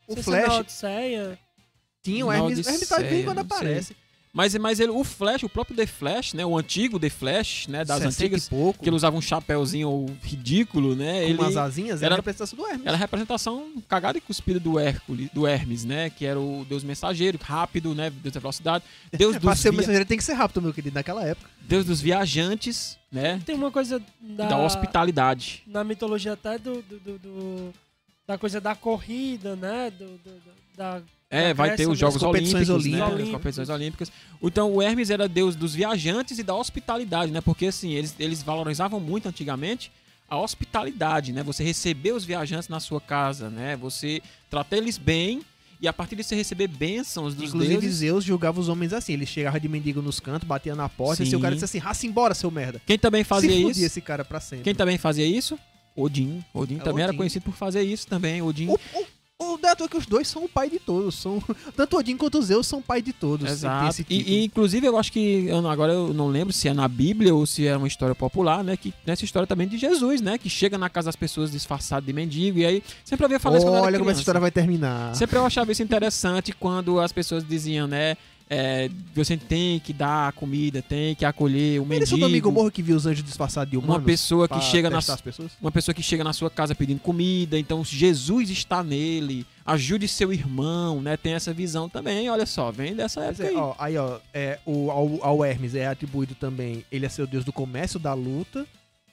O 0.07 0.13
é 0.13 0.23
Flash 0.23 0.47
Na 0.47 0.55
Odisseia. 0.57 1.39
tinha 2.03 2.25
o 2.25 2.31
Hermes. 2.31 2.67
Hermes 2.67 2.87
tá 2.89 2.99
bem 2.99 3.23
quando 3.23 3.39
aparece. 3.39 3.95
Mas, 4.33 4.55
mas 4.55 4.79
ele, 4.79 4.91
o 4.91 5.03
Flash, 5.03 5.43
o 5.43 5.49
próprio 5.49 5.75
The 5.75 5.85
Flash, 5.85 6.33
né? 6.33 6.45
O 6.45 6.57
antigo 6.57 6.97
The 6.97 7.09
Flash, 7.09 7.67
né? 7.67 7.83
Das 7.83 7.97
60 7.97 8.07
antigas, 8.15 8.47
pouco, 8.47 8.81
que 8.81 8.87
ele 8.87 8.95
usava 8.95 9.15
um 9.17 9.21
chapéuzinho 9.21 10.05
ridículo, 10.23 10.95
né? 10.95 11.21
com 11.23 11.27
ele 11.27 11.37
umas 11.37 11.57
asinhas, 11.57 12.01
era- 12.01 12.15
a 12.15 12.17
representação 12.17 12.57
do 12.57 12.65
Hermes. 12.65 12.85
era 12.87 12.95
a 12.95 12.99
representação 12.99 13.73
cagada 13.89 14.17
e 14.17 14.21
cuspida 14.21 14.57
do 14.59 14.79
Hércules, 14.79 15.29
do 15.33 15.45
Hermes, 15.45 15.83
né? 15.83 16.09
Que 16.09 16.25
era 16.25 16.39
o 16.39 16.65
deus 16.69 16.81
mensageiro, 16.83 17.37
rápido, 17.41 17.93
né? 17.93 18.09
Deus 18.09 18.33
da 18.33 18.39
velocidade. 18.39 18.85
Deus 19.11 19.37
pra 19.37 19.51
dos, 19.51 19.59
ser 19.59 19.67
o 19.67 19.71
via- 19.73 19.79
mensageiro 19.79 20.05
tem 20.05 20.17
que 20.17 20.23
ser 20.23 20.33
rápido, 20.33 20.61
meu 20.61 20.73
querido, 20.73 20.95
naquela 20.95 21.25
época. 21.25 21.49
deus 21.61 21.85
dos 21.85 21.99
viajantes, 21.99 22.97
né? 23.11 23.41
Tem 23.45 23.55
uma 23.55 23.69
coisa 23.71 24.01
da, 24.21 24.47
Da 24.47 24.57
hospitalidade. 24.59 25.61
na 25.67 25.83
mitologia 25.83 26.33
até 26.33 26.57
do, 26.57 26.81
do, 26.81 26.99
do- 26.99 27.19
do- 27.19 27.73
da 28.25 28.37
coisa 28.37 28.61
da 28.61 28.75
corrida, 28.75 29.57
né? 29.57 29.91
Do, 29.91 30.05
do- 30.05 30.17
do- 30.39 30.53
da, 30.77 31.01
É, 31.31 31.53
vai 31.53 31.75
ter 31.77 31.87
os 31.87 31.97
Jogos 31.97 32.21
competições 32.21 32.69
Olímpicos, 32.69 32.91
né? 32.91 33.05
olímpicas. 33.05 33.27
As 33.27 33.33
competições 33.33 33.69
olímpicas. 33.69 34.11
Então, 34.43 34.73
o 34.73 34.81
Hermes 34.81 35.09
era 35.09 35.29
deus 35.29 35.55
dos 35.55 35.73
viajantes 35.73 36.37
e 36.37 36.43
da 36.43 36.53
hospitalidade, 36.53 37.31
né? 37.31 37.39
Porque, 37.39 37.67
assim, 37.67 37.93
eles, 37.93 38.13
eles 38.19 38.43
valorizavam 38.43 38.99
muito 38.99 39.29
antigamente 39.29 39.89
a 40.29 40.37
hospitalidade, 40.37 41.31
né? 41.31 41.41
Você 41.43 41.63
receber 41.63 42.11
os 42.11 42.25
viajantes 42.25 42.67
na 42.67 42.81
sua 42.81 42.99
casa, 42.99 43.49
né? 43.49 43.77
Você 43.77 44.21
tratar 44.49 44.75
eles 44.77 44.97
bem 44.97 45.41
e, 45.81 45.87
a 45.87 45.93
partir 45.93 46.15
de 46.15 46.23
você 46.23 46.35
receber 46.35 46.67
bênçãos 46.67 47.33
dos 47.33 47.49
Inclusive, 47.49 47.77
deuses... 47.79 47.95
Zeus 47.97 48.23
julgava 48.23 48.59
os 48.59 48.69
homens 48.69 48.93
assim. 48.93 49.13
Ele 49.13 49.25
chegava 49.25 49.59
de 49.59 49.67
mendigo 49.67 50.01
nos 50.01 50.19
cantos, 50.19 50.47
batia 50.47 50.75
na 50.75 50.87
porta, 50.87 51.23
e 51.23 51.25
se 51.25 51.33
o 51.35 51.37
Sim. 51.37 51.41
cara 51.41 51.55
disse 51.55 51.65
assim, 51.65 51.77
raça 51.79 52.05
embora, 52.05 52.33
seu 52.35 52.51
merda. 52.51 52.81
Quem 52.85 52.99
também 52.99 53.23
fazia 53.23 53.49
se 53.49 53.69
isso... 53.71 53.83
esse 53.85 54.01
cara 54.01 54.23
pra 54.23 54.39
sempre. 54.39 54.65
Quem 54.65 54.75
também 54.75 54.97
fazia 54.97 55.25
isso? 55.25 55.57
Odin. 55.95 56.43
Odin 56.53 56.75
É, 56.75 56.79
também 56.79 57.03
era 57.03 57.11
Odin. 57.11 57.17
conhecido 57.17 57.43
por 57.43 57.53
fazer 57.55 57.81
isso 57.83 58.05
também. 58.07 58.41
Odin. 58.41 58.67
O, 58.67 58.73
o, 58.73 59.05
o 59.41 59.57
Dato 59.57 59.83
é 59.83 59.87
que 59.87 59.97
os 59.97 60.05
dois 60.05 60.27
são 60.27 60.45
o 60.45 60.49
pai 60.49 60.69
de 60.69 60.79
todos. 60.79 61.15
São, 61.15 61.41
tanto 61.75 61.97
Odin 61.97 62.15
quanto 62.15 62.41
Zeus 62.41 62.67
são 62.67 62.81
pai 62.81 63.01
de 63.01 63.11
todos. 63.11 63.49
Exato. 63.49 64.05
E, 64.09 64.39
e, 64.39 64.45
inclusive 64.45 64.87
eu 64.87 64.97
acho 64.97 65.11
que 65.11 65.45
eu 65.47 65.67
agora 65.67 65.93
eu 65.93 66.13
não 66.13 66.27
lembro 66.27 66.53
se 66.53 66.67
é 66.67 66.73
na 66.73 66.87
Bíblia 66.87 67.33
ou 67.33 67.45
se 67.45 67.67
é 67.67 67.75
uma 67.75 67.87
história 67.87 68.13
popular, 68.13 68.63
né? 68.63 68.77
Que 68.77 68.93
nessa 69.05 69.25
história 69.25 69.47
também 69.47 69.67
de 69.67 69.77
Jesus, 69.77 70.21
né? 70.21 70.37
Que 70.37 70.49
chega 70.49 70.77
na 70.77 70.89
casa 70.89 71.07
das 71.07 71.15
pessoas 71.15 71.51
disfarçado 71.51 72.05
de 72.05 72.13
mendigo 72.13 72.59
e 72.59 72.65
aí 72.65 72.83
sempre 73.03 73.25
havia 73.25 73.39
falar 73.39 73.57
isso 73.57 73.65
quando 73.65 73.83
Olha 73.83 73.97
como 73.97 74.11
essa 74.11 74.19
história 74.19 74.39
vai 74.39 74.51
terminar. 74.51 75.15
Sempre 75.15 75.37
eu 75.37 75.45
achava 75.45 75.71
isso 75.71 75.81
interessante 75.81 76.53
quando 76.53 76.99
as 76.99 77.11
pessoas 77.11 77.43
diziam, 77.43 77.87
né? 77.87 78.15
É, 78.53 78.89
você 79.15 79.37
tem 79.37 79.79
que 79.79 79.93
dar 79.93 80.33
comida, 80.33 80.81
tem 80.81 81.15
que 81.15 81.23
acolher 81.23 81.79
o 81.79 81.85
Ele 81.85 82.03
é 82.03 82.05
o 82.05 82.09
Domingo 82.09 82.27
mendigo. 82.27 82.51
Morro 82.51 82.69
que 82.69 82.81
viu 82.81 82.97
os 82.97 83.05
anjos 83.05 83.23
disfarçados 83.23 83.71
de 83.71 83.77
humanos 83.77 83.95
Uma 83.95 84.01
pessoa 84.01 84.45
que 84.45 84.59
chega 84.59 84.89
na 84.89 84.99
uma 85.61 85.71
pessoa 85.71 85.95
que 85.95 86.03
chega 86.03 86.21
na 86.21 86.33
sua 86.33 86.49
casa 86.49 86.75
pedindo 86.75 86.99
comida, 86.99 87.57
então 87.57 87.81
Jesus 87.85 88.49
está 88.49 88.83
nele, 88.83 89.45
ajude 89.65 90.05
seu 90.05 90.33
irmão, 90.33 91.01
né? 91.01 91.15
Tem 91.15 91.31
essa 91.31 91.53
visão 91.53 91.87
também, 91.87 92.29
olha 92.29 92.45
só, 92.45 92.69
vem 92.73 92.93
dessa 92.93 93.21
época 93.21 93.45
é, 93.45 93.47
aí. 93.47 93.55
ó, 93.55 93.75
aí, 93.79 93.97
ó, 93.97 94.19
é, 94.33 94.59
o, 94.65 94.91
ao, 94.91 95.23
ao 95.23 95.45
Hermes 95.45 95.73
é 95.73 95.87
atribuído 95.87 96.35
também, 96.35 96.83
ele 96.91 97.05
é 97.05 97.09
seu 97.09 97.25
deus 97.25 97.45
do 97.45 97.53
comércio, 97.53 98.01
da 98.01 98.13
luta 98.13 98.67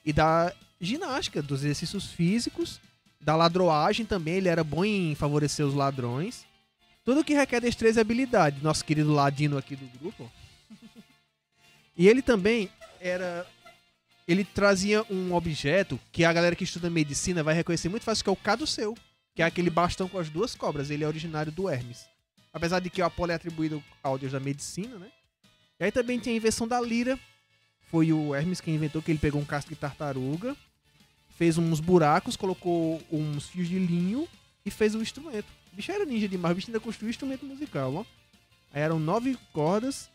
e 0.04 0.12
da 0.12 0.52
ginástica, 0.80 1.40
dos 1.40 1.60
exercícios 1.60 2.06
físicos, 2.06 2.80
da 3.20 3.36
ladroagem 3.36 4.04
também, 4.04 4.34
ele 4.34 4.48
era 4.48 4.64
bom 4.64 4.84
em 4.84 5.14
favorecer 5.14 5.64
os 5.64 5.74
ladrões. 5.74 6.47
Tudo 7.08 7.24
que 7.24 7.32
requer 7.32 7.58
destreza 7.58 8.00
e 8.00 8.02
habilidade, 8.02 8.62
nosso 8.62 8.84
querido 8.84 9.14
ladino 9.14 9.56
aqui 9.56 9.74
do 9.74 9.98
grupo. 9.98 10.30
E 11.96 12.06
ele 12.06 12.20
também 12.20 12.70
era... 13.00 13.46
Ele 14.28 14.44
trazia 14.44 15.02
um 15.08 15.32
objeto 15.32 15.98
que 16.12 16.22
a 16.22 16.30
galera 16.30 16.54
que 16.54 16.64
estuda 16.64 16.90
medicina 16.90 17.42
vai 17.42 17.54
reconhecer 17.54 17.88
muito 17.88 18.02
fácil, 18.02 18.24
que 18.24 18.28
é 18.28 18.32
o 18.34 18.36
caduceu, 18.36 18.94
que 19.34 19.40
é 19.40 19.46
aquele 19.46 19.70
bastão 19.70 20.06
com 20.06 20.18
as 20.18 20.28
duas 20.28 20.54
cobras. 20.54 20.90
Ele 20.90 21.02
é 21.02 21.06
originário 21.06 21.50
do 21.50 21.66
Hermes. 21.66 22.04
Apesar 22.52 22.78
de 22.78 22.90
que 22.90 23.00
o 23.00 23.06
Apolo 23.06 23.32
é 23.32 23.36
atribuído 23.36 23.82
ao 24.02 24.18
deus 24.18 24.32
da 24.32 24.38
medicina, 24.38 24.98
né? 24.98 25.08
E 25.80 25.84
aí 25.84 25.90
também 25.90 26.20
tem 26.20 26.34
a 26.34 26.36
invenção 26.36 26.68
da 26.68 26.78
lira. 26.78 27.18
Foi 27.90 28.12
o 28.12 28.34
Hermes 28.34 28.60
quem 28.60 28.74
inventou, 28.74 29.00
que 29.00 29.10
ele 29.10 29.18
pegou 29.18 29.40
um 29.40 29.46
casco 29.46 29.70
de 29.70 29.76
tartaruga, 29.76 30.54
fez 31.38 31.56
uns 31.56 31.80
buracos, 31.80 32.36
colocou 32.36 33.02
uns 33.10 33.46
fios 33.46 33.66
de 33.66 33.78
linho 33.78 34.28
e 34.62 34.70
fez 34.70 34.94
um 34.94 35.00
instrumento. 35.00 35.56
Bicho 35.78 35.92
era 35.92 36.04
ninja 36.04 36.26
demais, 36.26 36.50
o 36.50 36.56
bicho 36.56 36.70
ainda 36.70 36.80
construiu 36.80 37.06
um 37.06 37.10
instrumento 37.10 37.46
musical, 37.46 37.94
ó. 37.94 38.04
Aí 38.72 38.82
eram 38.82 38.98
nove 38.98 39.38
cordas. 39.52 40.10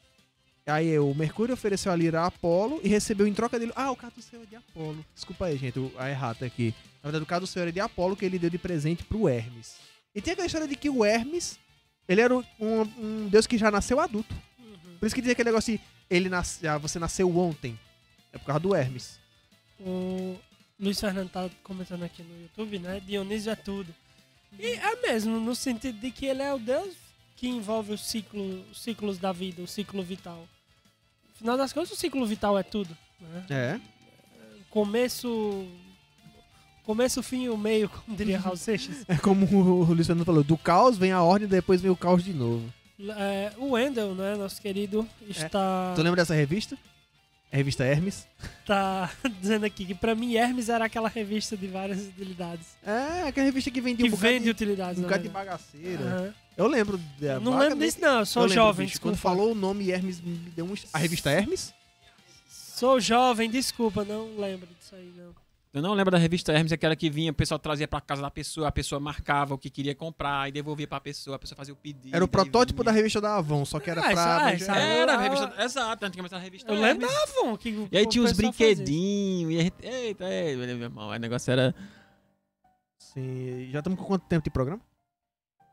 Aí 0.68 1.00
o 1.00 1.16
Mercúrio 1.16 1.54
ofereceu 1.54 1.90
a 1.90 1.96
lira 1.96 2.20
a 2.20 2.26
Apolo 2.26 2.82
e 2.84 2.90
recebeu 2.90 3.26
em 3.26 3.34
troca 3.34 3.58
dele. 3.58 3.72
Ah, 3.74 3.90
o 3.90 3.96
Caduceu 3.96 4.44
é 4.44 4.46
de 4.46 4.58
Apolo. 4.58 5.06
Desculpa 5.16 5.46
aí, 5.46 5.58
gente, 5.58 5.80
a 5.98 6.10
errata 6.10 6.46
aqui. 6.46 6.76
Na 7.02 7.10
verdade, 7.10 7.24
o 7.24 7.26
Caduceu 7.26 7.62
era 7.62 7.72
de 7.72 7.80
Apolo 7.80 8.14
que 8.14 8.26
ele 8.26 8.38
deu 8.38 8.50
de 8.50 8.58
presente 8.58 9.06
pro 9.06 9.30
Hermes. 9.30 9.78
E 10.14 10.22
tem 10.22 10.34
aquela 10.34 10.48
história 10.48 10.68
de 10.68 10.76
que 10.76 10.90
o 10.90 11.06
Hermes, 11.06 11.58
ele 12.10 12.20
era 12.20 12.36
um, 12.36 12.44
um 12.60 13.30
deus 13.30 13.48
que 13.48 13.58
já 13.58 13.72
nasceu 13.72 14.02
adulto. 14.02 14.36
Uhum. 14.60 14.98
Por 15.00 15.06
isso 15.06 15.16
que 15.16 15.22
dizia 15.22 15.32
aquele 15.32 15.48
negócio 15.48 15.78
de 15.78 15.82
ele 16.10 16.28
nasce, 16.28 16.68
ah, 16.68 16.78
você 16.78 17.00
nasceu 17.00 17.34
ontem. 17.38 17.80
É 18.34 18.38
por 18.38 18.48
causa 18.48 18.60
do 18.60 18.76
Hermes. 18.76 19.18
O 19.80 20.38
Luiz 20.78 21.00
Fernando 21.00 21.30
tá 21.30 21.50
comentando 21.64 22.04
aqui 22.04 22.22
no 22.22 22.42
YouTube, 22.42 22.80
né? 22.80 23.00
Dionísio 23.00 23.50
é 23.50 23.56
tudo. 23.56 23.96
E 24.60 24.68
é 24.68 25.02
mesmo, 25.02 25.40
no 25.40 25.56
sentido 25.56 26.00
de 26.00 26.12
que 26.12 26.26
ele 26.26 26.42
é 26.42 26.54
o 26.54 26.60
Deus 26.60 26.96
que 27.36 27.48
envolve 27.48 27.94
o 27.94 27.98
ciclo, 27.98 28.64
os 28.72 28.82
ciclos 28.82 29.18
da 29.18 29.32
vida, 29.32 29.62
o 29.62 29.68
ciclo 29.68 30.02
vital. 30.04 30.48
Afinal 31.36 31.58
das 31.58 31.74
contas, 31.74 31.92
o 31.92 31.96
ciclo 31.96 32.26
vital 32.26 32.58
é 32.58 32.64
tudo. 32.64 32.96
Né? 33.20 33.46
É. 33.50 33.80
Começo. 34.70 35.68
Começo, 36.84 37.24
fim 37.24 37.44
e 37.44 37.50
o 37.50 37.58
meio, 37.58 37.90
como 37.90 38.16
diria 38.16 38.40
Raul 38.40 38.58
Seixas. 38.58 39.06
É 39.08 39.18
como 39.18 39.46
o 39.46 39.84
Luiz 39.94 40.08
Fernando 40.08 40.26
falou, 40.26 40.44
do 40.44 40.58
caos 40.58 40.98
vem 40.98 41.12
a 41.12 41.22
ordem, 41.22 41.48
depois 41.48 41.82
vem 41.82 41.90
o 41.92 41.96
caos 41.96 42.24
de 42.24 42.34
novo. 42.34 42.72
É, 43.18 43.52
o 43.58 43.72
Wendel, 43.72 44.14
né, 44.14 44.36
nosso 44.36 44.62
querido, 44.62 45.08
está, 45.28 45.94
Tu 45.96 46.02
lembra 46.02 46.22
dessa 46.22 46.34
revista? 46.34 46.78
A 47.54 47.56
revista 47.56 47.84
Hermes? 47.84 48.28
tá 48.66 49.12
dizendo 49.40 49.64
aqui 49.64 49.86
que 49.86 49.94
pra 49.94 50.16
mim 50.16 50.34
Hermes 50.34 50.70
era 50.70 50.86
aquela 50.86 51.08
revista 51.08 51.56
de 51.56 51.68
várias 51.68 52.02
utilidades. 52.08 52.66
É, 52.84 53.28
aquela 53.28 53.46
revista 53.46 53.70
que 53.70 53.80
vendia 53.80 54.08
Que 54.08 54.12
um 54.12 54.18
bocado 54.18 54.34
vende 54.34 54.46
de, 54.46 54.50
utilidades, 54.50 54.98
um 54.98 55.02
na 55.04 55.08
bocado 55.08 55.24
de 55.24 55.30
bagaceira. 55.30 56.04
Aham. 56.04 56.34
Eu 56.58 56.66
lembro. 56.68 57.00
Não 57.20 57.30
lembro 57.30 57.52
vagamente. 57.52 57.80
disso 57.80 58.02
não, 58.02 58.20
eu 58.20 58.26
sou 58.26 58.44
Eu 58.44 58.50
lembro, 58.50 58.64
jovem, 58.64 58.88
bicho, 58.88 59.00
Quando 59.00 59.18
falou 59.18 59.52
o 59.52 59.56
nome 59.56 59.92
Hermes, 59.92 60.20
me 60.20 60.36
deu 60.56 60.66
um... 60.66 60.74
A 60.92 60.98
revista 60.98 61.30
Hermes? 61.30 61.72
Sou 62.50 63.00
jovem, 63.00 63.52
desculpa, 63.52 64.04
não 64.04 64.36
lembro 64.36 64.68
disso 64.80 64.96
aí, 64.96 65.14
não. 65.16 65.43
Eu 65.74 65.82
não 65.82 65.96
lembro 65.96 66.12
da 66.12 66.20
revista 66.20 66.52
Hermes, 66.54 66.72
aquela 66.72 66.96
que 66.96 67.10
vinha, 67.10 67.32
o 67.32 67.34
pessoal 67.34 67.58
trazia 67.58 67.88
pra 67.88 68.00
casa 68.00 68.22
da 68.22 68.30
pessoa, 68.30 68.68
a 68.68 68.72
pessoa 68.72 69.00
marcava 69.00 69.56
o 69.56 69.58
que 69.58 69.72
queria 69.72 69.96
comprar 69.96 70.48
e 70.48 70.52
devolvia 70.52 70.88
pra 70.88 71.00
pessoa, 71.00 71.36
a 71.36 71.40
pessoa 71.40 71.58
fazia 71.58 71.74
o 71.74 71.78
pedido. 71.78 72.16
Era 72.16 72.24
o 72.24 72.28
protótipo 72.28 72.84
da 72.84 72.92
vinha. 72.92 72.98
revista 73.00 73.20
da 73.20 73.36
Avon, 73.38 73.66
só 73.66 73.80
que 73.80 73.90
era 73.90 74.00
Ah, 74.02 74.04
pra... 74.04 74.12
essa- 74.12 74.36
ah, 74.36 74.40
mas 74.42 74.62
essa- 74.62 74.76
era- 74.76 74.84
Era 74.94 75.14
a 75.16 75.22
revista. 75.22 75.54
Exato, 75.64 76.06
antigamente 76.06 76.34
era 76.36 76.40
a 76.42 76.44
revista 76.44 76.72
Eu 76.72 76.76
Hermes. 76.76 76.92
lembro 76.92 77.08
da 77.08 77.24
Avon, 77.24 77.58
que 77.58 77.88
E 77.92 77.98
aí 77.98 78.06
tinha 78.08 78.24
os 78.24 78.34
brinquedinhos. 78.34 79.52
E 79.52 79.60
a 79.60 79.92
eita, 79.92 80.26
é, 80.26 80.56
meu 80.56 80.70
irmão, 80.70 81.10
o 81.10 81.16
negócio 81.16 81.50
era. 81.52 81.74
Sim, 83.00 83.70
já 83.72 83.80
estamos 83.80 83.98
com 84.00 84.06
quanto 84.06 84.26
tempo 84.28 84.44
de 84.44 84.52
programa? 84.52 84.82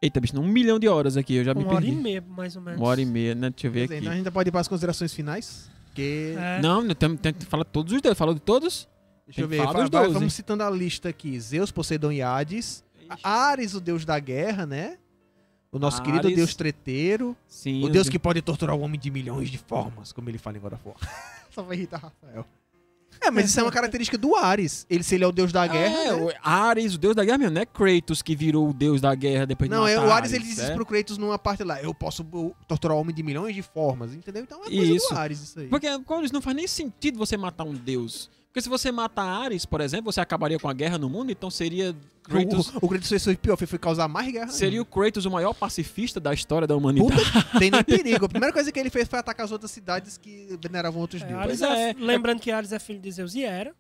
Eita, 0.03 0.19
bicho, 0.19 0.39
um 0.41 0.47
milhão 0.47 0.79
de 0.79 0.89
horas 0.89 1.19
aqui, 1.19 1.35
eu 1.35 1.45
já 1.45 1.53
me 1.53 1.63
Uma 1.63 1.75
hora 1.75 1.85
e 1.85 1.89
perdi. 1.89 2.03
meia, 2.03 2.25
mais 2.27 2.57
ou 2.57 2.63
menos. 2.63 2.81
Uma 2.81 2.89
hora 2.89 3.03
e 3.03 3.05
meia, 3.07 3.35
né? 3.35 3.51
Deixa 3.51 3.67
eu 3.67 3.71
ver 3.71 3.81
Pois 3.87 3.91
é, 3.91 3.95
aqui. 3.97 4.01
então 4.05 4.13
a 4.13 4.17
gente 4.17 4.25
já 4.25 4.31
pode 4.33 4.49
ir 4.49 4.53
para 4.53 4.61
as 4.63 4.69
considerações 4.69 5.13
finais. 5.13 5.71
Que... 5.95 6.35
É. 6.39 6.61
Não, 6.63 6.89
tem, 6.95 7.17
tem, 7.19 7.35
fala 7.41 7.67
todos 7.67 7.93
os 7.93 8.01
dedos. 8.01 8.17
Falou 8.17 8.33
de 8.35 8.41
todos? 8.41 8.89
Deixa 9.31 9.41
eu 9.43 9.49
ver, 9.49 9.59
que 9.59 9.65
falar 9.65 9.81
vai- 9.89 9.89
12. 9.89 10.15
vamos 10.15 10.33
citando 10.35 10.63
a 10.63 10.71
lista 10.71 11.09
aqui. 11.09 11.39
Zeus, 11.41 11.71
Poseidon 11.71 12.13
e 12.13 12.23
Hades. 12.23 12.85
Ares, 13.23 13.75
o 13.75 13.81
deus 13.81 14.05
da 14.05 14.19
guerra, 14.19 14.67
né? 14.67 14.99
O 15.73 15.79
nosso 15.79 16.03
querido 16.03 16.27
Ares. 16.27 16.37
deus 16.37 16.55
treteiro. 16.55 17.37
Sim. 17.47 17.85
O 17.85 17.89
deus 17.89 18.09
que 18.09 18.19
pode 18.19 18.43
torturar 18.43 18.75
o 18.77 18.81
homem 18.81 18.99
de 18.99 19.11
milhões 19.11 19.49
de 19.51 19.59
formas, 19.59 20.13
como 20.13 20.29
ele 20.29 20.39
fala 20.39 20.57
em 20.59 20.61
God 20.61 20.73
of 20.73 20.83
War. 20.85 20.97
Só 21.51 21.63
vai 21.63 21.77
irritar 21.77 21.99
Rafael. 22.01 22.45
É, 23.23 23.31
mas 23.31 23.47
isso 23.51 23.61
é 23.61 23.63
uma 23.63 23.73
característica 23.73 24.17
do 24.17 24.35
Ares. 24.35 24.87
Ele, 24.89 25.03
se 25.03 25.15
ele 25.17 25.25
é 25.25 25.27
o 25.27 25.33
deus 25.33 25.53
da 25.53 25.67
guerra, 25.67 25.95
É, 25.99 26.13
né? 26.17 26.23
o 26.23 26.33
Ares, 26.43 26.95
o 26.95 26.99
deus 26.99 27.15
da 27.15 27.23
guerra 27.25 27.39
mesmo, 27.39 27.55
não 27.55 27.61
é 27.61 27.67
Kratos 27.67 28.23
que 28.23 28.35
virou 28.35 28.71
o 28.71 28.73
deus 28.73 29.01
da 29.01 29.15
guerra 29.15 29.45
depois 29.47 29.69
de 29.69 29.77
Não, 29.77 29.87
é, 29.87 29.97
matar 29.97 30.09
o 30.09 30.13
Ares 30.13 30.33
ele 30.33 30.45
diz 30.45 30.59
é? 30.61 30.75
pro 30.75 30.87
Kratos 30.87 31.19
numa 31.19 31.39
parte 31.39 31.63
lá. 31.63 31.83
Eu 31.83 31.93
posso 31.93 32.25
torturar 32.67 32.97
o 32.97 33.01
homem 33.01 33.15
de 33.15 33.23
milhões 33.23 33.55
de 33.55 33.63
formas, 33.63 34.15
entendeu? 34.15 34.43
Então 34.45 34.61
é 34.65 34.71
coisa 34.71 34.83
Isso. 34.95 35.09
do 35.13 35.19
Ares 35.19 35.41
isso 35.43 35.61
aí. 35.61 35.67
Porque, 35.69 35.99
Coris, 36.05 36.31
não 36.33 36.41
faz 36.41 36.57
nem 36.57 36.67
sentido 36.67 37.19
você 37.19 37.37
matar 37.37 37.65
um 37.65 37.75
deus. 37.75 38.31
Porque 38.51 38.63
se 38.63 38.69
você 38.69 38.91
matar 38.91 39.23
Ares, 39.23 39.65
por 39.65 39.81
exemplo, 39.81 40.13
você 40.13 40.21
acabaria 40.21 40.59
com 40.59 40.69
a 40.69 40.73
guerra 40.73 40.99
no 40.99 41.09
mundo, 41.09 41.31
então 41.31 41.49
seria 41.49 41.95
Kratos... 42.25 42.69
O, 42.71 42.73
o, 42.73 42.79
o 42.83 42.89
Kratos 42.89 43.09
fez 43.09 43.23
foi 43.23 43.37
pior, 43.37 43.57
foi, 43.57 43.65
foi 43.67 43.79
causar 43.79 44.09
mais 44.09 44.31
guerra. 44.33 44.49
Seria 44.49 44.83
o 44.83 44.85
Kratos 44.85 45.25
o 45.25 45.31
maior 45.31 45.55
pacifista 45.55 46.19
da 46.19 46.35
história 46.35 46.67
da 46.67 46.75
humanidade. 46.77 47.13
Puta, 47.23 47.43
tem 47.61 47.71
nem 47.71 47.83
perigo. 47.85 48.25
A 48.25 48.29
primeira 48.29 48.53
coisa 48.53 48.73
que 48.73 48.79
ele 48.81 48.91
fez 48.91 49.07
foi 49.07 49.21
atacar 49.21 49.47
as 49.47 49.53
outras 49.53 49.71
cidades 49.71 50.19
que 50.19 50.49
veneravam 50.61 51.01
outros 51.01 51.23
É, 51.23 51.27
deuses. 51.27 51.61
Pois 51.61 51.63
é- 51.63 51.91
é. 51.91 51.95
lembrando 51.97 52.41
que 52.41 52.51
Ares 52.51 52.73
é 52.73 52.79
filho 52.81 52.99
de 52.99 53.13
Zeus 53.13 53.37
e 53.37 53.45
Hera. 53.45 53.73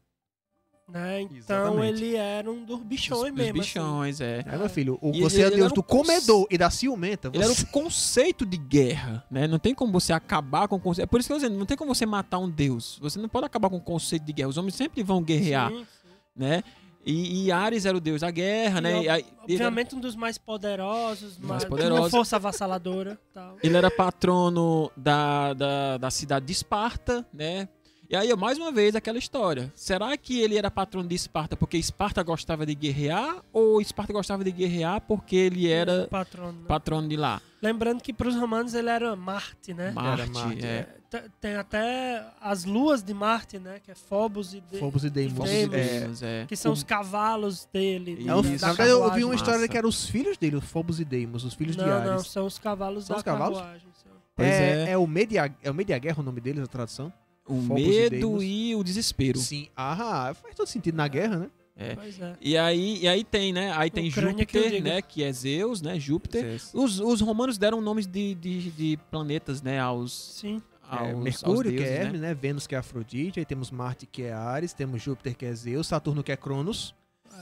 Né? 0.92 1.22
Então 1.22 1.36
Exatamente. 1.38 2.02
ele 2.04 2.16
era 2.16 2.50
um 2.50 2.64
dos 2.64 2.80
bichões 2.82 3.20
Dos- 3.20 3.30
dos 3.30 3.38
mesmo. 3.38 3.60
assim. 3.60 3.78
bichões, 3.78 4.20
é. 4.20 4.44
É, 4.46 4.56
meu 4.56 4.68
filho, 4.68 4.98
o- 5.00 5.12
E 5.14 5.20
você 5.20 5.42
ele- 5.42 5.54
é 5.54 5.56
deus 5.58 5.72
do 5.72 5.80
um 5.80 5.84
comedor 5.84 6.46
e 6.50 6.58
da 6.58 6.68
ciumenta. 6.70 7.30
Ele 7.32 7.42
era 7.44 7.52
Você... 7.54 7.62
o 7.62 7.66
conceito 7.68 8.44
de 8.44 8.56
guerra, 8.56 9.24
né? 9.30 9.46
Não 9.46 9.58
tem 9.58 9.74
como 9.74 9.92
você 9.92 10.12
acabar 10.12 10.66
com 10.68 10.76
o 10.76 10.80
conceito. 10.80 11.04
É 11.04 11.06
por 11.06 11.20
isso 11.20 11.28
que 11.28 11.32
eu 11.32 11.36
tô 11.38 11.42
dizendo, 11.42 11.58
não 11.58 11.66
tem 11.66 11.76
como 11.76 11.94
você 11.94 12.04
matar 12.04 12.38
um 12.38 12.48
deus. 12.50 12.98
Você 13.00 13.18
não 13.20 13.28
pode 13.28 13.46
acabar 13.46 13.70
com 13.70 13.76
o 13.76 13.80
conceito 13.80 14.24
de 14.24 14.32
guerra. 14.32 14.48
Os 14.48 14.56
homens 14.58 14.74
sempre 14.74 15.02
vão 15.02 15.22
guerrear, 15.22 15.70
Sim, 15.70 15.78
sim. 16.02 16.08
né? 16.34 16.62
E, 17.06 17.46
e 17.46 17.52
Ares 17.52 17.86
era 17.86 17.96
o 17.96 18.00
deus 18.00 18.20
da 18.20 18.30
guerra, 18.30 18.78
E, 18.78 18.82
né? 18.82 18.98
ob- 18.98 19.24
E 19.48 19.54
Obviamente 19.54 19.94
um 19.94 20.00
dos 20.00 20.14
mais 20.14 20.36
poderosos, 20.36 21.38
Mais 21.38 21.48
mais 21.48 21.64
poderoso. 21.64 22.02
Uma 22.02 22.10
força 22.10 22.36
avassaladora. 22.36 23.18
Tal. 23.32 23.56
ele 23.62 23.74
era 23.76 23.90
patrono 23.90 24.90
da, 24.96 25.54
da, 25.54 25.96
da 25.98 26.10
cidade 26.10 26.44
de 26.46 26.52
Esparta, 26.52 27.24
né? 27.32 27.68
E 28.12 28.16
aí, 28.16 28.35
mais 28.35 28.59
uma 28.59 28.73
vez, 28.73 28.97
aquela 28.97 29.19
história. 29.19 29.73
Será 29.73 30.16
que 30.16 30.41
ele 30.41 30.59
era 30.59 30.69
patrono 30.69 31.09
de 31.09 31.15
Esparta 31.15 31.57
porque 31.57 31.77
Esparta 31.77 32.20
gostava 32.24 32.66
de 32.66 32.74
guerrear? 32.74 33.37
Ou 33.53 33.81
Esparta 33.81 34.12
gostava 34.12 34.43
de 34.43 34.51
guerrear 34.51 35.01
porque 35.03 35.37
ele 35.37 35.69
era 35.70 36.09
patrono. 36.11 36.53
né? 36.61 36.65
patrono 36.66 37.07
de 37.09 37.16
lá? 37.16 37.41
Lembrando 37.62 38.03
que 38.03 38.12
para 38.12 38.27
os 38.27 38.35
romanos 38.35 38.74
ele 38.74 38.89
era 38.89 39.15
Marte, 39.15 39.73
né? 39.73 39.93
Marte, 39.93 40.28
Marte, 40.31 40.66
é. 40.66 40.89
T- 41.09 41.31
Tem 41.41 41.55
até 41.55 42.27
as 42.41 42.65
luas 42.65 43.01
de 43.01 43.15
Marte, 43.15 43.61
né? 43.61 43.78
Que 43.81 43.93
é 43.93 43.95
Phobos 43.95 44.55
e 44.55 44.61
de... 44.61 44.78
Phobos 44.81 45.05
e 45.05 45.11
Deimos. 45.11 45.35
Phobos 45.37 45.53
e 45.53 45.55
É, 45.62 45.66
Deimos. 45.69 46.23
É, 46.24 46.43
é. 46.43 46.47
Que 46.47 46.57
são 46.57 46.73
O- 46.73 46.74
os 46.74 46.82
cavalos 46.82 47.69
dele. 47.73 48.12
é 48.19 48.23
Isso. 48.23 48.32
na 48.66 48.73
verdade, 48.73 48.91
eu 48.91 49.03
ouvi 49.05 49.23
uma 49.23 49.35
Massa. 49.35 49.45
história 49.45 49.69
que 49.69 49.78
eram 49.78 49.89
os 49.89 50.07
filhos 50.11 50.37
dele, 50.37 50.57
os 50.57 50.65
Phobos 50.65 50.99
e 50.99 51.05
Deimos, 51.05 51.45
os 51.45 51.55
filhos 51.55 51.77
Não, 51.77 51.85
de 51.85 51.91
não, 51.91 52.12
Ares. 52.15 52.27
são 52.27 52.45
os 52.45 52.59
cavalos 52.59 53.05
São 53.05 53.15
da 53.15 53.19
os 53.19 53.23
cavalos? 53.23 53.59
carruagem. 53.59 53.89
são. 54.03 54.12
Pois 54.35 54.49
é, 54.49 54.87
é. 54.89 54.91
é 54.93 54.99
o 54.99 55.07
Media, 55.07 55.55
é 55.62 55.70
o 55.70 55.74
Media 55.74 55.97
Guerra 55.99 56.19
o 56.19 56.24
nome 56.24 56.41
deles, 56.41 56.65
a 56.65 56.66
tradução? 56.66 57.12
O 57.52 57.74
medo 57.74 58.43
e 58.43 58.74
o 58.74 58.82
desespero. 58.85 59.39
Sim. 59.39 59.68
Ah, 59.77 60.32
faz 60.40 60.55
todo 60.55 60.66
sentido 60.68 60.94
na 60.97 61.09
guerra, 61.09 61.39
né? 61.39 61.51
É. 61.77 61.94
Pois 61.94 62.20
é. 62.20 62.36
E 62.40 62.59
aí, 62.59 62.98
e 63.02 63.09
aí 63.09 63.24
tem, 63.24 63.52
né? 63.52 63.72
Aí 63.74 63.90
tem 63.90 64.09
Ucrânia 64.09 64.44
que 64.44 64.52
Júpiter, 64.59 64.78
diga. 64.82 64.94
né? 64.94 65.02
Que 65.02 65.24
é 65.24 65.32
Zeus, 65.32 65.81
né? 65.81 65.98
Júpiter. 65.98 66.60
Os, 66.74 67.01
os 67.01 67.20
romanos 67.22 67.56
deram 67.56 67.81
nomes 67.81 68.06
de, 68.06 68.35
de, 68.35 68.70
de 68.70 68.98
planetas, 69.10 69.62
né? 69.62 69.81
Aos, 69.81 70.12
Sim. 70.12 70.60
aos 70.86 71.09
É, 71.09 71.12
aos 71.12 71.22
Mercúrio, 71.22 71.70
que 71.70 71.78
deuses, 71.78 71.94
é 71.94 71.98
né? 71.98 72.05
Hermes, 72.05 72.20
né? 72.20 72.35
Vênus, 72.35 72.66
que 72.66 72.74
é 72.74 72.78
Afrodite. 72.78 73.39
Aí 73.39 73.47
temos 73.47 73.70
Marte, 73.70 74.05
que 74.06 74.24
é 74.24 74.32
Ares. 74.32 74.74
Temos 74.74 75.02
Júpiter, 75.02 75.35
que 75.35 75.47
é 75.47 75.55
Zeus. 75.55 75.86
Saturno, 75.86 76.22
que 76.22 76.31
é 76.32 76.36
Cronos. 76.36 76.94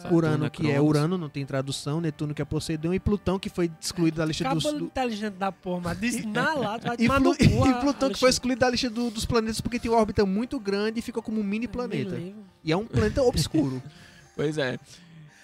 É. 0.04 0.12
Urano, 0.12 0.44
é 0.46 0.50
que 0.50 0.70
é. 0.70 0.80
Urano, 0.80 1.16
não 1.18 1.28
tem 1.28 1.44
tradução. 1.46 2.00
Netuno, 2.00 2.34
que 2.34 2.42
é 2.42 2.44
Poseidon. 2.44 2.92
E 2.94 3.00
Plutão, 3.00 3.38
que 3.38 3.48
foi 3.48 3.70
excluído 3.80 4.18
da 4.18 4.24
lista 4.24 4.48
dos... 4.48 4.62
Cabelo 4.62 4.78
do- 4.80 4.86
inteligente 4.86 5.34
da 5.34 5.50
porra, 5.50 5.80
mas 5.84 6.00
disse 6.00 6.26
na 6.26 6.54
lá, 6.54 6.76
vai 6.78 6.96
E, 6.98 7.08
Plu- 7.08 7.34
e 7.38 7.74
Plutão, 7.80 8.10
que 8.10 8.18
foi 8.18 8.30
excluído 8.30 8.60
da 8.60 8.70
lista 8.70 8.88
do- 8.90 9.10
dos 9.10 9.24
planetas 9.24 9.60
porque 9.60 9.78
tem 9.78 9.90
uma 9.90 9.98
órbita 10.00 10.24
muito 10.26 10.58
grande 10.60 11.00
e 11.00 11.02
fica 11.02 11.20
como 11.22 11.40
um 11.40 11.44
mini 11.44 11.66
planeta. 11.66 12.20
E 12.64 12.70
é 12.72 12.76
um 12.76 12.86
planeta 12.86 13.22
obscuro. 13.22 13.82
Pois 14.36 14.56
é. 14.56 14.78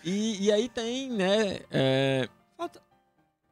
E, 0.05 0.45
e 0.45 0.53
aí 0.53 0.69
tem, 0.69 1.11
né? 1.11 1.59
é, 1.69 2.29
Falta- 2.57 2.81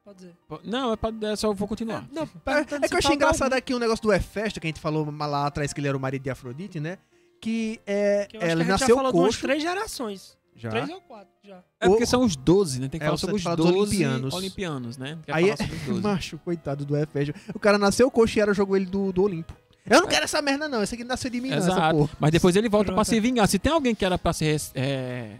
Pode 0.05 0.19
dizer. 0.19 0.35
Não, 0.63 0.93
é, 0.93 0.95
pra, 0.95 1.11
é 1.23 1.35
só 1.35 1.47
eu 1.47 1.53
vou 1.53 1.67
continuar. 1.67 2.07
Não, 2.11 2.23
É, 2.23 2.59
é 2.85 2.87
que 2.87 2.93
eu 2.93 2.97
achei 2.97 3.15
engraçado 3.15 3.51
algum, 3.51 3.57
aqui 3.57 3.73
um 3.75 3.79
negócio 3.79 4.01
do 4.03 4.13
Hefesto, 4.13 4.59
que 4.61 4.67
a 4.67 4.69
gente 4.69 4.79
falou 4.79 5.09
lá 5.11 5.47
atrás 5.47 5.73
que 5.73 5.79
ele 5.81 5.87
era 5.89 5.97
o 5.97 5.99
marido 5.99 6.23
de 6.23 6.29
Afrodite, 6.29 6.79
né? 6.79 6.97
Que 7.41 7.79
é, 7.85 8.25
que 8.29 8.37
eu 8.37 8.41
acho 8.41 8.49
ela 8.51 8.63
que 8.63 8.71
a 8.71 8.71
gente 8.73 8.79
já 8.79 8.85
nasceu 8.85 8.95
falou 8.95 9.11
de 9.11 9.17
umas 9.17 9.27
coxo. 9.27 9.41
três 9.41 9.61
gerações. 9.61 10.37
Já. 10.55 10.69
Três 10.69 10.89
ou 10.89 11.01
quatro, 11.01 11.33
já. 11.43 11.63
É 11.79 11.87
porque 11.87 12.05
são 12.05 12.23
os 12.23 12.35
12, 12.35 12.79
né? 12.79 12.87
Tem 12.87 12.99
que 12.99 13.03
É, 13.03 13.07
falar 13.07 13.17
sobre 13.17 13.35
os 13.35 13.43
fala 13.43 13.55
12 13.55 13.71
dos 13.73 13.81
olimpianos, 13.81 14.33
olimpianos. 14.33 14.97
né? 14.97 15.17
Quer 15.25 15.33
Aí 15.35 15.43
falar 15.43 15.53
é, 15.53 15.57
sobre 15.57 15.75
os 15.75 15.83
12. 15.87 16.01
macho, 16.01 16.37
coitado 16.39 16.85
do 16.85 16.95
Hefesto. 16.95 17.33
O 17.53 17.59
cara 17.59 17.77
nasceu 17.77 18.09
coxo 18.11 18.37
e 18.37 18.41
era 18.41 18.53
jogou 18.53 18.75
ele 18.77 18.85
do, 18.85 19.11
do 19.11 19.23
Olimpo. 19.23 19.53
Eu 19.85 19.99
não 20.01 20.07
quero 20.07 20.23
essa 20.23 20.41
merda, 20.41 20.69
não. 20.69 20.81
Esse 20.81 20.95
aqui 20.95 21.03
nasceu 21.03 21.29
de 21.29 21.41
mim, 21.41 21.49
não, 21.49 21.57
essa 21.57 21.71
Exato. 21.71 21.97
porra. 21.97 22.09
Mas 22.19 22.31
depois 22.31 22.55
ele 22.55 22.69
volta 22.69 22.85
pra 22.85 22.95
Pronto. 22.95 23.07
se 23.07 23.19
vingar. 23.19 23.47
Se 23.49 23.59
tem 23.59 23.71
alguém 23.73 23.93
que 23.93 24.05
era 24.05 24.17
pra 24.17 24.31
ser 24.31 24.61
é, 24.75 25.25
Mãe 25.27 25.39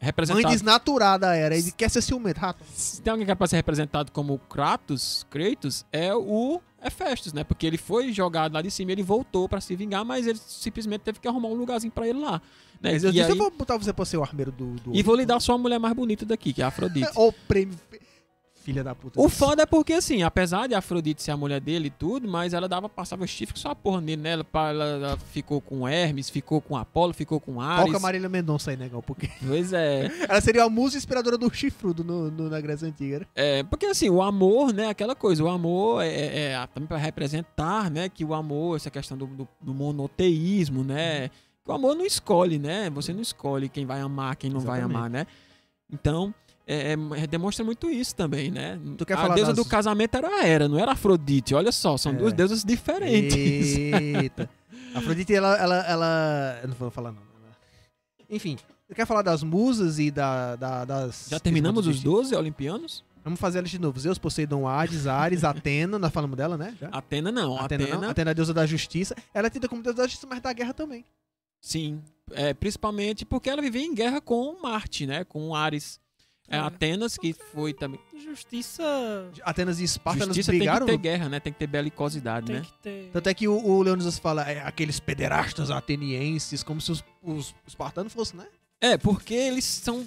representado... 0.00 0.48
desnaturada 0.48 1.36
era. 1.36 1.56
Ele 1.56 1.70
quer 1.70 1.88
ser 1.88 2.02
ciumento, 2.02 2.40
rato. 2.40 2.64
Se 2.74 3.00
tem 3.00 3.10
alguém 3.12 3.24
que 3.24 3.30
era 3.30 3.36
pra 3.36 3.46
ser 3.46 3.56
representado 3.56 4.10
como 4.10 4.36
Kratos, 4.38 5.24
Kratos, 5.30 5.84
é 5.92 6.12
o 6.12 6.60
Hefestos, 6.84 7.32
né? 7.32 7.44
Porque 7.44 7.66
ele 7.66 7.78
foi 7.78 8.12
jogado 8.12 8.52
lá 8.54 8.62
de 8.62 8.70
cima 8.70 8.90
e 8.90 8.94
ele 8.94 9.02
voltou 9.02 9.48
pra 9.48 9.60
se 9.60 9.74
vingar, 9.76 10.04
mas 10.04 10.26
ele 10.26 10.38
simplesmente 10.46 11.02
teve 11.02 11.18
que 11.20 11.28
arrumar 11.28 11.48
um 11.48 11.54
lugarzinho 11.54 11.92
pra 11.92 12.06
ele 12.08 12.18
lá. 12.18 12.40
Né? 12.80 12.92
Mas 12.92 13.04
eu 13.04 13.10
E, 13.10 13.12
disse, 13.12 13.24
aí- 13.26 13.30
eu 13.30 13.36
vou 13.36 13.50
botar 13.50 13.76
você 13.76 13.92
pra 13.92 14.04
ser 14.04 14.16
o 14.16 14.22
armeiro 14.22 14.50
do... 14.50 14.66
do 14.74 14.94
e 14.94 15.02
vou 15.02 15.14
lhe 15.14 15.24
dar 15.24 15.38
só 15.40 15.54
a 15.54 15.58
mulher 15.58 15.78
mais 15.78 15.94
bonita 15.94 16.26
daqui, 16.26 16.52
que 16.52 16.60
é 16.60 16.64
a 16.64 16.68
Afrodite. 16.68 17.08
Ó 17.14 17.28
o 17.28 17.32
prêmio. 17.32 17.78
Filha 18.62 18.84
da 18.84 18.94
puta. 18.94 19.20
O 19.20 19.28
foda 19.28 19.62
é 19.62 19.66
porque, 19.66 19.92
assim, 19.92 20.22
apesar 20.22 20.68
de 20.68 20.74
Afrodite 20.74 21.22
ser 21.22 21.32
a 21.32 21.36
mulher 21.36 21.60
dele 21.60 21.88
e 21.88 21.90
tudo, 21.90 22.28
mas 22.28 22.54
ela 22.54 22.68
dava, 22.68 22.88
passava 22.88 23.26
chifre 23.26 23.58
só 23.58 23.70
a 23.70 23.74
porra 23.74 24.00
nele, 24.00 24.22
né? 24.22 24.30
Ela, 24.32 24.46
ela- 24.54 24.84
ela 24.84 25.16
ficou 25.18 25.60
com 25.60 25.88
Hermes, 25.88 26.30
ficou 26.30 26.60
com 26.60 26.76
Apolo, 26.76 27.12
ficou 27.12 27.40
com 27.40 27.60
Ares. 27.60 27.86
Toca 27.86 27.98
Marília 27.98 28.28
Mendonça 28.28 28.70
aí, 28.70 28.76
negão, 28.76 29.02
porque 29.02 29.28
Pois 29.46 29.72
é. 29.72 30.10
ela 30.28 30.40
seria 30.40 30.64
a 30.64 30.68
musa 30.70 30.96
inspiradora 30.96 31.36
do 31.36 31.52
chifrudo 31.52 32.04
no, 32.04 32.30
no- 32.30 32.48
na 32.48 32.60
Grécia 32.60 32.86
Antiga, 32.86 33.18
né? 33.20 33.26
É, 33.34 33.62
porque 33.64 33.86
assim, 33.86 34.08
o 34.08 34.22
amor, 34.22 34.72
né, 34.72 34.88
aquela 34.88 35.14
coisa, 35.16 35.42
o 35.42 35.48
amor 35.48 36.02
é, 36.02 36.08
é, 36.08 36.42
é 36.52 36.66
também 36.68 36.86
para 36.86 36.98
representar, 36.98 37.90
né, 37.90 38.08
que 38.08 38.24
o 38.24 38.32
amor, 38.32 38.76
essa 38.76 38.90
questão 38.90 39.16
do, 39.18 39.26
do, 39.26 39.48
do 39.60 39.74
monoteísmo, 39.74 40.84
né, 40.84 41.28
que 41.64 41.70
o 41.70 41.72
amor 41.72 41.94
não 41.94 42.04
escolhe, 42.06 42.58
né, 42.58 42.90
você 42.90 43.12
não 43.12 43.22
escolhe 43.22 43.68
quem 43.68 43.84
vai 43.86 44.00
amar, 44.00 44.36
quem 44.36 44.50
não 44.50 44.60
vai 44.60 44.78
Exatamente. 44.78 44.96
amar, 44.98 45.10
né. 45.10 45.26
Então, 45.92 46.34
é, 46.66 46.92
é- 47.16 47.26
demonstra 47.26 47.64
muito 47.64 47.90
isso 47.90 48.14
também, 48.14 48.50
né. 48.50 48.78
Tu 48.96 49.04
quer 49.06 49.14
a 49.14 49.18
falar 49.18 49.34
deusa 49.34 49.52
das- 49.52 49.64
do 49.64 49.68
casamento 49.68 50.16
era 50.16 50.28
a 50.28 50.46
Hera, 50.46 50.68
não 50.68 50.78
era 50.78 50.92
Afrodite, 50.92 51.54
olha 51.54 51.72
só, 51.72 51.96
são 51.96 52.12
É. 52.12 52.14
duas 52.16 52.32
deusas 52.32 52.62
diferentes. 52.64 53.34
Eita. 53.76 54.48
Afrodite, 54.94 55.34
ela, 55.34 55.56
ela, 55.56 55.76
ela... 55.86 56.58
Eu 56.62 56.68
não 56.68 56.74
vou 56.76 56.90
falar, 56.90 57.12
não. 57.12 57.18
Ela- 57.20 57.56
Enfim, 58.28 58.56
você 58.86 58.94
quer 58.94 59.06
falar 59.06 59.22
das 59.22 59.42
musas 59.42 59.98
e 59.98 60.10
da, 60.10 60.56
da- 60.56 60.84
das... 60.84 61.28
Já 61.30 61.40
terminamos 61.40 61.86
os 61.86 61.96
dos 61.96 62.02
12 62.04 62.34
olimpianos? 62.36 63.04
Vamos 63.24 63.38
fazer 63.38 63.58
elas 63.58 63.70
de 63.70 63.78
novo. 63.78 63.98
Zeus, 64.00 64.18
Poseidon, 64.18 64.66
Hades, 64.66 65.06
Ares, 65.06 65.44
Atena. 65.44 65.96
Nós 65.96 66.12
falamos 66.12 66.36
dela, 66.36 66.58
né? 66.58 66.74
Já? 66.80 66.88
Atena 66.88 67.30
não, 67.30 67.56
Atena, 67.56 67.84
Atena, 67.84 68.00
não. 68.00 68.10
Atena 68.10 68.30
é 68.30 68.32
a 68.32 68.34
deusa 68.34 68.52
da 68.52 68.66
justiça. 68.66 69.14
Ela 69.32 69.46
é 69.46 69.50
tida 69.50 69.68
como 69.68 69.80
deusa 69.80 69.96
da 69.98 70.04
justiça, 70.08 70.26
mas 70.28 70.40
da 70.40 70.52
guerra 70.52 70.74
também. 70.74 71.04
sim, 71.60 72.02
é, 72.32 72.52
principalmente 72.52 73.24
porque 73.24 73.48
ela 73.48 73.62
vivia 73.62 73.82
em 73.86 73.94
guerra 73.94 74.20
com 74.20 74.60
Marte, 74.60 75.06
né, 75.06 75.22
com 75.22 75.54
Ares. 75.54 76.00
É, 76.52 76.56
É. 76.56 76.60
Atenas, 76.60 77.16
que 77.16 77.32
foi 77.32 77.72
também 77.72 77.98
Justiça 78.22 78.82
Atenas 79.42 79.80
e 79.80 79.84
Esparta, 79.84 80.24
elas 80.24 80.36
Justiça 80.36 80.52
tem 80.52 80.60
que 80.60 80.84
ter 80.86 80.96
guerra, 80.98 81.28
né? 81.28 81.40
Tem 81.40 81.52
que 81.52 81.58
ter 81.58 81.66
belicosidade, 81.66 82.46
tem 82.46 82.56
né? 82.56 82.62
que 82.62 82.72
ter. 82.82 83.10
Tanto 83.12 83.28
é 83.28 83.34
que 83.34 83.48
o, 83.48 83.56
o 83.56 83.82
Leonidas 83.82 84.18
fala, 84.18 84.42
é, 84.50 84.60
aqueles 84.62 85.00
pederastas 85.00 85.70
atenienses, 85.70 86.62
como 86.62 86.80
se 86.80 86.92
os, 86.92 87.04
os 87.22 87.54
espartanos 87.66 88.12
fossem, 88.12 88.38
né? 88.38 88.46
É, 88.80 88.96
porque 88.96 89.34
eles 89.34 89.64
são 89.64 90.06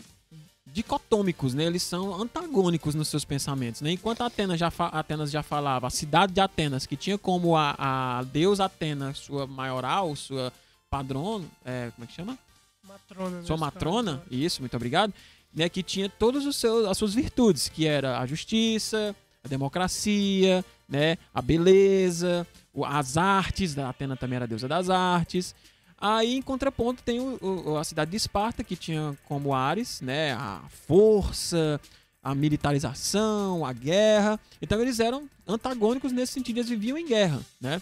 dicotômicos, 0.65 1.53
né? 1.53 1.63
Eles 1.65 1.83
são 1.83 2.13
antagônicos 2.21 2.95
nos 2.95 3.07
seus 3.07 3.23
pensamentos, 3.23 3.81
né? 3.81 3.91
Enquanto 3.91 4.21
Atenas 4.21 4.59
já, 4.59 4.71
fa- 4.71 4.87
Atenas 4.87 5.31
já 5.31 5.43
falava, 5.43 5.87
a 5.87 5.89
cidade 5.89 6.33
de 6.33 6.41
Atenas, 6.41 6.85
que 6.85 6.95
tinha 6.95 7.17
como 7.17 7.55
a, 7.55 7.75
a 7.77 8.23
deusa 8.23 8.65
Atena 8.65 9.13
sua 9.13 9.45
maioral, 9.47 10.15
sua 10.15 10.51
padrona, 10.89 11.45
é, 11.63 11.91
como 11.95 12.03
é 12.03 12.07
que 12.07 12.13
chama? 12.13 12.37
Matrona. 12.83 13.43
Sua 13.43 13.55
nesse 13.55 13.59
matrona, 13.65 14.11
caso. 14.17 14.27
isso, 14.31 14.61
muito 14.61 14.75
obrigado, 14.75 15.13
né? 15.55 15.69
Que 15.69 15.81
tinha 15.81 16.09
todas 16.09 16.45
os 16.45 16.55
seus, 16.57 16.85
as 16.87 16.97
suas 16.97 17.13
virtudes, 17.13 17.69
que 17.69 17.87
era 17.87 18.19
a 18.19 18.25
justiça, 18.25 19.15
a 19.43 19.47
democracia, 19.47 20.63
né? 20.87 21.17
A 21.33 21.41
beleza, 21.41 22.45
as 22.85 23.15
artes, 23.17 23.77
a 23.77 23.89
Atena 23.89 24.15
também 24.17 24.35
era 24.35 24.45
a 24.45 24.47
deusa 24.47 24.67
das 24.67 24.89
artes. 24.89 25.55
Aí, 25.97 26.35
em 26.35 26.41
contraponto, 26.41 27.01
tem 27.01 27.19
o- 27.19 27.39
o- 27.41 27.77
a 27.77 27.83
cidade 27.83 28.11
de 28.11 28.17
Esparta, 28.17 28.63
que 28.63 28.75
tinha 28.75 29.17
como 29.25 29.53
Ares, 29.53 30.01
né? 30.01 30.33
A 30.33 30.61
força, 30.85 31.79
a 32.21 32.35
militarização, 32.35 33.65
a 33.65 33.71
guerra. 33.71 34.39
Então, 34.61 34.81
eles 34.81 34.99
eram 34.99 35.29
antagônicos 35.47 36.11
nesse 36.11 36.33
sentido, 36.33 36.57
eles 36.57 36.69
viviam 36.69 36.97
em 36.97 37.07
guerra, 37.07 37.39
né? 37.61 37.81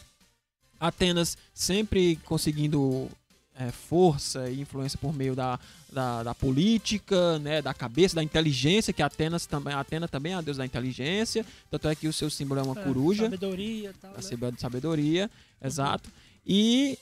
Atenas 0.80 1.38
sempre 1.54 2.18
conseguindo 2.26 3.10
é, 3.55 3.71
força 3.71 4.49
e 4.49 4.61
influência 4.61 4.97
por 4.97 5.13
meio 5.13 5.35
da, 5.35 5.59
da, 5.91 6.23
da 6.23 6.35
política, 6.35 7.38
né, 7.39 7.61
da 7.61 7.73
cabeça, 7.73 8.15
da 8.15 8.23
inteligência, 8.23 8.93
que 8.93 9.01
Atenas 9.01 9.45
também, 9.45 9.73
Atena 9.73 10.07
também 10.07 10.34
é 10.34 10.35
a 10.35 10.41
deusa 10.41 10.59
da 10.59 10.65
inteligência, 10.65 11.45
tanto 11.69 11.88
é 11.88 11.95
que 11.95 12.07
o 12.07 12.13
seu 12.13 12.30
símbolo 12.30 12.59
é 12.59 12.63
uma 12.63 12.80
É, 12.80 12.84
coruja, 12.84 13.23
Sabedoria 13.25 13.93
tal. 14.01 14.11
a 14.11 14.21
Né? 14.21 14.51
de 14.51 14.61
sabedoria, 14.61 15.30
exato. 15.61 16.09
E 16.45 16.97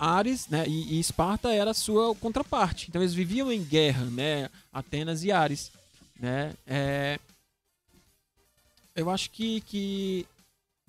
Ares, 0.00 0.48
né, 0.48 0.64
e, 0.66 0.96
e 0.96 1.00
Esparta 1.00 1.52
era 1.52 1.70
a 1.72 1.74
sua 1.74 2.14
contraparte. 2.14 2.86
Então 2.88 3.02
eles 3.02 3.14
viviam 3.14 3.52
em 3.52 3.62
guerra, 3.62 4.04
né, 4.04 4.48
Atenas 4.72 5.24
e 5.24 5.32
Ares, 5.32 5.70
né? 6.18 6.54
É, 6.66 7.18
eu 8.94 9.10
acho 9.10 9.30
que, 9.30 9.60
que 9.62 10.26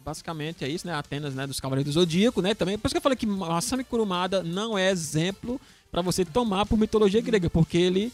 basicamente 0.05 0.63
é 0.63 0.69
isso, 0.69 0.85
né? 0.85 0.93
Atenas, 0.93 1.33
né, 1.33 1.47
dos 1.47 1.59
Cavaleiros 1.59 1.91
do 1.93 1.99
Zodíaco, 1.99 2.41
né? 2.41 2.53
Também, 2.53 2.77
por 2.77 2.87
isso 2.87 2.93
que 2.93 2.97
eu 2.97 3.01
falei 3.01 3.15
que 3.17 3.25
Masami 3.25 3.83
Kurumada 3.83 4.43
não 4.43 4.77
é 4.77 4.91
exemplo 4.91 5.59
pra 5.91 6.01
você 6.01 6.23
tomar 6.23 6.65
por 6.65 6.77
mitologia 6.77 7.19
grega, 7.21 7.49
porque 7.49 7.77
ele 7.77 8.13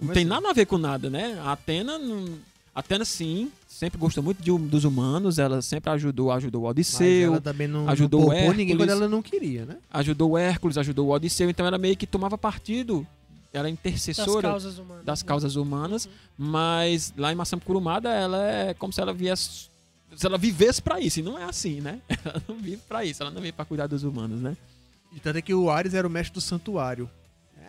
não 0.00 0.08
tem 0.12 0.22
assim? 0.24 0.28
nada 0.30 0.50
a 0.50 0.52
ver 0.52 0.66
com 0.66 0.76
nada, 0.76 1.08
né? 1.08 1.40
A 1.42 1.52
Atena, 1.52 1.98
Atena 2.74 3.04
sim, 3.04 3.50
sempre 3.66 3.98
gostou 3.98 4.22
muito 4.22 4.42
de- 4.42 4.56
dos 4.68 4.84
humanos, 4.84 5.38
ela 5.38 5.62
sempre 5.62 5.90
ajudou, 5.90 6.30
ajudou 6.30 6.62
o 6.62 6.64
Mas 6.64 6.70
Odisseu, 6.72 7.32
ela 7.32 7.40
também 7.40 7.66
não, 7.66 7.88
ajudou 7.88 8.20
não 8.20 8.26
o 8.28 8.30
poupou 8.30 8.50
ninguém 8.52 8.70
Hércules. 8.72 8.76
quando 8.78 8.90
ela 8.90 9.08
não 9.08 9.22
queria, 9.22 9.64
né? 9.64 9.76
ajudou 9.90 10.30
o 10.32 10.38
Hércules, 10.38 10.76
ajudou 10.78 11.08
o 11.08 11.10
Odisseu, 11.12 11.48
então 11.48 11.66
ela 11.66 11.78
meio 11.78 11.96
que 11.96 12.06
tomava 12.06 12.36
partido, 12.38 13.06
era 13.52 13.64
Das 13.64 13.72
intercessora 13.72 14.48
causas 14.48 14.78
humanas. 14.78 15.04
das 15.04 15.22
né? 15.22 15.26
causas 15.28 15.56
humanas, 15.56 16.04
Uhum. 16.06 16.12
mas 16.38 17.12
lá 17.16 17.32
em 17.32 17.34
Masami 17.34 17.62
Kurumada 17.62 18.08
ela 18.10 18.42
é 18.46 18.74
como 18.74 18.92
se 18.92 19.00
ela 19.00 19.12
viesse 19.12 19.69
se 20.16 20.26
ela 20.26 20.36
vivesse 20.38 20.80
pra 20.82 21.00
isso, 21.00 21.20
e 21.20 21.22
não 21.22 21.38
é 21.38 21.44
assim, 21.44 21.80
né? 21.80 22.00
Ela 22.24 22.42
não 22.48 22.56
vive 22.56 22.78
pra 22.88 23.04
isso, 23.04 23.22
ela 23.22 23.30
não 23.30 23.40
vive 23.40 23.52
pra 23.52 23.64
cuidar 23.64 23.86
dos 23.86 24.02
humanos, 24.02 24.40
né? 24.40 24.56
E 25.14 25.20
tanto 25.20 25.38
é 25.38 25.42
que 25.42 25.54
o 25.54 25.70
Ares 25.70 25.94
era 25.94 26.06
o 26.06 26.10
mestre 26.10 26.34
do 26.34 26.40
santuário. 26.40 27.08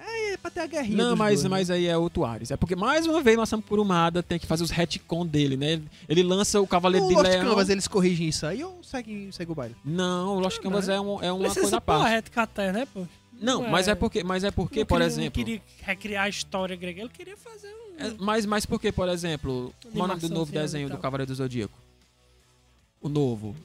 É, 0.04 0.34
é 0.34 0.38
pra 0.38 0.50
ter 0.52 0.60
a 0.62 0.68
guerrinha 0.68 0.98
Não, 0.98 1.10
dos 1.12 1.20
mas, 1.20 1.30
dois, 1.34 1.44
né? 1.44 1.50
mas 1.50 1.70
aí 1.72 1.86
é 1.88 1.98
outro 1.98 2.26
Ares. 2.26 2.52
É 2.52 2.58
porque 2.58 2.76
mais 2.76 3.06
uma 3.06 3.22
vez 3.22 3.38
Masami 3.38 3.62
Kurumada 3.64 4.22
tem 4.24 4.38
que 4.40 4.46
fazer 4.48 4.64
os 4.64 4.72
retcon 4.72 5.26
dele, 5.26 5.56
né? 5.58 5.74
Ele, 5.74 5.90
ele 6.10 6.24
lança 6.24 6.60
o 6.62 6.68
Cavaleiro 6.68 7.06
No 7.06 7.10
de 7.10 7.16
Lost 7.16 7.28
Leão. 7.30 7.46
Canvas 7.50 7.70
eles 7.70 7.88
corrigem 7.88 8.28
isso 8.28 8.46
aí 8.46 8.64
ou 8.64 8.84
segue, 8.84 9.30
segue 9.32 9.52
o 9.52 9.56
baile? 9.56 9.76
Não, 9.86 10.38
o 10.38 10.40
Lost 10.40 10.58
Ah, 10.60 10.62
Canvas 10.64 10.88
né? 10.88 10.96
é, 10.96 11.02
um- 11.02 11.22
é 11.24 11.32
uma 11.32 11.54
coisa 11.54 11.78
à 11.78 11.82
parte. 11.82 12.10
Retcaté, 12.10 12.72
né, 12.72 12.88
pô? 12.92 13.06
Não, 13.40 13.68
mas 13.70 13.88
é- 13.88 13.92
é 13.92 13.96
porque, 13.96 14.24
mas 14.24 14.44
é 14.44 14.52
porque, 14.52 14.80
Não 14.82 14.86
por 14.86 14.96
queria- 14.96 15.08
exemplo, 15.08 15.40
Não 15.40 15.46
queria 15.46 15.62
recriar 15.82 16.26
a 16.26 16.30
história 16.30 16.76
grega, 16.76 17.02
ele 17.02 17.10
queria 17.10 17.36
fazer 17.38 17.68
um... 17.70 18.04
É, 18.06 18.14
mas, 18.20 18.46
mas 18.46 18.66
por 18.66 18.80
que, 18.80 18.92
por 18.92 19.08
exemplo, 19.10 19.74
qual 19.92 19.94
é 19.94 20.06
o 20.06 20.08
nome 20.08 20.22
do 20.22 20.30
novo 20.30 20.52
desenho 20.52 20.90
do. 20.90 20.98
Cavaleiro 20.98 21.32
do 21.32 21.36
Zodíaco? 21.36 21.78
O 23.02 23.10
novo. 23.10 23.56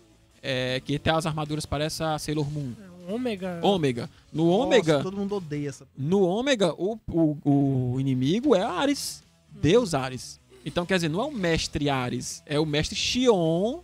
É, 0.43 0.81
que 0.81 0.97
até 0.97 1.11
as 1.11 1.27
armaduras 1.27 1.67
parecem 1.67 2.07
a 2.07 2.19
Sailor 2.19 2.51
Moon. 2.51 2.73
ômega. 3.09 3.59
Ômega. 3.63 4.11
No 4.33 4.47
Nossa, 4.47 4.65
Ômega, 4.65 5.03
todo 5.03 5.17
mundo 5.17 5.35
odeia 5.37 5.69
essa. 5.69 5.87
no 5.97 6.23
Ômega, 6.23 6.73
o, 6.75 6.99
o, 7.09 7.37
o 7.95 8.01
inimigo 8.01 8.55
é 8.55 8.63
Ares. 8.63 9.23
Deus 9.51 9.95
Ares. 9.95 10.39
Então, 10.65 10.85
quer 10.85 10.97
dizer, 10.97 11.09
não 11.09 11.21
é 11.21 11.25
o 11.25 11.33
mestre 11.33 11.89
Ares, 11.89 12.43
é 12.47 12.59
o 12.61 12.67
mestre 12.67 12.97
Xion, 12.97 13.81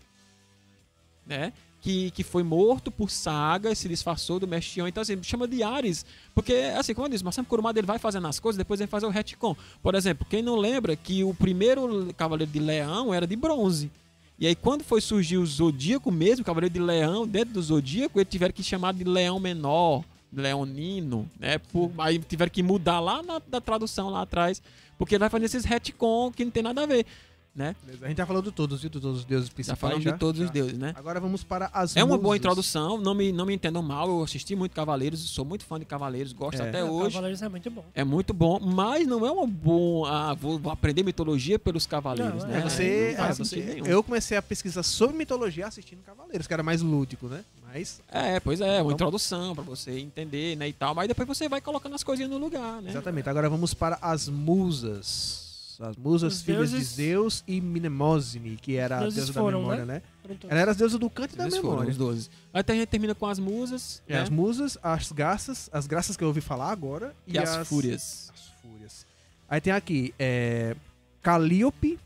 né? 1.26 1.52
Que, 1.80 2.12
que 2.12 2.22
foi 2.22 2.44
morto 2.44 2.92
por 2.92 3.10
Saga 3.10 3.72
e 3.72 3.76
se 3.76 3.88
disfarçou 3.88 4.38
do 4.38 4.46
mestre 4.46 4.74
Xion. 4.74 4.86
Então, 4.86 5.00
assim, 5.00 5.20
chama 5.22 5.48
de 5.48 5.64
Ares. 5.64 6.06
Porque, 6.32 6.52
assim, 6.76 6.94
como 6.94 7.06
eu 7.06 7.10
disse, 7.10 7.24
Masami 7.24 7.46
Kurumada 7.48 7.78
ele 7.78 7.86
vai 7.86 7.98
fazendo 7.98 8.26
as 8.28 8.38
coisas, 8.38 8.56
depois 8.56 8.80
ele 8.80 8.88
faz 8.90 9.02
o 9.02 9.08
retcon. 9.08 9.56
Por 9.82 9.94
exemplo, 9.96 10.24
quem 10.30 10.42
não 10.42 10.54
lembra 10.56 10.94
que 10.94 11.24
o 11.24 11.34
primeiro 11.34 12.12
Cavaleiro 12.16 12.52
de 12.52 12.60
Leão 12.60 13.12
era 13.12 13.26
de 13.26 13.34
bronze. 13.34 13.90
E 14.38 14.46
aí, 14.46 14.54
quando 14.54 14.82
foi 14.82 15.00
surgir 15.00 15.36
o 15.36 15.46
Zodíaco 15.46 16.10
mesmo, 16.10 16.42
o 16.42 16.44
Cavaleiro 16.44 16.72
de 16.72 16.80
Leão, 16.80 17.26
dentro 17.26 17.54
do 17.54 17.62
Zodíaco, 17.62 18.18
eles 18.18 18.30
tiveram 18.30 18.52
que 18.52 18.62
chamar 18.62 18.92
de 18.92 19.04
Leão 19.04 19.38
Menor, 19.38 20.04
Leonino, 20.32 21.28
né? 21.38 21.58
Por, 21.58 21.92
aí 21.98 22.18
tiveram 22.18 22.50
que 22.50 22.62
mudar 22.62 22.98
lá 23.00 23.22
na, 23.22 23.38
da 23.38 23.60
tradução 23.60 24.08
lá 24.08 24.22
atrás, 24.22 24.62
porque 24.98 25.14
ele 25.14 25.20
vai 25.20 25.28
fazer 25.28 25.44
esses 25.44 25.64
retcon 25.64 26.32
que 26.32 26.44
não 26.44 26.50
tem 26.50 26.62
nada 26.62 26.82
a 26.82 26.86
ver. 26.86 27.06
Né? 27.54 27.76
Beleza. 27.84 28.04
A 28.06 28.08
gente 28.08 28.18
já 28.18 28.26
falou 28.26 28.40
de 28.42 28.50
todos, 28.50 28.80
viu? 28.80 28.88
De 28.90 28.98
todos 29.00 29.18
os 29.18 29.24
deuses 29.24 29.48
Já 29.48 29.54
principais. 29.54 29.78
falamos 29.80 30.02
de 30.04 30.12
todos 30.18 30.38
Já. 30.40 30.44
os 30.46 30.50
deuses, 30.50 30.78
né? 30.78 30.92
Agora 30.96 31.20
vamos 31.20 31.44
para 31.44 31.70
as 31.72 31.94
É 31.96 32.02
uma 32.02 32.16
boa 32.16 32.36
introdução, 32.36 32.98
não 32.98 33.14
me, 33.14 33.30
não 33.30 33.44
me 33.44 33.54
entendam 33.54 33.82
mal, 33.82 34.08
eu 34.08 34.22
assisti 34.22 34.56
muito 34.56 34.72
Cavaleiros, 34.74 35.20
sou 35.20 35.44
muito 35.44 35.64
fã 35.64 35.78
de 35.78 35.84
Cavaleiros, 35.84 36.32
gosto 36.32 36.62
É. 36.62 36.68
até 36.68 36.80
É, 36.80 36.84
hoje. 36.84 37.10
Cavaleiros 37.10 37.42
é 37.42 37.48
muito 37.48 37.70
bom. 37.70 37.84
É 37.94 38.04
muito 38.04 38.32
bom, 38.32 38.58
mas 38.58 39.06
não 39.06 39.26
é 39.26 39.30
uma 39.30 39.46
boa. 39.46 40.10
Ah, 40.10 40.34
vou, 40.34 40.58
vou 40.58 40.72
aprender 40.72 41.02
mitologia 41.02 41.58
pelos 41.58 41.86
Cavaleiros, 41.86 42.42
Não, 42.44 42.50
né? 42.50 42.58
É, 42.58 42.62
você, 42.62 43.14
Não 43.18 43.24
é, 43.26 43.32
você- 43.34 43.82
eu 43.84 44.02
comecei 44.02 44.36
a 44.36 44.42
pesquisar 44.42 44.82
sobre 44.82 45.16
mitologia 45.16 45.66
assistindo 45.66 46.02
Cavaleiros, 46.04 46.46
que 46.46 46.54
era 46.54 46.62
mais 46.62 46.80
lúdico, 46.80 47.26
né? 47.28 47.44
Mas, 47.74 48.00
É, 48.10 48.38
pois 48.40 48.60
é, 48.60 48.64
uma 48.76 48.80
Então- 48.80 48.90
introdução 48.92 49.54
pra 49.54 49.64
você 49.64 49.98
entender, 49.98 50.56
né, 50.56 50.68
e 50.68 50.72
tal, 50.74 50.94
mas 50.94 51.08
depois 51.08 51.26
você 51.26 51.48
vai 51.48 51.60
colocando 51.60 51.94
as 51.94 52.02
coisinhas 52.04 52.30
no 52.30 52.36
lugar, 52.38 52.82
né? 52.82 52.90
exatamente. 52.90 53.28
Agora 53.28 53.48
vamos 53.48 53.72
para 53.72 53.98
as 54.02 54.28
musas. 54.28 55.51
As 55.82 55.96
musas, 55.96 56.34
Os 56.34 56.42
filhas 56.42 56.70
deuses- 56.70 56.88
de 56.90 56.94
Zeus 56.94 57.44
e 57.46 57.60
Mnemosine, 57.60 58.56
que 58.56 58.76
era 58.76 58.98
a 58.98 59.00
deusa 59.00 59.32
foram, 59.32 59.58
da 59.58 59.58
memória, 59.58 59.84
né? 59.84 60.02
Todos. 60.22 60.50
Ela 60.50 60.60
era 60.60 60.70
as 60.70 60.76
deusas 60.76 60.98
do 60.98 61.10
canto 61.10 61.34
e 61.34 61.36
da 61.36 61.44
Eles 61.44 61.56
foram 61.56 61.70
memória. 61.70 61.90
os 61.90 61.96
12. 61.96 62.30
Aí 62.54 62.62
a 62.66 62.72
gente 62.72 62.86
termina 62.86 63.14
com 63.14 63.26
as 63.26 63.38
musas, 63.38 64.00
É, 64.08 64.14
né? 64.14 64.22
as 64.22 64.30
musas, 64.30 64.78
as 64.82 65.10
graças, 65.10 65.68
as 65.72 65.86
graças 65.86 66.16
que 66.16 66.22
eu 66.22 66.28
ouvi 66.28 66.40
falar 66.40 66.70
agora 66.70 67.14
e, 67.26 67.36
as, 67.38 67.66
fúrias. 67.68 68.30
As 68.32 68.40
fúrias. 68.62 69.06
Aí 69.48 69.60
tem 69.60 69.72
aqui 69.72 70.14
é, 70.18 70.76
Calíope, 71.22 71.98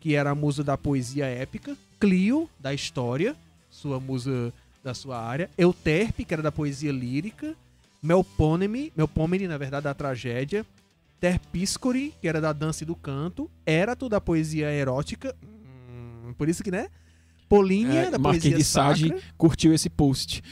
que 0.00 0.14
era 0.14 0.30
a 0.30 0.34
musa 0.34 0.62
da 0.64 0.76
poesia 0.76 1.26
épica. 1.26 1.76
Clio, 2.00 2.50
da 2.60 2.74
história, 2.74 3.34
sua 3.70 3.98
musa 4.00 4.52
da 4.82 4.92
sua 4.92 5.18
área. 5.18 5.48
Euterpe, 5.56 6.24
que 6.24 6.34
era 6.34 6.42
da 6.42 6.52
poesia 6.52 6.92
lírica. 6.92 7.54
Melpôneme, 8.02 8.92
Melpômene, 8.94 9.48
na 9.48 9.56
verdade, 9.56 9.84
da 9.84 9.94
tragédia. 9.94 10.66
Terpíscore, 11.28 12.12
que 12.20 12.28
era 12.28 12.38
da 12.38 12.52
dança 12.52 12.82
e 12.84 12.86
do 12.86 12.94
canto. 12.94 13.50
Érato, 13.64 14.10
da 14.10 14.20
poesia 14.20 14.70
erótica. 14.70 15.34
Hum, 15.42 16.34
por 16.36 16.50
isso 16.50 16.62
que, 16.62 16.70
né? 16.70 16.88
Polínia, 17.48 18.00
É, 18.06 18.10
da 18.10 18.18
Marquês 18.18 18.42
poesia 18.42 18.58
de 18.58 18.64
Sade 18.64 19.08
sacra. 19.08 19.22
curtiu 19.38 19.72
esse 19.72 19.88
post. 19.88 20.42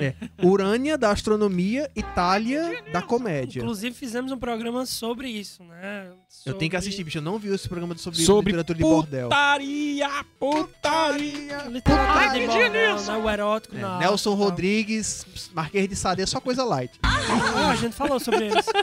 É. 0.00 0.14
Urânia, 0.44 0.98
da 0.98 1.10
astronomia. 1.12 1.88
Itália, 1.94 2.82
da 2.92 3.02
comédia. 3.02 3.60
Inclusive 3.60 3.94
fizemos 3.94 4.32
um 4.32 4.38
programa 4.38 4.84
sobre 4.84 5.28
isso, 5.28 5.62
né? 5.62 6.08
Eu 6.44 6.54
tenho 6.54 6.70
que 6.70 6.76
Sobre 6.76 6.76
assistir, 6.76 7.04
bicho. 7.04 7.18
Eu 7.18 7.22
não 7.22 7.38
vi 7.38 7.48
esse 7.54 7.68
programa 7.68 7.96
sobre, 7.96 8.18
Sobre 8.20 8.46
literatura 8.52 8.78
de 8.78 8.82
bordel. 8.84 9.28
Putaria! 9.28 10.08
Putaria! 10.40 11.56
Literatura 11.68 12.30
de 12.32 12.46
Putaria, 12.46 12.46
bordel, 12.48 13.00
né? 13.02 13.16
O 13.16 13.30
erótico 13.30 13.76
É, 13.76 13.80
na 13.80 13.98
Nelson 14.00 14.30
tal. 14.30 14.38
Rodrigues, 14.38 15.50
Marquês 15.54 15.88
de 15.88 15.94
Sade, 15.94 16.22
é 16.22 16.26
só 16.26 16.40
coisa 16.40 16.64
light. 16.64 16.98
Ah, 17.02 17.70
a 17.70 17.76
gente 17.76 17.94
falou 17.94 18.18
sobre 18.18 18.46
eles. 18.46 18.66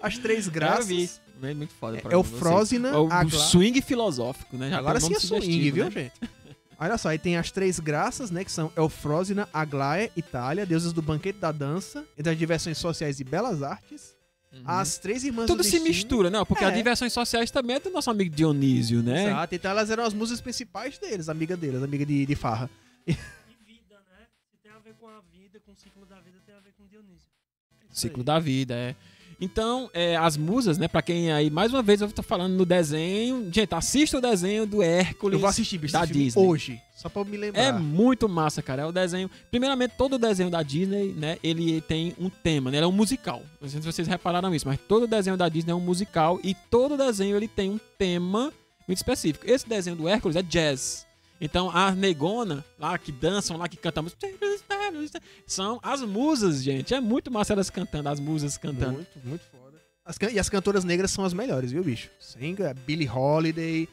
As 0.00 0.18
três 0.18 0.46
Eu 0.46 0.52
vi. 0.52 0.58
graças. 0.58 1.20
É 1.42 1.54
muito 1.54 1.72
foda. 1.74 1.96
É, 1.96 1.98
o 1.98 2.02
programa 2.02 2.24
de 2.24 2.34
Eufrósina, 2.34 2.90
vocês. 2.92 3.02
O 3.08 3.12
Agla- 3.12 3.38
swing 3.40 3.80
filosófico, 3.82 4.56
né? 4.56 4.70
Já 4.70 4.78
Agora 4.78 4.98
sim 5.00 5.14
é 5.14 5.18
swing, 5.20 5.70
viu, 5.70 5.84
né? 5.84 5.90
gente? 5.90 6.12
Olha 6.80 6.96
só, 6.98 7.08
aí 7.08 7.18
tem 7.18 7.36
as 7.36 7.50
três 7.50 7.78
graças, 7.80 8.30
né? 8.30 8.44
Que 8.44 8.52
são 8.52 8.72
Eufrósina, 8.76 9.48
Aglaia, 9.52 10.10
Itália, 10.16 10.64
deusas 10.66 10.92
do 10.92 11.02
banquete 11.02 11.38
da 11.38 11.50
dança, 11.52 12.04
e 12.16 12.22
das 12.22 12.36
diversões 12.38 12.78
sociais 12.78 13.18
e 13.20 13.24
belas 13.24 13.62
artes. 13.62 14.16
Uhum. 14.52 14.62
As 14.64 14.96
três 14.98 15.24
irmãs 15.24 15.46
Tudo 15.46 15.58
do 15.58 15.64
se 15.64 15.72
destino. 15.72 15.88
mistura, 15.88 16.30
né? 16.30 16.42
Porque 16.44 16.64
É. 16.64 16.68
as 16.68 16.74
diversões 16.74 17.12
sociais 17.12 17.50
também 17.50 17.76
é 17.76 17.80
do 17.80 17.90
nosso 17.90 18.10
amigo 18.10 18.34
Dionísio, 18.34 19.02
né? 19.02 19.26
Exato, 19.26 19.54
então 19.54 19.70
elas 19.70 19.90
eram 19.90 20.04
as 20.04 20.14
musas 20.14 20.40
principais 20.40 20.96
deles, 20.98 21.28
amiga 21.28 21.56
deles, 21.56 21.82
amiga 21.82 22.06
de, 22.06 22.24
de 22.24 22.34
farra. 22.34 22.70
E 23.06 23.12
vida, 23.12 23.96
né? 24.10 24.26
Se 24.50 24.56
tem 24.62 24.72
a 24.72 24.78
ver 24.78 24.94
com 24.98 25.06
a 25.08 25.20
vida, 25.32 25.60
com 25.66 25.72
o 25.72 25.76
ciclo 25.76 26.06
da 26.06 26.16
vida, 26.20 26.38
tem 26.46 26.54
a 26.54 26.60
ver 26.60 26.72
com 26.78 26.86
Dionísio. 26.86 27.28
Ciclo 27.90 28.24
da 28.24 28.38
vida, 28.38 28.74
é. 28.74 28.96
Então, 29.40 29.88
é, 29.92 30.16
as 30.16 30.36
musas, 30.36 30.78
né? 30.78 30.88
Pra 30.88 31.00
quem 31.00 31.30
aí, 31.32 31.48
mais 31.48 31.72
uma 31.72 31.82
vez, 31.82 32.00
eu 32.00 32.10
tô 32.10 32.22
falando 32.22 32.54
no 32.54 32.64
desenho. 32.64 33.48
Gente, 33.52 33.74
assista 33.74 34.18
o 34.18 34.20
desenho 34.20 34.66
do 34.66 34.82
Hércules. 34.82 35.34
Eu 35.34 35.40
vou 35.40 35.48
assistir, 35.48 35.78
bicho, 35.78 35.92
da 35.92 36.04
Disney. 36.04 36.44
hoje, 36.44 36.80
só 36.96 37.08
pra 37.08 37.24
me 37.24 37.36
lembrar. 37.36 37.62
É 37.62 37.72
muito 37.72 38.28
massa, 38.28 38.60
cara. 38.60 38.82
É 38.82 38.86
o 38.86 38.90
desenho. 38.92 39.30
Primeiramente, 39.50 39.94
todo 39.96 40.14
o 40.14 40.18
desenho 40.18 40.50
da 40.50 40.62
Disney, 40.62 41.14
né? 41.16 41.38
Ele 41.42 41.80
tem 41.82 42.14
um 42.18 42.28
tema, 42.28 42.70
né? 42.70 42.78
Ele 42.78 42.84
é 42.84 42.88
um 42.88 42.92
musical. 42.92 43.42
Não 43.60 43.68
sei 43.68 43.80
se 43.80 43.86
vocês 43.86 44.08
repararam 44.08 44.52
isso, 44.54 44.66
mas 44.66 44.78
todo 44.88 45.06
desenho 45.06 45.36
da 45.36 45.48
Disney 45.48 45.70
é 45.72 45.74
um 45.74 45.80
musical 45.80 46.40
e 46.42 46.54
todo 46.68 46.96
desenho 46.96 47.36
ele 47.36 47.46
tem 47.46 47.70
um 47.70 47.80
tema 47.96 48.52
muito 48.88 48.98
específico. 48.98 49.48
Esse 49.48 49.68
desenho 49.68 49.94
do 49.94 50.08
Hércules 50.08 50.36
é 50.36 50.42
jazz. 50.42 51.06
Então, 51.40 51.70
as 51.70 51.94
negona 51.96 52.64
lá 52.78 52.98
que 52.98 53.12
dançam, 53.12 53.56
lá 53.56 53.68
que 53.68 53.76
cantam 53.76 54.02
música, 54.02 55.20
são 55.46 55.78
as 55.82 56.02
musas, 56.02 56.62
gente. 56.62 56.94
É 56.94 57.00
muito 57.00 57.30
massa 57.30 57.52
elas 57.52 57.70
cantando, 57.70 58.08
as 58.08 58.18
musas 58.20 58.56
cantando. 58.56 58.92
Muito, 58.94 59.18
muito 59.24 59.44
foda. 59.50 59.78
As 60.04 60.16
e 60.32 60.38
as 60.38 60.48
cantoras 60.48 60.84
negras 60.84 61.10
são 61.10 61.24
as 61.24 61.32
melhores, 61.34 61.70
viu, 61.70 61.84
bicho? 61.84 62.08
Singa, 62.18 62.74
Billie 62.86 63.08
Holiday, 63.08 63.88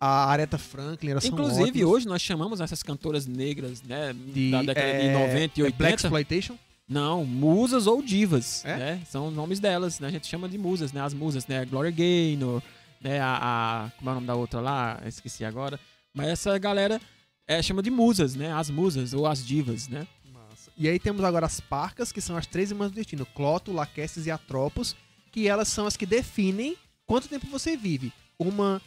a 0.00 0.24
Aretha 0.30 0.58
Franklin, 0.58 1.10
elas 1.10 1.24
Inclusive, 1.24 1.84
hoje 1.84 2.06
nós 2.06 2.22
chamamos 2.22 2.60
essas 2.60 2.82
cantoras 2.82 3.26
negras, 3.26 3.82
né? 3.82 4.12
de, 4.14 4.50
da 4.50 4.62
década 4.62 4.86
é, 4.86 5.00
de 5.00 5.12
90 5.12 5.60
e 5.60 5.62
é 5.62 5.64
80. 5.64 5.76
Black 5.76 5.94
Exploitation. 6.02 6.58
Não, 6.88 7.22
musas 7.22 7.86
ou 7.86 8.00
divas, 8.02 8.64
É? 8.64 8.76
né? 8.76 9.02
São 9.06 9.28
os 9.28 9.34
nomes 9.34 9.60
delas, 9.60 10.00
né? 10.00 10.08
A 10.08 10.10
gente 10.10 10.26
chama 10.26 10.48
de 10.48 10.56
musas, 10.56 10.90
né? 10.90 11.02
As 11.02 11.12
musas, 11.12 11.46
né? 11.46 11.62
Gloria 11.66 11.90
Gaynor, 11.90 12.62
né? 12.98 13.20
A, 13.20 13.38
a- 13.86 13.90
como 13.98 14.08
é 14.08 14.12
o 14.12 14.14
nome 14.14 14.26
da 14.26 14.34
outra 14.34 14.58
lá? 14.60 14.98
Esqueci 15.04 15.44
agora. 15.44 15.78
Mas 16.18 16.30
essa 16.30 16.58
galera 16.58 17.00
é, 17.46 17.62
chama 17.62 17.80
de 17.80 17.92
musas, 17.92 18.34
né? 18.34 18.52
As 18.52 18.68
musas 18.68 19.14
ou 19.14 19.24
as 19.24 19.46
divas, 19.46 19.86
né? 19.86 20.04
Massa. 20.32 20.72
E 20.76 20.88
aí 20.88 20.98
temos 20.98 21.22
agora 21.22 21.46
as 21.46 21.60
parcas, 21.60 22.10
que 22.10 22.20
são 22.20 22.36
as 22.36 22.44
três 22.44 22.72
irmãs 22.72 22.90
do 22.90 22.96
destino, 22.96 23.24
Cloto, 23.24 23.72
Laquestes 23.72 24.26
e 24.26 24.30
Atropos, 24.32 24.96
que 25.30 25.46
elas 25.46 25.68
são 25.68 25.86
as 25.86 25.96
que 25.96 26.04
definem 26.04 26.76
quanto 27.06 27.28
tempo 27.28 27.46
você 27.46 27.76
vive. 27.76 28.12
Uma 28.36 28.82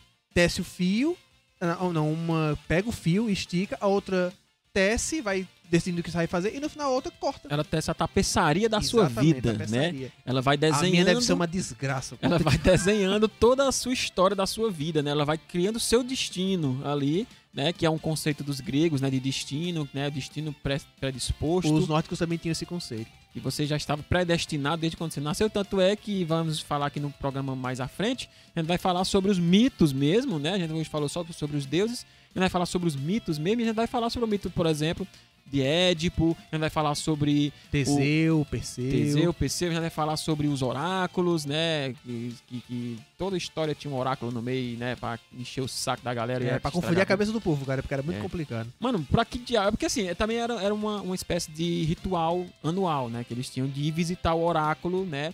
o 0.60 0.64
fio, 0.64 1.18
ah, 1.62 1.78
não, 1.94 2.12
uma 2.12 2.60
pega 2.68 2.90
o 2.90 2.92
fio, 2.92 3.30
estica, 3.30 3.78
a 3.80 3.88
outra 3.88 4.34
tece, 4.74 5.22
vai 5.22 5.48
decidindo 5.70 6.02
o 6.02 6.04
que 6.04 6.12
você 6.12 6.18
vai 6.18 6.28
fazer, 6.28 6.54
e 6.54 6.60
no 6.60 6.70
final 6.70 6.92
a 6.92 6.94
outra 6.94 7.12
corta. 7.18 7.48
Ela 7.50 7.64
tem 7.64 7.78
essa 7.78 7.96
tapeçaria 7.96 8.68
da 8.68 8.82
sua 8.82 9.06
Exatamente, 9.06 9.34
vida, 9.36 9.64
a 9.64 9.68
né? 9.68 10.12
Ela 10.26 10.42
vai 10.42 10.56
A 10.56 10.60
minha 10.60 10.72
desenhando. 10.74 11.06
deve 11.06 11.22
ser 11.22 11.34
uma 11.34 11.48
desgraça. 11.48 12.18
Ela 12.22 12.38
vai 12.38 12.58
desenhando 12.58 13.30
toda 13.30 13.68
a 13.68 13.72
sua 13.72 13.94
história 13.94 14.36
da 14.36 14.46
sua 14.46 14.70
vida, 14.70 15.02
né? 15.02 15.12
Ela 15.12 15.24
vai 15.24 15.38
criando 15.38 15.78
o 15.78 15.80
seu 15.80 16.04
destino 16.04 16.82
ali, 16.86 17.26
né? 17.54 17.72
Que 17.72 17.86
é 17.86 17.90
um 17.90 17.98
conceito 17.98 18.44
dos 18.44 18.60
gregos, 18.60 19.00
né? 19.00 19.10
De 19.10 19.20
destino, 19.20 19.88
né? 19.94 20.10
Destino 20.10 20.54
predisposto. 21.00 21.74
Os 21.74 21.88
nórdicos 21.88 22.20
também 22.20 22.38
tinham 22.38 22.52
esse 22.52 22.66
conceito. 22.66 23.10
E 23.34 23.40
você 23.40 23.66
já 23.66 23.78
estava 23.78 24.04
predestinado 24.04 24.82
desde 24.82 24.98
quando 24.98 25.14
você 25.14 25.22
nasceu. 25.22 25.50
Tanto 25.50 25.80
é 25.80 25.96
que 25.96 26.26
vamos 26.26 26.60
falar 26.60 26.88
aqui 26.88 27.00
no 27.00 27.10
programa 27.12 27.56
mais 27.56 27.80
à 27.80 27.88
frente. 27.88 28.30
A 28.54 28.60
gente 28.60 28.68
vai 28.68 28.78
falar 28.78 29.06
sobre 29.06 29.32
os 29.32 29.40
mitos 29.40 29.94
mesmo, 29.94 30.38
né? 30.38 30.52
A 30.56 30.58
gente 30.58 30.74
hoje 30.74 30.90
falou 30.90 31.08
só 31.08 31.26
sobre 31.32 31.56
os 31.56 31.66
deuses. 31.66 32.06
A 32.34 32.40
gente 32.40 32.42
vai 32.42 32.50
falar 32.50 32.66
sobre 32.66 32.88
os 32.88 32.96
mitos 32.96 33.38
mesmo. 33.38 33.62
A 33.62 33.66
gente 33.66 33.76
vai 33.76 33.88
falar 33.88 34.10
sobre 34.10 34.26
o 34.26 34.30
mito, 34.30 34.50
por 34.50 34.66
exemplo, 34.66 35.06
de 35.46 35.62
Édipo. 35.62 36.38
A 36.52 36.56
gente 36.56 36.62
vai 36.62 36.70
falar 36.70 36.96
sobre 36.96 37.52
Teseu, 37.70 38.48
Perseu. 38.50 38.90
Teseu, 38.90 39.34
Perseu. 39.34 39.68
A 39.70 39.72
gente 39.74 39.82
vai 39.82 39.90
falar 39.90 40.16
sobre 40.16 40.48
os 40.48 40.62
oráculos, 40.62 41.44
né? 41.46 41.94
Que, 42.06 42.34
que- 42.48 42.62
que 42.62 42.98
toda 43.18 43.36
história 43.36 43.76
tinha 43.76 43.94
um 43.94 43.98
oráculo 43.98 44.32
no 44.32 44.42
meio, 44.42 44.78
né? 44.78 44.96
Pra 44.96 45.20
encher 45.38 45.60
o 45.62 45.68
saco 45.68 46.02
da 46.04 46.14
galera. 46.14 46.42
e 46.44 46.48
É, 46.48 46.60
pra 46.60 46.72
confundir 46.72 47.02
a 47.02 47.06
cabeça 47.06 47.34
do 47.34 47.42
povo, 47.42 47.66
cara, 47.66 47.82
porque 47.82 47.94
era 47.94 48.02
muito 48.04 48.18
É. 48.20 48.22
complicado. 48.22 48.72
Mano, 48.80 49.06
pra 49.12 49.26
que 49.26 49.38
diabo? 49.40 49.72
Porque 49.72 49.88
assim, 49.88 50.14
também 50.16 50.38
era, 50.38 50.54
era 50.62 50.74
uma, 50.74 51.02
uma 51.02 51.16
espécie 51.16 51.52
de 51.52 51.84
ritual 51.84 52.46
anual, 52.64 53.10
né? 53.10 53.26
Que 53.26 53.34
eles 53.34 53.50
tinham 53.50 53.68
de 53.68 53.82
ir 53.82 53.92
visitar 53.92 54.34
o 54.34 54.42
oráculo, 54.46 55.06
né? 55.06 55.34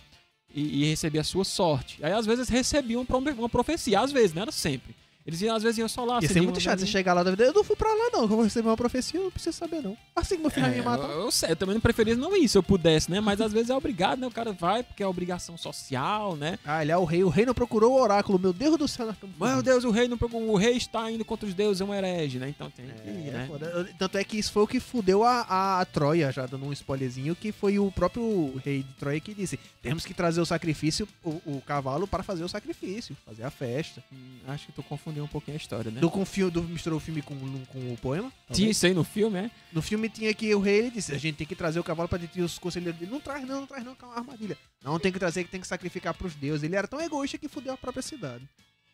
E, 0.52 0.82
e 0.82 0.88
receber 0.88 1.20
a 1.20 1.24
sua 1.24 1.44
sorte. 1.44 1.98
Aí 2.02 2.10
às 2.10 2.26
vezes 2.26 2.48
recebiam 2.48 3.02
uma 3.02 3.06
profe- 3.06 3.38
uma 3.38 3.48
profecia, 3.48 4.00
às 4.00 4.10
vezes, 4.10 4.34
não 4.34 4.42
era 4.42 4.50
sempre. 4.50 4.96
Eles 5.28 5.42
iam, 5.42 5.54
às 5.54 5.62
vezes 5.62 5.76
iam 5.78 5.86
só 5.88 6.06
lá. 6.06 6.14
Ia 6.14 6.20
ser 6.22 6.26
acendiam 6.26 6.44
muito 6.44 6.58
chato 6.60 6.78
você 6.80 6.86
chegar 6.86 7.12
lá 7.12 7.22
da 7.22 7.30
vida. 7.30 7.44
Eu 7.44 7.52
não 7.52 7.62
fui 7.62 7.76
pra 7.76 7.88
lá, 7.92 8.08
não. 8.14 8.22
Eu 8.22 8.28
vou 8.28 8.42
receber 8.42 8.66
uma 8.66 8.76
profecia, 8.78 9.20
eu 9.20 9.24
não 9.24 9.30
preciso 9.30 9.58
saber, 9.58 9.82
não. 9.82 9.94
Assim 10.16 10.36
que 10.36 10.40
meu 10.40 10.50
filho 10.50 10.64
vai 10.64 10.74
me 10.74 10.80
É, 10.80 10.82
matar. 10.82 11.10
eu, 11.10 11.20
eu 11.20 11.30
sei, 11.30 11.50
eu 11.50 11.56
também 11.56 11.74
não 11.74 11.80
preferia 11.82 12.16
não 12.16 12.34
ir 12.34 12.48
se 12.48 12.56
eu 12.56 12.62
pudesse, 12.62 13.10
né? 13.10 13.20
Mas 13.20 13.38
às 13.38 13.52
vezes 13.52 13.68
é 13.68 13.74
obrigado, 13.76 14.18
né? 14.20 14.26
O 14.26 14.30
cara 14.30 14.52
vai 14.52 14.82
porque 14.82 15.02
é 15.02 15.06
obrigação 15.06 15.58
social, 15.58 16.34
né? 16.34 16.58
Ah, 16.64 16.80
ele 16.82 16.90
é 16.92 16.96
o 16.96 17.04
rei. 17.04 17.22
O 17.22 17.28
rei 17.28 17.44
não 17.44 17.52
procurou 17.52 17.92
o 17.92 18.00
oráculo. 18.00 18.38
Meu 18.38 18.54
Deus 18.54 18.78
do 18.78 18.88
céu, 18.88 19.04
nós 19.04 19.16
estamos 19.16 19.36
Meu. 19.38 19.62
Deus, 19.62 19.84
o 19.84 19.90
rei 19.90 20.08
não 20.08 20.16
procurou- 20.16 20.48
o 20.50 20.56
rei 20.56 20.76
está 20.78 21.10
indo 21.10 21.24
contra 21.26 21.46
os 21.46 21.52
deuses, 21.54 21.82
é 21.82 21.84
um 21.84 21.92
herege, 21.94 22.38
né? 22.38 22.48
Então 22.48 22.70
tem 22.70 22.86
que 22.86 22.92
É, 23.08 23.12
ir, 23.12 23.32
né? 23.32 23.44
foda. 23.46 23.86
Tanto 23.98 24.16
é 24.16 24.24
que 24.24 24.38
isso 24.38 24.50
foi 24.50 24.62
o 24.62 24.66
que 24.66 24.80
fudeu 24.80 25.24
a, 25.24 25.42
a, 25.42 25.80
a 25.80 25.84
Troia, 25.84 26.32
já 26.32 26.46
dando 26.46 26.64
um 26.64 26.72
spoilerzinho, 26.72 27.36
que 27.36 27.52
foi 27.52 27.78
o 27.78 27.92
próprio 27.92 28.56
rei 28.64 28.82
de 28.82 28.92
Troia 28.94 29.20
que 29.20 29.34
disse: 29.34 29.58
temos 29.82 30.06
que 30.06 30.14
trazer 30.14 30.40
o 30.40 30.46
sacrifício, 30.46 31.06
o, 31.22 31.30
o 31.44 31.62
cavalo, 31.66 32.06
para 32.06 32.22
fazer 32.22 32.44
o 32.44 32.48
sacrifício, 32.48 33.14
fazer 33.26 33.42
a 33.42 33.50
festa. 33.50 34.02
Hum, 34.10 34.38
acho 34.48 34.66
que 34.66 34.72
tu 34.72 34.82
confundiu 35.18 35.24
um 35.24 35.28
pouquinho 35.28 35.56
a 35.56 35.60
história, 35.60 35.90
né? 35.90 36.00
Do, 36.00 36.10
com, 36.10 36.24
fio- 36.24 36.50
do, 36.50 36.62
misturou 36.62 36.98
o 36.98 37.00
filme 37.00 37.22
com, 37.22 37.34
com 37.66 37.92
o 37.92 37.96
poema. 37.96 38.32
Tinha 38.52 38.70
isso 38.70 38.86
aí 38.86 38.94
no 38.94 39.04
filme, 39.04 39.38
é? 39.38 39.50
No 39.72 39.82
filme 39.82 40.08
tinha 40.08 40.32
que 40.32 40.54
o 40.54 40.60
rei 40.60 40.78
ele 40.78 40.90
disse: 40.90 41.12
a 41.14 41.18
gente 41.18 41.36
tem 41.36 41.46
que 41.46 41.54
trazer 41.56 41.80
o 41.80 41.84
cavalo 41.84 42.08
para 42.08 42.18
deter 42.18 42.42
os 42.42 42.58
conselheiros 42.58 42.98
dele. 42.98 43.10
Não 43.10 43.20
traz, 43.20 43.46
não, 43.46 43.60
não 43.60 43.66
traz, 43.66 43.84
não, 43.84 43.94
que 43.94 44.04
é 44.04 44.06
uma 44.08 44.16
armadilha. 44.16 44.56
Não 44.82 44.98
tem 44.98 45.12
que 45.12 45.18
trazer, 45.18 45.44
que 45.44 45.50
tem 45.50 45.60
que 45.60 45.66
sacrificar 45.66 46.14
pros 46.14 46.34
deuses. 46.34 46.62
Ele 46.62 46.76
era 46.76 46.86
tão 46.88 47.00
egoísta 47.00 47.38
que 47.38 47.48
fudeu 47.48 47.72
a 47.74 47.76
própria 47.76 48.02
cidade. 48.02 48.48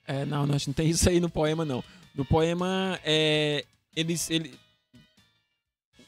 É, 0.06 0.24
não, 0.24 0.46
não, 0.46 0.56
não 0.66 0.72
tem 0.74 0.88
isso 0.90 1.08
aí 1.08 1.20
no 1.20 1.30
poema, 1.30 1.64
não. 1.64 1.82
No 2.14 2.24
poema, 2.24 2.98
é, 3.04 3.64
eles, 3.96 4.28
ele, 4.30 4.54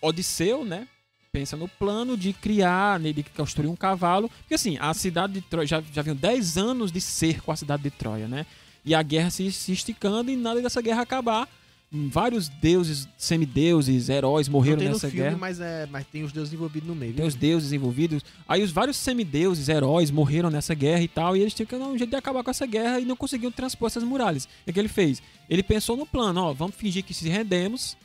Odisseu, 0.01 0.65
né, 0.65 0.87
pensa 1.33 1.57
no 1.57 1.67
plano 1.67 2.17
de 2.17 2.33
criar, 2.33 3.01
né, 3.01 3.13
de 3.13 3.23
construir 3.23 3.69
um 3.69 3.77
cavalo. 3.77 4.29
Porque 4.29 4.55
assim, 4.55 4.77
a 4.79 4.93
cidade 4.95 5.35
de 5.35 5.41
Troia, 5.41 5.67
já, 5.67 5.83
já 5.93 6.03
vinham 6.03 6.17
10 6.17 6.59
anos 6.59 6.93
de 6.93 7.01
cerco 7.01 7.51
à 7.51 7.57
cidade 7.57 7.83
de 7.83 7.91
Troia, 7.91 8.29
né? 8.29 8.47
E 8.87 8.95
a 8.95 9.03
guerra 9.03 9.29
se, 9.31 9.51
se 9.53 9.73
esticando 9.73 10.31
e 10.31 10.37
nada 10.37 10.63
dessa 10.63 10.81
guerra 10.81 11.03
acabar. 11.03 11.49
Vários 11.91 12.49
deuses, 12.49 13.09
semideuses, 13.17 14.09
heróis 14.09 14.49
morreram 14.49 14.77
Não 14.77 14.81
tem 14.81 14.89
no 14.89 14.95
nessa 14.95 15.09
filme, 15.09 15.23
guerra. 15.25 15.37
mas, 15.39 15.61
é, 15.61 15.87
mas 15.87 16.05
tem 16.07 16.25
os 16.25 16.33
deuses 16.33 16.53
envolvidos 16.53 16.89
no 16.89 16.95
meio. 16.97 17.15
Tem 17.15 17.25
os 17.25 17.35
deuses 17.35 17.73
envolvidos. 17.73 18.23
Aí 18.47 18.63
os 18.63 18.71
vários 18.73 18.97
semideuses, 18.97 19.69
heróis, 19.69 20.11
morreram 20.11 20.51
nessa 20.51 20.75
guerra 20.75 21.01
e 21.03 21.09
tal. 21.09 21.37
E 21.37 21.41
eles 21.41 21.55
tinham 21.55 21.67
que 21.67 21.77
dar 21.79 21.87
um 21.87 21.97
jeito 21.97 22.11
de 22.11 22.17
acabar 22.17 22.43
com 22.43 22.51
essa 22.51 22.67
guerra 22.67 22.99
e 23.01 23.05
não 23.05 23.17
conseguiam 23.17 23.53
transpor 23.53 23.87
essas 23.87 24.03
muralhas. 24.03 24.49
O 24.67 24.73
que 24.73 24.79
ele 24.79 24.89
fez? 24.89 25.23
Ele 25.49 25.63
pensou 25.63 25.97
no 25.97 26.05
plano, 26.05 26.41
ó, 26.43 26.53
vamos 26.53 26.75
fingir 26.77 27.05
que 27.05 27.15
se 27.15 27.29
rendemos. 27.29 27.97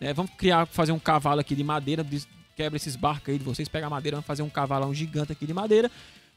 né, 0.00 0.12
vamos 0.14 0.30
criar, 0.38 0.64
fazer 0.66 0.92
um 0.92 0.98
cavalo 0.98 1.40
aqui 1.40 1.54
de 1.56 1.64
madeira. 1.64 2.06
Quebra 2.56 2.76
esses 2.76 2.94
barcos 2.94 3.30
aí 3.30 3.38
de 3.38 3.44
vocês, 3.44 3.68
pega 3.68 3.88
a 3.88 3.90
madeira, 3.90 4.16
vamos 4.16 4.26
fazer 4.26 4.42
um 4.42 4.48
cavalão 4.48 4.94
gigante 4.94 5.32
aqui 5.32 5.44
de 5.44 5.52
madeira. 5.52 5.90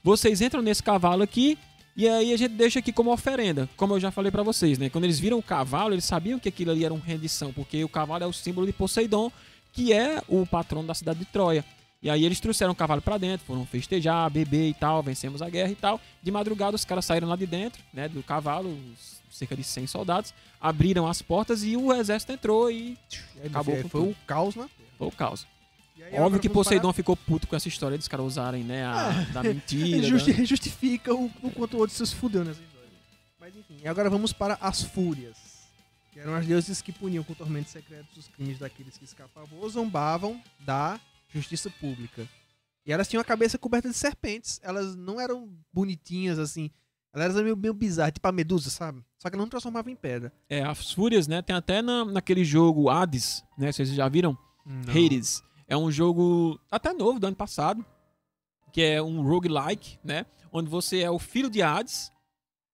Vocês 0.04 0.42
entram 0.42 0.64
nesse 0.64 0.82
cavalo 0.82 1.22
aqui. 1.22 1.58
E 1.98 2.08
aí 2.08 2.32
a 2.32 2.38
gente 2.38 2.52
deixa 2.52 2.78
aqui 2.78 2.94
como 2.94 3.12
oferenda, 3.12 3.68
como 3.76 3.96
eu 3.96 4.00
já 4.00 4.12
falei 4.12 4.32
pra 4.32 4.44
vocês, 4.44 4.78
né? 4.78 4.88
Quando 4.88 5.06
eles 5.06 5.20
viram 5.20 5.40
o 5.40 5.44
cavalo, 5.44 5.96
eles 5.96 6.06
sabiam 6.06 6.38
que 6.38 6.48
aquilo 6.48 6.70
ali 6.70 6.86
era 6.86 6.94
uma 6.94 7.04
rendição, 7.04 7.52
porque 7.52 7.84
o 7.84 7.90
cavalo 7.90 8.24
é 8.24 8.28
o 8.28 8.32
símbolo 8.32 8.68
de 8.68 8.72
Poseidon, 8.72 9.32
que 9.74 9.92
é 9.92 10.22
o 10.28 10.46
patrono 10.46 10.88
da 10.88 10.94
cidade 10.94 11.18
de 11.18 11.26
Troia. 11.26 11.66
E 12.00 12.08
aí 12.08 12.24
eles 12.24 12.40
trouxeram 12.40 12.72
o 12.72 12.76
cavalo 12.76 13.02
pra 13.02 13.18
dentro, 13.18 13.48
foram 13.48 13.66
festejar, 13.66 14.30
beber 14.30 14.70
e 14.70 14.76
tal, 14.76 15.02
vencemos 15.02 15.42
a 15.42 15.50
guerra 15.50 15.72
e 15.72 15.76
tal. 15.76 16.00
De 16.22 16.30
madrugada 16.30 16.76
os 16.76 16.86
caras 16.86 17.04
saíram 17.04 17.28
lá 17.28 17.36
de 17.36 17.48
dentro, 17.48 17.82
né, 17.92 18.08
do 18.08 18.22
cavalo, 18.22 18.78
cerca 19.32 19.56
de 19.56 19.64
100 19.64 19.88
soldados, 19.88 20.36
abriram 20.62 21.08
as 21.08 21.24
portas 21.24 21.64
e 21.64 21.76
o 21.76 21.92
exército 21.92 22.32
entrou 22.32 22.70
e 22.70 22.96
E 23.36 23.42
aí, 23.42 23.48
acabou 23.48 23.76
filho, 23.76 23.90
foi 23.90 24.02
tudo. 24.02 24.12
o 24.12 24.16
caos 24.28 24.54
Terra. 24.54 24.70
foi 25.00 25.08
o 25.08 25.12
caos. 25.12 25.48
Óbvio 26.20 26.40
que 26.40 26.50
Poseidon 26.50 26.94
ficou 26.94 27.16
puto 27.16 27.48
com 27.48 27.56
essa 27.56 27.68
história 27.68 27.98
dos 27.98 28.08
caras 28.08 28.26
usarem, 28.26 28.64
né, 28.64 28.86
a, 28.86 29.12
da 29.12 29.34
parar- 29.34 29.44
mentira. 29.54 29.88
Ele 29.98 30.04
justi- 30.08 30.34
da- 30.34 30.44
justifica 30.46 31.14
o, 31.14 31.26
o 31.42 31.52
quanto 31.52 31.76
o 31.76 31.80
outro 31.80 31.96
se 31.96 32.16
fudeu 32.16 32.44
nessa 32.46 32.62
história. 32.62 32.90
Mas 33.40 33.56
enfim, 33.56 33.78
e 33.84 33.88
agora 33.88 34.10
vamos 34.10 34.32
para 34.34 34.58
as 34.62 34.82
Fúrias. 34.84 35.38
Que 36.14 36.20
eram 36.20 36.34
as 36.36 36.46
deuses 36.46 36.82
que 36.82 36.92
puniam 36.92 37.24
com 37.24 37.34
tormentos 37.34 37.72
secretos 37.72 38.18
os 38.18 38.28
crimes 38.28 38.58
daqueles 38.58 38.98
que 38.98 39.06
escapavam 39.06 39.60
ou 39.60 39.70
zombavam 39.70 40.42
da 40.60 41.00
justiça 41.34 41.70
pública. 41.70 42.28
E 42.86 42.92
elas 42.92 43.08
tinham 43.08 43.22
a 43.22 43.26
cabeça 43.26 43.58
coberta 43.58 43.90
de 43.90 43.96
serpentes. 43.96 44.60
Elas 44.64 44.96
não 44.96 45.20
eram 45.20 45.50
bonitinhas 45.74 46.40
assim. 46.40 46.72
Elas 47.14 47.34
eram 47.36 47.44
meio, 47.44 47.58
meio 47.58 47.74
bizarras, 47.74 48.14
tipo 48.14 48.28
a 48.28 48.32
medusa, 48.32 48.70
sabe? 48.70 49.04
Só 49.18 49.30
que 49.30 49.36
não 49.38 49.48
transformava 49.48 49.92
em 49.92 49.96
pedra. 49.96 50.32
É, 50.50 50.64
as 50.64 50.92
Fúrias, 50.92 51.28
né, 51.28 51.42
tem 51.42 51.56
até 51.56 51.82
na, 51.82 52.06
naquele 52.06 52.44
jogo 52.46 52.90
Hades, 52.90 53.44
né, 53.58 53.72
vocês 53.72 53.90
já 53.90 54.08
viram? 54.08 54.38
Hades. 54.90 55.44
É 55.68 55.76
um 55.76 55.92
jogo 55.92 56.60
até 56.72 56.94
novo 56.94 57.20
do 57.20 57.28
ano 57.28 57.36
passado, 57.36 57.86
que 58.72 58.82
é 58.82 59.02
um 59.02 59.22
roguelike, 59.22 60.00
né? 60.04 60.26
Onde 60.52 60.70
você 60.70 61.02
é 61.02 61.12
o 61.12 61.20
filho 61.20 61.50
de 61.50 61.62
Hades, 61.62 62.12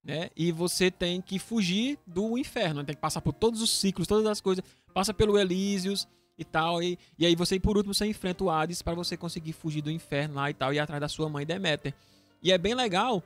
né? 0.03 0.29
E 0.35 0.51
você 0.51 0.91
tem 0.91 1.21
que 1.21 1.39
fugir 1.39 1.97
do 2.05 2.37
inferno, 2.37 2.81
né? 2.81 2.85
tem 2.85 2.95
que 2.95 3.01
passar 3.01 3.21
por 3.21 3.33
todos 3.33 3.61
os 3.61 3.69
ciclos, 3.71 4.07
todas 4.07 4.25
as 4.27 4.41
coisas, 4.41 4.63
passa 4.93 5.13
pelo 5.13 5.39
Elísios 5.39 6.07
e 6.37 6.43
tal, 6.43 6.81
e, 6.81 6.97
e 7.17 7.25
aí 7.25 7.35
você, 7.35 7.59
por 7.59 7.77
último, 7.77 7.93
você 7.93 8.05
enfrenta 8.05 8.43
o 8.43 8.49
Hades 8.49 8.81
para 8.81 8.95
você 8.95 9.15
conseguir 9.15 9.53
fugir 9.53 9.81
do 9.81 9.91
inferno 9.91 10.35
lá 10.35 10.49
e 10.49 10.53
tal, 10.53 10.73
e 10.73 10.75
ir 10.75 10.79
atrás 10.79 10.99
da 10.99 11.07
sua 11.07 11.29
mãe 11.29 11.45
Deméter. 11.45 11.93
E 12.41 12.51
é 12.51 12.57
bem 12.57 12.73
legal, 12.73 13.23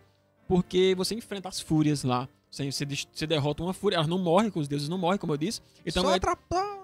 porque 0.47 0.93
você 0.95 1.15
enfrenta 1.15 1.49
as 1.49 1.59
fúrias 1.59 2.03
lá. 2.03 2.27
Você, 2.49 2.69
você, 2.69 3.27
derrota 3.27 3.63
uma 3.63 3.73
fúria, 3.73 3.97
elas 3.97 4.07
não 4.07 4.19
morrem, 4.19 4.51
os 4.55 4.67
deuses 4.67 4.87
não 4.87 4.97
morrem, 4.97 5.17
como 5.19 5.33
eu 5.33 5.37
disse. 5.37 5.61
Então 5.85 6.03
Só 6.03 6.11
é, 6.11 6.15
atrapalha. 6.15 6.76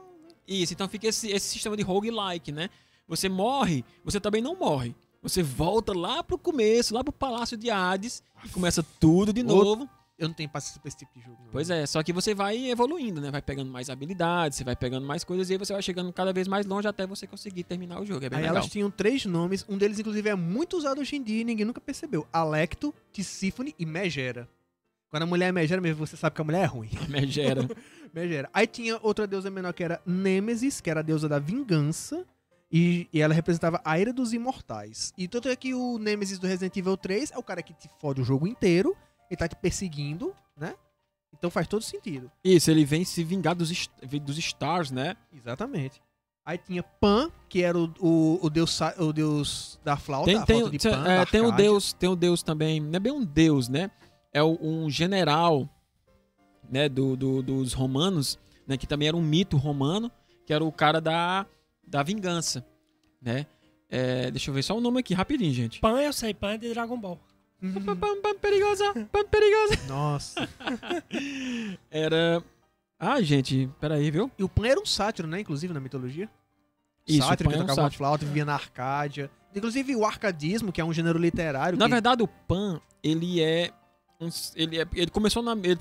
Isso, 0.48 0.74
então 0.74 0.88
fica 0.88 1.08
esse, 1.08 1.30
esse 1.32 1.48
sistema 1.48 1.78
de 1.78 1.84
roguelike, 1.84 2.52
né? 2.52 2.70
Você 3.08 3.30
morre, 3.30 3.84
você 4.04 4.20
também 4.20 4.42
não 4.42 4.56
morre. 4.56 4.96
Você 5.22 5.42
volta 5.42 5.98
lá 5.98 6.22
pro 6.22 6.38
começo, 6.38 6.94
lá 6.94 7.04
pro 7.04 7.14
Palácio 7.14 7.56
de 7.56 7.70
Hades, 7.70 8.22
e 8.44 8.50
começa 8.50 8.84
tudo 9.00 9.32
de 9.32 9.42
novo. 9.42 9.90
Eu 10.18 10.28
não 10.28 10.36
tenho 10.36 10.50
paciência 10.50 10.80
pra 10.80 10.88
esse 10.88 10.98
tipo 10.98 11.12
de 11.18 11.22
jogo. 11.26 11.38
Não. 11.44 11.50
Pois 11.52 11.70
é, 11.70 11.86
só 11.86 12.04
que 12.04 12.14
você 12.14 12.36
vai 12.36 12.70
evoluindo, 12.70 13.20
né? 13.20 13.32
Vai 13.32 13.42
pegando 13.42 13.72
mais 13.72 13.90
habilidades, 13.90 14.58
você 14.58 14.64
vai 14.64 14.76
pegando 14.76 15.08
mais 15.08 15.24
coisas, 15.24 15.50
e 15.50 15.54
aí 15.54 15.58
você 15.58 15.74
vai 15.74 15.82
chegando 15.82 16.12
cada 16.14 16.32
vez 16.32 16.48
mais 16.48 16.66
longe 16.66 16.88
até 16.88 17.08
você 17.08 17.26
conseguir 17.26 17.64
terminar 17.64 18.00
o 18.00 18.06
jogo. 18.06 18.24
É 18.26 18.30
bem 18.30 18.38
Aí 18.38 18.44
legal. 18.44 18.58
elas 18.58 18.70
tinham 18.70 18.92
três 18.92 19.26
nomes, 19.26 19.66
um 19.68 19.78
deles 19.78 19.98
inclusive 19.98 20.30
é 20.30 20.36
muito 20.36 20.78
usado 20.78 21.02
hoje 21.02 21.16
em 21.16 21.24
dia 21.24 21.42
e 21.42 21.44
ninguém 21.44 21.66
nunca 21.66 21.82
percebeu. 21.82 22.28
Alecto, 22.32 22.94
Tisífone 23.12 23.74
e 23.80 23.86
Megera. 23.86 24.48
Quando 25.10 25.24
a 25.24 25.28
mulher 25.28 25.50
é 25.50 25.52
Megera, 25.52 25.82
mesmo 25.82 26.06
você 26.06 26.18
sabe 26.18 26.36
que 26.36 26.42
a 26.42 26.46
mulher 26.46 26.64
é 26.64 26.66
ruim. 26.66 26.90
Megera. 27.10 27.68
Megera. 28.14 28.50
Aí 28.54 28.68
tinha 28.68 29.00
outra 29.02 29.26
deusa 29.26 29.50
menor 29.50 29.74
que 29.74 29.84
era 29.84 30.02
Nêmesis, 30.06 30.80
que 30.80 30.90
era 30.90 31.00
a 31.00 31.04
deusa 31.04 31.28
da 31.28 31.40
vingança. 31.40 32.26
E, 32.72 33.08
e 33.14 33.22
ela 33.22 33.34
representava 33.36 33.80
a 33.86 34.00
ira 34.00 34.12
dos 34.12 34.34
imortais. 34.34 35.14
E 35.16 35.28
tanto 35.28 35.48
é 35.48 35.56
que 35.56 35.76
o 35.76 36.00
Nêmesis 36.00 36.40
do 36.40 36.48
Resident 36.48 36.76
Evil 36.76 36.98
3 36.98 37.32
é 37.32 37.38
o 37.38 37.44
cara 37.44 37.62
que 37.62 37.72
te 37.74 37.88
fode 38.00 38.20
o 38.22 38.24
jogo 38.24 38.48
inteiro. 38.48 38.96
Ele 39.30 39.38
tá 39.38 39.48
te 39.48 39.56
perseguindo, 39.56 40.34
né? 40.58 40.74
Então 41.38 41.52
faz 41.52 41.68
todo 41.68 41.84
sentido. 41.84 42.32
Isso, 42.44 42.72
ele 42.72 42.84
vem 42.84 43.04
se 43.06 43.24
vingar 43.24 43.54
dos, 43.56 43.70
dos 44.24 44.38
Stars, 44.40 44.90
né? 44.92 45.16
Exatamente. 45.32 46.02
Aí 46.46 46.58
tinha 46.58 46.82
Pan, 46.84 47.32
que 47.48 47.62
era 47.62 47.78
o, 47.78 47.94
o, 48.00 48.40
o, 48.42 48.50
deus, 48.50 48.80
o 48.98 49.14
deus 49.14 49.80
da 49.84 49.96
flauta, 49.96 50.26
Tem, 50.26 50.36
a 50.38 50.46
tem, 50.46 50.58
flauta 50.60 50.78
de 50.78 50.90
Pan, 50.90 51.08
é, 51.08 51.26
tem 51.26 51.42
um 51.42 51.46
Arcádia. 51.46 51.66
deus, 51.66 51.94
tem 51.94 52.10
um 52.10 52.16
deus 52.16 52.44
também, 52.44 52.80
não 52.82 52.96
é 52.96 53.00
bem 53.00 53.12
um 53.14 53.24
deus, 53.24 53.70
né? 53.70 53.90
É 54.34 54.42
o- 54.44 54.58
um 54.62 54.90
general, 54.90 55.70
né, 56.70 56.88
do, 56.90 57.16
do- 57.16 57.42
dos 57.42 57.74
romanos, 57.74 58.38
né, 58.68 58.78
que 58.78 58.88
também 58.88 59.08
era 59.08 59.18
um 59.18 59.22
mito 59.22 59.58
romano, 59.58 60.12
que 60.46 60.54
era 60.54 60.64
o 60.64 60.72
cara 60.72 61.00
da, 61.00 61.46
da 61.88 62.04
vingança, 62.04 62.66
né? 63.22 63.46
É, 63.90 64.32
deixa 64.32 64.50
eu 64.50 64.54
ver 64.56 64.64
só 64.64 64.76
o 64.78 64.82
nome 64.82 65.00
aqui, 65.00 65.14
rapidinho, 65.14 65.54
gente. 65.54 65.80
Pan, 65.80 66.02
eu 66.02 66.12
sei, 66.14 66.34
Pan 66.34 66.54
é 66.54 66.58
de 66.58 66.70
Dragon 66.74 66.98
Ball. 67.00 67.20
Pam, 67.62 67.96
pam, 67.96 68.22
pam, 68.22 68.36
perigosa, 68.40 68.92
pam, 69.12 69.24
perigosa. 69.26 69.80
Nossa. 69.88 70.50
Era... 71.92 72.44
Ah, 73.00 73.22
gente, 73.22 73.70
peraí, 73.80 74.10
viu? 74.12 74.32
E 74.38 74.44
o 74.44 74.50
Pan 74.50 74.68
era 74.68 74.80
um 74.80 74.86
sátiro, 74.86 75.28
né? 75.28 75.42
Inclusive, 75.42 75.74
na 75.74 75.80
mitologia. 75.80 76.30
Isso, 77.08 77.28
sátiro 77.28 77.50
o 77.50 77.52
Pan 77.52 77.58
que 77.58 77.62
é 77.62 77.64
um 77.64 77.68
tocava 77.68 77.82
uma 77.82 77.86
sátiro. 77.88 77.98
flauta, 77.98 78.26
vivia 78.26 78.46
na 78.46 78.54
Arcádia. 78.54 79.30
Inclusive, 79.56 79.96
o 79.96 80.06
arcadismo, 80.06 80.72
que 80.72 80.80
é 80.82 80.86
um 80.86 80.94
gênero 80.94 81.20
literário. 81.20 81.78
Na 81.78 81.86
que 81.86 81.92
verdade, 81.92 82.24
o 82.24 82.28
Pan, 82.28 82.82
ele 83.04 83.42
é... 83.42 83.72
ele, 84.56 84.80
é, 84.80 84.88
ele 84.94 85.12
começou 85.12 85.44
na... 85.44 85.52
Ele 85.52 85.78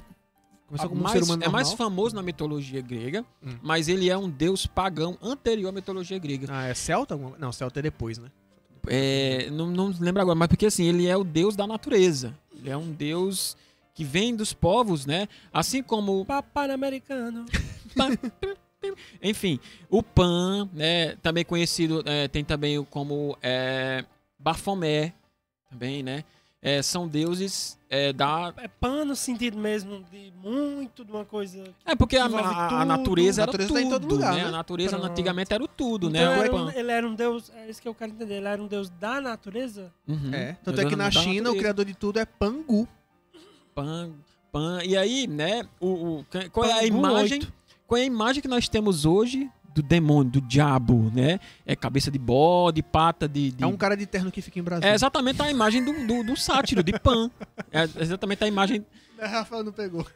começou 0.72 0.88
como 0.88 1.00
um 1.00 1.04
mais- 1.04 1.12
ser 1.18 1.24
humano 1.24 1.44
é 1.44 1.48
mais 1.48 1.68
normal. 1.68 1.88
famoso 1.90 2.14
na 2.14 2.22
mitologia 2.22 2.80
grega, 2.80 3.24
Hum. 3.44 3.56
mas 3.62 3.88
ele 3.88 4.08
é 4.08 4.16
um 4.16 4.28
deus 4.28 4.66
pagão 4.66 5.18
anterior 5.22 5.68
à 5.68 5.72
mitologia 5.72 6.18
grega. 6.18 6.46
Ah, 6.50 6.66
é 6.66 6.74
Celta? 6.74 7.16
Não, 7.38 7.52
Celta 7.52 7.80
é 7.80 7.82
depois, 7.82 8.18
né? 8.18 8.30
É, 8.88 9.48
não, 9.50 9.70
não 9.70 9.94
lembro 10.00 10.22
agora, 10.22 10.34
mas 10.34 10.48
porque 10.48 10.66
assim, 10.66 10.84
ele 10.84 11.06
é 11.06 11.16
o 11.16 11.22
deus 11.22 11.54
da 11.54 11.66
natureza. 11.66 12.36
Ele 12.56 12.68
é 12.70 12.76
um 12.76 12.90
deus 12.90 13.56
que 13.94 14.02
vem 14.04 14.34
dos 14.34 14.52
povos, 14.52 15.06
né? 15.06 15.28
Assim 15.52 15.82
como, 15.82 16.24
Papai 16.24 16.70
americano. 16.70 17.44
enfim, 19.22 19.60
o 19.88 20.02
Pan, 20.02 20.68
né? 20.72 21.14
Também 21.16 21.44
conhecido, 21.44 22.02
é, 22.06 22.26
tem 22.28 22.42
também 22.44 22.82
como 22.84 23.36
é, 23.42 24.04
Bafomé, 24.38 25.12
também, 25.70 26.02
né? 26.02 26.24
É, 26.64 26.80
são 26.80 27.08
deuses 27.08 27.76
é, 27.90 28.12
da... 28.12 28.54
É 28.58 28.68
Pan 28.68 29.04
no 29.04 29.16
sentido 29.16 29.58
mesmo 29.58 30.04
de 30.12 30.32
muito 30.40 31.04
de 31.04 31.10
uma 31.10 31.24
coisa. 31.24 31.64
É 31.84 31.96
porque 31.96 32.16
a, 32.16 32.24
a- 32.26 32.26
a 32.26 32.68
tudo, 32.68 32.84
natureza 32.84 33.40
a 33.40 33.42
era 33.42 33.52
natureza 33.52 33.74
tá 33.74 33.80
em 33.80 33.84
tudo, 33.90 34.00
todo 34.00 34.10
lugar, 34.14 34.34
né? 34.34 34.42
né? 34.42 34.48
A 34.48 34.50
natureza 34.52 34.96
Pronto. 34.96 35.10
antigamente 35.10 35.52
era 35.52 35.64
o 35.64 35.66
tudo, 35.66 36.08
então 36.08 36.20
né? 36.20 36.38
ele, 36.38 36.40
O 36.40 36.44
era 36.44 36.54
um, 36.54 36.70
ele 36.70 36.90
era 36.92 37.08
um 37.08 37.14
deus. 37.16 37.50
É 37.56 37.68
isso 37.68 37.82
que 37.82 37.88
eu 37.88 37.94
quero 37.94 38.12
entender. 38.12 38.34
Ele 38.36 38.46
era 38.46 38.62
um 38.62 38.68
deus 38.68 38.88
da 38.90 39.20
natureza. 39.20 39.92
Uhum. 40.06 40.32
É. 40.32 40.52
Tanto 40.62 40.76
Deus 40.76 40.86
é 40.86 40.88
que 40.88 40.94
na 40.94 41.10
China, 41.10 41.50
o 41.50 41.56
criador 41.56 41.84
de 41.84 41.94
tudo 41.94 42.20
é 42.20 42.24
Pangu. 42.24 42.86
Pan, 43.74 44.12
pan. 44.52 44.78
E 44.84 44.96
aí, 44.96 45.26
né? 45.26 45.66
O, 45.80 45.88
o- 46.20 46.26
qual 46.52 46.64
é 46.66 46.72
a 46.72 46.76
Pangu 46.82 46.96
imagem? 46.98 47.38
oito. 47.40 47.52
Qual 47.88 47.98
é 47.98 48.02
a 48.02 48.06
imagem 48.06 48.40
que 48.40 48.48
nós 48.48 48.68
temos 48.68 49.04
hoje 49.04 49.50
do 49.74 49.82
demônio, 49.82 50.30
do 50.32 50.40
diabo, 50.40 51.10
né? 51.14 51.40
É 51.66 51.74
cabeça 51.74 52.10
de 52.10 52.18
bode, 52.18 52.82
pata 52.82 53.26
de. 53.28 53.50
de- 53.52 53.64
É 53.64 53.66
um 53.66 53.76
cara 53.76 53.96
de 53.96 54.06
terno 54.06 54.30
que 54.30 54.40
fica 54.42 54.58
em 54.58 54.62
Brasília. 54.62 54.90
É 54.90 54.94
exatamente 54.94 55.40
a 55.42 55.50
imagem 55.50 55.84
do, 55.84 56.06
do, 56.06 56.22
do 56.24 56.36
sátiro, 56.36 56.82
de 56.82 56.92
Pan. 56.98 57.30
É 57.70 57.82
exatamente 58.02 58.44
a 58.44 58.46
imagem. 58.48 58.84
É, 59.18 59.26
Rafael 59.26 59.62
não 59.64 59.72
pegou. 59.72 60.06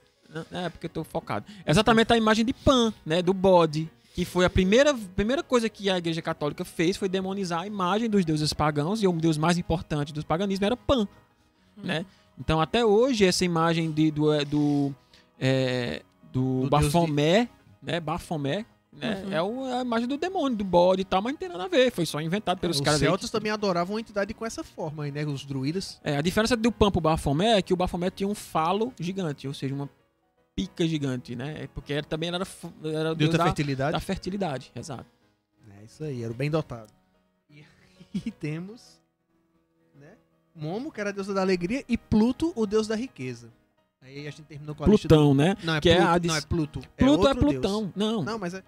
É, 0.52 0.68
porque 0.68 0.86
eu 0.86 0.90
tô 0.90 1.04
focado. 1.04 1.46
É 1.64 1.70
exatamente 1.70 2.12
a 2.12 2.16
imagem 2.16 2.44
de 2.44 2.52
Pan, 2.52 2.92
né? 3.04 3.22
Do 3.22 3.32
bode. 3.32 3.88
Que 4.14 4.24
foi 4.24 4.44
a 4.44 4.50
primeira, 4.50 4.94
primeira 5.14 5.42
coisa 5.42 5.68
que 5.68 5.88
a 5.90 5.98
Igreja 5.98 6.20
Católica 6.22 6.64
fez 6.64 6.96
foi 6.96 7.08
demonizar 7.08 7.60
a 7.62 7.66
imagem 7.66 8.08
dos 8.10 8.24
deuses 8.24 8.52
pagãos. 8.52 9.02
E 9.02 9.06
o 9.06 9.12
deus 9.12 9.36
mais 9.38 9.56
importante 9.58 10.12
dos 10.12 10.24
paganismos 10.24 10.64
era 10.66 10.76
Pan. 10.76 11.06
né? 11.76 12.04
Então 12.38 12.60
até 12.60 12.84
hoje 12.84 13.24
essa 13.24 13.44
imagem 13.44 13.90
de, 13.90 14.10
do 14.10 14.32
é, 14.32 14.44
do, 14.44 14.94
é, 15.38 16.02
do, 16.32 16.62
Do 16.62 16.68
Bafomé, 16.70 17.48
né? 17.82 18.00
Bafomé, 18.00 18.64
né? 18.96 19.22
Uhum. 19.24 19.32
É 19.32 19.42
o- 19.42 19.66
é 19.66 19.78
a 19.78 19.80
imagem 19.82 20.08
do 20.08 20.16
demônio, 20.16 20.56
do 20.56 20.64
bode 20.64 21.02
e 21.02 21.04
tal, 21.04 21.20
mas 21.22 21.32
não 21.32 21.38
tem 21.38 21.48
nada 21.48 21.64
a 21.64 21.68
ver. 21.68 21.90
Foi 21.92 22.04
só 22.06 22.20
inventado 22.20 22.58
pelos 22.58 22.76
Os 22.78 22.82
caras. 22.82 23.00
aí 23.02 23.06
celtas 23.08 23.26
que- 23.30 23.32
também 23.32 23.52
adoravam 23.52 23.94
uma 23.94 24.00
entidade 24.00 24.32
com 24.34 24.44
essa 24.46 24.64
forma 24.64 25.04
aí, 25.04 25.12
né? 25.12 25.24
Os 25.24 25.44
druidas. 25.44 26.00
É, 26.02 26.16
a 26.16 26.20
diferença 26.20 26.56
do 26.56 26.72
Pan 26.72 26.90
pro 26.90 27.00
Bafomé 27.00 27.58
é 27.58 27.62
que 27.62 27.72
o 27.72 27.76
Bafomé 27.76 28.10
tinha 28.10 28.28
um 28.28 28.34
falo 28.34 28.92
gigante, 28.98 29.46
ou 29.46 29.54
seja, 29.54 29.74
uma 29.74 29.88
pica 30.54 30.86
gigante, 30.88 31.36
né? 31.36 31.64
É 31.64 31.66
Porque 31.68 31.92
ele 31.92 32.02
também 32.06 32.30
era, 32.30 32.46
era 32.84 33.14
deus 33.14 33.30
da 33.30 33.38
da, 33.38 33.44
fertilidade. 33.44 33.92
da 33.92 34.00
fertilidade, 34.00 34.72
exato. 34.74 35.06
É 35.80 35.84
isso 35.84 36.02
aí, 36.02 36.22
era 36.22 36.32
o 36.32 36.36
bem 36.36 36.50
dotado. 36.50 36.90
E 37.50 37.60
aí 38.14 38.30
temos, 38.40 38.98
né? 39.94 40.12
Momo, 40.54 40.90
que 40.90 41.00
era 41.00 41.10
a 41.10 41.12
deusa 41.12 41.34
da 41.34 41.42
alegria, 41.42 41.84
e 41.88 41.98
Pluto, 41.98 42.52
o 42.56 42.64
deus 42.66 42.86
da 42.88 42.96
riqueza. 42.96 43.50
Aí 44.00 44.26
a 44.26 44.30
gente 44.30 44.42
terminou 44.44 44.74
com 44.74 44.84
a 44.84 44.86
lista 44.88 45.08
Plutão, 45.08 45.34
né? 45.34 45.54
do... 45.56 45.66
Não, 45.66 45.74
é 45.76 45.80
que 45.80 45.88
é 45.90 45.96
Pluto. 45.96 46.08
Hades. 46.08 46.28
Não, 46.30 46.36
é 46.36 46.40
Pluto. 46.40 46.80
Pluto 46.96 47.26
é, 47.26 47.28
outro 47.30 47.40
Plutão. 47.46 47.80
deus. 47.82 47.92
Não. 47.96 48.22
Não, 48.22 48.38
mas 48.38 48.54
é... 48.54 48.62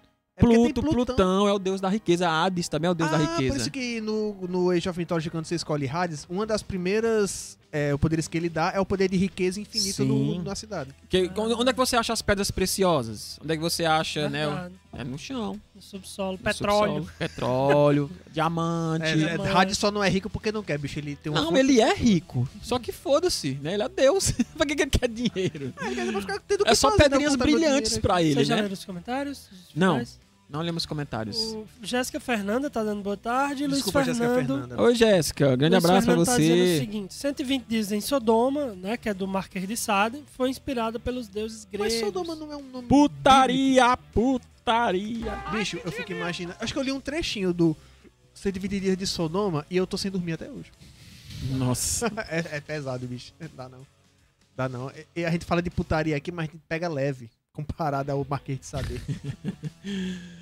é 0.45 0.73
Pluto, 0.73 0.81
Plutão. 0.81 1.47
é 1.47 1.53
o 1.53 1.59
deus 1.59 1.79
da 1.81 1.89
riqueza. 1.89 2.29
Hades 2.29 2.67
também 2.69 2.87
é 2.87 2.91
o 2.91 2.95
deus 2.95 3.09
ah, 3.11 3.17
da 3.17 3.25
por 3.25 3.31
riqueza. 3.37 3.57
isso 3.57 3.71
que 3.71 3.99
no, 4.01 4.33
no 4.47 4.69
Age 4.71 4.87
of 4.89 4.97
Mythology, 4.97 5.29
quando 5.29 5.45
você 5.45 5.55
escolhe 5.55 5.87
Hades, 5.87 6.25
uma 6.29 6.45
das 6.45 6.61
primeiras 6.63 7.57
é, 7.71 7.95
poderes 7.97 8.27
que 8.27 8.35
ele 8.37 8.49
dá 8.49 8.71
é 8.73 8.79
o 8.79 8.85
poder 8.85 9.09
de 9.09 9.17
riqueza 9.17 9.59
infinita 9.61 10.03
no, 10.03 10.41
na 10.43 10.55
cidade. 10.55 10.89
Que- 11.07 11.29
onde 11.37 11.69
é 11.69 11.73
que 11.73 11.77
você 11.77 11.95
acha 11.95 12.11
as 12.13 12.21
pedras 12.21 12.49
preciosas? 12.49 13.39
Onde 13.43 13.53
é 13.53 13.55
que 13.57 13.61
você 13.61 13.85
acha, 13.85 14.29
né? 14.29 14.47
o-. 14.47 14.71
É 14.91 15.03
no 15.03 15.19
chão. 15.19 15.59
No 15.75 15.81
subsolo. 15.83 16.31
no 16.31 16.37
Petróleo. 16.39 16.93
subsolo. 17.03 17.11
Petróleo, 17.19 18.11
diamante. 18.33 19.05
É, 19.05 19.11
é, 19.11 19.15
Diamante. 19.15 19.55
Hades 19.55 19.77
só 19.77 19.91
não 19.91 20.03
é 20.03 20.09
rico 20.09 20.29
porque 20.31 20.51
não 20.51 20.63
quer, 20.63 20.79
bicho. 20.79 20.97
Ele 20.97 21.15
tem 21.15 21.31
uma 21.31 21.41
Não, 21.41 21.55
ele 21.55 21.79
é 21.79 21.93
rico. 21.93 22.49
Só 22.63 22.79
que 22.79 22.91
foda-se, 22.91 23.59
né? 23.61 23.75
Ele 23.75 23.83
é 23.83 23.89
Deus. 23.89 24.31
pra 24.57 24.65
que 24.65 24.75
que 24.75 24.81
ele 24.81 24.89
quer 24.91 25.07
dinheiro? 25.07 25.71
É, 25.79 25.91
ele 25.91 26.25
quer 26.25 26.41
É 26.65 26.69
que 26.71 26.75
só 26.75 26.89
fazer, 26.89 27.03
né? 27.03 27.09
pedrinhas 27.09 27.35
brilhantes 27.35 27.89
dinheiro 27.91 28.01
pra 28.01 28.21
ele, 28.23 28.33
Vocês 28.33 28.47
já 28.47 28.55
né? 28.55 28.61
leram 28.63 28.73
os 28.73 28.83
comentários? 28.83 29.37
Os 29.51 29.75
Não. 29.75 29.91
finais? 29.93 30.19
Não 30.49 30.61
lemos 30.61 30.83
comentários. 30.83 31.37
O 31.37 31.67
Jéssica 31.83 32.19
Fernanda 32.19 32.71
tá 32.71 32.83
dando 32.83 33.03
boa 33.03 33.15
tarde. 33.15 33.67
Desculpa, 33.67 33.99
Luiz 33.99 34.07
Jéssica 34.07 34.33
Fernando. 34.33 34.61
Fernanda. 34.61 34.81
Oi, 34.81 34.95
Jéssica. 34.95 35.55
Grande 35.55 35.75
Luiz 35.75 35.85
abraço 35.85 36.05
pra 36.05 36.15
Fernando 36.15 36.25
tá 36.25 36.37
dizendo 36.37 36.55
o 36.55 36.65
você. 36.65 36.79
seguinte: 36.79 37.13
120 37.13 37.65
dias 37.65 37.91
em 37.91 38.01
Sodoma, 38.01 38.73
né, 38.73 38.97
que 38.97 39.07
é 39.07 39.13
do 39.13 39.27
Marquês 39.27 39.67
de 39.67 39.77
Sade, 39.77 40.23
foi 40.35 40.49
inspirada 40.49 40.99
pelos 40.99 41.27
deuses 41.27 41.65
gregos. 41.65 41.93
Mas 41.93 41.99
Sodoma 41.99 42.35
não 42.35 42.51
é 42.51 42.57
um 42.57 42.63
nome. 42.63 42.87
Putaria, 42.87 43.95
putaria. 44.11 45.35
bíblico. 45.35 45.51
Bicho, 45.51 45.79
eu 45.85 45.91
fico 45.91 46.13
imaginando. 46.13 46.57
Acho 46.59 46.73
que 46.73 46.79
eu 46.79 46.83
li 46.83 46.91
um 46.91 46.99
trechinho 46.99 47.53
do 47.53 47.77
120 48.33 48.79
dias 48.79 48.97
de 48.97 49.05
Sodoma 49.05 49.63
e 49.69 49.77
eu 49.77 49.85
tô 49.85 49.99
sem 49.99 50.09
dormir 50.09 50.33
até 50.33 50.49
hoje. 50.49 50.71
Nossa. 51.51 52.07
é, 52.27 52.57
é 52.57 52.59
pesado, 52.59 53.05
bicho. 53.05 53.33
Dá 53.55 53.69
não. 53.69 53.85
Dá 54.57 54.67
não. 54.67 54.89
E, 54.89 55.21
e 55.21 55.25
a 55.25 55.29
gente 55.29 55.45
fala 55.45 55.61
de 55.61 55.69
putaria 55.69 56.17
aqui, 56.17 56.31
mas 56.31 56.49
a 56.49 56.51
gente 56.51 56.61
pega 56.67 56.87
leve. 56.87 57.29
Comparado 57.53 58.11
ao 58.11 58.25
Marquês 58.27 58.59
de 58.59 58.65
Sade. 58.65 58.99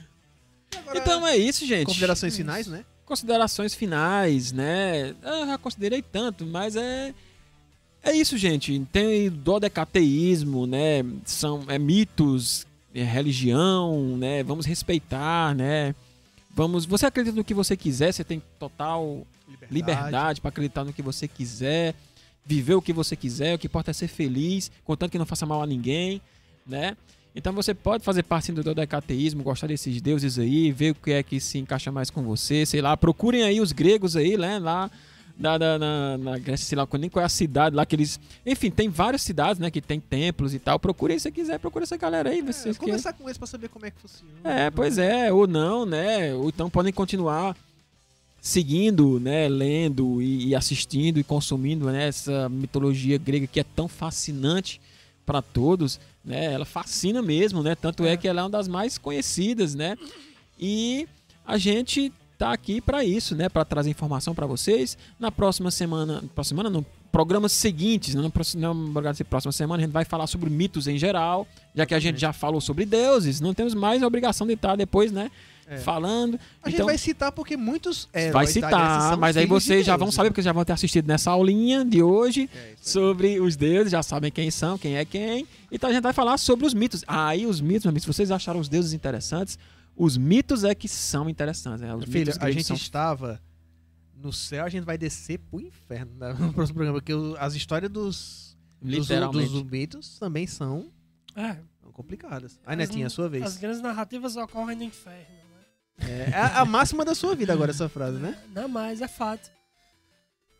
Agora, 0.75 0.99
Então 0.99 1.27
é 1.27 1.37
isso, 1.37 1.65
gente. 1.65 1.85
considerações 1.85 2.35
finais, 2.35 2.67
né? 2.67 2.85
Considerações 3.05 3.73
finais, 3.73 4.51
né? 4.51 5.15
Eu 5.23 5.47
já 5.47 5.57
considerei 5.57 6.01
tanto, 6.01 6.45
mas 6.45 6.75
é. 6.75 7.13
É 8.03 8.13
isso, 8.13 8.37
gente. 8.37 8.79
Tem 8.91 9.29
dodecateísmo, 9.29 10.65
né? 10.67 11.05
São 11.25 11.63
é, 11.67 11.79
mitos, 11.79 12.65
é, 12.93 13.03
religião, 13.03 14.17
né? 14.17 14.43
Vamos 14.43 14.65
respeitar, 14.65 15.55
né? 15.55 15.95
Vamos. 16.53 16.85
Você 16.85 17.05
acredita 17.05 17.35
no 17.35 17.43
que 17.43 17.53
você 17.53 17.77
quiser, 17.77 18.11
você 18.13 18.23
tem 18.23 18.41
total 18.59 19.25
liberdade 19.69 20.41
para 20.41 20.49
acreditar 20.49 20.83
no 20.83 20.93
que 20.93 21.01
você 21.01 21.27
quiser, 21.27 21.95
viver 22.45 22.75
o 22.75 22.81
que 22.81 22.93
você 22.93 23.15
quiser, 23.15 23.55
o 23.55 23.59
que 23.59 23.67
importa 23.67 23.91
é 23.91 23.93
ser 23.93 24.07
feliz, 24.07 24.71
contanto 24.83 25.11
que 25.11 25.17
não 25.17 25.25
faça 25.25 25.45
mal 25.45 25.61
a 25.61 25.67
ninguém, 25.67 26.21
né? 26.65 26.95
Então 27.37 27.53
você 27.53 27.71
pode 27.73 28.03
fazer 28.03 28.23
parte 28.23 28.51
do 28.51 28.63
dodecateísmo, 28.63 29.43
gostar 29.43 29.67
desses 29.67 30.01
deuses 30.01 30.39
aí, 30.39 30.71
ver 30.71 30.91
o 30.91 30.95
que 30.95 31.11
é 31.11 31.21
que 31.21 31.39
se 31.39 31.59
encaixa 31.59 31.91
mais 31.91 32.09
com 32.09 32.23
você, 32.23 32.65
sei 32.65 32.81
lá, 32.81 32.97
procurem 32.97 33.43
aí 33.43 33.61
os 33.61 33.71
gregos 33.71 34.15
aí, 34.15 34.35
né, 34.35 34.57
lá 34.57 34.89
da, 35.37 35.55
da- 35.55 35.77
na, 35.77 36.17
na 36.17 36.37
Grécia, 36.39 36.65
sei 36.65 36.75
lá, 36.75 36.87
nem 36.99 37.11
qual 37.11 37.21
é 37.21 37.25
a 37.27 37.29
cidade 37.29 37.75
lá 37.75 37.85
que 37.85 37.95
eles... 37.95 38.19
Enfim, 38.43 38.71
tem 38.71 38.89
várias 38.89 39.21
cidades, 39.21 39.59
né, 39.59 39.69
que 39.69 39.79
tem 39.79 39.99
templos 39.99 40.55
e 40.55 40.57
tal, 40.57 40.79
procurem 40.79 41.19
se 41.19 41.23
você 41.23 41.31
quiser, 41.31 41.59
procura 41.59 41.83
essa 41.83 41.95
galera 41.95 42.31
aí, 42.31 42.39
É, 42.39 42.41
vocês 42.41 42.75
querem. 42.75 42.93
conversar 42.93 43.13
com 43.13 43.25
eles 43.25 43.37
pra 43.37 43.45
saber 43.45 43.69
como 43.69 43.85
é 43.85 43.91
que 43.91 44.01
funciona. 44.01 44.31
É, 44.43 44.71
pois 44.71 44.97
é, 44.97 45.31
ou 45.31 45.45
não, 45.45 45.85
né? 45.85 46.33
Ou 46.33 46.49
então 46.49 46.71
podem 46.71 46.91
continuar 46.91 47.55
seguindo, 48.41 49.19
né, 49.19 49.47
lendo 49.47 50.21
e, 50.21 50.47
e 50.47 50.55
assistindo 50.55 51.19
e 51.19 51.23
consumindo 51.23 51.85
né, 51.91 52.07
essa 52.07 52.49
mitologia 52.49 53.17
grega 53.19 53.45
que 53.45 53.59
é 53.59 53.63
tão 53.75 53.87
fascinante 53.87 54.79
para 55.27 55.41
todos, 55.41 55.99
né? 56.23 56.53
Ela 56.53 56.63
fascina 56.63 57.21
mesmo, 57.21 57.61
né? 57.61 57.75
Tanto 57.75 58.05
é. 58.05 58.13
É. 58.13 58.17
que 58.17 58.29
ela 58.29 58.39
é 58.39 58.43
uma 58.45 58.49
das 58.49 58.67
mais 58.69 58.97
conhecidas, 58.97 59.75
né? 59.75 59.97
E 60.57 61.05
a 61.45 61.57
gente 61.57 62.11
tá 62.37 62.53
aqui 62.53 62.79
para 62.79 63.03
isso, 63.03 63.35
né? 63.35 63.49
Para 63.49 63.65
trazer 63.65 63.89
informação 63.89 64.33
para 64.33 64.45
vocês. 64.45 64.97
Na 65.19 65.29
próxima 65.29 65.69
semana, 65.69 66.23
próxima 66.33 66.63
semana 66.63 66.69
não, 66.69 66.85
programas 67.11 67.51
seguintes, 67.51 68.15
né? 68.15 68.21
não, 68.21 68.31
não, 68.55 68.73
não 68.73 69.13
próxima 69.29 69.51
semana 69.51 69.83
a 69.83 69.85
gente 69.85 69.93
vai 69.93 70.05
falar 70.05 70.27
sobre 70.27 70.49
mitos 70.49 70.87
em 70.87 70.97
geral, 70.97 71.45
já 71.75 71.85
que 71.85 71.93
a 71.93 71.99
gente 71.99 72.19
já 72.19 72.31
falou 72.31 72.61
sobre 72.61 72.85
deuses, 72.85 73.41
não 73.41 73.53
temos 73.53 73.73
mais 73.73 74.01
a 74.01 74.07
obrigação 74.07 74.47
de 74.47 74.53
estar 74.53 74.77
depois, 74.77 75.11
né? 75.11 75.29
É. 75.69 75.77
Falando. 75.79 76.39
A 76.63 76.69
gente 76.69 76.75
então, 76.75 76.85
vai 76.85 76.97
citar 76.97 77.29
porque 77.31 77.57
muitos 77.57 78.07
heróis 78.13 78.33
vai 78.33 78.47
citar, 78.47 79.09
são 79.09 79.19
mas 79.19 79.35
aí 79.35 79.45
filhos 79.45 79.63
de 79.63 79.67
vocês 79.67 79.85
já 79.85 79.97
vão 79.97 80.09
saber, 80.09 80.29
porque 80.29 80.41
já 80.41 80.53
vão 80.53 80.63
ter 80.63 80.71
assistido 80.71 81.05
nessa 81.07 81.31
aulinha 81.31 81.83
de 81.83 82.01
hoje 82.01 82.49
É, 82.55 82.73
sobre 82.81 83.41
os 83.41 83.57
deuses, 83.57 83.91
já 83.91 84.01
sabem 84.01 84.31
quem 84.31 84.49
são, 84.49 84.77
quem 84.77 84.95
é 84.95 85.03
quem. 85.03 85.45
Então 85.69 85.89
a 85.89 85.93
gente 85.93 86.03
vai 86.03 86.13
falar 86.13 86.37
sobre 86.37 86.65
os 86.65 86.73
mitos. 86.73 87.03
Aí 87.05 87.45
os 87.45 87.59
mitos, 87.59 87.83
meu 87.83 87.89
amigo, 87.89 87.99
se 88.01 88.07
vocês 88.07 88.31
acharam 88.31 88.61
os 88.61 88.69
deuses 88.69 88.93
interessantes, 88.93 89.59
os 89.93 90.15
mitos 90.15 90.63
é 90.63 90.73
que 90.73 90.87
são 90.87 91.29
interessantes. 91.29 91.81
Né? 91.81 91.89
Filho, 92.07 92.33
a 92.39 92.49
gente 92.49 92.63
são... 92.63 92.75
estava 92.75 93.41
no 94.15 94.31
céu, 94.31 94.63
a 94.63 94.69
gente 94.69 94.85
vai 94.85 94.97
descer 94.97 95.37
pro 95.37 95.59
inferno 95.59 96.13
né, 96.17 96.33
no 96.39 96.53
próximo 96.53 96.75
programa, 96.75 97.01
porque 97.01 97.13
as 97.39 97.55
histórias 97.55 97.91
dos, 97.91 98.57
dos, 98.81 98.99
literalmente. 98.99 99.51
dos 99.51 99.63
mitos 99.63 100.17
também 100.17 100.47
são, 100.47 100.89
É, 101.35 101.57
complicadas. 101.91 102.59
Aí, 102.65 102.75
Netinha, 102.75 103.07
a 103.07 103.09
sua 103.09 103.27
vez. 103.27 103.43
as 103.43 103.57
grandes 103.57 103.81
narrativas 103.81 104.35
ocorrem 104.37 104.77
no 104.77 104.83
inferno. 104.83 105.46
É, 105.99 106.29
é 106.31 106.41
a, 106.55 106.65
máxima 106.65 107.03
da 107.03 107.15
sua 107.15 107.35
vida 107.35 107.53
agora, 107.53 107.71
essa 107.71 107.89
frase, 107.89 108.17
né? 108.17 108.37
Não, 108.53 108.67
mas 108.67 109.01
é 109.01 109.07
fato. 109.07 109.49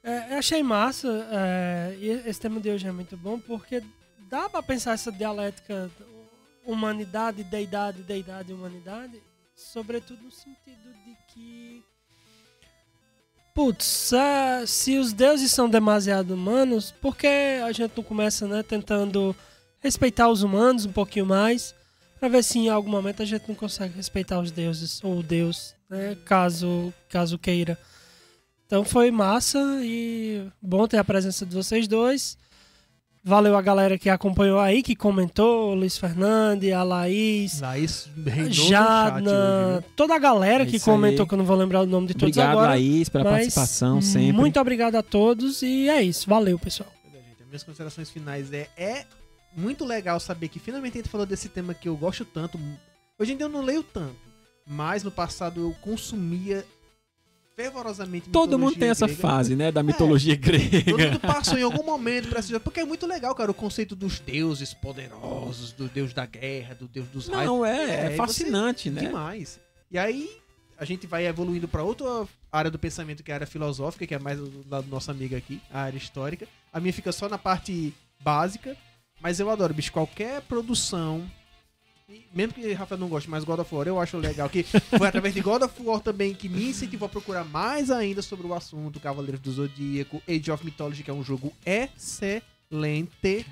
É, 0.04 0.34
eu 0.34 0.38
achei 0.38 0.64
massa, 0.64 1.28
é, 1.32 1.98
esse 2.26 2.40
tema 2.40 2.60
de 2.60 2.70
hoje 2.70 2.88
é 2.88 2.92
muito 2.92 3.18
bom, 3.18 3.40
porque 3.40 3.84
dá 4.30 4.50
pra 4.50 4.64
pensar 4.64 4.94
essa 4.94 5.12
dialética 5.12 5.92
humanidade, 6.66 7.44
deidade, 7.44 8.04
deidade, 8.04 8.54
humanidade, 8.54 9.22
sobretudo 9.56 10.22
no 10.24 10.32
sentido 10.32 10.94
de 11.06 11.18
que 11.34 11.84
Putz, 13.58 14.14
é, 14.14 14.68
se 14.68 15.00
os 15.00 15.12
deuses 15.12 15.52
são 15.52 15.68
demasiado 15.68 16.36
humanos, 16.36 16.92
por 17.02 17.18
que 17.18 17.26
a 17.66 17.72
gente 17.72 17.92
não 17.98 18.04
começa, 18.04 18.48
né, 18.48 18.62
tentando 18.62 19.36
respeitar 19.80 20.30
os 20.30 20.44
humanos 20.44 20.86
um 20.86 20.92
pouquinho 20.92 21.26
mais, 21.26 21.74
pra 22.20 22.30
ver 22.30 22.44
se 22.44 22.60
em 22.60 22.70
algum 22.70 22.90
momento 22.90 23.22
a 23.22 23.26
gente 23.26 23.48
não 23.48 23.56
consegue 23.56 23.96
respeitar 23.96 24.40
os 24.40 24.52
deuses, 24.52 25.04
ou 25.04 25.20
o 25.20 25.24
Deus, 25.24 25.74
né, 25.90 26.18
caso, 26.26 26.94
caso 27.10 27.38
queira. 27.38 27.78
Então 28.66 28.84
foi 28.84 29.12
massa 29.12 29.60
e 29.82 30.46
bom 30.62 30.88
ter 30.88 30.98
a 30.98 31.04
presença 31.04 31.46
de 31.46 31.56
vocês 31.56 31.88
dois. 31.88 32.38
Valeu 33.24 33.58
a 33.58 33.62
galera 33.62 33.98
que 33.98 34.10
acompanhou 34.10 34.58
aí, 34.58 34.82
que 34.82 34.96
comentou, 34.96 35.74
Luiz 35.74 35.98
Fernandes, 35.98 36.72
a 36.72 36.82
Laís, 36.82 37.60
Laís 37.60 38.08
Jadna, 38.50 39.84
toda 39.98 40.16
a 40.16 40.20
galera 40.20 40.64
É 40.64 40.66
que 40.66 40.80
comentou, 40.80 41.24
aí. 41.24 41.28
que 41.28 41.34
eu 41.34 41.38
não 41.38 41.44
vou 41.46 41.58
lembrar 41.58 41.82
o 41.82 41.86
nome 41.86 42.08
de 42.08 42.14
todos 42.14 42.38
Obrigado, 42.38 42.52
agora. 42.52 42.70
Laís, 42.70 43.10
pela 43.10 43.26
mas 43.26 43.34
participação 43.34 44.02
sempre. 44.02 44.32
Muito 44.32 44.60
obrigado 44.60 44.96
a 44.96 45.04
todos 45.04 45.62
e 45.62 45.90
é 45.90 46.02
isso. 46.02 46.30
Valeu, 46.30 46.58
pessoal. 46.58 46.90
Minhas 47.50 47.64
considerações 47.64 48.10
finais 48.10 48.52
é, 48.52 48.70
é 48.78 49.06
muito 49.58 49.84
legal 49.84 50.20
saber 50.20 50.48
que 50.50 50.60
finalmente 50.60 50.94
a 50.94 51.02
gente 51.02 51.10
falou 51.10 51.26
desse 51.26 51.50
tema 51.50 51.74
que 51.74 51.90
eu 51.90 51.98
gosto 51.98 52.24
tanto. 52.24 52.60
Hoje 53.20 53.34
em 53.34 53.38
dia 53.38 53.46
eu 53.46 53.50
não 53.50 53.62
leio 53.64 53.82
tanto, 53.84 54.16
mas 54.66 55.04
no 55.04 55.12
passado 55.12 55.60
eu 55.62 55.76
consumia 55.82 56.64
fervorosamente 57.56 58.30
Todo 58.30 58.60
mundo 58.60 58.76
tem 58.76 58.90
essa 58.90 59.08
grega. 59.08 59.20
fase, 59.22 59.56
né, 59.56 59.72
da 59.72 59.82
mitologia 59.82 60.36
Todo 60.36 60.46
grega. 60.46 60.92
mundo 61.08 61.20
passou 61.20 61.58
em 61.58 61.64
algum 61.64 61.84
momento 61.84 62.30
pra 62.30 62.40
assistir, 62.40 62.60
porque 62.60 62.82
é 62.82 62.86
muito 62.86 63.08
legal, 63.08 63.34
cara, 63.34 63.50
o 63.50 63.54
conceito 63.54 63.96
dos 63.96 64.20
deuses 64.20 64.76
poderosos, 64.76 65.72
do 65.72 65.88
deus 65.88 66.14
da 66.14 66.26
guerra, 66.28 66.76
do 66.76 66.88
deus 66.88 67.08
dos 67.08 67.28
raios. 67.28 67.46
Não, 67.46 67.66
é, 67.66 67.78
É, 67.78 67.96
é 68.02 68.06
e 68.06 68.10
você- 68.12 68.16
fascinante, 68.18 68.92
né? 68.92 69.02
Demais. 69.02 69.60
E 69.90 69.98
aí 69.98 70.30
a 70.78 70.86
gente 70.86 71.08
vai 71.08 71.26
evoluindo 71.26 71.68
pra 71.68 71.82
outra 71.82 72.28
área 72.52 72.70
do 72.70 72.78
pensamento, 72.78 73.24
que 73.24 73.32
é 73.32 73.34
a 73.34 73.38
área 73.38 73.48
filosófica, 73.48 74.06
que 74.06 74.14
é 74.14 74.20
mais 74.20 74.38
do 74.38 74.64
nosso 74.88 75.10
amigo 75.10 75.36
aqui, 75.36 75.60
a 75.72 75.82
área 75.82 75.98
histórica. 75.98 76.48
A 76.72 76.80
minha 76.80 76.94
fica 76.94 77.12
só 77.12 77.28
na 77.28 77.40
parte 77.40 77.92
básica, 78.22 78.78
mas 79.20 79.40
eu 79.40 79.50
adoro, 79.50 79.74
bicho, 79.74 79.92
qualquer 79.92 80.42
produção. 80.42 81.30
e 82.10 82.26
Mesmo 82.34 82.54
que 82.54 82.74
Rafael 82.74 83.00
não 83.00 83.10
goste, 83.10 83.30
mas 83.30 83.44
God 83.44 83.60
of 83.60 83.74
War 83.74 83.88
eu 83.88 84.00
acho 84.00 84.18
legal. 84.18 84.50
Que 84.50 84.64
foi 84.64 85.08
através 85.08 85.34
de 85.34 85.42
God 85.42 85.64
of 85.64 85.74
War 85.84 86.00
também 86.00 86.34
que 86.34 86.48
me 86.48 86.70
incentivou 86.70 87.08
a 87.08 87.10
procurar 87.10 87.44
mais 87.44 87.90
ainda 87.90 88.22
sobre 88.22 88.48
o 88.48 88.54
assunto. 88.54 89.00
Cavaleiros 89.00 89.40
do 89.40 89.52
Zodíaco, 89.52 90.22
Age 90.28 90.52
of 90.52 90.64
Mythology, 90.64 91.04
que 91.04 91.12
é 91.12 91.14
um 91.14 91.24
jogo 91.24 91.52
excelente. 91.66 93.46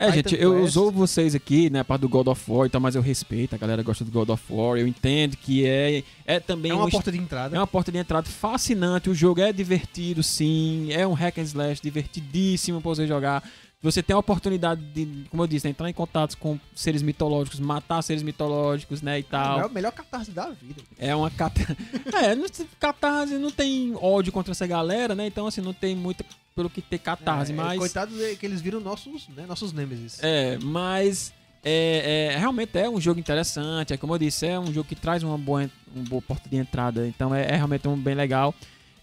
É, 0.00 0.12
Titan 0.12 0.30
gente, 0.30 0.40
eu 0.40 0.62
usou 0.62 0.92
vocês 0.92 1.34
aqui, 1.34 1.68
né, 1.68 1.80
a 1.80 1.84
parte 1.84 2.02
do 2.02 2.08
God 2.08 2.28
of 2.28 2.40
War, 2.48 2.68
então, 2.68 2.80
mas 2.80 2.94
eu 2.94 3.02
respeito, 3.02 3.56
a 3.56 3.58
galera 3.58 3.82
gosta 3.82 4.04
do 4.04 4.12
God 4.12 4.28
of 4.28 4.44
War, 4.48 4.78
eu 4.78 4.86
entendo 4.86 5.36
que 5.36 5.66
é, 5.66 6.04
é 6.24 6.38
também 6.38 6.70
É 6.70 6.74
uma 6.74 6.84
um 6.84 6.88
porta 6.88 7.10
de 7.10 7.18
entrada. 7.18 7.56
É 7.56 7.58
uma 7.58 7.66
porta 7.66 7.90
de 7.90 7.98
entrada 7.98 8.28
fascinante. 8.28 9.10
O 9.10 9.14
jogo 9.14 9.40
é 9.40 9.52
divertido, 9.52 10.22
sim. 10.22 10.92
É 10.92 11.04
um 11.04 11.14
hack 11.14 11.38
and 11.38 11.42
slash 11.42 11.82
divertidíssimo 11.82 12.80
pra 12.80 12.90
você 12.90 13.08
jogar. 13.08 13.42
Você 13.80 14.02
tem 14.02 14.14
a 14.14 14.18
oportunidade 14.18 14.80
de, 14.92 15.24
como 15.30 15.44
eu 15.44 15.46
disse, 15.46 15.64
né, 15.66 15.70
entrar 15.70 15.88
em 15.88 15.92
contato 15.92 16.36
com 16.36 16.58
seres 16.74 17.00
mitológicos, 17.00 17.60
matar 17.60 18.02
seres 18.02 18.24
mitológicos, 18.24 19.00
né, 19.02 19.18
e 19.18 19.20
É 19.20 19.22
tal. 19.22 19.68
o 19.68 19.72
melhor 19.72 19.92
catarse 19.92 20.32
da 20.32 20.50
vida. 20.50 20.82
É 20.98 21.14
uma 21.14 21.30
cata... 21.30 21.60
É, 22.12 22.34
não, 22.34 22.46
catarse 22.80 23.34
não 23.34 23.52
tem 23.52 23.94
ódio 24.00 24.32
contra 24.32 24.50
essa 24.50 24.66
galera, 24.66 25.14
né? 25.14 25.26
Então, 25.26 25.46
assim, 25.46 25.60
não 25.60 25.72
tem 25.72 25.94
muita 25.94 26.24
pelo 26.56 26.68
que 26.68 26.82
ter 26.82 26.98
catarse, 26.98 27.52
É, 27.52 27.54
mas. 27.54 27.78
Coitados 27.78 28.20
é 28.20 28.34
que 28.34 28.44
eles 28.44 28.60
viram 28.60 28.80
nossos, 28.80 29.28
né, 29.28 29.46
nossos 29.46 29.72
nêmesis. 29.72 30.18
É, 30.22 30.58
mas 30.58 31.32
é, 31.62 32.30
é, 32.34 32.38
realmente 32.38 32.76
é 32.76 32.88
um 32.88 33.00
jogo 33.00 33.20
interessante. 33.20 33.92
É 33.92 33.96
como 33.96 34.14
eu 34.14 34.18
disse, 34.18 34.46
é 34.46 34.58
um 34.58 34.72
jogo 34.72 34.88
que 34.88 34.96
traz 34.96 35.22
uma 35.22 35.38
boa, 35.38 35.70
uma 35.94 36.04
boa 36.04 36.22
porta 36.22 36.48
de 36.48 36.56
entrada. 36.56 37.06
Então 37.06 37.32
é, 37.34 37.42
é 37.44 37.56
realmente 37.56 37.86
um 37.86 37.96
bem 37.96 38.14
legal. 38.14 38.52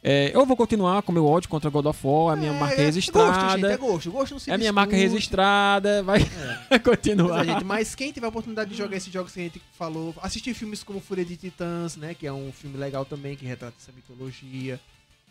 É, 0.08 0.30
eu 0.36 0.46
vou 0.46 0.56
continuar 0.56 1.02
com 1.02 1.12
meu 1.12 1.26
ódio 1.26 1.50
contra 1.50 1.68
God 1.68 1.88
of 1.88 2.00
War, 2.06 2.34
a 2.34 2.36
minha 2.36 2.54
marca 2.54 2.80
É, 2.80 2.86
registrada. 2.86 3.32
Gosto, 3.32 3.56
gente, 3.56 3.66
é 3.66 3.78
gosto. 3.78 4.12
Gosto 4.12 4.32
não 4.34 4.40
se 4.40 4.52
É 4.52 4.54
a 4.54 4.58
minha 4.60 4.72
marca 4.72 4.96
registrada, 4.96 6.04
vai 6.04 6.22
É. 6.70 6.78
Continuar. 6.78 7.42
é, 7.42 7.46
gente, 7.54 7.64
mas 7.64 7.96
quem 7.96 8.12
tiver 8.12 8.28
a 8.28 8.30
oportunidade 8.30 8.70
de 8.70 8.78
jogar 8.78 8.98
esses 8.98 9.12
jogos 9.12 9.34
que 9.34 9.40
a 9.40 9.44
gente 9.44 9.60
falou, 9.74 10.14
assistir 10.22 10.54
filmes 10.54 10.84
como 10.84 11.00
Fúria 11.00 11.26
de 11.26 11.36
Titãs, 11.36 11.98
né? 11.98 12.14
Que 12.14 12.28
é 12.28 12.32
um 12.32 12.52
filme 12.52 12.78
legal 12.78 13.04
também, 13.04 13.36
que 13.36 13.48
retrata 13.48 13.76
essa 13.82 13.92
mitologia. 13.92 14.80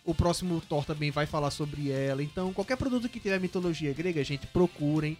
O 0.05 0.13
próximo 0.13 0.61
Thor 0.69 0.85
também 0.85 1.13
vai 1.13 1.25
falar 1.25 1.53
sobre 1.53 1.93
ela. 1.93 2.21
Então, 2.21 2.53
qualquer 2.53 2.77
produto 2.77 3.09
que 3.09 3.21
tiver 3.21 3.39
mitologia 3.39 3.93
grega, 3.93 4.25
gente, 4.25 4.45
procurem. 4.49 5.17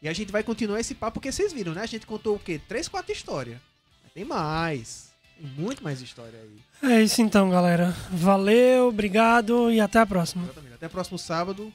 E 0.00 0.08
a 0.08 0.12
gente 0.12 0.30
vai 0.30 0.44
continuar 0.44 0.78
esse 0.78 0.94
papo, 0.94 1.14
porque 1.14 1.32
vocês 1.32 1.52
viram, 1.52 1.74
né? 1.74 1.82
A 1.82 1.86
gente 1.86 2.06
contou 2.06 2.36
o 2.36 2.38
quê? 2.38 2.60
Três, 2.68 2.86
quatro 2.86 3.10
histórias. 3.12 3.58
Mas 4.04 4.12
Tem 4.12 4.24
mais. 4.24 5.11
Muito 5.56 5.82
mais 5.82 6.00
história 6.00 6.38
aí. 6.38 6.90
É 6.90 7.02
isso 7.02 7.20
então, 7.20 7.50
galera. 7.50 7.94
Valeu, 8.10 8.88
obrigado 8.88 9.72
e 9.72 9.80
até 9.80 9.98
a 9.98 10.06
próxima. 10.06 10.44
Exatamente. 10.44 10.74
Até 10.74 10.88
próximo 10.88 11.18
sábado. 11.18 11.72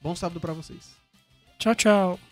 Bom 0.00 0.16
sábado 0.16 0.40
pra 0.40 0.52
vocês. 0.52 0.90
Tchau, 1.58 1.74
tchau. 1.74 2.27